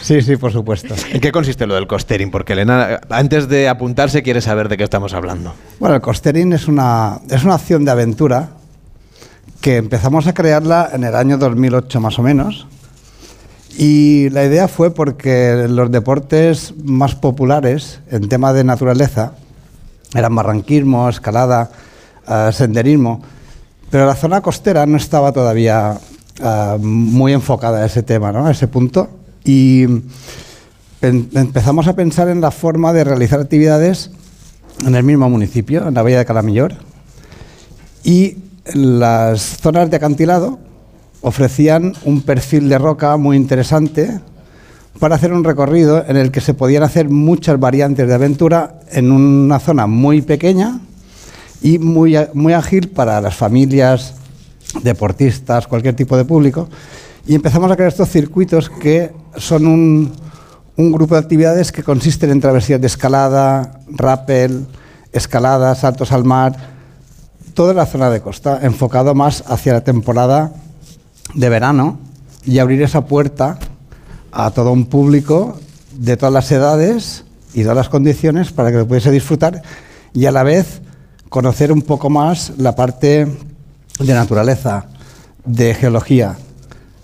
Sí, 0.00 0.22
sí, 0.22 0.36
por 0.36 0.50
supuesto. 0.50 0.94
¿En 1.12 1.20
qué 1.20 1.30
consiste 1.30 1.66
lo 1.66 1.74
del 1.74 1.86
costering? 1.86 2.30
Porque 2.30 2.54
Elena, 2.54 3.00
antes 3.10 3.46
de 3.46 3.68
apuntarse, 3.68 4.22
quiere 4.22 4.40
saber 4.40 4.70
de 4.70 4.78
qué 4.78 4.84
estamos 4.84 5.12
hablando. 5.12 5.52
Bueno, 5.80 5.96
el 5.96 6.00
costering 6.00 6.54
es 6.54 6.66
una, 6.66 7.18
es 7.28 7.44
una 7.44 7.56
acción 7.56 7.84
de 7.84 7.90
aventura 7.90 8.48
que 9.60 9.76
empezamos 9.76 10.26
a 10.26 10.32
crearla 10.32 10.88
en 10.94 11.04
el 11.04 11.14
año 11.14 11.36
2008 11.36 12.00
más 12.00 12.18
o 12.18 12.22
menos. 12.22 12.66
Y 13.76 14.30
la 14.30 14.44
idea 14.44 14.66
fue 14.66 14.94
porque 14.94 15.66
los 15.68 15.90
deportes 15.90 16.72
más 16.82 17.14
populares 17.14 18.00
en 18.10 18.30
tema 18.30 18.54
de 18.54 18.64
naturaleza 18.64 19.34
eran 20.14 20.34
barranquismo, 20.34 21.08
escalada, 21.08 21.70
eh, 22.28 22.50
senderismo, 22.52 23.22
pero 23.90 24.06
la 24.06 24.14
zona 24.14 24.40
costera 24.40 24.86
no 24.86 24.96
estaba 24.96 25.32
todavía 25.32 25.98
eh, 26.42 26.76
muy 26.80 27.32
enfocada 27.32 27.78
a 27.82 27.86
ese 27.86 28.02
tema, 28.02 28.32
¿no? 28.32 28.46
a 28.46 28.50
ese 28.50 28.68
punto. 28.68 29.08
Y 29.44 29.86
pen- 31.00 31.30
empezamos 31.34 31.86
a 31.88 31.94
pensar 31.94 32.28
en 32.28 32.40
la 32.40 32.50
forma 32.50 32.92
de 32.92 33.04
realizar 33.04 33.40
actividades 33.40 34.10
en 34.86 34.94
el 34.94 35.04
mismo 35.04 35.28
municipio, 35.28 35.88
en 35.88 35.94
la 35.94 36.02
Bahía 36.02 36.18
de 36.18 36.24
Calamillor. 36.24 36.74
Y 38.04 38.36
las 38.74 39.40
zonas 39.60 39.90
de 39.90 39.96
acantilado 39.96 40.58
ofrecían 41.20 41.94
un 42.04 42.22
perfil 42.22 42.68
de 42.68 42.78
roca 42.78 43.16
muy 43.16 43.36
interesante 43.36 44.20
para 44.98 45.14
hacer 45.14 45.32
un 45.32 45.44
recorrido 45.44 46.04
en 46.06 46.16
el 46.16 46.30
que 46.30 46.40
se 46.40 46.54
podían 46.54 46.82
hacer 46.82 47.08
muchas 47.08 47.58
variantes 47.58 48.06
de 48.08 48.14
aventura 48.14 48.80
en 48.90 49.12
una 49.12 49.60
zona 49.60 49.86
muy 49.86 50.22
pequeña 50.22 50.80
y 51.62 51.78
muy, 51.78 52.16
muy 52.34 52.52
ágil 52.52 52.88
para 52.88 53.20
las 53.20 53.36
familias, 53.36 54.14
deportistas, 54.82 55.66
cualquier 55.66 55.94
tipo 55.94 56.16
de 56.16 56.24
público. 56.24 56.68
Y 57.26 57.34
empezamos 57.34 57.70
a 57.70 57.76
crear 57.76 57.90
estos 57.90 58.08
circuitos 58.08 58.70
que 58.70 59.12
son 59.36 59.66
un, 59.66 60.12
un 60.76 60.92
grupo 60.92 61.14
de 61.14 61.20
actividades 61.20 61.72
que 61.72 61.82
consisten 61.82 62.30
en 62.30 62.40
travesías 62.40 62.80
de 62.80 62.86
escalada, 62.86 63.80
rappel, 63.88 64.66
escalada, 65.12 65.74
saltos 65.74 66.12
al 66.12 66.24
mar, 66.24 66.56
toda 67.54 67.74
la 67.74 67.86
zona 67.86 68.10
de 68.10 68.20
costa, 68.20 68.60
enfocado 68.62 69.14
más 69.14 69.44
hacia 69.46 69.72
la 69.72 69.82
temporada 69.82 70.52
de 71.34 71.48
verano 71.48 71.98
y 72.44 72.58
abrir 72.58 72.82
esa 72.82 73.06
puerta 73.06 73.58
a 74.32 74.50
todo 74.50 74.72
un 74.72 74.86
público 74.86 75.58
de 75.92 76.16
todas 76.16 76.32
las 76.32 76.50
edades 76.52 77.24
y 77.54 77.62
todas 77.62 77.76
las 77.76 77.88
condiciones 77.88 78.52
para 78.52 78.70
que 78.70 78.78
lo 78.78 78.86
pudiese 78.86 79.10
disfrutar 79.10 79.62
y 80.12 80.26
a 80.26 80.32
la 80.32 80.42
vez 80.42 80.80
conocer 81.28 81.72
un 81.72 81.82
poco 81.82 82.10
más 82.10 82.52
la 82.58 82.74
parte 82.74 83.26
de 83.98 84.14
naturaleza, 84.14 84.86
de 85.44 85.74
geología. 85.74 86.36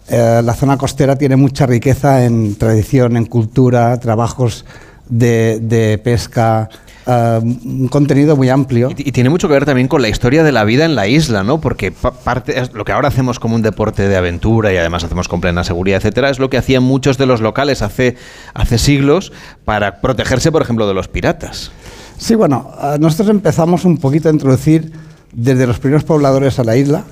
Eh, 0.08 0.42
la 0.44 0.54
zona 0.54 0.76
costera 0.76 1.16
tiene 1.16 1.36
mucha 1.36 1.66
riqueza 1.66 2.24
en 2.24 2.56
tradición, 2.56 3.16
en 3.16 3.26
cultura, 3.26 3.98
trabajos 3.98 4.64
de, 5.08 5.60
de 5.60 5.98
pesca, 5.98 6.68
eh, 7.06 7.40
un 7.42 7.88
contenido 7.88 8.36
muy 8.36 8.48
amplio. 8.48 8.90
Y, 8.96 9.08
y 9.08 9.12
tiene 9.12 9.30
mucho 9.30 9.48
que 9.48 9.54
ver 9.54 9.64
también 9.64 9.88
con 9.88 10.00
la 10.02 10.08
historia 10.08 10.42
de 10.44 10.52
la 10.52 10.64
vida 10.64 10.84
en 10.84 10.94
la 10.94 11.06
isla, 11.06 11.42
¿no? 11.42 11.60
Porque 11.60 11.92
pa- 11.92 12.12
parte 12.12 12.62
lo 12.72 12.84
que 12.84 12.92
ahora 12.92 13.08
hacemos 13.08 13.38
como 13.38 13.54
un 13.54 13.62
deporte 13.62 14.08
de 14.08 14.16
aventura 14.16 14.72
y 14.72 14.76
además 14.76 15.04
hacemos 15.04 15.28
con 15.28 15.40
plena 15.40 15.64
seguridad, 15.64 15.98
etcétera, 15.98 16.30
es 16.30 16.38
lo 16.38 16.50
que 16.50 16.56
hacían 16.58 16.82
muchos 16.82 17.18
de 17.18 17.26
los 17.26 17.40
locales 17.40 17.82
hace, 17.82 18.16
hace 18.54 18.78
siglos 18.78 19.32
para 19.64 20.00
protegerse, 20.00 20.50
por 20.52 20.62
ejemplo, 20.62 20.86
de 20.88 20.94
los 20.94 21.08
piratas. 21.08 21.72
Sí, 22.16 22.34
bueno, 22.34 22.70
eh, 22.82 22.96
nosotros 23.00 23.28
empezamos 23.28 23.84
un 23.84 23.98
poquito 23.98 24.28
a 24.28 24.32
introducir 24.32 24.92
desde 25.32 25.66
los 25.66 25.78
primeros 25.80 26.04
pobladores 26.04 26.58
a 26.60 26.64
la 26.64 26.76
isla, 26.76 27.04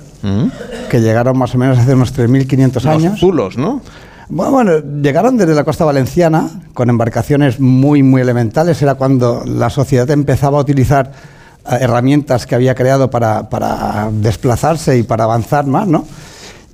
que 0.89 1.01
llegaron 1.01 1.37
más 1.37 1.53
o 1.53 1.57
menos 1.57 1.77
hace 1.77 1.93
unos 1.93 2.17
3.500 2.17 2.73
Los 2.75 2.85
años. 2.85 3.19
zulos, 3.19 3.57
¿no? 3.57 3.81
Bueno, 4.29 4.79
llegaron 5.01 5.37
desde 5.37 5.53
la 5.53 5.63
costa 5.63 5.85
valenciana 5.85 6.49
con 6.73 6.89
embarcaciones 6.89 7.59
muy, 7.59 8.03
muy 8.03 8.21
elementales. 8.21 8.81
Era 8.81 8.95
cuando 8.95 9.43
la 9.45 9.69
sociedad 9.69 10.09
empezaba 10.11 10.57
a 10.57 10.61
utilizar 10.61 11.11
eh, 11.69 11.77
herramientas 11.81 12.45
que 12.45 12.55
había 12.55 12.73
creado 12.75 13.09
para, 13.09 13.49
para 13.49 14.09
desplazarse 14.11 14.97
y 14.97 15.03
para 15.03 15.25
avanzar 15.25 15.65
más, 15.67 15.87
¿no? 15.87 16.05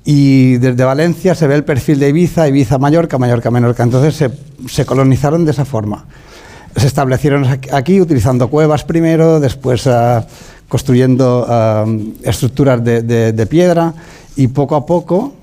Y 0.06 0.58
desde 0.58 0.84
Valencia 0.86 1.36
se 1.36 1.48
ve 1.48 1.56
el 1.56 1.64
perfil 1.66 2.00
de 2.00 2.10
Ibiza, 2.10 2.48
Ibiza, 2.48 2.78
Mallorca, 2.78 3.18
Mallorca, 3.18 3.52
Menorca. 3.52 3.84
Entonces 3.84 4.16
se, 4.16 4.32
se 4.68 4.86
colonizaron 4.86 5.44
de 5.46 5.52
esa 5.52 5.66
forma. 5.66 6.06
Se 6.76 6.88
establecieron 6.88 7.46
aquí- 7.46 7.70
aquí 7.72 8.00
utilizando 8.00 8.48
cuevas 8.50 8.84
primero, 8.84 9.40
después 9.40 9.86
ah, 9.88 10.26
construyendo 10.68 11.46
ah, 11.50 11.86
estructuras 12.24 12.84
de, 12.84 13.02
de- 13.02 13.34
de 13.34 13.46
piedra 13.48 13.94
y 14.36 14.48
poco 14.48 14.76
a 14.76 14.86
poco 14.86 15.34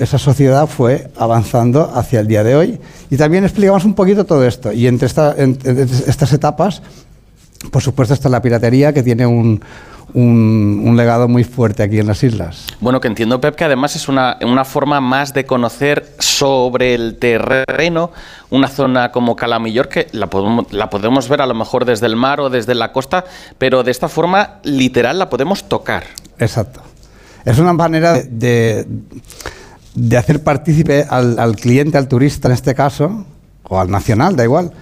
esa 0.00 0.18
sociedad 0.18 0.66
fue 0.66 1.10
avanzando 1.16 1.92
hacia 1.94 2.20
el 2.20 2.26
día 2.26 2.42
de 2.42 2.56
hoy. 2.56 2.80
Y 3.10 3.16
también 3.16 3.44
explicamos 3.44 3.84
un 3.84 3.94
poquito 3.94 4.24
todo 4.24 4.44
esto. 4.46 4.72
Y 4.72 4.86
entre 4.86 5.06
esta- 5.06 5.34
en- 5.36 5.58
en 5.64 5.78
estas 5.78 6.32
etapas, 6.32 6.82
por 7.70 7.82
supuesto, 7.82 8.14
está 8.14 8.28
la 8.28 8.40
piratería, 8.42 8.92
que 8.92 9.02
tiene 9.02 9.26
un, 9.26 9.62
un- 10.14 10.82
un 10.84 10.96
legado 10.96 11.28
muy 11.28 11.44
fuerte 11.44 11.82
aquí 11.82 11.98
en 11.98 12.06
las 12.06 12.22
islas. 12.24 12.64
Bueno, 12.80 13.00
que 13.00 13.06
entiendo, 13.08 13.40
Pep, 13.40 13.54
que 13.54 13.64
además 13.64 13.94
es 13.94 14.08
una, 14.08 14.38
una 14.42 14.64
forma 14.64 15.00
más 15.00 15.32
de 15.34 15.44
conocer 15.46 16.14
sobre 16.18 16.94
el 16.94 17.16
terreno 17.18 18.10
una 18.48 18.66
zona 18.68 19.12
como 19.12 19.36
Calamillor, 19.36 19.88
que 19.88 20.08
la 20.12 20.28
podemos, 20.28 20.72
la 20.72 20.90
podemos 20.90 21.28
ver 21.28 21.42
a 21.42 21.46
lo 21.46 21.54
mejor 21.54 21.84
desde 21.84 22.06
el 22.06 22.16
mar 22.16 22.40
o 22.40 22.50
desde 22.50 22.74
la 22.74 22.90
costa, 22.92 23.24
pero 23.58 23.82
de 23.84 23.90
esta 23.92 24.08
forma 24.08 24.58
literal 24.64 25.18
la 25.18 25.28
podemos 25.30 25.68
tocar. 25.68 26.04
Exacto. 26.38 26.80
Es 27.44 27.58
una 27.58 27.72
manera 27.72 28.14
de, 28.14 28.24
de- 28.24 28.86
de 29.94 30.16
hacer 30.16 30.42
partícipe 30.42 31.06
al, 31.08 31.38
al 31.38 31.56
cliente, 31.56 31.98
al 31.98 32.08
turista 32.08 32.48
en 32.48 32.54
este 32.54 32.74
caso, 32.74 33.24
o 33.68 33.80
al 33.80 33.90
nacional, 33.90 34.36
da 34.36 34.44
igual, 34.44 34.72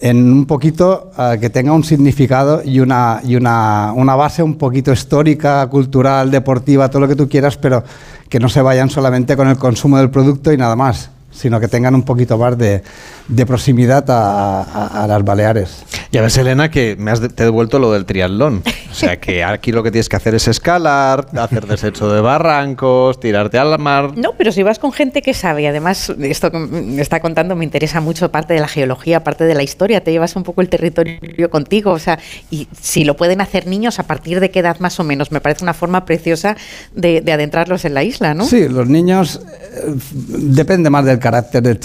en 0.00 0.32
un 0.32 0.44
poquito 0.46 1.12
eh, 1.18 1.38
que 1.40 1.50
tenga 1.50 1.72
un 1.72 1.84
significado 1.84 2.62
y, 2.64 2.80
una, 2.80 3.20
y 3.24 3.36
una, 3.36 3.92
una 3.94 4.14
base 4.14 4.42
un 4.42 4.56
poquito 4.56 4.92
histórica, 4.92 5.66
cultural, 5.68 6.30
deportiva, 6.30 6.90
todo 6.90 7.00
lo 7.00 7.08
que 7.08 7.16
tú 7.16 7.28
quieras, 7.28 7.56
pero 7.56 7.82
que 8.28 8.38
no 8.38 8.48
se 8.48 8.60
vayan 8.60 8.90
solamente 8.90 9.36
con 9.36 9.48
el 9.48 9.56
consumo 9.56 9.98
del 9.98 10.10
producto 10.10 10.52
y 10.52 10.56
nada 10.56 10.76
más, 10.76 11.10
sino 11.34 11.58
que 11.60 11.68
tengan 11.68 11.94
un 11.94 12.02
poquito 12.04 12.38
más 12.38 12.56
de, 12.56 12.82
de 13.28 13.46
proximidad 13.46 14.08
a, 14.10 14.62
a- 14.62 15.04
a 15.04 15.06
las 15.06 15.24
Baleares. 15.24 15.84
Ya 16.12 16.22
ves, 16.22 16.36
Elena, 16.38 16.70
que 16.70 16.96
me 16.98 17.10
has 17.10 17.20
de- 17.20 17.28
te 17.28 17.42
he 17.42 17.46
devuelto 17.46 17.78
lo 17.78 17.92
del 17.92 18.04
triatlón. 18.04 18.62
O 18.90 18.94
sea, 18.94 19.18
que 19.18 19.42
aquí 19.42 19.72
lo 19.72 19.82
que 19.82 19.90
tienes 19.90 20.08
que 20.08 20.14
hacer 20.16 20.34
es 20.36 20.46
escalar, 20.46 21.26
hacer 21.36 21.66
desecho 21.66 22.08
de 22.12 22.20
barrancos, 22.20 23.18
tirarte 23.18 23.58
al 23.58 23.76
mar. 23.80 24.12
No, 24.16 24.30
pero 24.38 24.52
si 24.52 24.62
vas 24.62 24.78
con 24.78 24.92
gente 24.92 25.20
que 25.22 25.34
sabe, 25.34 25.62
y 25.62 25.66
además 25.66 26.12
esto 26.20 26.50
que 26.52 26.58
me 26.58 27.02
está 27.02 27.18
contando 27.20 27.56
me 27.56 27.64
interesa 27.64 28.00
mucho 28.00 28.30
parte 28.30 28.54
de 28.54 28.60
la 28.60 28.68
geología, 28.68 29.24
parte 29.24 29.44
de 29.44 29.54
la 29.54 29.64
historia, 29.64 30.02
te 30.04 30.12
llevas 30.12 30.36
un 30.36 30.44
poco 30.44 30.60
el 30.60 30.68
territorio 30.68 31.50
contigo, 31.50 31.90
o 31.90 31.98
sea, 31.98 32.20
y 32.50 32.68
si 32.80 33.02
lo 33.04 33.16
pueden 33.16 33.40
hacer 33.40 33.66
niños, 33.66 33.98
¿a 33.98 34.04
partir 34.04 34.38
de 34.38 34.50
qué 34.52 34.60
edad 34.60 34.78
más 34.78 35.00
o 35.00 35.04
menos? 35.04 35.32
Me 35.32 35.40
parece 35.40 35.64
una 35.64 35.74
forma 35.74 36.04
preciosa 36.04 36.56
de, 36.94 37.20
de 37.20 37.32
adentrarlos 37.32 37.84
en 37.84 37.94
la 37.94 38.04
isla, 38.04 38.34
¿no? 38.34 38.44
Sí, 38.44 38.68
los 38.68 38.86
niños 38.88 39.40
eh, 39.44 39.94
depende 40.28 40.88
más 40.90 41.04
del 41.04 41.18
carácter 41.24 41.62
del 41.62 41.80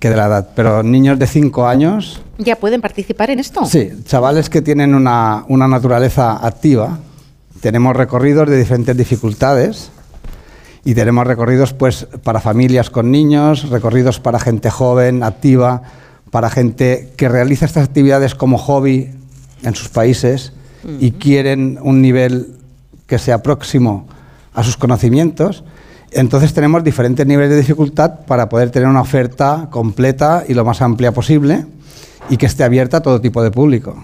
que 0.00 0.10
de 0.10 0.16
la 0.16 0.26
edad, 0.26 0.48
pero 0.56 0.82
niños 0.82 1.16
de 1.16 1.28
5 1.28 1.64
años, 1.64 2.20
¿Ya 2.38 2.56
pueden 2.56 2.80
participar 2.80 3.30
en 3.30 3.38
esto? 3.38 3.64
sí, 3.64 3.88
chavales 4.04 4.50
que 4.50 4.62
tienen 4.62 4.96
una, 4.96 5.44
una 5.46 5.68
naturaleza 5.68 6.44
activa, 6.44 6.98
tenemos 7.60 7.94
recorridos 7.94 8.48
de 8.48 8.58
diferentes 8.58 8.96
dificultades 8.96 9.92
y 10.84 10.94
tenemos 10.94 11.24
recorridos 11.24 11.72
pues 11.72 12.08
para 12.24 12.40
familias 12.40 12.90
con 12.90 13.12
niños, 13.12 13.68
recorridos 13.70 14.18
para 14.18 14.40
gente 14.40 14.70
joven, 14.70 15.22
activa, 15.22 15.82
para 16.32 16.50
gente 16.50 17.12
que 17.16 17.28
realiza 17.28 17.66
estas 17.66 17.84
actividades 17.84 18.34
como 18.34 18.58
hobby 18.58 19.10
en 19.62 19.74
sus 19.76 19.88
países 19.88 20.52
y 20.98 21.12
quieren 21.12 21.78
un 21.80 22.02
nivel 22.02 22.56
que 23.06 23.18
sea 23.18 23.40
próximo 23.40 24.08
a 24.52 24.64
sus 24.64 24.76
conocimientos. 24.76 25.62
Entonces 26.12 26.52
tenemos 26.52 26.82
diferentes 26.82 27.26
niveles 27.26 27.50
de 27.50 27.56
dificultad 27.58 28.20
para 28.26 28.48
poder 28.48 28.70
tener 28.70 28.88
una 28.88 29.00
oferta 29.00 29.68
completa 29.70 30.44
y 30.46 30.54
lo 30.54 30.64
más 30.64 30.82
amplia 30.82 31.12
posible 31.12 31.66
y 32.28 32.36
que 32.36 32.46
esté 32.46 32.64
abierta 32.64 32.98
a 32.98 33.02
todo 33.02 33.20
tipo 33.20 33.42
de 33.42 33.50
público. 33.50 33.96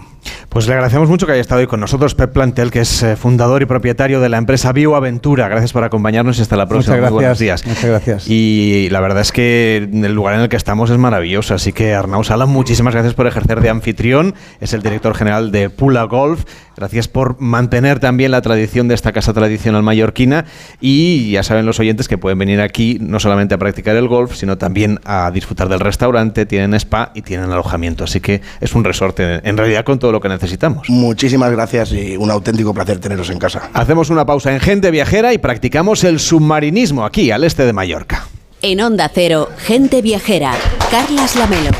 Pues 0.49 0.67
le 0.67 0.73
agradecemos 0.73 1.07
mucho 1.07 1.25
que 1.25 1.33
haya 1.33 1.41
estado 1.41 1.61
hoy 1.61 1.67
con 1.67 1.79
nosotros 1.79 2.15
Pep 2.15 2.33
Plantel, 2.33 2.71
que 2.71 2.81
es 2.81 3.03
eh, 3.03 3.15
fundador 3.15 3.61
y 3.61 3.65
propietario 3.65 4.19
de 4.19 4.29
la 4.29 4.37
empresa 4.37 4.71
Bioaventura. 4.71 5.47
Gracias 5.47 5.71
por 5.71 5.83
acompañarnos 5.83 6.39
y 6.39 6.41
hasta 6.41 6.55
la 6.55 6.67
próxima. 6.67 6.95
Muchas 6.97 7.11
Muy 7.11 7.15
buenos 7.15 7.39
gracias, 7.39 7.63
días. 7.63 7.75
muchas 7.75 7.89
gracias. 7.89 8.27
Y 8.27 8.89
la 8.89 8.99
verdad 8.99 9.21
es 9.21 9.31
que 9.31 9.89
el 9.91 10.13
lugar 10.13 10.35
en 10.35 10.41
el 10.41 10.49
que 10.49 10.57
estamos 10.57 10.89
es 10.89 10.97
maravilloso. 10.97 11.53
Así 11.53 11.73
que 11.73 11.93
Arnau 11.93 12.23
Sala, 12.23 12.45
muchísimas 12.45 12.93
gracias 12.93 13.13
por 13.13 13.27
ejercer 13.27 13.61
de 13.61 13.69
anfitrión. 13.69 14.35
Es 14.59 14.73
el 14.73 14.81
director 14.81 15.15
general 15.15 15.51
de 15.51 15.69
Pula 15.69 16.03
Golf. 16.03 16.45
Gracias 16.75 17.07
por 17.07 17.41
mantener 17.41 17.99
también 17.99 18.31
la 18.31 18.41
tradición 18.41 18.87
de 18.87 18.95
esta 18.95 19.11
casa 19.11 19.33
tradicional 19.33 19.81
mallorquina 19.81 20.45
y 20.79 21.31
ya 21.31 21.41
saben 21.41 21.65
los 21.65 21.79
oyentes 21.79 22.07
que 22.07 22.19
pueden 22.19 22.37
venir 22.37 22.61
aquí 22.61 22.99
no 23.01 23.19
solamente 23.19 23.55
a 23.55 23.57
practicar 23.57 23.95
el 23.95 24.07
golf, 24.07 24.35
sino 24.35 24.59
también 24.59 24.99
a 25.03 25.31
disfrutar 25.31 25.69
del 25.69 25.79
restaurante, 25.79 26.45
tienen 26.45 26.75
spa 26.75 27.11
y 27.15 27.23
tienen 27.23 27.51
alojamiento. 27.51 27.86
Así 28.03 28.19
que 28.19 28.41
es 28.59 28.73
un 28.73 28.83
resorte 28.83 29.41
en 29.43 29.57
realidad 29.57 29.83
con 29.83 29.99
todo 29.99 30.11
lo 30.11 30.19
que 30.19 30.29
necesitamos. 30.29 30.89
Muchísimas 30.89 31.51
gracias 31.51 31.91
y 31.91 32.17
un 32.17 32.31
auténtico 32.31 32.73
placer 32.73 32.99
teneros 32.99 33.29
en 33.29 33.39
casa. 33.39 33.69
Hacemos 33.73 34.09
una 34.09 34.25
pausa 34.25 34.53
en 34.53 34.59
Gente 34.59 34.91
Viajera 34.91 35.33
y 35.33 35.37
practicamos 35.37 36.03
el 36.03 36.19
submarinismo 36.19 37.05
aquí 37.05 37.31
al 37.31 37.43
este 37.43 37.65
de 37.65 37.73
Mallorca. 37.73 38.27
En 38.61 38.81
Onda 38.81 39.09
Cero, 39.13 39.49
Gente 39.57 40.01
Viajera, 40.01 40.53
Carlas 40.89 41.35
Lamelo. 41.35 41.71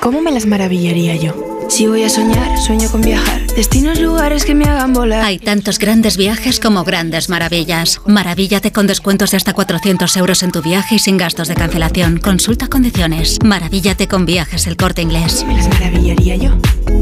¿Cómo 0.00 0.20
me 0.20 0.32
las 0.32 0.46
maravillaría 0.46 1.16
yo? 1.16 1.61
Si 1.72 1.86
voy 1.86 2.02
a 2.02 2.10
soñar, 2.10 2.58
sueño 2.58 2.86
con 2.90 3.00
viajar. 3.00 3.46
Destinos, 3.56 3.98
lugares 3.98 4.44
que 4.44 4.54
me 4.54 4.66
hagan 4.66 4.92
volar. 4.92 5.24
Hay 5.24 5.38
tantos 5.38 5.78
grandes 5.78 6.18
viajes 6.18 6.60
como 6.60 6.84
grandes 6.84 7.30
maravillas. 7.30 7.98
Maravíllate 8.04 8.72
con 8.72 8.86
descuentos 8.86 9.30
de 9.30 9.38
hasta 9.38 9.54
400 9.54 10.14
euros 10.18 10.42
en 10.42 10.52
tu 10.52 10.60
viaje 10.60 10.96
y 10.96 10.98
sin 10.98 11.16
gastos 11.16 11.48
de 11.48 11.54
cancelación. 11.54 12.18
Consulta 12.18 12.68
condiciones. 12.68 13.38
Maravíllate 13.42 14.06
con 14.06 14.26
viajes 14.26 14.66
el 14.66 14.76
corte 14.76 15.00
inglés. 15.00 15.46
¿Me 15.48 15.56
las 15.56 15.70
maravillaría 15.70 16.36
yo? 16.36 16.50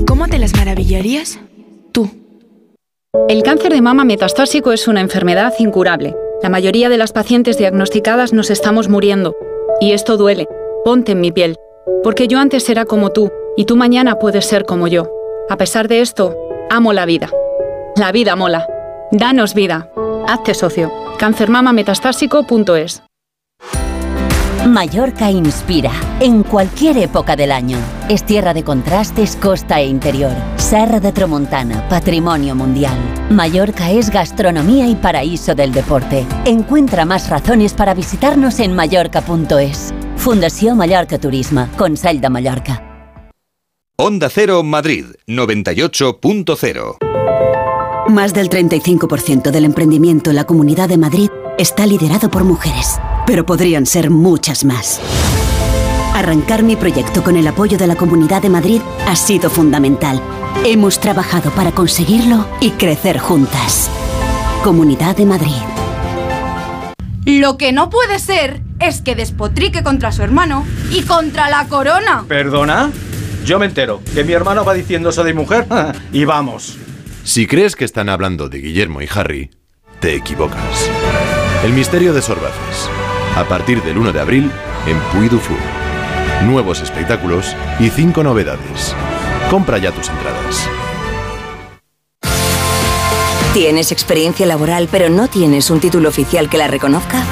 ¿Cómo 0.06 0.28
te 0.28 0.38
las 0.38 0.54
maravillarías? 0.54 1.40
Tú. 1.90 2.08
El 3.28 3.42
cáncer 3.42 3.72
de 3.72 3.82
mama 3.82 4.04
metastásico 4.04 4.70
es 4.70 4.86
una 4.86 5.00
enfermedad 5.00 5.52
incurable. 5.58 6.14
La 6.44 6.48
mayoría 6.48 6.88
de 6.88 6.96
las 6.96 7.10
pacientes 7.10 7.58
diagnosticadas 7.58 8.32
nos 8.32 8.50
estamos 8.50 8.88
muriendo. 8.88 9.34
Y 9.80 9.94
esto 9.94 10.16
duele. 10.16 10.46
Ponte 10.84 11.10
en 11.10 11.20
mi 11.20 11.32
piel. 11.32 11.56
Porque 12.04 12.28
yo 12.28 12.38
antes 12.38 12.68
era 12.68 12.84
como 12.84 13.10
tú 13.10 13.32
y 13.56 13.64
tú 13.64 13.76
mañana 13.76 14.18
puedes 14.18 14.46
ser 14.46 14.64
como 14.64 14.88
yo. 14.88 15.08
A 15.48 15.56
pesar 15.56 15.88
de 15.88 16.00
esto, 16.00 16.36
amo 16.70 16.92
la 16.92 17.06
vida. 17.06 17.30
La 17.96 18.12
vida 18.12 18.36
mola. 18.36 18.66
Danos 19.10 19.54
vida. 19.54 19.90
Hazte 20.26 20.54
socio. 20.54 20.92
Cancermamametastásico.es 21.18 23.02
Mallorca 24.66 25.30
inspira 25.30 25.90
en 26.20 26.42
cualquier 26.42 26.98
época 26.98 27.34
del 27.34 27.50
año. 27.50 27.78
Es 28.08 28.24
tierra 28.24 28.52
de 28.52 28.62
contrastes, 28.62 29.36
costa 29.36 29.80
e 29.80 29.86
interior. 29.86 30.32
Serra 30.56 31.00
de 31.00 31.12
Tramontana, 31.12 31.88
patrimonio 31.88 32.54
mundial. 32.54 32.96
Mallorca 33.30 33.90
es 33.90 34.10
gastronomía 34.10 34.86
y 34.86 34.96
paraíso 34.96 35.54
del 35.54 35.72
deporte. 35.72 36.26
Encuentra 36.44 37.06
más 37.06 37.30
razones 37.30 37.72
para 37.72 37.94
visitarnos 37.94 38.60
en 38.60 38.74
mallorca.es. 38.74 39.94
Fundación 40.16 40.76
Mallorca 40.76 41.18
Turismo, 41.18 41.66
Consell 41.78 42.20
de 42.20 42.28
Mallorca. 42.28 42.89
Onda 44.02 44.30
Cero 44.30 44.62
Madrid 44.62 45.04
98.0 45.26 46.96
Más 48.08 48.32
del 48.32 48.48
35% 48.48 49.50
del 49.50 49.66
emprendimiento 49.66 50.30
en 50.30 50.36
la 50.36 50.44
Comunidad 50.44 50.88
de 50.88 50.96
Madrid 50.96 51.28
está 51.58 51.84
liderado 51.84 52.30
por 52.30 52.44
mujeres, 52.44 52.98
pero 53.26 53.44
podrían 53.44 53.84
ser 53.84 54.08
muchas 54.08 54.64
más. 54.64 55.02
Arrancar 56.14 56.62
mi 56.62 56.76
proyecto 56.76 57.22
con 57.22 57.36
el 57.36 57.46
apoyo 57.46 57.76
de 57.76 57.86
la 57.86 57.96
Comunidad 57.96 58.40
de 58.40 58.48
Madrid 58.48 58.80
ha 59.06 59.16
sido 59.16 59.50
fundamental. 59.50 60.18
Hemos 60.64 60.98
trabajado 60.98 61.50
para 61.50 61.72
conseguirlo 61.72 62.48
y 62.62 62.70
crecer 62.70 63.18
juntas. 63.18 63.90
Comunidad 64.64 65.14
de 65.14 65.26
Madrid. 65.26 65.60
Lo 67.26 67.58
que 67.58 67.72
no 67.72 67.90
puede 67.90 68.18
ser 68.18 68.62
es 68.78 69.02
que 69.02 69.14
despotrique 69.14 69.82
contra 69.82 70.10
su 70.10 70.22
hermano 70.22 70.64
y 70.90 71.02
contra 71.02 71.50
la 71.50 71.68
corona. 71.68 72.24
¿Perdona? 72.26 72.90
Yo 73.44 73.58
me 73.58 73.66
entero 73.66 74.00
que 74.14 74.24
mi 74.24 74.32
hermano 74.32 74.64
va 74.64 74.74
diciendo 74.74 75.10
eso 75.10 75.24
de 75.24 75.34
mujer 75.34 75.66
y 76.12 76.24
vamos. 76.24 76.78
Si 77.24 77.46
crees 77.46 77.76
que 77.76 77.84
están 77.84 78.08
hablando 78.08 78.48
de 78.48 78.58
Guillermo 78.58 79.02
y 79.02 79.08
Harry, 79.12 79.50
te 80.00 80.14
equivocas. 80.14 80.90
El 81.64 81.72
misterio 81.72 82.12
de 82.12 82.22
Sorbaces. 82.22 82.88
A 83.36 83.44
partir 83.44 83.82
del 83.82 83.98
1 83.98 84.12
de 84.12 84.20
abril 84.20 84.50
en 84.86 84.98
Puy 85.12 85.28
du 85.28 85.38
Fou. 85.38 85.56
Nuevos 86.44 86.80
espectáculos 86.80 87.54
y 87.78 87.90
cinco 87.90 88.24
novedades. 88.24 88.94
Compra 89.50 89.78
ya 89.78 89.92
tus 89.92 90.08
entradas. 90.08 90.68
¿Tienes 93.52 93.90
experiencia 93.92 94.46
laboral 94.46 94.88
pero 94.90 95.10
no 95.10 95.28
tienes 95.28 95.70
un 95.70 95.80
título 95.80 96.08
oficial 96.08 96.48
que 96.48 96.56
la 96.56 96.68
reconozca? 96.68 97.24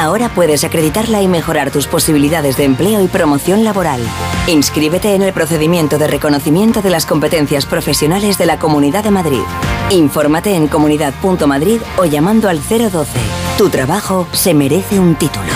Ahora 0.00 0.30
puedes 0.30 0.64
acreditarla 0.64 1.20
y 1.20 1.28
mejorar 1.28 1.70
tus 1.70 1.86
posibilidades 1.86 2.56
de 2.56 2.64
empleo 2.64 3.02
y 3.02 3.06
promoción 3.06 3.64
laboral. 3.64 4.00
Inscríbete 4.46 5.14
en 5.14 5.20
el 5.20 5.34
procedimiento 5.34 5.98
de 5.98 6.06
reconocimiento 6.06 6.80
de 6.80 6.88
las 6.88 7.04
competencias 7.04 7.66
profesionales 7.66 8.38
de 8.38 8.46
la 8.46 8.58
Comunidad 8.58 9.04
de 9.04 9.10
Madrid. 9.10 9.42
Infórmate 9.90 10.54
en 10.54 10.68
comunidad.madrid 10.68 11.82
o 11.98 12.06
llamando 12.06 12.48
al 12.48 12.60
012. 12.60 13.10
Tu 13.58 13.68
trabajo 13.68 14.26
se 14.32 14.54
merece 14.54 14.98
un 14.98 15.16
título. 15.16 15.52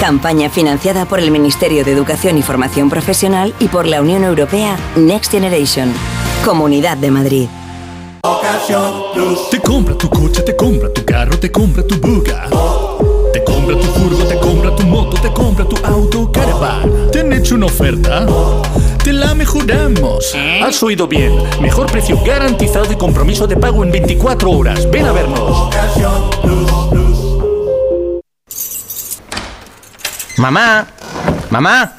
Campaña 0.00 0.48
financiada 0.48 1.04
por 1.04 1.18
el 1.18 1.32
Ministerio 1.32 1.84
de 1.84 1.90
Educación 1.90 2.38
y 2.38 2.42
Formación 2.42 2.90
Profesional 2.90 3.52
y 3.58 3.66
por 3.66 3.84
la 3.88 4.00
Unión 4.00 4.22
Europea 4.22 4.76
Next 4.94 5.32
Generation. 5.32 5.92
Comunidad 6.44 6.98
de 6.98 7.10
Madrid. 7.10 7.48
Te 9.50 9.60
compra 9.60 9.98
tu 9.98 10.08
coche, 10.08 10.42
te 10.42 10.54
compra 10.54 10.88
tu 10.92 11.04
carro, 11.04 11.36
te 11.36 11.50
compra 11.50 11.82
tu 11.82 11.96
buga. 11.96 12.48
Te 13.32 13.44
compra 13.44 13.76
tu 13.76 13.86
furgo, 13.86 14.24
te 14.24 14.38
compra 14.38 14.74
tu 14.74 14.82
moto, 14.84 15.20
te 15.20 15.32
compra 15.32 15.64
tu 15.64 15.76
auto, 15.84 16.30
caravan. 16.32 17.10
¿Te 17.10 17.20
han 17.20 17.32
hecho 17.32 17.54
una 17.54 17.66
oferta? 17.66 18.26
Te 19.02 19.12
la 19.12 19.34
mejoramos. 19.34 20.34
Has 20.62 20.82
oído 20.82 21.06
bien. 21.06 21.32
Mejor 21.60 21.90
precio 21.90 22.18
garantizado 22.24 22.92
y 22.92 22.96
compromiso 22.96 23.46
de 23.46 23.56
pago 23.56 23.84
en 23.84 23.90
24 23.90 24.50
horas. 24.50 24.90
Ven 24.90 25.06
a 25.06 25.12
vernos. 25.12 25.70
Mamá, 30.36 30.86
mamá, 31.50 31.94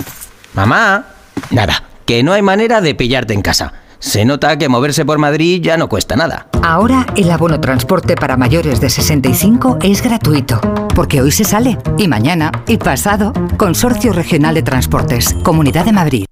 mamá. 0.54 1.06
Nada, 1.52 1.84
que 2.06 2.24
no 2.24 2.34
hay 2.34 2.42
manera 2.42 2.80
de 2.82 2.96
pillarte 2.96 3.34
en 3.34 3.42
casa. 3.42 3.74
Se 4.00 4.24
nota 4.24 4.58
que 4.58 4.70
moverse 4.70 5.06
por 5.06 5.18
Madrid 5.18 5.62
ya 5.62 5.76
no 5.76 5.90
cuesta 5.90 6.16
nada. 6.16 6.48
Ahora 6.64 7.06
el 7.18 7.30
abono 7.30 7.60
transporte 7.60 8.16
para 8.16 8.38
mayores 8.38 8.80
de 8.80 8.90
65 8.90 9.80
es 9.82 10.02
gratuito, 10.02 10.62
porque 10.96 11.22
hoy 11.22 11.32
se 11.32 11.44
sale, 11.44 11.78
y 11.98 12.08
mañana, 12.08 12.52
y 12.66 12.78
pasado. 12.78 13.34
Consorcio 13.58 14.14
Regional 14.14 14.56
de 14.56 14.64
Transportes, 14.64 15.36
Comunidad 15.44 15.84
de 15.84 15.92
Madrid. 15.92 16.26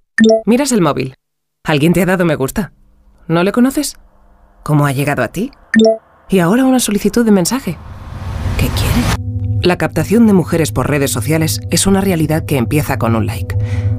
Miras 0.46 0.72
el 0.72 0.80
móvil. 0.80 1.14
¿Alguien 1.64 1.92
te 1.92 2.02
ha 2.02 2.06
dado 2.06 2.24
me 2.24 2.36
gusta? 2.36 2.72
¿No 3.26 3.42
le 3.44 3.52
conoces? 3.52 3.98
¿Cómo 4.62 4.86
ha 4.86 4.92
llegado 4.92 5.22
a 5.22 5.28
ti? 5.28 5.50
Y 6.30 6.38
ahora 6.38 6.64
una 6.64 6.80
solicitud 6.80 7.24
de 7.24 7.32
mensaje. 7.32 7.76
¿Qué 8.56 8.68
quiere? 8.68 9.60
La 9.60 9.76
captación 9.76 10.26
de 10.26 10.32
mujeres 10.32 10.72
por 10.72 10.88
redes 10.88 11.10
sociales 11.10 11.60
es 11.70 11.86
una 11.86 12.00
realidad 12.00 12.46
que 12.46 12.56
empieza 12.56 12.98
con 12.98 13.14
un 13.14 13.26
like. 13.26 13.56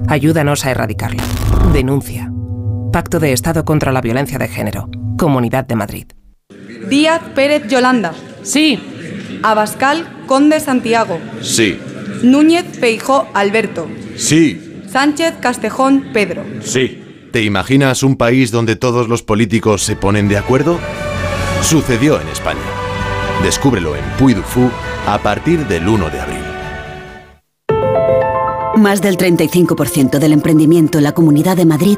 Ayúdanos 0.07 0.65
a 0.65 0.71
erradicarla. 0.71 1.23
Denuncia. 1.71 2.31
Pacto 2.91 3.19
de 3.19 3.33
Estado 3.33 3.65
contra 3.65 3.91
la 3.91 4.01
Violencia 4.01 4.39
de 4.39 4.47
Género. 4.47 4.89
Comunidad 5.17 5.65
de 5.65 5.75
Madrid. 5.75 6.07
Díaz 6.89 7.21
Pérez 7.35 7.67
Yolanda. 7.67 8.13
Sí. 8.41 8.79
Abascal 9.43 10.25
Conde 10.25 10.59
Santiago. 10.59 11.19
Sí. 11.41 11.79
Núñez 12.23 12.65
Feijó 12.79 13.27
Alberto. 13.33 13.87
Sí. 14.15 14.81
Sánchez 14.87 15.35
Castejón 15.39 16.07
Pedro. 16.13 16.43
Sí. 16.61 17.03
¿Te 17.31 17.43
imaginas 17.43 18.01
un 18.01 18.15
país 18.15 18.49
donde 18.49 18.75
todos 18.75 19.07
los 19.07 19.21
políticos 19.21 19.83
se 19.83 19.95
ponen 19.95 20.27
de 20.27 20.37
acuerdo? 20.37 20.79
Sucedió 21.61 22.19
en 22.19 22.27
España. 22.29 22.59
Descúbrelo 23.43 23.95
en 23.95 24.03
Puy 24.17 24.33
du 24.33 24.41
Fou 24.41 24.71
a 25.05 25.19
partir 25.19 25.67
del 25.67 25.87
1 25.87 26.09
de 26.09 26.19
abril. 26.19 26.39
Más 28.77 29.01
del 29.01 29.17
35% 29.17 30.17
del 30.17 30.33
emprendimiento 30.33 30.97
en 30.97 31.03
la 31.03 31.11
Comunidad 31.11 31.55
de 31.55 31.65
Madrid 31.65 31.97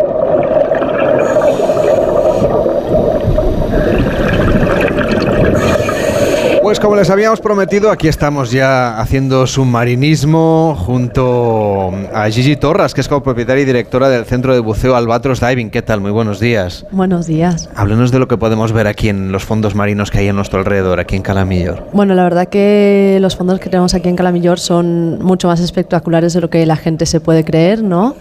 Pues 6.71 6.79
como 6.79 6.95
les 6.95 7.09
habíamos 7.09 7.41
prometido, 7.41 7.91
aquí 7.91 8.07
estamos 8.07 8.49
ya 8.49 8.97
haciendo 8.97 9.45
submarinismo 9.45 10.77
junto 10.79 11.91
a 12.13 12.29
Gigi 12.29 12.55
Torras, 12.55 12.93
que 12.93 13.01
es 13.01 13.09
copropietaria 13.09 13.63
y 13.63 13.65
directora 13.65 14.07
del 14.07 14.23
Centro 14.23 14.53
de 14.53 14.61
Buceo 14.61 14.95
Albatros 14.95 15.41
Diving. 15.41 15.69
¿Qué 15.69 15.81
tal? 15.81 15.99
Muy 15.99 16.11
buenos 16.11 16.39
días. 16.39 16.85
Buenos 16.91 17.27
días. 17.27 17.69
Háblenos 17.75 18.13
de 18.13 18.19
lo 18.19 18.29
que 18.29 18.37
podemos 18.37 18.71
ver 18.71 18.87
aquí 18.87 19.09
en 19.09 19.33
los 19.33 19.43
fondos 19.43 19.75
marinos 19.75 20.11
que 20.11 20.19
hay 20.19 20.29
a 20.29 20.33
nuestro 20.33 20.59
alrededor, 20.59 21.01
aquí 21.01 21.17
en 21.17 21.23
Calamillor. 21.23 21.87
Bueno, 21.91 22.15
la 22.15 22.23
verdad 22.23 22.47
que 22.47 23.17
los 23.19 23.35
fondos 23.35 23.59
que 23.59 23.69
tenemos 23.69 23.93
aquí 23.93 24.07
en 24.07 24.15
Calamillor 24.15 24.57
son 24.57 25.21
mucho 25.21 25.49
más 25.49 25.59
espectaculares 25.59 26.31
de 26.31 26.39
lo 26.39 26.49
que 26.49 26.65
la 26.65 26.77
gente 26.77 27.05
se 27.05 27.19
puede 27.19 27.43
creer, 27.43 27.83
¿no? 27.83 28.15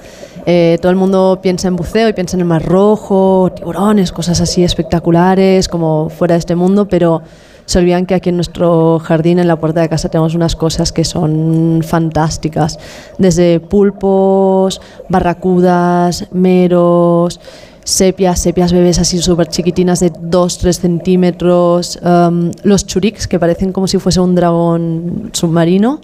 Eh, 0.44 0.76
todo 0.82 0.90
el 0.90 0.96
mundo 0.96 1.38
piensa 1.40 1.68
en 1.68 1.76
buceo 1.76 2.08
y 2.08 2.14
piensa 2.14 2.36
en 2.36 2.40
el 2.40 2.46
mar 2.46 2.64
rojo, 2.64 3.52
tiburones, 3.54 4.10
cosas 4.10 4.40
así 4.40 4.64
espectaculares, 4.64 5.68
como 5.68 6.08
fuera 6.08 6.34
de 6.34 6.40
este 6.40 6.56
mundo, 6.56 6.88
pero 6.88 7.22
se 7.70 7.78
olvidan 7.78 8.04
que 8.04 8.16
aquí 8.16 8.30
en 8.30 8.34
nuestro 8.34 8.98
jardín, 8.98 9.38
en 9.38 9.46
la 9.46 9.54
puerta 9.54 9.80
de 9.80 9.88
casa, 9.88 10.08
tenemos 10.08 10.34
unas 10.34 10.56
cosas 10.56 10.90
que 10.90 11.04
son 11.04 11.82
fantásticas. 11.86 12.80
Desde 13.16 13.60
pulpos, 13.60 14.80
barracudas, 15.08 16.26
meros, 16.32 17.38
sepias, 17.84 18.40
sepias 18.40 18.72
bebés 18.72 18.98
así 18.98 19.18
súper 19.18 19.46
chiquitinas 19.46 20.00
de 20.00 20.12
2-3 20.12 20.72
centímetros, 20.80 22.00
um, 22.02 22.50
los 22.64 22.86
churiks 22.86 23.28
que 23.28 23.38
parecen 23.38 23.70
como 23.70 23.86
si 23.86 23.98
fuese 23.98 24.18
un 24.18 24.34
dragón 24.34 25.30
submarino. 25.32 26.00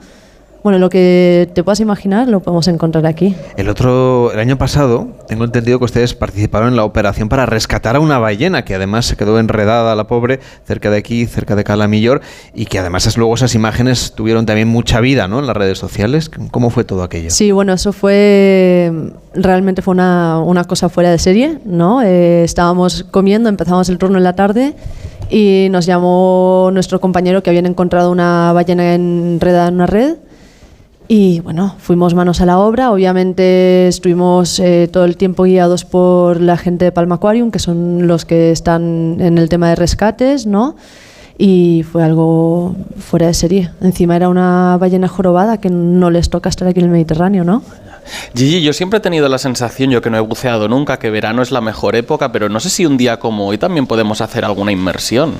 Bueno, 0.66 0.80
lo 0.80 0.90
que 0.90 1.48
te 1.54 1.62
puedas 1.62 1.78
imaginar 1.78 2.26
lo 2.26 2.40
podemos 2.40 2.66
encontrar 2.66 3.06
aquí. 3.06 3.36
El 3.56 3.68
otro, 3.68 4.32
el 4.32 4.40
año 4.40 4.58
pasado, 4.58 5.06
tengo 5.28 5.44
entendido 5.44 5.78
que 5.78 5.84
ustedes 5.84 6.14
participaron 6.14 6.70
en 6.70 6.74
la 6.74 6.82
operación 6.82 7.28
para 7.28 7.46
rescatar 7.46 7.94
a 7.94 8.00
una 8.00 8.18
ballena 8.18 8.64
que 8.64 8.74
además 8.74 9.06
se 9.06 9.16
quedó 9.16 9.38
enredada, 9.38 9.94
la 9.94 10.08
pobre, 10.08 10.40
cerca 10.64 10.90
de 10.90 10.96
aquí, 10.96 11.24
cerca 11.26 11.54
de 11.54 11.62
Calamillor, 11.62 12.20
y 12.52 12.66
que 12.66 12.80
además 12.80 13.06
es, 13.06 13.16
luego 13.16 13.36
esas 13.36 13.54
imágenes 13.54 14.14
tuvieron 14.16 14.44
también 14.44 14.66
mucha 14.66 14.98
vida, 14.98 15.28
¿no? 15.28 15.38
En 15.38 15.46
las 15.46 15.56
redes 15.56 15.78
sociales. 15.78 16.32
¿Cómo 16.50 16.70
fue 16.70 16.82
todo 16.82 17.04
aquello? 17.04 17.30
Sí, 17.30 17.52
bueno, 17.52 17.72
eso 17.72 17.92
fue 17.92 18.92
realmente 19.34 19.82
fue 19.82 19.92
una, 19.92 20.40
una 20.40 20.64
cosa 20.64 20.88
fuera 20.88 21.12
de 21.12 21.20
serie, 21.20 21.60
¿no? 21.64 22.02
Eh, 22.02 22.42
estábamos 22.42 23.04
comiendo, 23.12 23.48
empezamos 23.48 23.88
el 23.88 23.98
turno 23.98 24.18
en 24.18 24.24
la 24.24 24.34
tarde 24.34 24.74
y 25.30 25.68
nos 25.70 25.86
llamó 25.86 26.70
nuestro 26.72 27.00
compañero 27.00 27.44
que 27.44 27.50
habían 27.50 27.66
encontrado 27.66 28.10
una 28.10 28.52
ballena 28.52 28.94
enredada 28.94 29.68
en 29.68 29.74
una 29.74 29.86
red 29.86 30.16
y 31.08 31.40
bueno, 31.40 31.74
fuimos 31.78 32.14
manos 32.14 32.40
a 32.40 32.46
la 32.46 32.58
obra. 32.58 32.90
Obviamente 32.90 33.86
estuvimos 33.88 34.58
eh, 34.58 34.88
todo 34.92 35.04
el 35.04 35.16
tiempo 35.16 35.44
guiados 35.44 35.84
por 35.84 36.40
la 36.40 36.56
gente 36.56 36.84
de 36.84 36.92
Palma 36.92 37.16
Aquarium, 37.16 37.50
que 37.50 37.58
son 37.58 38.06
los 38.06 38.24
que 38.24 38.50
están 38.50 39.18
en 39.20 39.38
el 39.38 39.48
tema 39.48 39.68
de 39.68 39.76
rescates, 39.76 40.46
¿no? 40.46 40.76
Y 41.38 41.84
fue 41.90 42.02
algo 42.02 42.74
fuera 42.98 43.26
de 43.26 43.34
serie. 43.34 43.70
Encima 43.80 44.16
era 44.16 44.28
una 44.28 44.78
ballena 44.78 45.06
jorobada 45.06 45.58
que 45.58 45.70
no 45.70 46.10
les 46.10 46.30
toca 46.30 46.48
estar 46.48 46.66
aquí 46.66 46.80
en 46.80 46.86
el 46.86 46.92
Mediterráneo, 46.92 47.44
¿no? 47.44 47.62
Gigi, 48.34 48.62
yo 48.62 48.72
siempre 48.72 48.98
he 48.98 49.00
tenido 49.00 49.28
la 49.28 49.38
sensación, 49.38 49.90
yo 49.90 50.00
que 50.00 50.10
no 50.10 50.16
he 50.16 50.20
buceado 50.20 50.68
nunca, 50.68 50.98
que 50.98 51.10
verano 51.10 51.42
es 51.42 51.50
la 51.50 51.60
mejor 51.60 51.96
época, 51.96 52.32
pero 52.32 52.48
no 52.48 52.60
sé 52.60 52.70
si 52.70 52.86
un 52.86 52.96
día 52.96 53.18
como 53.18 53.46
hoy 53.46 53.58
también 53.58 53.86
podemos 53.86 54.20
hacer 54.20 54.44
alguna 54.44 54.72
inmersión. 54.72 55.34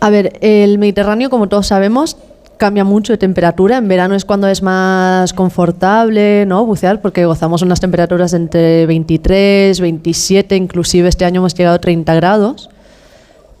A 0.00 0.10
ver, 0.10 0.38
el 0.40 0.78
Mediterráneo, 0.78 1.28
como 1.28 1.48
todos 1.48 1.66
sabemos, 1.66 2.16
cambia 2.58 2.84
mucho 2.84 3.14
de 3.14 3.18
temperatura. 3.18 3.78
En 3.78 3.88
verano 3.88 4.14
es 4.14 4.26
cuando 4.26 4.48
es 4.48 4.62
más 4.62 5.32
confortable 5.32 6.44
¿no? 6.46 6.66
bucear 6.66 7.00
porque 7.00 7.24
gozamos 7.24 7.62
unas 7.62 7.80
temperaturas 7.80 8.34
entre 8.34 8.84
23, 8.86 9.80
27, 9.80 10.56
inclusive 10.56 11.08
este 11.08 11.24
año 11.24 11.40
hemos 11.40 11.54
llegado 11.54 11.76
a 11.76 11.80
30 11.80 12.14
grados. 12.16 12.68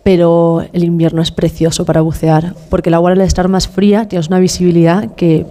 Pero 0.02 0.64
el 0.72 0.84
invierno 0.84 1.22
es 1.22 1.30
precioso 1.30 1.84
para 1.84 2.00
bucear 2.00 2.54
porque 2.70 2.90
el 2.90 2.94
agua 2.94 3.12
al 3.12 3.20
estar 3.20 3.48
más 3.48 3.68
fría 3.68 4.08
tienes 4.08 4.28
una 4.28 4.38
visibilidad 4.38 5.14
que 5.14 5.46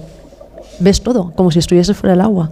ves 0.80 1.02
todo, 1.02 1.32
como 1.36 1.52
si 1.52 1.60
estuvieses 1.60 1.98
fuera 1.98 2.14
del 2.14 2.22
agua. 2.22 2.52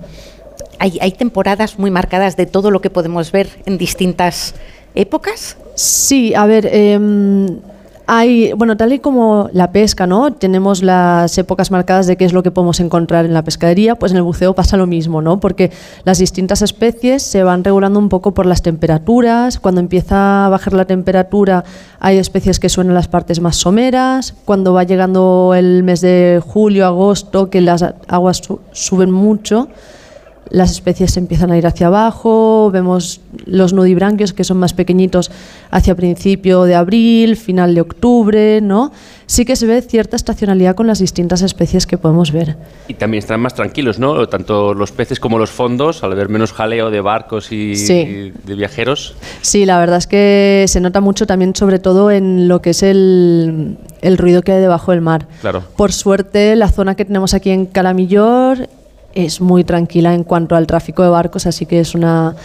Hay, 0.77 0.97
hay 1.01 1.11
temporadas 1.11 1.79
muy 1.79 1.91
marcadas 1.91 2.35
de 2.35 2.45
todo 2.45 2.69
lo 2.69 2.81
que 2.81 2.89
podemos 2.89 3.31
ver 3.31 3.49
en 3.65 3.77
distintas 3.77 4.55
épocas. 4.93 5.57
Sí, 5.75 6.33
a 6.35 6.45
ver, 6.45 6.67
eh, 6.71 6.99
hay, 8.07 8.53
bueno, 8.53 8.77
tal 8.77 8.93
y 8.93 8.99
como 8.99 9.49
la 9.53 9.71
pesca, 9.71 10.07
¿no? 10.07 10.33
Tenemos 10.33 10.83
las 10.83 11.37
épocas 11.37 11.71
marcadas 11.71 12.07
de 12.07 12.17
qué 12.17 12.25
es 12.25 12.33
lo 12.33 12.43
que 12.43 12.51
podemos 12.51 12.79
encontrar 12.79 13.25
en 13.25 13.33
la 13.33 13.43
pescadería, 13.43 13.95
pues 13.95 14.11
en 14.11 14.17
el 14.17 14.23
buceo 14.23 14.53
pasa 14.53 14.77
lo 14.77 14.87
mismo, 14.87 15.21
¿no? 15.21 15.39
Porque 15.39 15.71
las 16.03 16.19
distintas 16.19 16.61
especies 16.61 17.23
se 17.23 17.43
van 17.43 17.63
regulando 17.63 17.99
un 17.99 18.09
poco 18.09 18.33
por 18.33 18.45
las 18.45 18.61
temperaturas. 18.61 19.59
Cuando 19.59 19.81
empieza 19.81 20.45
a 20.45 20.49
bajar 20.49 20.73
la 20.73 20.85
temperatura, 20.85 21.63
hay 21.99 22.17
especies 22.17 22.59
que 22.59 22.69
suenan 22.69 22.93
las 22.93 23.07
partes 23.07 23.39
más 23.39 23.55
someras. 23.55 24.33
Cuando 24.45 24.73
va 24.73 24.83
llegando 24.83 25.53
el 25.55 25.83
mes 25.83 26.01
de 26.01 26.41
julio, 26.45 26.85
agosto, 26.85 27.49
que 27.49 27.61
las 27.61 27.83
aguas 28.07 28.37
su 28.37 28.59
suben 28.71 29.11
mucho, 29.11 29.67
las 30.49 30.71
especies 30.71 31.11
se 31.13 31.19
empiezan 31.19 31.51
a 31.51 31.57
ir 31.57 31.65
hacia 31.67 31.87
abajo, 31.87 32.69
vemos 32.71 33.19
los 33.45 33.73
nudibranquios 33.73 34.33
que 34.33 34.43
son 34.43 34.57
más 34.57 34.73
pequeñitos 34.73 35.31
hacia 35.71 35.95
principio 35.95 36.63
de 36.63 36.75
abril, 36.75 37.35
final 37.35 37.73
de 37.75 37.81
octubre, 37.81 38.61
¿no? 38.61 38.91
Sí 39.27 39.43
que 39.43 39.55
se 39.55 39.65
ve 39.65 39.81
cierta 39.81 40.15
estacionalidad 40.15 40.75
con 40.75 40.85
las 40.85 40.99
distintas 40.99 41.41
especies 41.41 41.87
que 41.87 41.97
podemos 41.97 42.31
ver. 42.31 42.57
Y 42.87 42.93
también 42.93 43.19
están 43.19 43.39
más 43.41 43.55
tranquilos, 43.55 43.97
¿no? 43.97 44.27
Tanto 44.29 44.75
los 44.75 44.91
peces 44.91 45.19
como 45.19 45.39
los 45.39 45.49
fondos, 45.49 46.03
al 46.03 46.13
ver 46.13 46.29
menos 46.29 46.53
jaleo 46.53 46.91
de 46.91 47.01
barcos 47.01 47.51
y, 47.51 47.75
Sí. 47.75 47.93
y 47.93 48.33
de 48.47 48.55
viajeros. 48.55 49.15
Sí, 49.41 49.65
la 49.65 49.79
verdad 49.79 49.97
es 49.97 50.05
que 50.07 50.65
se 50.67 50.79
nota 50.79 51.01
mucho 51.01 51.25
también 51.25 51.55
sobre 51.55 51.79
todo 51.79 52.11
en 52.11 52.47
lo 52.47 52.61
que 52.61 52.69
es 52.69 52.83
el, 52.83 53.77
el 54.01 54.17
ruido 54.19 54.43
que 54.43 54.51
hay 54.51 54.61
debajo 54.61 54.91
del 54.91 55.01
mar. 55.01 55.27
Claro. 55.41 55.63
Por 55.75 55.91
suerte, 55.91 56.55
la 56.55 56.69
zona 56.69 56.93
que 56.95 57.05
tenemos 57.05 57.33
aquí 57.33 57.49
en 57.49 57.65
Calamillor 57.65 58.69
es 59.15 59.41
muy 59.41 59.63
tranquila 59.63 60.13
en 60.13 60.23
cuanto 60.23 60.55
al 60.55 60.67
tráfico 60.67 61.03
de 61.03 61.09
barcos, 61.09 61.45
así 61.47 61.65
que 61.65 61.79
es 61.79 61.95
una, 61.95 62.35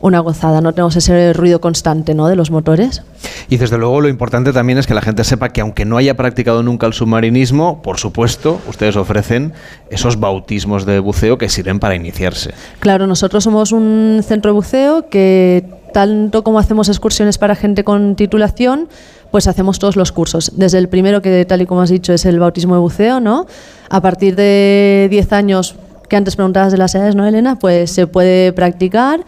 una 0.00 0.20
gozada. 0.20 0.60
No 0.60 0.72
tenemos 0.72 0.94
ese 0.96 1.32
ruido 1.32 1.60
constante 1.60 2.14
¿no? 2.14 2.28
de 2.28 2.36
los 2.36 2.50
motores. 2.50 3.02
Y 3.48 3.56
desde 3.56 3.78
luego 3.78 4.00
lo 4.00 4.08
importante 4.08 4.52
también 4.52 4.78
es 4.78 4.86
que 4.86 4.94
la 4.94 5.02
gente 5.02 5.24
sepa 5.24 5.48
que 5.48 5.60
aunque 5.60 5.84
no 5.84 5.96
haya 5.96 6.16
practicado 6.16 6.62
nunca 6.62 6.86
el 6.86 6.92
submarinismo, 6.92 7.82
por 7.82 7.98
supuesto, 7.98 8.60
ustedes 8.68 8.96
ofrecen 8.96 9.52
esos 9.90 10.20
bautismos 10.20 10.86
de 10.86 11.00
buceo 11.00 11.38
que 11.38 11.48
sirven 11.48 11.80
para 11.80 11.94
iniciarse. 11.94 12.52
Claro, 12.80 13.06
nosotros 13.06 13.44
somos 13.44 13.72
un 13.72 14.20
centro 14.22 14.52
de 14.52 14.54
buceo 14.54 15.08
que 15.08 15.64
tanto 15.92 16.44
como 16.44 16.58
hacemos 16.58 16.88
excursiones 16.88 17.38
para 17.38 17.56
gente 17.56 17.82
con 17.82 18.14
titulación, 18.14 18.88
pues 19.30 19.46
hacemos 19.46 19.78
todos 19.78 19.96
los 19.96 20.12
cursos. 20.12 20.52
Desde 20.56 20.78
el 20.78 20.88
primero, 20.88 21.22
que 21.22 21.44
tal 21.44 21.62
y 21.62 21.66
como 21.66 21.82
has 21.82 21.90
dicho, 21.90 22.12
es 22.12 22.24
el 22.24 22.38
bautismo 22.38 22.74
de 22.74 22.80
buceo, 22.80 23.20
¿no? 23.20 23.46
A 23.88 24.00
partir 24.00 24.36
de 24.36 25.08
10 25.10 25.32
años, 25.32 25.76
que 26.08 26.16
antes 26.16 26.36
preguntabas 26.36 26.72
de 26.72 26.78
las 26.78 26.94
edades, 26.94 27.14
¿no, 27.14 27.26
Elena? 27.26 27.58
Pues 27.58 27.90
se 27.90 28.06
puede 28.06 28.52
practicar. 28.52 29.24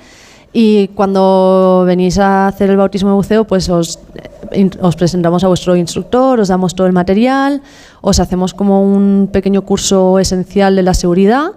Y 0.53 0.89
cuando 0.89 1.85
venís 1.87 2.19
a 2.19 2.49
hacer 2.49 2.71
el 2.71 2.77
bautismo 2.77 3.11
de 3.11 3.15
buceo, 3.15 3.45
pues 3.47 3.69
os, 3.69 4.01
os 4.81 4.97
presentamos 4.97 5.45
a 5.45 5.49
vuestro 5.49 5.77
instructor, 5.77 6.41
os 6.41 6.49
damos 6.49 6.75
todo 6.75 6.89
el 6.89 6.93
material, 6.93 7.63
os 8.01 8.19
hacemos 8.19 8.53
como 8.53 8.83
un 8.83 9.29
pequeño 9.33 9.63
curso 9.63 10.19
esencial 10.19 10.75
de 10.75 10.83
la 10.83 10.95
seguridad 10.95 11.53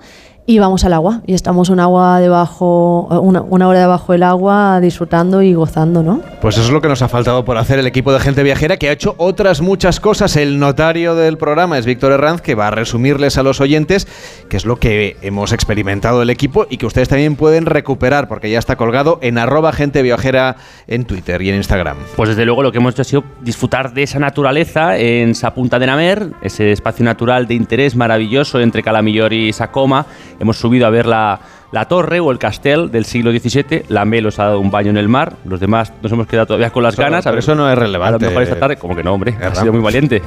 y 0.46 0.60
vamos 0.60 0.84
al 0.84 0.94
agua. 0.94 1.22
Y 1.26 1.34
estamos 1.34 1.70
un 1.70 1.80
agua 1.80 2.20
debajo, 2.20 3.08
una, 3.22 3.42
una 3.42 3.68
hora 3.68 3.80
debajo 3.80 4.12
del 4.12 4.24
agua 4.24 4.80
disfrutando 4.82 5.42
y 5.42 5.54
gozando, 5.54 6.04
¿no? 6.04 6.22
Pues 6.42 6.58
eso 6.58 6.68
es 6.68 6.72
lo 6.72 6.82
que 6.82 6.90
nos 6.90 7.02
ha 7.02 7.08
faltado 7.08 7.46
por 7.46 7.58
hacer 7.58 7.80
el 7.80 7.88
equipo 7.88 8.12
de 8.12 8.20
gente 8.20 8.44
viajera 8.44 8.78
que 8.78 8.90
ha 8.90 8.92
hecho 8.92 9.16
otras 9.18 9.62
muchas 9.62 10.00
cosas. 10.00 10.36
El 10.36 10.60
notario 10.60 11.16
del 11.16 11.38
programa 11.38 11.78
es 11.78 11.86
Víctor 11.86 12.12
Herranz, 12.12 12.42
que 12.42 12.56
va 12.56 12.68
a 12.68 12.72
resumirles 12.72 13.38
a 13.38 13.44
los 13.44 13.62
oyentes 13.62 14.08
qué 14.50 14.58
es 14.58 14.66
lo 14.66 14.76
que 14.76 15.18
hemos 15.22 15.54
experimentado 15.54 16.22
el 16.22 16.30
equipo 16.30 16.68
y 16.70 16.78
que 16.78 16.86
ustedes 16.86 17.08
también 17.08 17.36
pueden 17.36 17.66
recuperar 17.66 18.28
porque 18.28 18.50
ya 18.50 18.60
está 18.60 18.76
colgado 18.76 19.20
en 19.22 19.38
arroba 19.38 19.72
gente 19.72 20.02
viajera 20.02 20.58
en 20.88 21.06
Twitter 21.06 21.42
y 21.42 21.50
en 21.50 21.56
Instagram. 21.56 21.98
Pues 22.16 22.30
desde 22.30 22.46
luego 22.46 22.64
lo 22.64 22.72
que 22.72 22.80
hemos 22.80 22.94
hecho 22.94 23.04
ha 23.04 23.06
sido 23.06 23.24
disfrutar 23.42 23.94
de 23.94 24.04
esa 24.04 24.20
naturaleza 24.20 24.98
en 24.98 25.36
Sa 25.36 25.54
Punta 25.54 25.80
de 25.80 25.88
Namer, 25.88 26.32
ese 26.42 26.72
espacio 26.72 27.06
natural 27.06 27.48
de 27.48 27.54
interés 27.54 27.96
maravilloso 27.96 28.60
entre 28.60 28.84
Calamillor 28.84 29.32
y 29.32 29.54
Sacoma. 29.54 30.06
Hemos 30.40 30.58
subido 30.58 30.86
a 30.88 30.90
ver 30.90 31.06
la, 31.06 31.40
la 31.72 31.86
torre 31.86 32.20
o 32.20 32.32
el 32.32 32.38
castel 32.40 32.92
del 32.92 33.06
siglo 33.06 33.32
XVII. 33.32 33.84
La 33.90 34.06
Melos 34.06 34.40
ha 34.40 34.46
dado 34.46 34.60
un 34.60 34.72
baño 34.72 34.90
en 34.90 34.98
el 34.98 35.08
mar. 35.08 35.34
Los 35.46 35.60
demás 35.60 35.94
nos 36.02 36.12
hemos 36.12 36.28
quedado 36.28 36.48
todavía 36.48 36.70
con 36.72 36.84
las 36.84 36.94
Eso- 36.94 37.04
ganas. 37.04 37.24
pero 37.24 37.38
eso 37.40 37.56
no 37.56 37.70
es 37.72 37.78
relevante. 37.78 38.16
A 38.16 38.20
lo 38.20 38.32
mejor 38.32 38.44
esta 38.44 38.60
tarde, 38.60 38.78
como 38.78 38.96
que 38.96 39.04
no, 39.04 39.14
hombre, 39.14 39.36
ha 39.42 39.56
sido 39.56 39.72
muy 39.74 39.82
valiente. 39.82 40.22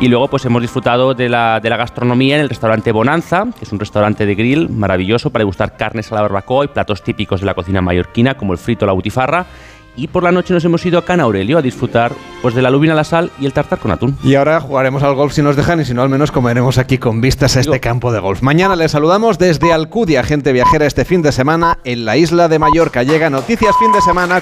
Y 0.00 0.08
luego 0.08 0.28
pues 0.28 0.44
hemos 0.44 0.60
disfrutado 0.62 1.14
de 1.14 1.28
la, 1.28 1.60
de 1.60 1.70
la 1.70 1.76
gastronomía 1.76 2.36
en 2.36 2.42
el 2.42 2.48
restaurante 2.48 2.92
Bonanza, 2.92 3.44
que 3.58 3.64
es 3.64 3.72
un 3.72 3.78
restaurante 3.80 4.26
de 4.26 4.34
grill 4.34 4.68
maravilloso 4.68 5.30
para 5.30 5.40
degustar 5.40 5.76
carnes 5.76 6.10
a 6.12 6.16
la 6.16 6.22
barbacoa 6.22 6.64
y 6.64 6.68
platos 6.68 7.02
típicos 7.02 7.40
de 7.40 7.46
la 7.46 7.54
cocina 7.54 7.80
mallorquina, 7.80 8.34
como 8.34 8.52
el 8.52 8.58
frito 8.58 8.84
o 8.84 8.86
la 8.86 8.92
butifarra. 8.92 9.46
Y 9.96 10.08
por 10.08 10.22
la 10.22 10.32
noche 10.32 10.52
nos 10.52 10.64
hemos 10.64 10.84
ido 10.84 10.98
a 10.98 11.04
Can 11.04 11.20
Aurelio 11.20 11.58
a 11.58 11.62
disfrutar 11.62 12.12
pues, 12.42 12.54
de 12.54 12.62
la 12.62 12.70
lubina 12.70 12.94
a 12.94 12.96
la 12.96 13.04
sal 13.04 13.30
y 13.40 13.46
el 13.46 13.52
tartar 13.52 13.78
con 13.78 13.90
atún. 13.90 14.16
Y 14.24 14.34
ahora 14.34 14.60
jugaremos 14.60 15.02
al 15.02 15.14
golf 15.14 15.32
si 15.32 15.42
nos 15.42 15.56
dejan 15.56 15.80
y 15.80 15.84
si 15.84 15.94
no 15.94 16.02
al 16.02 16.08
menos 16.08 16.30
comeremos 16.30 16.78
aquí 16.78 16.98
con 16.98 17.20
vistas 17.20 17.56
a 17.56 17.60
este 17.60 17.80
campo 17.80 18.12
de 18.12 18.18
golf. 18.18 18.42
Mañana 18.42 18.76
les 18.76 18.92
saludamos 18.92 19.38
desde 19.38 19.72
Alcudia, 19.72 20.22
gente 20.22 20.52
viajera 20.52 20.86
este 20.86 21.04
fin 21.04 21.22
de 21.22 21.32
semana 21.32 21.78
en 21.84 22.04
la 22.04 22.16
isla 22.16 22.48
de 22.48 22.58
Mallorca. 22.58 23.02
Llega 23.02 23.30
Noticias 23.30 23.74
Fin 23.78 23.92
de 23.92 24.00
Semana 24.00 24.32